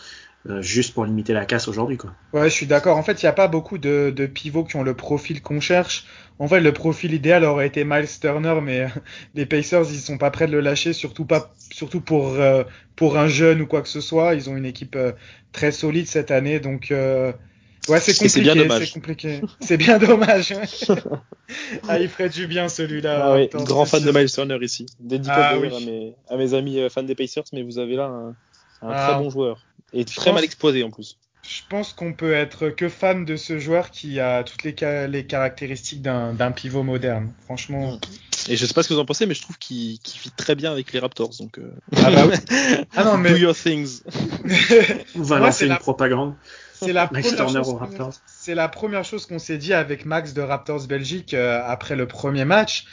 euh, 0.50 0.60
juste 0.60 0.92
pour 0.92 1.04
limiter 1.04 1.32
la 1.34 1.46
casse 1.46 1.68
aujourd'hui. 1.68 1.96
Quoi. 1.96 2.12
Ouais, 2.32 2.50
je 2.50 2.54
suis 2.54 2.66
d'accord. 2.66 2.96
En 2.96 3.04
fait, 3.04 3.22
il 3.22 3.24
n'y 3.24 3.28
a 3.28 3.32
pas 3.32 3.46
beaucoup 3.46 3.78
de, 3.78 4.12
de, 4.14 4.26
pivots 4.26 4.64
qui 4.64 4.74
ont 4.74 4.82
le 4.82 4.94
profil 4.94 5.40
qu'on 5.40 5.60
cherche. 5.60 6.04
En 6.40 6.48
fait, 6.48 6.60
le 6.60 6.72
profil 6.72 7.14
idéal 7.14 7.44
aurait 7.44 7.68
été 7.68 7.84
Miles 7.84 8.08
Turner, 8.20 8.58
mais 8.60 8.88
les 9.36 9.46
Pacers, 9.46 9.84
ils 9.88 10.00
sont 10.00 10.18
pas 10.18 10.32
prêts 10.32 10.48
de 10.48 10.52
le 10.52 10.60
lâcher, 10.60 10.92
surtout 10.92 11.26
pas, 11.26 11.54
surtout 11.70 12.00
pour 12.00 12.32
euh, 12.32 12.64
pour 12.96 13.18
un 13.18 13.28
jeune 13.28 13.60
ou 13.60 13.66
quoi 13.66 13.82
que 13.82 13.88
ce 13.88 14.00
soit. 14.00 14.34
Ils 14.34 14.50
ont 14.50 14.56
une 14.56 14.66
équipe 14.66 14.96
euh, 14.96 15.12
très 15.52 15.70
solide 15.70 16.08
cette 16.08 16.32
année, 16.32 16.58
donc 16.58 16.90
euh, 16.90 17.32
Ouais, 17.88 18.00
c'est 18.00 18.12
compliqué. 18.12 18.28
C'est 18.28 18.40
bien 18.40 18.56
dommage. 18.56 18.86
C'est 18.86 18.92
compliqué. 18.92 19.40
C'est 19.60 19.76
bien 19.76 19.98
dommage. 19.98 20.54
ah, 21.88 21.98
il 21.98 22.08
ferait 22.08 22.28
du 22.28 22.46
bien 22.46 22.68
celui-là. 22.68 23.26
Ah, 23.26 23.34
oui. 23.34 23.48
Grand 23.52 23.86
fan 23.86 24.04
de 24.04 24.12
Miles 24.12 24.30
Turner 24.30 24.58
ici. 24.62 24.86
Dédicace 25.00 25.54
ah, 25.54 25.58
oui. 25.58 25.68
à, 25.74 25.80
mes, 25.80 26.14
à 26.28 26.36
mes 26.36 26.54
amis 26.54 26.78
fans 26.90 27.02
des 27.02 27.14
Pacers, 27.14 27.44
mais 27.52 27.62
vous 27.62 27.78
avez 27.78 27.96
là 27.96 28.04
un, 28.04 28.28
un 28.82 28.90
ah, 28.90 29.08
très 29.08 29.22
bon 29.22 29.30
joueur. 29.30 29.58
Et 29.92 30.04
très 30.04 30.26
pense, 30.26 30.34
mal 30.34 30.44
exploité 30.44 30.82
en 30.84 30.90
plus. 30.90 31.18
Je 31.42 31.60
pense 31.68 31.92
qu'on 31.92 32.12
peut 32.12 32.32
être 32.32 32.68
que 32.68 32.88
fan 32.88 33.24
de 33.24 33.36
ce 33.36 33.58
joueur 33.58 33.90
qui 33.90 34.20
a 34.20 34.44
toutes 34.44 34.62
les, 34.62 34.74
les 35.08 35.26
caractéristiques 35.26 36.02
d'un 36.02 36.52
pivot 36.52 36.82
moderne. 36.84 37.32
Franchement. 37.44 37.98
Et 38.48 38.56
je 38.56 38.66
sais 38.66 38.74
pas 38.74 38.82
ce 38.82 38.88
que 38.88 38.94
vous 38.94 39.00
en 39.00 39.04
pensez, 39.04 39.26
mais 39.26 39.34
je 39.34 39.42
trouve 39.42 39.58
qu'il 39.58 39.98
qu 40.00 40.18
fit 40.18 40.30
très 40.30 40.54
bien 40.54 40.72
avec 40.72 40.92
les 40.92 40.98
Raptors. 40.98 41.30
Donc, 41.38 41.58
euh... 41.58 41.72
Ah 41.96 42.10
bah 42.10 42.26
oui. 42.28 42.36
ah 42.96 43.04
non, 43.04 43.18
mais... 43.18 43.30
Do 43.30 43.36
your 43.36 43.56
things. 43.56 44.02
On 45.16 45.22
va 45.22 45.38
lancer 45.38 45.64
une 45.64 45.70
la... 45.70 45.78
propagande. 45.78 46.34
C'est 46.84 46.92
la, 46.92 47.10
c'est 48.26 48.54
la, 48.54 48.68
première 48.68 49.04
chose 49.04 49.26
qu'on 49.26 49.38
s'est 49.38 49.58
dit 49.58 49.72
avec 49.72 50.04
Max 50.04 50.32
de 50.32 50.42
Raptors 50.42 50.86
Belgique 50.86 51.34
euh, 51.34 51.62
après 51.64 51.96
le 51.96 52.06
premier 52.06 52.44
match. 52.44 52.86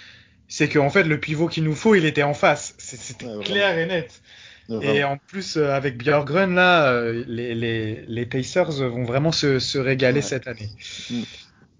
C'est 0.47 0.69
qu'en 0.69 0.89
fait, 0.89 1.03
le 1.03 1.19
pivot 1.19 1.47
qu'il 1.47 1.63
nous 1.63 1.75
faut, 1.75 1.95
il 1.95 2.05
était 2.05 2.23
en 2.23 2.33
face. 2.33 2.73
C'était 2.77 3.25
ouais, 3.25 3.43
clair 3.43 3.77
et 3.77 3.85
net. 3.85 4.21
Ouais, 4.67 4.97
et 4.97 5.03
en 5.03 5.17
plus, 5.17 5.57
euh, 5.57 5.73
avec 5.73 5.97
Björgren, 5.97 6.53
là, 6.53 6.91
euh, 6.91 7.23
les, 7.27 7.55
les, 7.55 8.03
les, 8.07 8.25
Pacers 8.25 8.71
vont 8.71 9.03
vraiment 9.03 9.31
se, 9.31 9.57
se 9.57 9.79
régaler 9.79 10.21
cette 10.21 10.47
année. 10.47 10.69
Mm. 11.09 11.21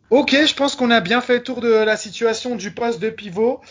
Ok, 0.09 0.31
je 0.31 0.55
pense 0.55 0.75
qu'on 0.75 0.89
a 0.89 1.01
bien 1.01 1.21
fait 1.21 1.35
le 1.35 1.43
tour 1.43 1.61
de 1.61 1.69
la 1.69 1.95
situation 1.97 2.55
du 2.55 2.71
poste 2.71 2.99
de 2.99 3.11
pivot. 3.11 3.61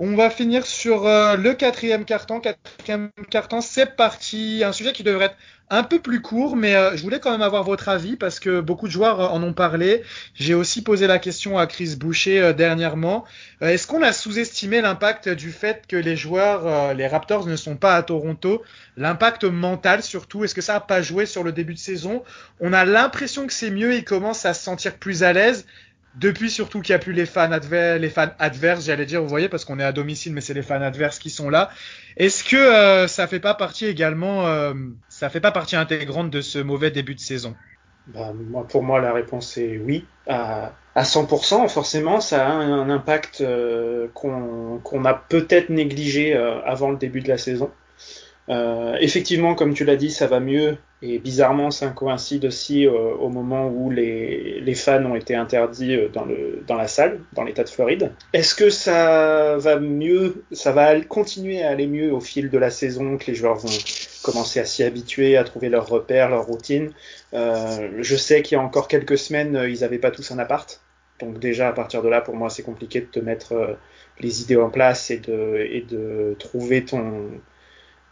On 0.00 0.14
va 0.14 0.30
finir 0.30 0.64
sur 0.64 1.08
euh, 1.08 1.36
le 1.36 1.54
quatrième 1.54 2.04
carton. 2.04 2.38
Quatrième 2.38 3.10
carton, 3.30 3.60
c'est 3.60 3.96
parti. 3.96 4.62
Un 4.64 4.70
sujet 4.70 4.92
qui 4.92 5.02
devrait 5.02 5.24
être 5.24 5.36
un 5.70 5.82
peu 5.82 5.98
plus 5.98 6.22
court, 6.22 6.54
mais 6.54 6.76
euh, 6.76 6.96
je 6.96 7.02
voulais 7.02 7.18
quand 7.18 7.32
même 7.32 7.42
avoir 7.42 7.64
votre 7.64 7.88
avis 7.88 8.14
parce 8.14 8.38
que 8.38 8.60
beaucoup 8.60 8.86
de 8.86 8.92
joueurs 8.92 9.20
euh, 9.20 9.26
en 9.26 9.42
ont 9.42 9.52
parlé. 9.52 10.04
J'ai 10.34 10.54
aussi 10.54 10.82
posé 10.82 11.08
la 11.08 11.18
question 11.18 11.58
à 11.58 11.66
Chris 11.66 11.96
Boucher 11.96 12.54
dernièrement. 12.54 13.24
Est-ce 13.60 13.88
qu'on 13.88 14.02
a 14.04 14.12
sous-estimé 14.12 14.80
l'impact 14.80 15.30
du 15.30 15.50
fait 15.50 15.84
que 15.88 15.96
les 15.96 16.14
joueurs, 16.14 16.94
les 16.94 17.08
Raptors 17.08 17.48
ne 17.48 17.56
sont 17.56 17.74
pas 17.74 17.96
à 17.96 18.02
Toronto? 18.04 18.62
L'impact 18.96 19.42
mental 19.44 20.04
surtout, 20.04 20.44
est-ce 20.44 20.54
que 20.54 20.60
ça 20.60 20.74
n'a 20.74 20.80
pas 20.80 21.02
joué 21.02 21.26
sur 21.26 21.42
le 21.42 21.50
début 21.50 21.74
de 21.74 21.78
saison? 21.80 22.22
On 22.60 22.72
a 22.72 22.84
l'impression 22.84 23.48
que 23.48 23.52
c'est 23.52 23.72
mieux, 23.72 23.96
ils 23.96 24.04
commencent 24.04 24.46
à 24.46 24.54
se 24.54 24.62
sentir 24.62 24.94
plus 24.94 25.24
à 25.24 25.32
l'aise. 25.32 25.66
Depuis 26.18 26.50
surtout 26.50 26.80
qu'il 26.80 26.92
n'y 26.92 26.96
a 26.96 26.98
plus 26.98 27.12
les 27.12 27.26
fans, 27.26 27.50
les 27.70 28.10
fans 28.10 28.30
adverses, 28.38 28.86
j'allais 28.86 29.06
dire, 29.06 29.22
vous 29.22 29.28
voyez, 29.28 29.48
parce 29.48 29.64
qu'on 29.64 29.78
est 29.78 29.84
à 29.84 29.92
domicile, 29.92 30.32
mais 30.32 30.40
c'est 30.40 30.54
les 30.54 30.62
fans 30.62 30.82
adverses 30.82 31.18
qui 31.18 31.30
sont 31.30 31.48
là. 31.48 31.70
Est-ce 32.16 32.44
que 32.44 32.56
euh, 32.56 33.06
ça 33.06 33.26
fait 33.26 33.40
pas 33.40 33.54
partie 33.54 33.86
également, 33.86 34.46
euh, 34.46 34.74
ça 35.08 35.30
fait 35.30 35.40
pas 35.40 35.52
partie 35.52 35.76
intégrante 35.76 36.30
de 36.30 36.40
ce 36.40 36.58
mauvais 36.58 36.90
début 36.90 37.14
de 37.14 37.20
saison? 37.20 37.54
Bah, 38.08 38.32
moi, 38.34 38.66
Pour 38.66 38.82
moi, 38.82 39.00
la 39.00 39.12
réponse 39.12 39.56
est 39.58 39.78
oui. 39.78 40.06
À, 40.26 40.72
à 40.98 41.02
100%, 41.04 41.68
forcément, 41.68 42.20
ça 42.20 42.48
a 42.48 42.50
un, 42.50 42.90
impact 42.90 43.40
euh, 43.40 44.08
qu'on 44.14 45.04
a 45.04 45.14
peut-être 45.14 45.68
négligé 45.68 46.34
euh, 46.34 46.60
avant 46.62 46.90
le 46.90 46.96
début 46.96 47.20
de 47.20 47.28
la 47.28 47.38
saison. 47.38 47.70
Euh, 48.48 48.96
effectivement, 49.00 49.54
comme 49.54 49.74
tu 49.74 49.84
l'as 49.84 49.94
dit, 49.94 50.10
ça 50.10 50.26
va 50.26 50.40
mieux. 50.40 50.76
Et 51.00 51.20
bizarrement, 51.20 51.70
ça 51.70 51.88
coïncide 51.90 52.44
aussi 52.44 52.84
euh, 52.84 52.90
au 52.90 53.28
moment 53.28 53.68
où 53.68 53.88
les, 53.88 54.60
les, 54.60 54.74
fans 54.74 55.04
ont 55.04 55.14
été 55.14 55.36
interdits 55.36 55.94
euh, 55.94 56.08
dans, 56.08 56.24
le, 56.24 56.64
dans 56.66 56.74
la 56.74 56.88
salle, 56.88 57.20
dans 57.34 57.44
l'État 57.44 57.62
de 57.62 57.68
Floride. 57.68 58.12
Est-ce 58.32 58.56
que 58.56 58.68
ça 58.68 59.56
va 59.58 59.78
mieux 59.78 60.42
Ça 60.50 60.72
va 60.72 61.00
continuer 61.00 61.62
à 61.62 61.70
aller 61.70 61.86
mieux 61.86 62.12
au 62.12 62.18
fil 62.18 62.50
de 62.50 62.58
la 62.58 62.70
saison, 62.70 63.16
que 63.16 63.26
les 63.28 63.36
joueurs 63.36 63.58
vont 63.58 63.78
commencer 64.24 64.58
à 64.58 64.64
s'y 64.64 64.82
habituer, 64.82 65.36
à 65.36 65.44
trouver 65.44 65.68
leurs 65.68 65.88
repères, 65.88 66.30
leurs 66.30 66.46
routines? 66.46 66.90
Euh, 67.32 67.90
je 67.98 68.16
sais 68.16 68.42
qu'il 68.42 68.56
y 68.56 68.60
a 68.60 68.64
encore 68.64 68.88
quelques 68.88 69.18
semaines, 69.18 69.66
ils 69.68 69.80
n'avaient 69.80 69.98
pas 69.98 70.10
tous 70.10 70.32
un 70.32 70.40
appart. 70.40 70.80
Donc 71.20 71.38
déjà, 71.38 71.68
à 71.68 71.72
partir 71.72 72.02
de 72.02 72.08
là, 72.08 72.22
pour 72.22 72.34
moi, 72.34 72.50
c'est 72.50 72.64
compliqué 72.64 73.00
de 73.00 73.06
te 73.06 73.20
mettre 73.20 73.76
les 74.18 74.42
idées 74.42 74.56
en 74.56 74.70
place 74.70 75.12
et 75.12 75.18
de, 75.18 75.64
et 75.70 75.82
de 75.82 76.34
trouver 76.40 76.84
ton 76.84 77.30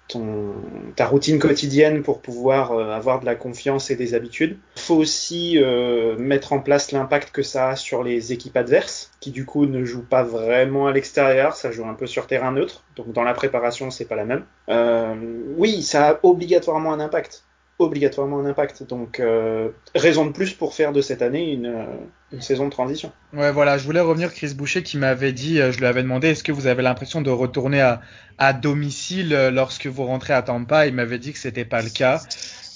ton, 0.08 0.54
ta 0.94 1.06
routine 1.06 1.38
quotidienne 1.38 2.02
pour 2.02 2.20
pouvoir 2.20 2.72
euh, 2.72 2.90
avoir 2.90 3.20
de 3.20 3.26
la 3.26 3.34
confiance 3.34 3.90
et 3.90 3.96
des 3.96 4.14
habitudes. 4.14 4.58
Il 4.76 4.82
faut 4.82 4.96
aussi 4.96 5.58
euh, 5.58 6.16
mettre 6.16 6.52
en 6.52 6.60
place 6.60 6.92
l'impact 6.92 7.30
que 7.30 7.42
ça 7.42 7.70
a 7.70 7.76
sur 7.76 8.02
les 8.02 8.32
équipes 8.32 8.56
adverses, 8.56 9.10
qui 9.20 9.30
du 9.30 9.44
coup 9.44 9.66
ne 9.66 9.84
jouent 9.84 10.06
pas 10.06 10.22
vraiment 10.22 10.86
à 10.86 10.92
l'extérieur, 10.92 11.56
ça 11.56 11.70
joue 11.70 11.86
un 11.86 11.94
peu 11.94 12.06
sur 12.06 12.26
terrain 12.26 12.52
neutre, 12.52 12.84
donc 12.96 13.12
dans 13.12 13.24
la 13.24 13.34
préparation 13.34 13.90
c'est 13.90 14.04
pas 14.04 14.16
la 14.16 14.24
même. 14.24 14.44
Euh, 14.68 15.14
oui, 15.56 15.82
ça 15.82 16.10
a 16.10 16.20
obligatoirement 16.22 16.92
un 16.92 17.00
impact 17.00 17.45
obligatoirement 17.78 18.38
un 18.40 18.46
impact. 18.46 18.84
Donc, 18.84 19.20
euh, 19.20 19.70
raison 19.94 20.26
de 20.26 20.32
plus 20.32 20.52
pour 20.52 20.74
faire 20.74 20.92
de 20.92 21.00
cette 21.00 21.22
année 21.22 21.52
une, 21.52 21.86
une, 22.32 22.40
saison 22.40 22.66
de 22.66 22.70
transition. 22.70 23.12
Ouais, 23.32 23.52
voilà, 23.52 23.78
je 23.78 23.84
voulais 23.84 24.00
revenir 24.00 24.32
Chris 24.32 24.54
Boucher 24.54 24.82
qui 24.82 24.96
m'avait 24.96 25.32
dit, 25.32 25.60
euh, 25.60 25.72
je 25.72 25.78
lui 25.78 25.86
avais 25.86 26.02
demandé, 26.02 26.28
est-ce 26.28 26.42
que 26.42 26.52
vous 26.52 26.66
avez 26.66 26.82
l'impression 26.82 27.20
de 27.20 27.30
retourner 27.30 27.80
à, 27.80 28.00
à 28.38 28.52
domicile 28.52 29.34
euh, 29.34 29.50
lorsque 29.50 29.86
vous 29.86 30.04
rentrez 30.04 30.32
à 30.32 30.42
Tampa? 30.42 30.86
Il 30.86 30.94
m'avait 30.94 31.18
dit 31.18 31.32
que 31.32 31.38
c'était 31.38 31.64
pas 31.64 31.82
le 31.82 31.90
cas. 31.90 32.20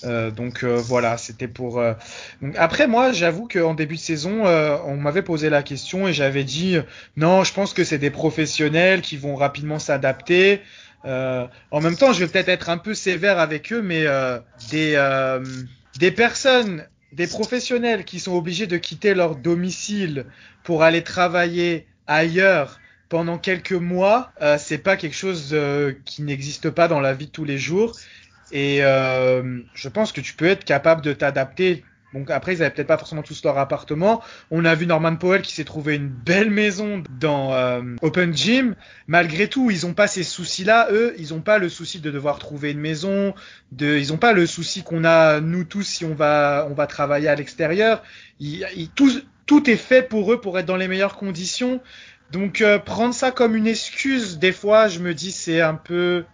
Euh, 0.05 0.31
donc 0.31 0.65
euh, 0.65 0.77
voilà, 0.77 1.19
c'était 1.19 1.49
pour. 1.49 1.79
Euh... 1.79 1.93
Donc, 2.41 2.55
après 2.57 2.87
moi, 2.87 3.13
j'avoue 3.13 3.49
qu'en 3.49 3.75
début 3.75 3.97
de 3.97 4.01
saison, 4.01 4.45
on 4.45 4.97
m'avait 4.97 5.23
posé 5.23 5.51
la 5.51 5.63
question 5.63 6.09
et 6.09 6.13
j'avais 6.13 6.45
dit 6.45 6.77
non, 7.17 7.45
je 7.45 7.53
pense 7.53 7.75
que 7.75 7.85
c'est 7.85 7.99
des 7.99 8.11
professionnels 8.11 9.03
qui 9.03 9.17
vont 9.17 9.35
rapidement 9.35 9.79
s'adapter. 9.79 10.61
Euh, 11.05 11.47
en 11.71 11.81
même 11.81 11.97
temps, 11.97 12.13
je 12.13 12.21
vais 12.21 12.31
peut-être 12.31 12.49
être 12.49 12.69
un 12.69 12.79
peu 12.79 12.95
sévère 12.95 13.39
avec 13.39 13.73
eux, 13.73 13.83
mais 13.83 14.07
euh, 14.07 14.39
des, 14.71 14.95
euh, 14.97 15.45
des 15.99 16.11
personnes, 16.11 16.87
des 17.13 17.27
professionnels 17.27 18.05
qui 18.05 18.21
sont 18.21 18.35
obligés 18.35 18.67
de 18.67 18.77
quitter 18.77 19.15
leur 19.15 19.37
domicile 19.37 20.27
pour 20.63 20.83
aller 20.83 21.03
travailler 21.03 21.87
ailleurs 22.07 22.81
pendant 23.09 23.39
quelques 23.39 23.73
mois, 23.73 24.33
c'est 24.59 24.79
pas 24.79 24.97
quelque 24.97 25.17
chose 25.17 25.57
qui 26.05 26.23
n'existe 26.23 26.71
pas 26.71 26.87
dans 26.87 27.01
la 27.01 27.13
vie 27.13 27.27
de 27.27 27.33
tous 27.33 27.45
les 27.45 27.59
jours. 27.59 27.97
Et 28.53 28.79
je 28.79 29.89
pense 29.89 30.13
que 30.13 30.21
tu 30.21 30.35
peux 30.35 30.47
être 30.47 30.65
capable 30.65 31.03
de 31.03 31.13
t'adapter 31.13 31.83
donc 32.13 32.31
après, 32.31 32.55
ils 32.55 32.63
avaient 32.63 32.73
peut-être 32.73 32.89
pas 32.89 32.99
forcément 32.99 33.23
tous 33.23 33.45
leur 33.45 33.57
appartement. 33.59 34.23
On 34.51 34.65
a 34.65 34.75
vu 34.75 34.87
Norman 34.87 35.15
Powell 35.17 35.43
qui 35.43 35.55
s'est 35.55 35.65
trouvé 35.65 35.95
une 35.95 36.09
belle 36.09 36.51
maison 36.51 37.03
dans 37.19 37.55
euh, 37.55 37.83
Open 38.03 38.37
Gym. 38.37 38.75
Malgré 39.07 39.49
tout, 39.49 39.71
ils 39.71 39.87
ont 39.87 39.95
pas 39.95 40.09
ces 40.09 40.25
soucis-là. 40.25 40.89
Eux, 40.91 41.15
ils 41.19 41.35
ont 41.35 41.41
pas 41.41 41.59
le 41.59 41.69
souci 41.69 42.01
de 42.01 42.11
devoir 42.11 42.39
trouver 42.39 42.73
une 42.73 42.81
maison. 42.81 43.35
De, 43.71 43.97
ils 43.97 44.13
ont 44.13 44.17
pas 44.19 44.33
le 44.33 44.47
souci 44.47 44.83
qu'on 44.83 45.05
a 45.05 45.41
nous 45.41 45.65
tous 45.65 45.85
si 45.85 46.05
on 46.05 46.15
va, 46.15 46.67
on 46.69 46.75
va 46.75 46.87
travailler 46.87 47.29
à 47.29 47.37
l'extérieur. 47.37 48.03
tout, 48.97 49.11
tout 49.47 49.71
est 49.71 49.77
fait 49.77 50.03
pour 50.03 50.33
eux 50.33 50.41
pour 50.41 50.59
être 50.59 50.67
dans 50.67 50.77
les 50.77 50.89
meilleures 50.89 51.17
conditions. 51.17 51.81
Donc 52.33 52.61
euh, 52.61 52.79
prendre 52.79 53.15
ça 53.15 53.31
comme 53.31 53.57
une 53.57 53.67
excuse, 53.67 54.39
des 54.39 54.53
fois, 54.53 54.89
je 54.89 55.01
me 55.01 55.15
dis 55.15 55.33
c'est 55.33 55.61
un 55.61 55.75
peu, 55.75 56.25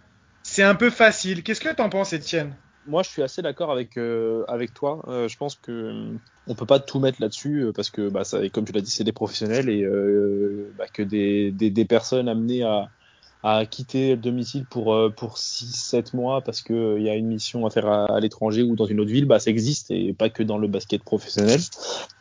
c'est 0.43 0.63
un 0.63 0.75
peu 0.75 0.89
facile. 0.89 1.43
Qu'est-ce 1.43 1.61
que 1.61 1.73
t'en 1.73 1.89
penses, 1.89 2.13
Étienne? 2.13 2.55
Moi, 2.87 3.03
je 3.03 3.09
suis 3.09 3.21
assez 3.21 3.41
d'accord 3.41 3.71
avec 3.71 3.97
euh, 3.97 4.43
avec 4.47 4.73
toi. 4.73 5.03
Euh, 5.07 5.27
je 5.27 5.37
pense 5.37 5.55
que 5.55 6.07
on 6.47 6.55
peut 6.55 6.65
pas 6.65 6.79
tout 6.79 6.99
mettre 6.99 7.21
là-dessus 7.21 7.59
euh, 7.59 7.71
parce 7.73 7.89
que, 7.89 8.09
bah, 8.09 8.23
comme 8.53 8.65
tu 8.65 8.71
l'as 8.71 8.81
dit, 8.81 8.91
c'est 8.91 9.03
des 9.03 9.11
professionnels 9.11 9.69
et 9.69 9.85
bah, 10.77 10.85
que 10.91 11.03
des, 11.03 11.51
des, 11.51 11.85
personnes 11.85 12.29
amenées 12.29 12.63
à, 12.63 12.89
à 13.43 13.65
quitter 13.65 14.11
le 14.11 14.17
domicile 14.21 14.65
pour 14.65 14.97
pour 15.15 15.35
6-7 15.35 16.15
mois 16.15 16.41
parce 16.41 16.61
que 16.61 16.97
il 16.97 17.03
y 17.03 17.09
a 17.09 17.15
une 17.15 17.27
mission 17.27 17.65
à 17.65 17.69
faire 17.69 17.87
à, 17.87 18.19
l'étranger 18.19 18.63
ou 18.63 18.75
dans 18.75 18.85
une 18.85 18.99
autre 18.99 19.11
ville, 19.11 19.25
bah, 19.25 19.39
ça 19.39 19.51
existe 19.51 19.91
et 19.91 20.13
pas 20.13 20.29
que 20.29 20.43
dans 20.43 20.57
le 20.57 20.67
basket 20.67 21.03
professionnel. 21.03 21.59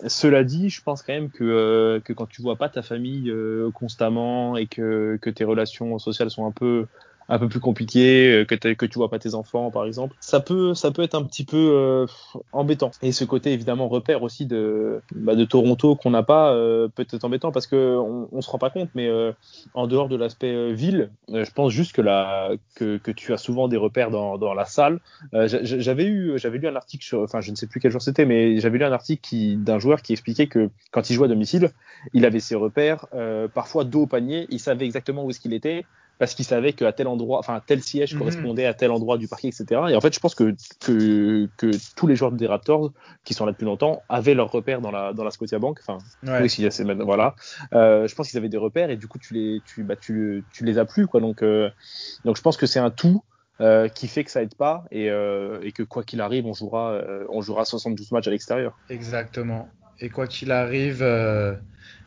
Cela 0.06 0.42
dit, 0.42 0.68
je 0.68 0.82
pense 0.82 1.02
quand 1.02 1.12
même 1.12 1.30
que 1.30 2.00
que 2.04 2.12
quand 2.12 2.26
tu 2.26 2.42
vois 2.42 2.56
pas 2.56 2.68
ta 2.68 2.82
famille 2.82 3.32
constamment 3.74 4.56
et 4.56 4.66
que 4.66 5.18
que 5.22 5.30
tes 5.30 5.44
relations 5.44 5.98
sociales 5.98 6.30
sont 6.30 6.46
un 6.46 6.52
peu 6.52 6.86
un 7.28 7.38
peu 7.38 7.48
plus 7.48 7.60
compliqué, 7.60 8.32
euh, 8.32 8.44
que, 8.44 8.86
tu 8.86 8.98
vois 8.98 9.10
pas 9.10 9.18
tes 9.18 9.34
enfants 9.34 9.70
par 9.70 9.84
exemple, 9.84 10.14
ça 10.20 10.40
peut 10.40 10.74
ça 10.74 10.90
peut 10.90 11.02
être 11.02 11.14
un 11.14 11.22
petit 11.22 11.44
peu 11.44 11.56
euh, 11.56 12.06
embêtant. 12.52 12.90
Et 13.02 13.12
ce 13.12 13.24
côté 13.24 13.52
évidemment 13.52 13.88
repère 13.88 14.22
aussi 14.22 14.46
de 14.46 15.00
bah, 15.14 15.34
de 15.34 15.44
Toronto 15.44 15.96
qu'on 15.96 16.10
n'a 16.10 16.22
pas 16.22 16.52
euh, 16.52 16.88
peut 16.88 17.06
être 17.10 17.24
embêtant 17.24 17.52
parce 17.52 17.66
que 17.66 17.96
on, 17.96 18.40
se 18.40 18.50
rend 18.50 18.58
pas 18.58 18.70
compte, 18.70 18.90
mais 18.94 19.10
en 19.74 19.86
dehors 19.86 20.08
de 20.08 20.16
l'aspect 20.16 20.72
ville, 20.72 21.10
je 21.28 21.50
pense 21.50 21.72
juste 21.72 21.94
que 21.94 22.02
la 22.02 22.50
que, 22.76 22.98
tu 23.10 23.32
as 23.32 23.38
souvent 23.38 23.66
des 23.66 23.76
repères 23.76 24.10
dans, 24.10 24.38
dans 24.38 24.54
la 24.54 24.66
salle. 24.66 25.00
j'avais 25.32 26.38
j'avais 26.38 26.58
lu 26.58 26.68
un 26.68 26.76
article 26.76 27.04
sur, 27.04 27.22
enfin 27.22 27.40
je 27.40 27.50
ne 27.50 27.56
sais 27.56 27.66
plus 27.66 27.80
quel 27.80 27.90
jour 27.90 28.02
c'était, 28.02 28.24
mais 28.24 28.60
j'avais 28.60 28.78
lu 28.78 28.84
un 28.84 28.92
article 28.92 29.28
d'un 29.56 29.78
joueur 29.78 30.02
qui 30.02 30.12
expliquait 30.12 30.46
que 30.46 30.70
quand 30.92 31.10
il 31.10 31.14
jouait 31.14 31.26
à 31.26 31.28
domicile, 31.28 31.70
il 32.12 32.24
avait 32.24 32.40
ses 32.40 32.54
repères, 32.54 33.06
parfois 33.54 33.84
dos 33.84 34.02
au 34.02 34.06
panier, 34.06 34.46
il 34.50 34.60
savait 34.60 34.84
exactement 34.84 35.24
où 35.24 35.30
est-ce 35.30 35.40
qu'il 35.40 35.54
était 35.54 35.84
parce 36.18 36.34
qu'il 36.34 36.44
savait 36.44 36.72
qu'à 36.72 36.92
tel 36.92 37.08
endroit, 37.08 37.38
enfin 37.38 37.60
tel 37.66 37.82
siège 37.82 38.14
mhm. 38.14 38.18
correspondait 38.18 38.66
à 38.66 38.74
tel 38.74 38.90
endroit 38.90 39.18
du 39.18 39.28
parquet, 39.28 39.48
etc. 39.48 39.82
Et 39.90 39.96
en 39.96 40.00
fait, 40.00 40.14
je 40.14 40.20
pense 40.20 40.34
que, 40.34 40.54
que, 40.84 41.48
que 41.56 41.70
tous 41.94 42.06
les 42.06 42.16
joueurs 42.16 42.32
des 42.32 42.46
Raptors 42.46 42.92
qui 43.24 43.34
sont 43.34 43.46
là 43.46 43.52
depuis 43.52 43.64
longtemps 43.64 44.02
avaient 44.08 44.34
leurs 44.34 44.50
repères 44.50 44.80
dans 44.80 44.90
la 44.90 45.12
dans 45.12 45.24
la 45.24 45.30
Scotia 45.30 45.58
Bank. 45.58 45.78
Enfin, 45.80 45.98
oui, 46.22 46.48
si, 46.48 46.66
voilà. 47.00 47.34
Euh, 47.74 48.06
je 48.06 48.14
pense 48.14 48.30
qu'ils 48.30 48.38
avaient 48.38 48.48
des 48.48 48.56
repères 48.56 48.90
et 48.90 48.96
du 48.96 49.08
coup, 49.08 49.18
tu 49.18 49.34
les 49.34 49.60
tu 49.66 49.82
bah 49.82 49.96
tu, 49.96 50.44
tu 50.52 50.64
les 50.64 50.78
as 50.78 50.84
plus 50.84 51.06
quoi. 51.06 51.20
Donc 51.20 51.42
euh, 51.42 51.70
donc 52.24 52.36
je 52.36 52.42
pense 52.42 52.56
que 52.56 52.66
c'est 52.66 52.80
un 52.80 52.90
tout. 52.90 53.22
Euh, 53.58 53.88
qui 53.88 54.06
fait 54.06 54.22
que 54.22 54.30
ça 54.30 54.42
aide 54.42 54.54
pas 54.54 54.84
et, 54.90 55.08
euh, 55.08 55.58
et 55.62 55.72
que 55.72 55.82
quoi 55.82 56.02
qu'il 56.02 56.20
arrive, 56.20 56.44
on 56.44 56.52
jouera, 56.52 56.92
euh, 56.92 57.24
on 57.30 57.40
jouera 57.40 57.64
72 57.64 58.12
matchs 58.12 58.26
à 58.26 58.30
l'extérieur. 58.30 58.76
Exactement. 58.90 59.70
Et 59.98 60.10
quoi 60.10 60.26
qu'il 60.26 60.52
arrive, 60.52 61.02
euh, 61.02 61.54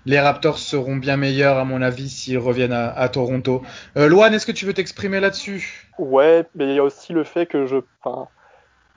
les 0.05 0.19
Raptors 0.19 0.59
seront 0.59 0.95
bien 0.95 1.17
meilleurs, 1.17 1.57
à 1.57 1.65
mon 1.65 1.81
avis, 1.81 2.09
s'ils 2.09 2.37
reviennent 2.37 2.73
à, 2.73 3.09
Toronto. 3.09 3.61
Euh, 3.97 4.07
Loan, 4.07 4.31
est-ce 4.31 4.45
que 4.45 4.51
tu 4.51 4.65
veux 4.65 4.73
t'exprimer 4.73 5.19
là-dessus? 5.19 5.89
Ouais, 5.97 6.45
mais 6.55 6.69
il 6.69 6.75
y 6.75 6.79
a 6.79 6.83
aussi 6.83 7.13
le 7.13 7.23
fait 7.23 7.45
que 7.45 7.65
je. 7.65 7.77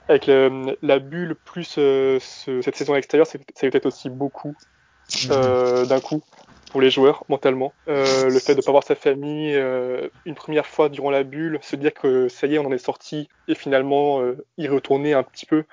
Avec 0.09 0.29
la 0.81 0.99
bulle 0.99 1.35
plus 1.45 1.75
euh, 1.77 2.19
cette 2.19 2.75
saison 2.75 2.95
extérieure, 2.95 3.25
ça 3.25 3.39
peut-être 3.39 3.85
aussi 3.85 4.09
beaucoup 4.09 4.53
euh, 5.29 5.85
d'un 5.87 6.01
coup 6.01 6.21
pour 6.71 6.81
les 6.81 6.89
joueurs 6.89 7.23
mentalement. 7.29 7.73
Euh, 7.87 8.29
le 8.29 8.39
fait 8.39 8.53
de 8.53 8.59
ne 8.59 8.65
pas 8.65 8.71
voir 8.71 8.83
sa 8.83 8.95
famille 8.95 9.57
une 10.25 10.35
première 10.35 10.65
fois 10.65 10.89
durant 10.89 11.09
la 11.09 11.23
bulle, 11.23 11.59
se 11.61 11.75
dire 11.77 11.93
que 11.93 12.27
ça 12.27 12.47
y 12.47 12.55
est, 12.55 12.59
on 12.59 12.65
en 12.65 12.71
est 12.71 12.77
sorti 12.77 13.29
et 13.47 13.55
finalement 13.55 14.21
y 14.57 14.67
retourner 14.67 15.13
un 15.13 15.23
petit 15.23 15.45
peu, 15.45 15.63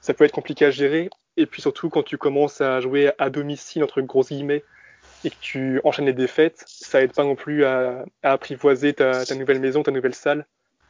ça 0.00 0.12
peut 0.12 0.24
être 0.24 0.32
compliqué 0.32 0.66
à 0.66 0.70
gérer. 0.70 1.08
Et 1.40 1.46
puis 1.46 1.62
surtout 1.62 1.88
quand 1.88 2.02
tu 2.02 2.18
commences 2.18 2.60
à 2.60 2.80
jouer 2.80 3.12
à 3.18 3.30
domicile 3.30 3.82
entre 3.82 4.02
grosses 4.02 4.28
guillemets 4.28 4.62
et 5.24 5.30
que 5.30 5.36
tu 5.40 5.80
enchaînes 5.84 6.04
les 6.04 6.12
défaites, 6.12 6.62
ça 6.66 7.02
aide 7.02 7.14
pas 7.14 7.24
non 7.24 7.34
plus 7.34 7.64
à, 7.64 8.04
apprivoiser 8.22 8.92
ta, 8.92 9.24
nouvelle 9.34 9.58
maison, 9.58 9.82
ta 9.82 9.90
nouvelle 9.90 10.14
salle 10.14 10.46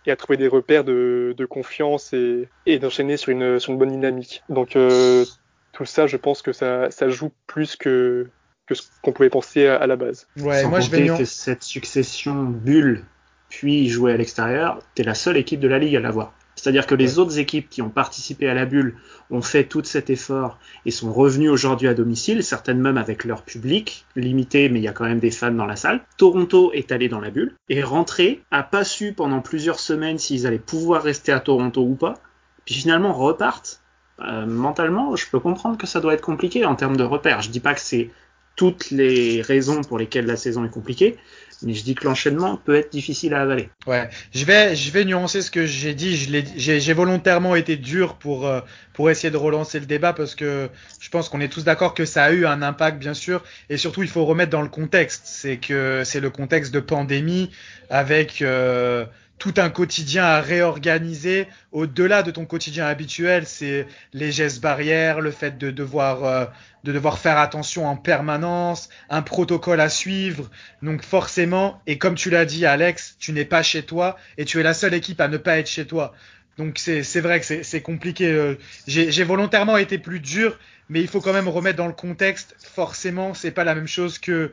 et 0.06 0.10
à 0.10 0.16
trouver 0.16 0.36
des 0.36 0.48
repères 0.48 0.82
de, 0.82 1.46
confiance 1.48 2.12
et, 2.12 2.78
d'enchaîner 2.80 3.16
sur 3.16 3.30
une, 3.30 3.60
sur 3.60 3.72
une 3.72 3.78
bonne 3.78 3.92
dynamique. 3.92 4.42
Donc 4.48 4.74
euh, 4.74 5.24
tout 5.72 5.84
ça, 5.84 6.08
je 6.08 6.16
pense 6.16 6.42
que 6.42 6.52
ça, 6.52 6.88
joue 7.08 7.30
plus 7.46 7.76
que, 7.76 8.28
que 8.66 8.74
ce 8.74 8.82
qu'on 9.02 9.12
pouvait 9.12 9.30
penser 9.30 9.68
à, 9.68 9.86
la 9.86 9.94
base. 9.94 10.26
Ouais, 10.36 10.62
Sans 10.62 10.68
moi 10.68 10.80
je 10.80 10.90
vais 10.90 11.06
que 11.06 11.24
cette 11.24 11.62
succession 11.62 12.42
bulle 12.42 13.04
puis 13.48 13.88
jouer 13.88 14.12
à 14.12 14.16
l'extérieur, 14.16 14.80
t'es 14.96 15.04
la 15.04 15.14
seule 15.14 15.36
équipe 15.36 15.60
de 15.60 15.68
la 15.68 15.78
ligue 15.78 15.94
à 15.94 16.00
l'avoir. 16.00 16.32
C'est-à-dire 16.60 16.86
que 16.86 16.94
les 16.94 17.18
autres 17.18 17.38
équipes 17.38 17.70
qui 17.70 17.80
ont 17.80 17.88
participé 17.88 18.46
à 18.46 18.52
la 18.52 18.66
bulle 18.66 18.94
ont 19.30 19.40
fait 19.40 19.64
tout 19.64 19.82
cet 19.82 20.10
effort 20.10 20.58
et 20.84 20.90
sont 20.90 21.10
revenues 21.10 21.48
aujourd'hui 21.48 21.88
à 21.88 21.94
domicile, 21.94 22.44
certaines 22.44 22.80
même 22.80 22.98
avec 22.98 23.24
leur 23.24 23.44
public 23.44 24.04
limité, 24.14 24.68
mais 24.68 24.78
il 24.78 24.82
y 24.82 24.88
a 24.88 24.92
quand 24.92 25.06
même 25.06 25.20
des 25.20 25.30
fans 25.30 25.52
dans 25.52 25.64
la 25.64 25.76
salle. 25.76 26.02
Toronto 26.18 26.70
est 26.74 26.92
allé 26.92 27.08
dans 27.08 27.20
la 27.20 27.30
bulle 27.30 27.54
et 27.70 27.82
rentré, 27.82 28.42
a 28.50 28.62
pas 28.62 28.84
su 28.84 29.14
pendant 29.14 29.40
plusieurs 29.40 29.80
semaines 29.80 30.18
s'ils 30.18 30.46
allaient 30.46 30.58
pouvoir 30.58 31.02
rester 31.02 31.32
à 31.32 31.40
Toronto 31.40 31.80
ou 31.80 31.94
pas, 31.94 32.14
puis 32.66 32.74
finalement 32.74 33.14
repartent. 33.14 33.80
Euh, 34.20 34.44
mentalement, 34.44 35.16
je 35.16 35.30
peux 35.30 35.40
comprendre 35.40 35.78
que 35.78 35.86
ça 35.86 36.00
doit 36.00 36.12
être 36.12 36.20
compliqué 36.20 36.66
en 36.66 36.74
termes 36.74 36.98
de 36.98 37.04
repères. 37.04 37.40
Je 37.40 37.48
dis 37.48 37.60
pas 37.60 37.72
que 37.72 37.80
c'est 37.80 38.10
toutes 38.54 38.90
les 38.90 39.40
raisons 39.40 39.80
pour 39.80 39.98
lesquelles 39.98 40.26
la 40.26 40.36
saison 40.36 40.62
est 40.66 40.70
compliquée, 40.70 41.16
mais 41.62 41.74
je 41.74 41.84
dis 41.84 41.94
que 41.94 42.04
l'enchaînement 42.04 42.56
peut 42.56 42.74
être 42.74 42.92
difficile 42.92 43.34
à 43.34 43.42
avaler. 43.42 43.68
Ouais, 43.86 44.08
je 44.34 44.44
vais, 44.44 44.74
je 44.74 44.90
vais 44.90 45.04
nuancer 45.04 45.42
ce 45.42 45.50
que 45.50 45.66
j'ai 45.66 45.94
dit. 45.94 46.16
J'ai 46.56 46.92
volontairement 46.92 47.54
été 47.54 47.76
dur 47.76 48.16
pour, 48.16 48.46
euh, 48.46 48.60
pour 48.92 49.10
essayer 49.10 49.30
de 49.30 49.36
relancer 49.36 49.80
le 49.80 49.86
débat 49.86 50.12
parce 50.12 50.34
que 50.34 50.68
je 51.00 51.08
pense 51.10 51.28
qu'on 51.28 51.40
est 51.40 51.48
tous 51.48 51.64
d'accord 51.64 51.94
que 51.94 52.04
ça 52.04 52.24
a 52.24 52.32
eu 52.32 52.46
un 52.46 52.62
impact, 52.62 52.98
bien 52.98 53.14
sûr. 53.14 53.42
Et 53.68 53.76
surtout, 53.76 54.02
il 54.02 54.08
faut 54.08 54.24
remettre 54.24 54.50
dans 54.50 54.62
le 54.62 54.68
contexte. 54.68 55.22
C'est 55.24 55.56
que 55.58 56.02
c'est 56.04 56.20
le 56.20 56.30
contexte 56.30 56.72
de 56.72 56.80
pandémie 56.80 57.50
avec 57.88 58.42
euh, 58.42 59.04
tout 59.40 59.54
un 59.56 59.70
quotidien 59.70 60.24
à 60.24 60.40
réorganiser 60.40 61.48
au-delà 61.72 62.22
de 62.22 62.30
ton 62.30 62.44
quotidien 62.44 62.86
habituel. 62.86 63.46
C'est 63.46 63.86
les 64.12 64.30
gestes 64.30 64.60
barrières, 64.60 65.20
le 65.20 65.30
fait 65.30 65.56
de 65.56 65.70
devoir, 65.70 66.24
euh, 66.24 66.44
de 66.84 66.92
devoir 66.92 67.18
faire 67.18 67.38
attention 67.38 67.88
en 67.88 67.96
permanence, 67.96 68.90
un 69.08 69.22
protocole 69.22 69.80
à 69.80 69.88
suivre. 69.88 70.50
Donc 70.82 71.02
forcément, 71.02 71.80
et 71.86 71.96
comme 71.96 72.14
tu 72.14 72.28
l'as 72.28 72.44
dit 72.44 72.66
Alex, 72.66 73.16
tu 73.18 73.32
n'es 73.32 73.46
pas 73.46 73.62
chez 73.62 73.82
toi 73.82 74.16
et 74.36 74.44
tu 74.44 74.60
es 74.60 74.62
la 74.62 74.74
seule 74.74 74.94
équipe 74.94 75.20
à 75.22 75.28
ne 75.28 75.38
pas 75.38 75.58
être 75.58 75.70
chez 75.70 75.86
toi. 75.86 76.12
Donc 76.58 76.78
c'est 76.78 77.20
vrai 77.20 77.40
que 77.40 77.62
c'est 77.62 77.80
compliqué. 77.80 78.30
Euh, 78.30 78.56
j'ai 78.86 79.24
volontairement 79.24 79.78
été 79.78 79.96
plus 79.96 80.20
dur, 80.20 80.58
mais 80.90 81.00
il 81.00 81.08
faut 81.08 81.22
quand 81.22 81.32
même 81.32 81.48
remettre 81.48 81.78
dans 81.78 81.86
le 81.86 81.94
contexte. 81.94 82.54
Forcément, 82.58 83.32
c'est 83.32 83.52
pas 83.52 83.64
la 83.64 83.74
même 83.74 83.88
chose 83.88 84.18
que 84.18 84.52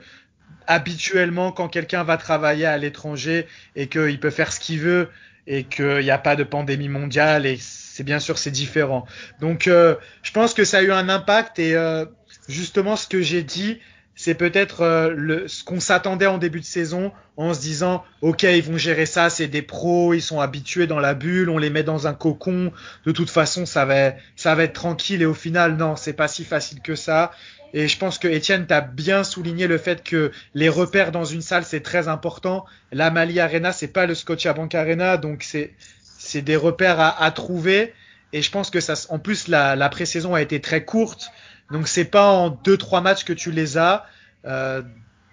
habituellement 0.68 1.52
quand 1.52 1.70
quelqu'un 1.70 2.04
va 2.04 2.18
travailler 2.18 2.66
à 2.66 2.78
l'étranger 2.78 3.48
et 3.76 3.88
qu'il 3.88 4.20
peut 4.20 4.30
faire 4.30 4.52
ce 4.52 4.60
qu'il 4.60 4.80
veut 4.80 5.10
et 5.48 5.64
qu'il 5.64 6.00
n'y 6.00 6.12
a 6.12 6.18
pas 6.18 6.36
de 6.36 6.44
pandémie 6.44 6.90
mondiale 6.90 7.46
et 7.46 7.58
c'est 7.60 8.04
bien 8.04 8.20
sûr 8.20 8.38
c'est 8.38 8.52
différent. 8.52 9.06
Donc 9.40 9.68
euh, 9.68 9.96
je 10.22 10.32
pense 10.32 10.54
que 10.54 10.66
ça 10.66 10.80
a 10.80 10.82
eu 10.82 10.92
un 10.92 11.10
impact 11.10 11.58
et 11.60 11.76
euh, 11.76 12.06
justement 12.50 12.96
ce 12.96 13.08
que 13.08 13.22
j'ai 13.22 13.44
dit 13.44 13.80
c'est 14.14 14.34
peut-être 14.34 14.82
euh, 14.82 15.48
ce 15.48 15.64
qu'on 15.64 15.80
s'attendait 15.80 16.26
en 16.26 16.40
début 16.40 16.60
de 16.60 16.66
saison 16.66 17.12
en 17.38 17.54
se 17.54 17.62
disant 17.62 18.04
ok 18.22 18.44
ils 18.44 18.64
vont 18.64 18.78
gérer 18.78 19.06
ça 19.06 19.30
c'est 19.30 19.48
des 19.48 19.62
pros 19.62 20.14
ils 20.14 20.22
sont 20.22 20.42
habitués 20.42 20.88
dans 20.88 21.00
la 21.00 21.14
bulle 21.14 21.50
on 21.50 21.60
les 21.60 21.70
met 21.70 21.84
dans 21.84 22.08
un 22.08 22.14
cocon 22.14 22.74
de 23.06 23.12
toute 23.12 23.30
façon 23.30 23.66
ça 23.66 23.86
va 23.86 24.14
ça 24.36 24.56
va 24.56 24.64
être 24.64 24.74
tranquille 24.74 25.22
et 25.22 25.26
au 25.26 25.36
final 25.36 25.78
non 25.78 25.96
c'est 25.96 26.14
pas 26.14 26.28
si 26.28 26.44
facile 26.44 26.82
que 26.82 26.96
ça 26.96 27.32
et 27.74 27.88
je 27.88 27.98
pense 27.98 28.18
que 28.18 28.28
Étienne 28.28 28.66
t'a 28.66 28.82
bien 28.82 29.24
souligné 29.24 29.68
le 29.68 29.78
fait 29.78 30.04
que 30.04 30.32
les 30.54 30.70
repères 30.70 31.12
dans 31.12 31.26
une 31.26 31.42
salle 31.42 31.64
c'est 31.64 31.82
très 31.82 32.08
important. 32.08 32.66
La 32.92 33.12
Mali 33.12 33.40
Arena 33.40 33.72
c'est 33.72 33.88
pas 33.88 34.06
le 34.06 34.16
Scotiabank 34.16 34.74
Arena 34.76 35.18
donc 35.18 35.44
c'est 35.44 35.74
c'est 36.02 36.42
des 36.42 36.56
repères 36.56 37.00
à, 37.00 37.22
à, 37.24 37.32
trouver. 37.32 37.94
Et 38.34 38.42
je 38.42 38.52
pense 38.52 38.70
que 38.70 38.80
ça 38.80 38.94
en 39.10 39.20
plus 39.20 39.48
la, 39.48 39.76
la 39.76 39.90
pré-saison 39.90 40.34
a 40.34 40.42
été 40.42 40.62
très 40.62 40.84
courte 40.84 41.32
donc 41.72 41.88
c'est 41.88 42.06
pas 42.06 42.32
en 42.32 42.50
deux 42.50 42.78
trois 42.78 43.02
matchs 43.02 43.26
que 43.26 43.34
tu 43.34 43.52
les 43.52 43.78
as. 43.78 44.06
Euh, 44.46 44.82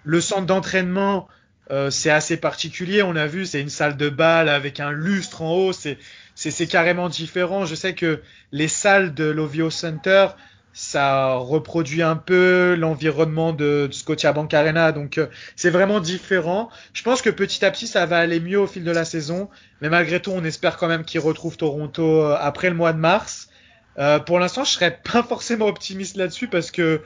le 0.03 0.21
centre 0.21 0.45
d'entraînement 0.45 1.27
euh, 1.71 1.89
c'est 1.89 2.11
assez 2.11 2.37
particulier. 2.37 3.01
On 3.01 3.15
a 3.15 3.27
vu 3.27 3.45
c'est 3.45 3.61
une 3.61 3.69
salle 3.69 3.97
de 3.97 4.09
bal 4.09 4.49
avec 4.49 4.79
un 4.79 4.91
lustre 4.91 5.41
en 5.41 5.51
haut. 5.53 5.73
C'est 5.73 5.97
c'est 6.35 6.67
carrément 6.67 7.07
différent. 7.07 7.65
Je 7.65 7.75
sais 7.75 7.95
que 7.95 8.21
les 8.51 8.67
salles 8.67 9.13
de 9.13 9.23
l'Ovio 9.23 9.69
Center 9.69 10.27
ça 10.75 11.35
reproduit 11.35 12.01
un 12.01 12.17
peu 12.17 12.75
l'environnement 12.77 13.53
de, 13.53 13.87
de 13.87 13.93
Scotiabank 13.93 14.53
Arena, 14.53 14.91
donc 14.91 15.17
euh, 15.17 15.27
c'est 15.55 15.69
vraiment 15.69 16.01
différent. 16.01 16.69
Je 16.91 17.01
pense 17.01 17.21
que 17.21 17.29
petit 17.29 17.63
à 17.63 17.71
petit 17.71 17.87
ça 17.87 18.05
va 18.05 18.19
aller 18.19 18.41
mieux 18.41 18.59
au 18.59 18.67
fil 18.67 18.83
de 18.83 18.91
la 18.91 19.05
saison, 19.05 19.49
mais 19.81 19.87
malgré 19.87 20.21
tout 20.21 20.31
on 20.31 20.43
espère 20.43 20.75
quand 20.75 20.89
même 20.89 21.05
qu'ils 21.05 21.21
retrouvent 21.21 21.55
Toronto 21.55 22.03
euh, 22.03 22.35
après 22.37 22.69
le 22.69 22.75
mois 22.75 22.91
de 22.91 22.99
mars. 22.99 23.47
Euh, 23.97 24.19
pour 24.19 24.37
l'instant 24.37 24.65
je 24.65 24.71
serais 24.71 24.99
pas 25.13 25.23
forcément 25.23 25.67
optimiste 25.67 26.17
là-dessus 26.17 26.49
parce 26.49 26.71
que 26.71 27.01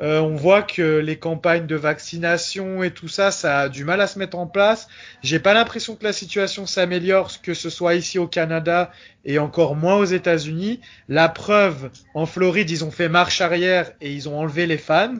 euh, 0.00 0.20
on 0.20 0.36
voit 0.36 0.62
que 0.62 0.98
les 0.98 1.16
campagnes 1.16 1.66
de 1.66 1.74
vaccination 1.74 2.82
et 2.82 2.92
tout 2.92 3.08
ça, 3.08 3.30
ça 3.30 3.60
a 3.60 3.68
du 3.68 3.84
mal 3.84 4.00
à 4.00 4.06
se 4.06 4.18
mettre 4.18 4.38
en 4.38 4.46
place. 4.46 4.88
J'ai 5.22 5.40
pas 5.40 5.54
l'impression 5.54 5.96
que 5.96 6.04
la 6.04 6.12
situation 6.12 6.66
s'améliore, 6.66 7.30
que 7.42 7.52
ce 7.54 7.68
soit 7.68 7.96
ici 7.96 8.18
au 8.18 8.28
Canada 8.28 8.92
et 9.24 9.38
encore 9.38 9.74
moins 9.74 9.96
aux 9.96 10.04
États-Unis. 10.04 10.80
La 11.08 11.28
preuve, 11.28 11.90
en 12.14 12.26
Floride, 12.26 12.70
ils 12.70 12.84
ont 12.84 12.92
fait 12.92 13.08
marche 13.08 13.40
arrière 13.40 13.90
et 14.00 14.12
ils 14.12 14.28
ont 14.28 14.38
enlevé 14.38 14.66
les 14.66 14.78
fans. 14.78 15.16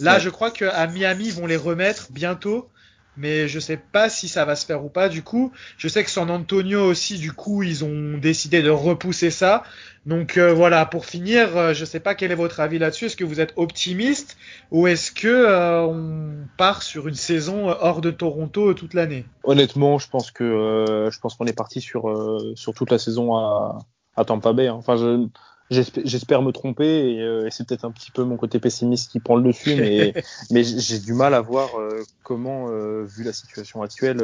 Là, 0.00 0.18
je 0.18 0.30
crois 0.30 0.50
qu'à 0.50 0.86
Miami, 0.86 1.26
ils 1.26 1.34
vont 1.34 1.46
les 1.46 1.56
remettre 1.56 2.08
bientôt 2.10 2.70
mais 3.16 3.48
je 3.48 3.58
sais 3.58 3.76
pas 3.76 4.08
si 4.08 4.28
ça 4.28 4.44
va 4.44 4.56
se 4.56 4.64
faire 4.64 4.84
ou 4.84 4.88
pas 4.88 5.08
du 5.08 5.22
coup. 5.22 5.52
Je 5.76 5.88
sais 5.88 6.04
que 6.04 6.10
San 6.10 6.30
Antonio 6.30 6.82
aussi 6.82 7.18
du 7.18 7.32
coup 7.32 7.62
ils 7.62 7.84
ont 7.84 8.18
décidé 8.18 8.62
de 8.62 8.70
repousser 8.70 9.30
ça. 9.30 9.62
Donc 10.04 10.36
euh, 10.36 10.52
voilà, 10.52 10.84
pour 10.84 11.06
finir, 11.06 11.56
euh, 11.56 11.74
je 11.74 11.84
sais 11.84 12.00
pas 12.00 12.14
quel 12.14 12.32
est 12.32 12.36
votre 12.36 12.60
avis 12.60 12.78
là-dessus. 12.78 13.06
Est-ce 13.06 13.16
que 13.16 13.24
vous 13.24 13.40
êtes 13.40 13.52
optimiste 13.56 14.36
ou 14.70 14.86
est-ce 14.86 15.12
que 15.12 15.28
euh, 15.28 15.82
on 15.82 16.46
part 16.56 16.82
sur 16.82 17.06
une 17.06 17.14
saison 17.14 17.68
hors 17.68 18.00
de 18.00 18.10
Toronto 18.10 18.74
toute 18.74 18.94
l'année? 18.94 19.24
Honnêtement, 19.44 19.98
je 19.98 20.08
pense 20.08 20.30
que 20.30 21.08
je 21.12 21.18
pense 21.20 21.34
qu'on 21.34 21.46
est 21.46 21.56
parti 21.56 21.80
sur 21.80 22.52
sur 22.56 22.74
toute 22.74 22.90
la 22.90 22.98
saison 22.98 23.36
à, 23.36 23.78
à 24.16 24.24
Tampa 24.24 24.52
Bay. 24.52 24.68
Hein. 24.68 24.74
Enfin, 24.74 24.96
je 24.96 25.28
J'espère 26.04 26.42
me 26.42 26.52
tromper 26.52 27.20
euh, 27.20 27.46
et, 27.46 27.50
c'est 27.50 27.66
peut-être 27.66 27.84
un 27.84 27.90
petit 27.90 28.10
peu 28.10 28.24
mon 28.24 28.36
côté 28.36 28.58
pessimiste 28.58 29.10
qui 29.10 29.20
prend 29.20 29.36
le 29.36 29.42
dessus, 29.42 29.74
mais, 29.74 30.12
mais 30.50 30.64
j'ai 30.64 30.98
du 30.98 31.14
mal 31.14 31.34
à 31.34 31.40
voir 31.40 31.78
euh, 31.78 32.02
comment, 32.22 32.68
euh, 32.68 33.04
vu 33.04 33.24
la 33.24 33.32
situation 33.32 33.82
actuelle, 33.82 34.22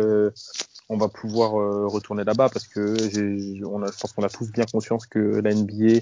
on 0.88 0.96
va 0.96 1.08
pouvoir 1.08 1.52
retourner 1.90 2.24
là-bas 2.24 2.48
parce 2.48 2.66
que 2.66 2.80
on 3.64 3.82
a, 3.82 3.90
je 3.90 3.98
pense 3.98 4.12
qu'on 4.12 4.22
a 4.22 4.28
tous 4.28 4.50
bien 4.50 4.64
conscience 4.64 5.06
que 5.06 5.40
la 5.40 5.54
NBA 5.54 6.00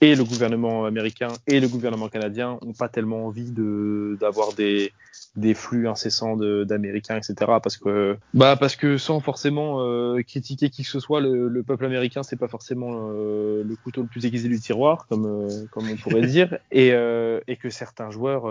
et 0.00 0.14
le 0.16 0.24
gouvernement 0.24 0.84
américain 0.84 1.28
et 1.46 1.60
le 1.60 1.68
gouvernement 1.68 2.08
canadien 2.08 2.58
ont 2.62 2.72
pas 2.72 2.88
tellement 2.88 3.26
envie 3.26 3.52
de 3.52 4.16
d'avoir 4.20 4.52
des 4.52 4.92
des 5.36 5.54
flux 5.54 5.86
incessants 5.86 6.36
d'Américains, 6.36 7.16
etc. 7.16 7.34
Parce 7.62 7.76
que, 7.76 8.16
bah, 8.34 8.56
parce 8.56 8.74
que 8.74 8.96
sans 8.96 9.20
forcément 9.20 9.80
euh, 9.80 10.22
critiquer 10.22 10.70
qui 10.70 10.82
que 10.82 10.88
ce 10.88 10.98
soit, 10.98 11.20
le, 11.20 11.48
le 11.48 11.62
peuple 11.62 11.84
américain, 11.84 12.22
c'est 12.22 12.36
pas 12.36 12.48
forcément 12.48 13.10
euh, 13.10 13.62
le 13.62 13.76
couteau 13.76 14.02
le 14.02 14.06
plus 14.08 14.24
aiguisé 14.24 14.48
du 14.48 14.58
tiroir, 14.58 15.06
comme, 15.08 15.26
euh, 15.26 15.66
comme 15.70 15.88
on 15.90 15.96
pourrait 15.96 16.26
dire, 16.26 16.58
et, 16.72 16.88
et 17.46 17.56
que 17.56 17.70
certains 17.70 18.10
joueurs 18.10 18.44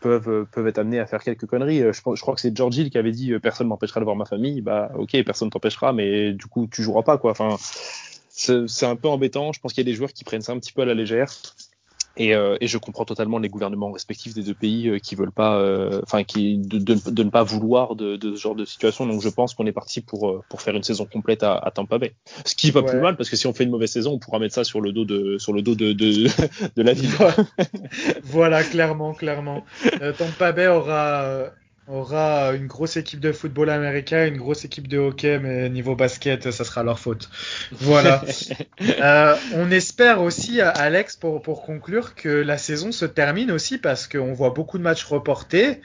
peuvent, 0.00 0.46
peuvent 0.50 0.66
être 0.66 0.78
amenés 0.78 1.00
à 1.00 1.06
faire 1.06 1.22
quelques 1.22 1.46
conneries. 1.46 1.73
Je, 1.80 1.92
je 1.92 2.20
crois 2.20 2.34
que 2.34 2.40
c'est 2.40 2.56
George 2.56 2.76
Hill 2.76 2.90
qui 2.90 2.98
avait 2.98 3.12
dit 3.12 3.32
personne 3.42 3.66
m'empêchera 3.68 4.00
de 4.00 4.04
voir 4.04 4.16
ma 4.16 4.24
famille. 4.26 4.60
Bah, 4.60 4.90
ok, 4.96 5.22
personne 5.24 5.50
t'empêchera, 5.50 5.92
mais 5.92 6.32
du 6.32 6.46
coup, 6.46 6.68
tu 6.70 6.82
joueras 6.82 7.02
pas, 7.02 7.18
quoi. 7.18 7.30
Enfin, 7.32 7.56
c'est 8.30 8.86
un 8.86 8.96
peu 8.96 9.08
embêtant. 9.08 9.52
Je 9.52 9.60
pense 9.60 9.72
qu'il 9.72 9.84
y 9.84 9.88
a 9.88 9.90
des 9.90 9.96
joueurs 9.96 10.12
qui 10.12 10.24
prennent 10.24 10.42
ça 10.42 10.52
un 10.52 10.58
petit 10.58 10.72
peu 10.72 10.82
à 10.82 10.86
la 10.86 10.94
légère. 10.94 11.30
Et, 12.16 12.32
euh, 12.34 12.56
et, 12.60 12.68
je 12.68 12.78
comprends 12.78 13.04
totalement 13.04 13.38
les 13.38 13.48
gouvernements 13.48 13.90
respectifs 13.90 14.34
des 14.34 14.44
deux 14.44 14.54
pays 14.54 14.88
euh, 14.88 14.98
qui 14.98 15.16
veulent 15.16 15.32
pas, 15.32 15.56
euh, 15.56 16.00
enfin, 16.04 16.22
qui 16.22 16.58
de, 16.58 16.78
de, 16.78 17.10
de, 17.10 17.22
ne 17.24 17.30
pas 17.30 17.42
vouloir 17.42 17.96
de, 17.96 18.14
de, 18.14 18.36
ce 18.36 18.40
genre 18.40 18.54
de 18.54 18.64
situation. 18.64 19.04
Donc, 19.04 19.20
je 19.20 19.28
pense 19.28 19.54
qu'on 19.54 19.66
est 19.66 19.72
parti 19.72 20.00
pour 20.00 20.30
euh, 20.30 20.40
pour 20.48 20.62
faire 20.62 20.76
une 20.76 20.84
saison 20.84 21.06
complète 21.06 21.42
à, 21.42 21.56
à 21.56 21.72
Tampa 21.72 21.98
Bay. 21.98 22.14
Ce 22.44 22.54
qui 22.54 22.70
va 22.70 22.82
plus 22.84 23.00
mal 23.00 23.16
parce 23.16 23.28
que 23.28 23.34
si 23.34 23.48
on 23.48 23.52
fait 23.52 23.64
une 23.64 23.70
mauvaise 23.70 23.90
saison, 23.90 24.12
on 24.12 24.18
pourra 24.20 24.38
mettre 24.38 24.54
ça 24.54 24.62
sur 24.62 24.80
le 24.80 24.92
dos 24.92 25.04
de 25.04 25.38
sur 25.38 25.52
le 25.52 25.62
dos 25.62 25.74
de 25.74 25.92
de, 25.92 26.28
de 26.76 26.82
la 26.82 26.92
ville. 26.92 27.10
voilà, 28.22 28.62
clairement, 28.62 29.12
clairement. 29.12 29.64
Tampa 30.16 30.52
Bay 30.52 30.68
aura 30.68 31.50
aura 31.86 32.54
une 32.54 32.66
grosse 32.66 32.96
équipe 32.96 33.20
de 33.20 33.32
football 33.32 33.68
américain, 33.68 34.26
une 34.26 34.38
grosse 34.38 34.64
équipe 34.64 34.88
de 34.88 34.98
hockey, 34.98 35.38
mais 35.38 35.68
niveau 35.68 35.94
basket, 35.94 36.50
ça 36.50 36.64
sera 36.64 36.82
leur 36.82 36.98
faute. 36.98 37.28
Voilà. 37.72 38.24
euh, 38.80 39.36
on 39.54 39.70
espère 39.70 40.22
aussi, 40.22 40.60
Alex, 40.60 41.16
pour, 41.16 41.42
pour 41.42 41.62
conclure, 41.62 42.14
que 42.14 42.28
la 42.28 42.58
saison 42.58 42.92
se 42.92 43.04
termine 43.04 43.50
aussi 43.50 43.78
parce 43.78 44.06
qu'on 44.06 44.32
voit 44.32 44.50
beaucoup 44.50 44.78
de 44.78 44.82
matchs 44.82 45.04
reportés. 45.04 45.80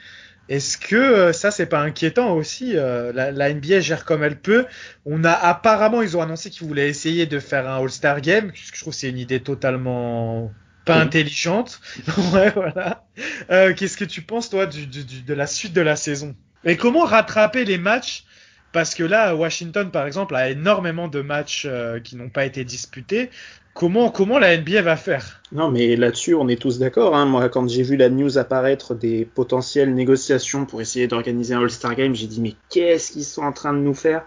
Est-ce 0.48 0.78
que 0.78 0.96
euh, 0.96 1.32
ça 1.32 1.52
c'est 1.52 1.66
pas 1.66 1.78
inquiétant 1.78 2.32
aussi 2.32 2.76
euh, 2.76 3.12
la, 3.12 3.30
la, 3.30 3.54
NBA 3.54 3.80
gère 3.80 4.04
comme 4.04 4.24
elle 4.24 4.36
peut. 4.36 4.66
On 5.06 5.22
a 5.22 5.30
apparemment 5.30 6.02
ils 6.02 6.16
ont 6.16 6.22
annoncé 6.22 6.50
qu'ils 6.50 6.66
voulaient 6.66 6.88
essayer 6.88 7.26
de 7.26 7.38
faire 7.38 7.68
un 7.68 7.80
All-Star 7.80 8.20
Game. 8.20 8.50
Je 8.54 8.80
trouve 8.80 8.92
que 8.92 8.98
c'est 8.98 9.10
une 9.10 9.18
idée 9.18 9.40
totalement 9.40 10.50
pas 10.84 10.96
intelligente. 10.96 11.80
ouais, 12.32 12.50
voilà. 12.50 13.04
Euh, 13.50 13.74
Qu'est-ce 13.74 13.96
que 13.96 14.04
tu 14.04 14.22
penses, 14.22 14.50
toi, 14.50 14.66
de 14.66 15.34
la 15.34 15.46
suite 15.46 15.72
de 15.72 15.80
la 15.80 15.96
saison? 15.96 16.34
Et 16.64 16.76
comment 16.76 17.04
rattraper 17.04 17.64
les 17.64 17.78
matchs? 17.78 18.24
Parce 18.72 18.94
que 18.94 19.02
là, 19.02 19.34
Washington, 19.34 19.90
par 19.90 20.06
exemple, 20.06 20.36
a 20.36 20.48
énormément 20.50 21.08
de 21.08 21.22
matchs 21.22 21.66
euh, 21.68 21.98
qui 21.98 22.16
n'ont 22.16 22.28
pas 22.28 22.44
été 22.44 22.64
disputés. 22.64 23.30
Comment, 23.74 24.10
comment 24.10 24.38
la 24.38 24.56
NBA 24.56 24.82
va 24.82 24.96
faire? 24.96 25.40
Non, 25.52 25.70
mais 25.70 25.96
là-dessus, 25.96 26.34
on 26.34 26.48
est 26.48 26.60
tous 26.60 26.78
d'accord. 26.78 27.16
Hein. 27.16 27.24
Moi, 27.24 27.48
quand 27.48 27.68
j'ai 27.68 27.82
vu 27.82 27.96
la 27.96 28.08
news 28.08 28.38
apparaître 28.38 28.94
des 28.94 29.24
potentielles 29.24 29.94
négociations 29.94 30.66
pour 30.66 30.80
essayer 30.80 31.08
d'organiser 31.08 31.54
un 31.54 31.62
All-Star 31.62 31.94
Game, 31.94 32.14
j'ai 32.14 32.26
dit 32.26 32.40
mais 32.40 32.54
qu'est-ce 32.68 33.12
qu'ils 33.12 33.24
sont 33.24 33.42
en 33.42 33.52
train 33.52 33.72
de 33.72 33.78
nous 33.78 33.94
faire? 33.94 34.24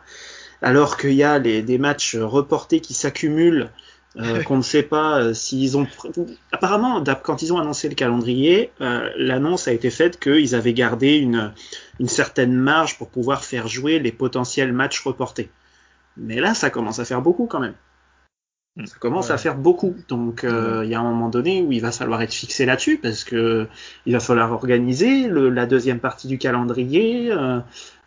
Alors 0.62 0.98
qu'il 0.98 1.14
y 1.14 1.24
a 1.24 1.40
les, 1.40 1.62
des 1.62 1.78
matchs 1.78 2.16
reportés 2.16 2.80
qui 2.80 2.94
s'accumulent, 2.94 3.70
euh, 4.18 4.44
qu'on 4.44 4.58
ne 4.58 4.62
sait 4.62 4.84
pas 4.84 5.20
euh, 5.20 5.34
s'ils 5.34 5.78
ont. 5.78 5.88
Apparemment, 6.52 7.04
quand 7.24 7.42
ils 7.42 7.52
ont 7.54 7.58
annoncé 7.60 7.90
le 7.90 7.96
calendrier, 7.96 8.72
euh, 8.82 9.10
l'annonce 9.18 9.68
a 9.68 9.74
été 9.74 9.90
faite 9.90 10.20
qu'ils 10.20 10.56
avaient 10.56 10.74
gardé 10.74 11.16
une, 11.18 11.52
une 12.00 12.08
certaine 12.08 12.54
marge 12.54 12.98
pour 12.98 13.10
pouvoir 13.10 13.44
faire 13.44 13.68
jouer 13.68 14.00
les 14.00 14.12
potentiels 14.12 14.74
matchs 14.74 15.02
reportés. 15.02 15.50
Mais 16.18 16.40
là, 16.40 16.54
ça 16.54 16.70
commence 16.70 17.00
à 17.00 17.06
faire 17.06 17.22
beaucoup 17.22 17.48
quand 17.48 17.60
même. 17.60 17.74
Mm. 18.76 18.86
Ça 18.86 18.96
commence 19.00 19.28
Ouais. 19.30 19.34
à 19.34 19.38
faire 19.38 19.56
beaucoup. 19.58 19.96
Donc 20.10 20.44
euh, 20.44 20.82
il 20.84 20.90
y 20.92 20.96
a 20.96 21.00
un 21.00 21.04
moment 21.04 21.30
donné 21.30 21.62
où 21.62 21.72
il 21.72 21.82
va 21.82 21.92
falloir 21.92 22.22
être 22.22 22.34
fixé 22.34 22.66
là-dessus 22.66 22.98
parce 22.98 23.24
que 23.24 23.68
il 24.06 24.14
va 24.14 24.20
falloir 24.20 24.52
organiser 24.52 25.28
le- 25.28 25.50
la 25.50 25.66
deuxième 25.66 26.00
partie 26.00 26.28
du 26.28 26.38
calendrier. 26.38 27.32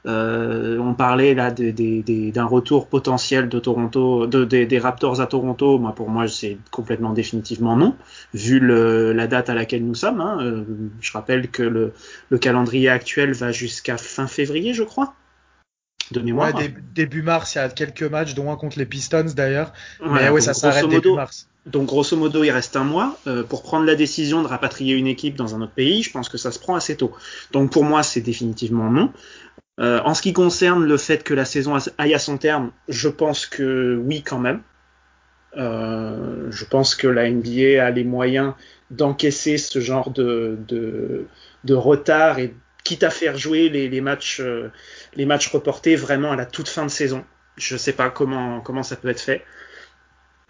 Euh, 0.07 0.79
on 0.79 0.95
parlait 0.95 1.35
là 1.35 1.51
d'un 1.51 2.45
retour 2.45 2.89
potentiel 2.89 3.49
de 3.49 3.59
Toronto, 3.59 4.27
de, 4.27 4.45
des- 4.45 4.79
Raptors 4.79 5.21
à 5.21 5.27
Toronto. 5.27 5.79
Moi, 5.79 5.95
pour 5.95 6.09
moi, 6.11 6.29
c'est 6.29 6.59
complètement 6.71 7.13
définitivement 7.13 7.77
non, 7.77 7.97
vu 8.35 8.61
la 8.61 9.27
date 9.27 9.51
à 9.51 9.55
laquelle 9.55 9.85
nous 9.85 9.95
sommes. 9.95 10.21
hein. 10.21 10.39
Euh, 10.43 10.65
je 11.01 11.13
rappelle 11.13 11.51
que 11.51 11.63
le 11.63 12.39
calendrier 12.39 12.89
actuel 12.89 13.33
va 13.33 13.53
jusqu'à 13.53 13.97
fin 13.99 14.27
février, 14.27 14.75
je 14.75 14.83
crois, 14.83 15.15
de 16.13 16.21
mémoire. 16.21 16.55
Ouais, 16.55 16.69
dé- 16.69 16.75
début 16.95 17.23
mars, 17.23 17.55
il 17.55 17.59
y 17.59 17.61
a 17.61 17.69
quelques 17.69 18.03
matchs, 18.03 18.35
dont 18.35 18.51
un 18.53 18.57
contre 18.57 18.79
les 18.79 18.87
Pistons 18.87 19.25
d'ailleurs. 19.35 19.73
Voilà, 20.01 20.27
mais 20.27 20.31
ouais, 20.31 20.41
ça 20.41 20.55
s'arrête 20.55 20.89
début 20.89 21.13
mars. 21.13 21.49
Donc 21.67 21.87
grosso 21.87 22.17
modo, 22.17 22.45
il 22.45 22.51
reste 22.53 22.77
un 22.77 22.85
mois 22.85 23.19
euh, 23.27 23.43
pour 23.43 23.63
prendre 23.63 23.85
la 23.87 23.97
décision 23.97 24.43
de 24.43 24.47
rapatrier 24.47 24.95
une 24.95 25.09
équipe 25.09 25.35
dans 25.35 25.57
un 25.57 25.63
autre 25.63 25.73
pays. 25.73 26.03
Je 26.03 26.13
pense 26.13 26.29
que 26.29 26.39
ça 26.39 26.53
se 26.53 26.61
prend 26.61 26.77
assez 26.77 26.97
tôt. 26.97 27.13
Donc 27.53 27.73
pour 27.73 27.83
moi, 27.83 28.03
c'est 28.05 28.21
définitivement 28.21 28.91
non. 28.91 29.13
Euh, 29.81 30.01
en 30.05 30.15
ce 30.15 30.23
qui 30.23 30.33
concerne 30.33 30.85
le 30.85 30.97
fait 30.97 31.23
que 31.25 31.35
la 31.35 31.45
saison 31.45 31.77
aille 31.99 32.15
à 32.15 32.19
son 32.19 32.39
terme, 32.39 32.71
je 32.89 33.09
pense 33.09 33.47
que 33.47 34.01
oui 34.07 34.23
quand 34.23 34.39
même. 34.39 34.63
Euh, 35.57 36.49
je 36.51 36.65
pense 36.65 36.95
que 36.95 37.07
la 37.07 37.31
NBA 37.31 37.85
a 37.85 37.91
les 37.91 38.05
moyens 38.05 38.53
d'encaisser 38.91 39.57
ce 39.59 39.81
genre 39.81 40.11
de, 40.11 40.59
de, 40.69 41.27
de 41.65 41.75
retard 41.75 42.39
et 42.39 42.55
quitte 42.87 43.03
à 43.05 43.11
faire 43.11 43.37
jouer 43.39 43.69
les, 43.69 43.89
les 43.89 44.01
matchs 44.01 44.41
euh, 44.41 44.71
les 45.19 45.27
matchs 45.27 45.49
reportés 45.49 45.97
vraiment 45.97 46.33
à 46.33 46.37
la 46.37 46.47
toute 46.47 46.69
fin 46.69 46.85
de 46.85 46.91
saison. 47.01 47.25
Je 47.57 47.77
sais 47.77 47.93
pas 48.01 48.11
comment 48.11 48.61
comment 48.61 48.83
ça 48.83 48.97
peut 48.97 49.09
être 49.09 49.21
fait. 49.21 49.43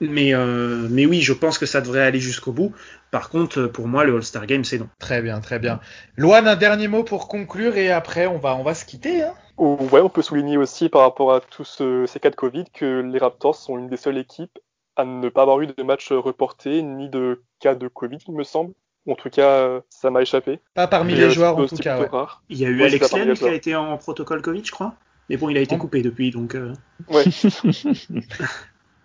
Mais, 0.00 0.34
euh, 0.34 0.88
mais 0.90 1.06
oui, 1.06 1.22
je 1.22 1.32
pense 1.32 1.56
que 1.58 1.64
ça 1.64 1.80
devrait 1.80 2.02
aller 2.02 2.20
jusqu'au 2.20 2.52
bout. 2.52 2.74
Par 3.10 3.30
contre, 3.30 3.66
pour 3.66 3.88
moi, 3.88 4.04
le 4.04 4.14
All-Star 4.14 4.44
Game, 4.46 4.62
c'est 4.62 4.78
non. 4.78 4.90
Très 4.98 5.22
bien, 5.22 5.40
très 5.40 5.58
bien. 5.58 5.80
Loane, 6.16 6.46
un 6.46 6.56
dernier 6.56 6.86
mot 6.86 7.02
pour 7.02 7.28
conclure 7.28 7.76
et 7.78 7.90
après 7.90 8.26
on 8.26 8.38
va, 8.38 8.54
on 8.56 8.62
va 8.62 8.74
se 8.74 8.84
quitter. 8.84 9.22
Hein 9.22 9.32
Ou- 9.56 9.78
Ouais, 9.90 10.02
on 10.02 10.10
peut 10.10 10.20
souligner 10.20 10.58
aussi 10.58 10.90
par 10.90 11.00
rapport 11.00 11.32
à 11.32 11.40
tous 11.40 11.64
ce- 11.64 12.04
ces 12.06 12.20
cas 12.20 12.28
de 12.28 12.36
Covid 12.36 12.64
que 12.74 13.00
les 13.00 13.18
Raptors 13.18 13.56
sont 13.56 13.78
une 13.78 13.88
des 13.88 13.96
seules 13.96 14.18
équipes 14.18 14.58
à 14.96 15.04
ne 15.06 15.28
pas 15.30 15.42
avoir 15.42 15.60
eu 15.62 15.66
de 15.66 15.82
match 15.82 16.12
reporté 16.12 16.82
ni 16.82 17.08
de 17.08 17.42
cas 17.58 17.74
de 17.74 17.88
Covid, 17.88 18.18
il 18.28 18.34
me 18.34 18.44
semble. 18.44 18.74
En 19.08 19.14
tout 19.14 19.30
cas, 19.30 19.48
euh, 19.48 19.80
ça 19.88 20.10
m'a 20.10 20.22
échappé. 20.22 20.58
Pas 20.74 20.88
parmi 20.88 21.12
Et, 21.12 21.16
les 21.16 21.30
joueurs 21.30 21.56
en 21.56 21.66
tout 21.66 21.76
cas. 21.76 22.00
Ouais. 22.00 22.08
Il 22.48 22.58
y 22.58 22.66
a 22.66 22.68
eu 22.68 22.80
Ouais, 22.80 22.86
Alex 22.86 23.08
parmi 23.08 23.34
qui 23.34 23.44
a 23.44 23.54
été 23.54 23.76
en 23.76 23.96
protocole 23.98 24.42
Covid, 24.42 24.64
je 24.64 24.72
crois. 24.72 24.94
Mais 25.28 25.36
bon, 25.36 25.48
il 25.48 25.56
a 25.56 25.60
été 25.60 25.76
coupé 25.78 26.02
depuis, 26.02 26.30
donc 26.30 26.54
euh, 26.54 26.72
Ouais. 27.08 27.24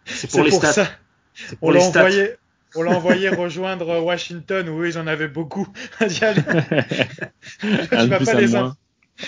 c'est 0.06 0.30
pour 0.30 0.44
les 0.44 0.49
pour 0.49 0.60
stats. 0.60 0.73
ça. 0.73 0.88
On 1.61 1.72
l'a 1.72 1.82
envoyé, 1.82 2.36
on 2.76 2.84
l'a 2.84 2.91
envoyé 2.91 3.30
rejoindre 3.30 4.02
Washington 4.02 4.68
où 4.69 4.84
ils 4.86 4.98
en 4.98 5.07
avaient 5.07 5.28
beaucoup. 5.28 5.68
Un 6.02 6.07
de 6.07 6.14
plus, 8.18 8.26
pas 8.26 8.32
un 8.32 8.36
de 8.36 8.40
les 8.40 8.48
moins. 8.48 8.76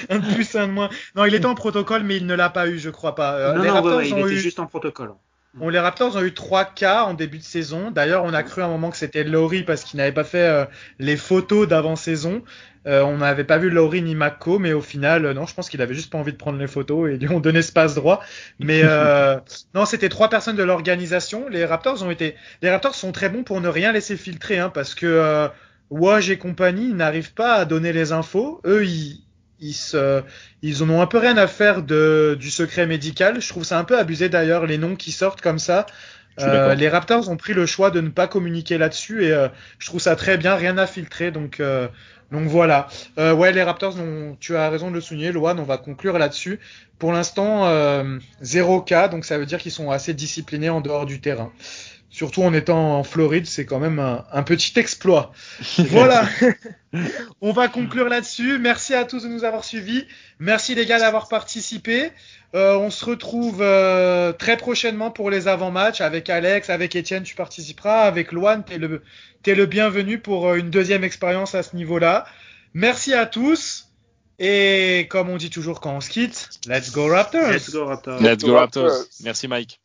un 0.10 0.20
de 0.20 0.34
plus, 0.34 0.56
un 0.56 0.68
de 0.68 0.72
moins. 0.72 0.90
Non, 1.16 1.26
il 1.26 1.36
était 1.36 1.46
en 1.46 1.56
protocole, 1.56 2.04
mais 2.04 2.18
il 2.18 2.26
ne 2.26 2.34
l'a 2.36 2.50
pas 2.50 2.68
eu, 2.68 2.78
je 2.80 2.90
crois 2.90 3.16
pas. 3.16 3.34
Euh, 3.36 3.54
Non, 3.54 3.62
les 3.62 3.68
non, 3.70 3.74
Raptors 3.76 3.92
ouais, 3.92 3.98
ouais, 3.98 4.10
il 4.10 4.14
ont 4.16 4.26
était 4.28 4.36
eu, 4.36 4.40
juste 4.40 4.60
en 4.60 4.66
protocole. 4.66 5.14
Bon, 5.54 5.70
les 5.70 5.80
Raptors 5.80 6.16
ont 6.16 6.24
eu 6.24 6.34
trois 6.34 6.66
cas 6.66 7.04
en 7.04 7.14
début 7.14 7.38
de 7.38 7.44
saison. 7.44 7.92
D'ailleurs, 7.92 8.24
on 8.24 8.34
a 8.34 8.44
cru 8.44 8.62
à 8.62 8.66
un 8.66 8.70
moment 8.70 8.90
que 8.90 8.98
c'était 8.98 9.24
Laurie 9.24 9.64
parce 9.64 9.84
qu'il 9.84 9.98
n'avait 9.98 10.12
pas 10.12 10.24
fait 10.24 10.48
euh, 10.48 10.66
les 11.00 11.18
photos 11.18 11.68
d'avant-saison. 11.68 12.44
Euh, 12.86 13.02
on 13.04 13.18
n'avait 13.18 13.46
pas 13.46 13.58
vu 13.58 13.70
Laurie 13.70 14.02
ni 14.02 14.14
Mako, 14.14 14.60
mais 14.60 14.74
au 14.74 14.82
final, 14.82 15.26
euh, 15.26 15.34
non, 15.34 15.46
je 15.46 15.54
pense 15.54 15.70
qu'il 15.70 15.82
avait 15.82 15.94
juste 15.94 16.12
pas 16.12 16.18
envie 16.18 16.34
de 16.34 16.38
prendre 16.38 16.60
les 16.60 16.68
photos 16.68 17.10
et 17.10 17.14
ils 17.14 17.20
lui 17.20 17.34
ont 17.34 17.40
donné 17.40 17.62
ce 17.62 17.72
passe 17.72 17.96
droit. 17.96 18.22
Mais 18.60 18.82
euh, 18.84 19.40
non, 19.74 19.86
c'était 19.86 20.10
trois 20.10 20.30
personnes 20.30 20.58
de 20.58 20.64
l'organisation. 20.64 21.48
Les 21.50 21.66
Raptors 21.66 22.04
ont 22.04 22.12
été, 22.12 22.36
les 22.62 22.70
Raptors 22.70 22.96
sont 22.96 23.12
très 23.12 23.30
bons 23.30 23.44
pour 23.44 23.62
ne 23.62 23.70
rien 23.70 23.92
laisser 23.94 24.18
filtrer, 24.18 24.60
hein, 24.60 24.70
parce 24.70 24.96
que 24.96 25.06
euh, 25.06 25.48
Woj 25.92 26.30
et 26.30 26.38
compagnie 26.38 26.94
n'arrivent 26.94 27.34
pas 27.34 27.54
à 27.54 27.66
donner 27.66 27.94
les 27.94 28.12
infos. 28.12 28.60
Eux, 28.66 28.86
ils, 28.86 29.24
ils 29.64 29.74
se, 29.74 30.22
ils 30.62 30.84
en 30.84 30.90
ont 30.90 31.02
un 31.02 31.08
peu 31.08 31.18
rien 31.18 31.38
à 31.38 31.48
faire 31.48 31.82
de, 31.82 32.38
du 32.40 32.52
secret 32.52 32.86
médical. 32.86 33.42
Je 33.42 33.50
trouve 33.50 33.64
ça 33.64 33.80
un 33.80 33.84
peu 33.84 33.98
abusé 33.98 34.30
d'ailleurs 34.30 34.66
les 34.66 34.78
noms 34.78 34.96
qui 34.96 35.12
sortent 35.12 35.42
comme 35.42 35.60
ça. 35.60 35.86
Euh, 36.40 36.74
les 36.74 36.90
Raptors 36.90 37.30
ont 37.30 37.38
pris 37.38 37.54
le 37.54 37.66
choix 37.66 37.92
de 37.92 38.02
ne 38.02 38.10
pas 38.10 38.28
communiquer 38.28 38.78
là-dessus 38.78 39.26
et 39.26 39.32
euh, 39.32 39.50
je 39.78 39.88
trouve 39.88 40.02
ça 40.02 40.16
très 40.16 40.38
bien, 40.38 40.56
rien 40.56 40.78
à 40.78 40.88
filtrer. 40.88 41.32
Donc, 41.32 41.60
euh, 41.60 41.88
donc 42.32 42.48
voilà. 42.48 42.88
Ouais, 43.18 43.52
les 43.52 43.64
Raptors, 43.64 43.96
tu 44.40 44.56
as 44.56 44.70
raison 44.70 44.90
de 44.90 44.96
le 44.96 45.02
souligner, 45.02 45.32
Loan. 45.32 45.58
On 45.60 45.64
va 45.64 45.78
conclure 45.78 46.18
là-dessus. 46.18 46.60
Pour 47.04 47.12
l'instant, 47.12 47.68
euh, 47.68 48.18
0 48.42 48.80
cas, 48.82 49.10
donc 49.10 49.26
ça 49.26 49.38
veut 49.38 49.46
dire 49.46 49.60
qu'ils 49.60 49.74
sont 49.74 49.92
assez 49.92 50.14
disciplinés 50.14 50.70
en 50.70 50.80
dehors 50.80 51.06
du 51.06 51.20
terrain. 51.20 51.52
Surtout 52.14 52.44
en 52.44 52.54
étant 52.54 53.00
en 53.00 53.04
Floride, 53.04 53.48
c'est 53.48 53.66
quand 53.66 53.80
même 53.80 53.98
un, 53.98 54.24
un 54.32 54.44
petit 54.44 54.80
exploit. 54.80 55.34
Voilà. 55.80 56.30
On 57.42 57.52
va 57.52 57.68
conclure 57.68 58.08
là-dessus. 58.08 58.60
Merci 58.60 58.94
à 58.94 59.04
tous 59.04 59.24
de 59.24 59.28
nous 59.28 59.44
avoir 59.44 59.64
suivis. 59.64 60.06
Merci 60.38 60.76
les 60.76 60.86
gars 60.86 61.00
d'avoir 61.00 61.28
participé. 61.28 62.12
Euh, 62.54 62.76
on 62.76 62.92
se 62.92 63.04
retrouve 63.04 63.64
euh, 63.64 64.32
très 64.32 64.58
prochainement 64.58 65.10
pour 65.10 65.32
les 65.32 65.48
avant-matchs 65.48 66.02
avec 66.02 66.30
Alex, 66.30 66.70
avec 66.70 66.96
Étienne, 66.96 67.24
tu 67.24 67.34
participeras, 67.34 68.02
avec 68.02 68.32
Loane, 68.32 68.64
t'es 68.64 68.78
le, 68.78 69.02
t'es 69.42 69.56
le 69.56 69.66
bienvenu 69.66 70.20
pour 70.20 70.50
euh, 70.50 70.58
une 70.58 70.70
deuxième 70.70 71.04
expérience 71.04 71.56
à 71.56 71.64
ce 71.64 71.76
niveau-là. 71.76 72.28
Merci 72.76 73.16
à 73.16 73.26
tous. 73.26 73.90
Et 74.38 75.08
comme 75.10 75.30
on 75.30 75.38
dit 75.38 75.50
toujours 75.50 75.82
quand 75.82 75.96
on 75.96 76.02
se 76.02 76.12
quitte, 76.12 76.50
let's 76.68 76.92
go 76.92 77.08
Raptors! 77.08 77.50
Let's 77.50 77.72
go, 77.72 77.86
Raptors. 77.86 78.22
Let's 78.22 78.44
go 78.44 78.54
Raptors. 78.54 78.84
Raptors. 78.84 79.06
Merci 79.24 79.48
Mike. 79.48 79.80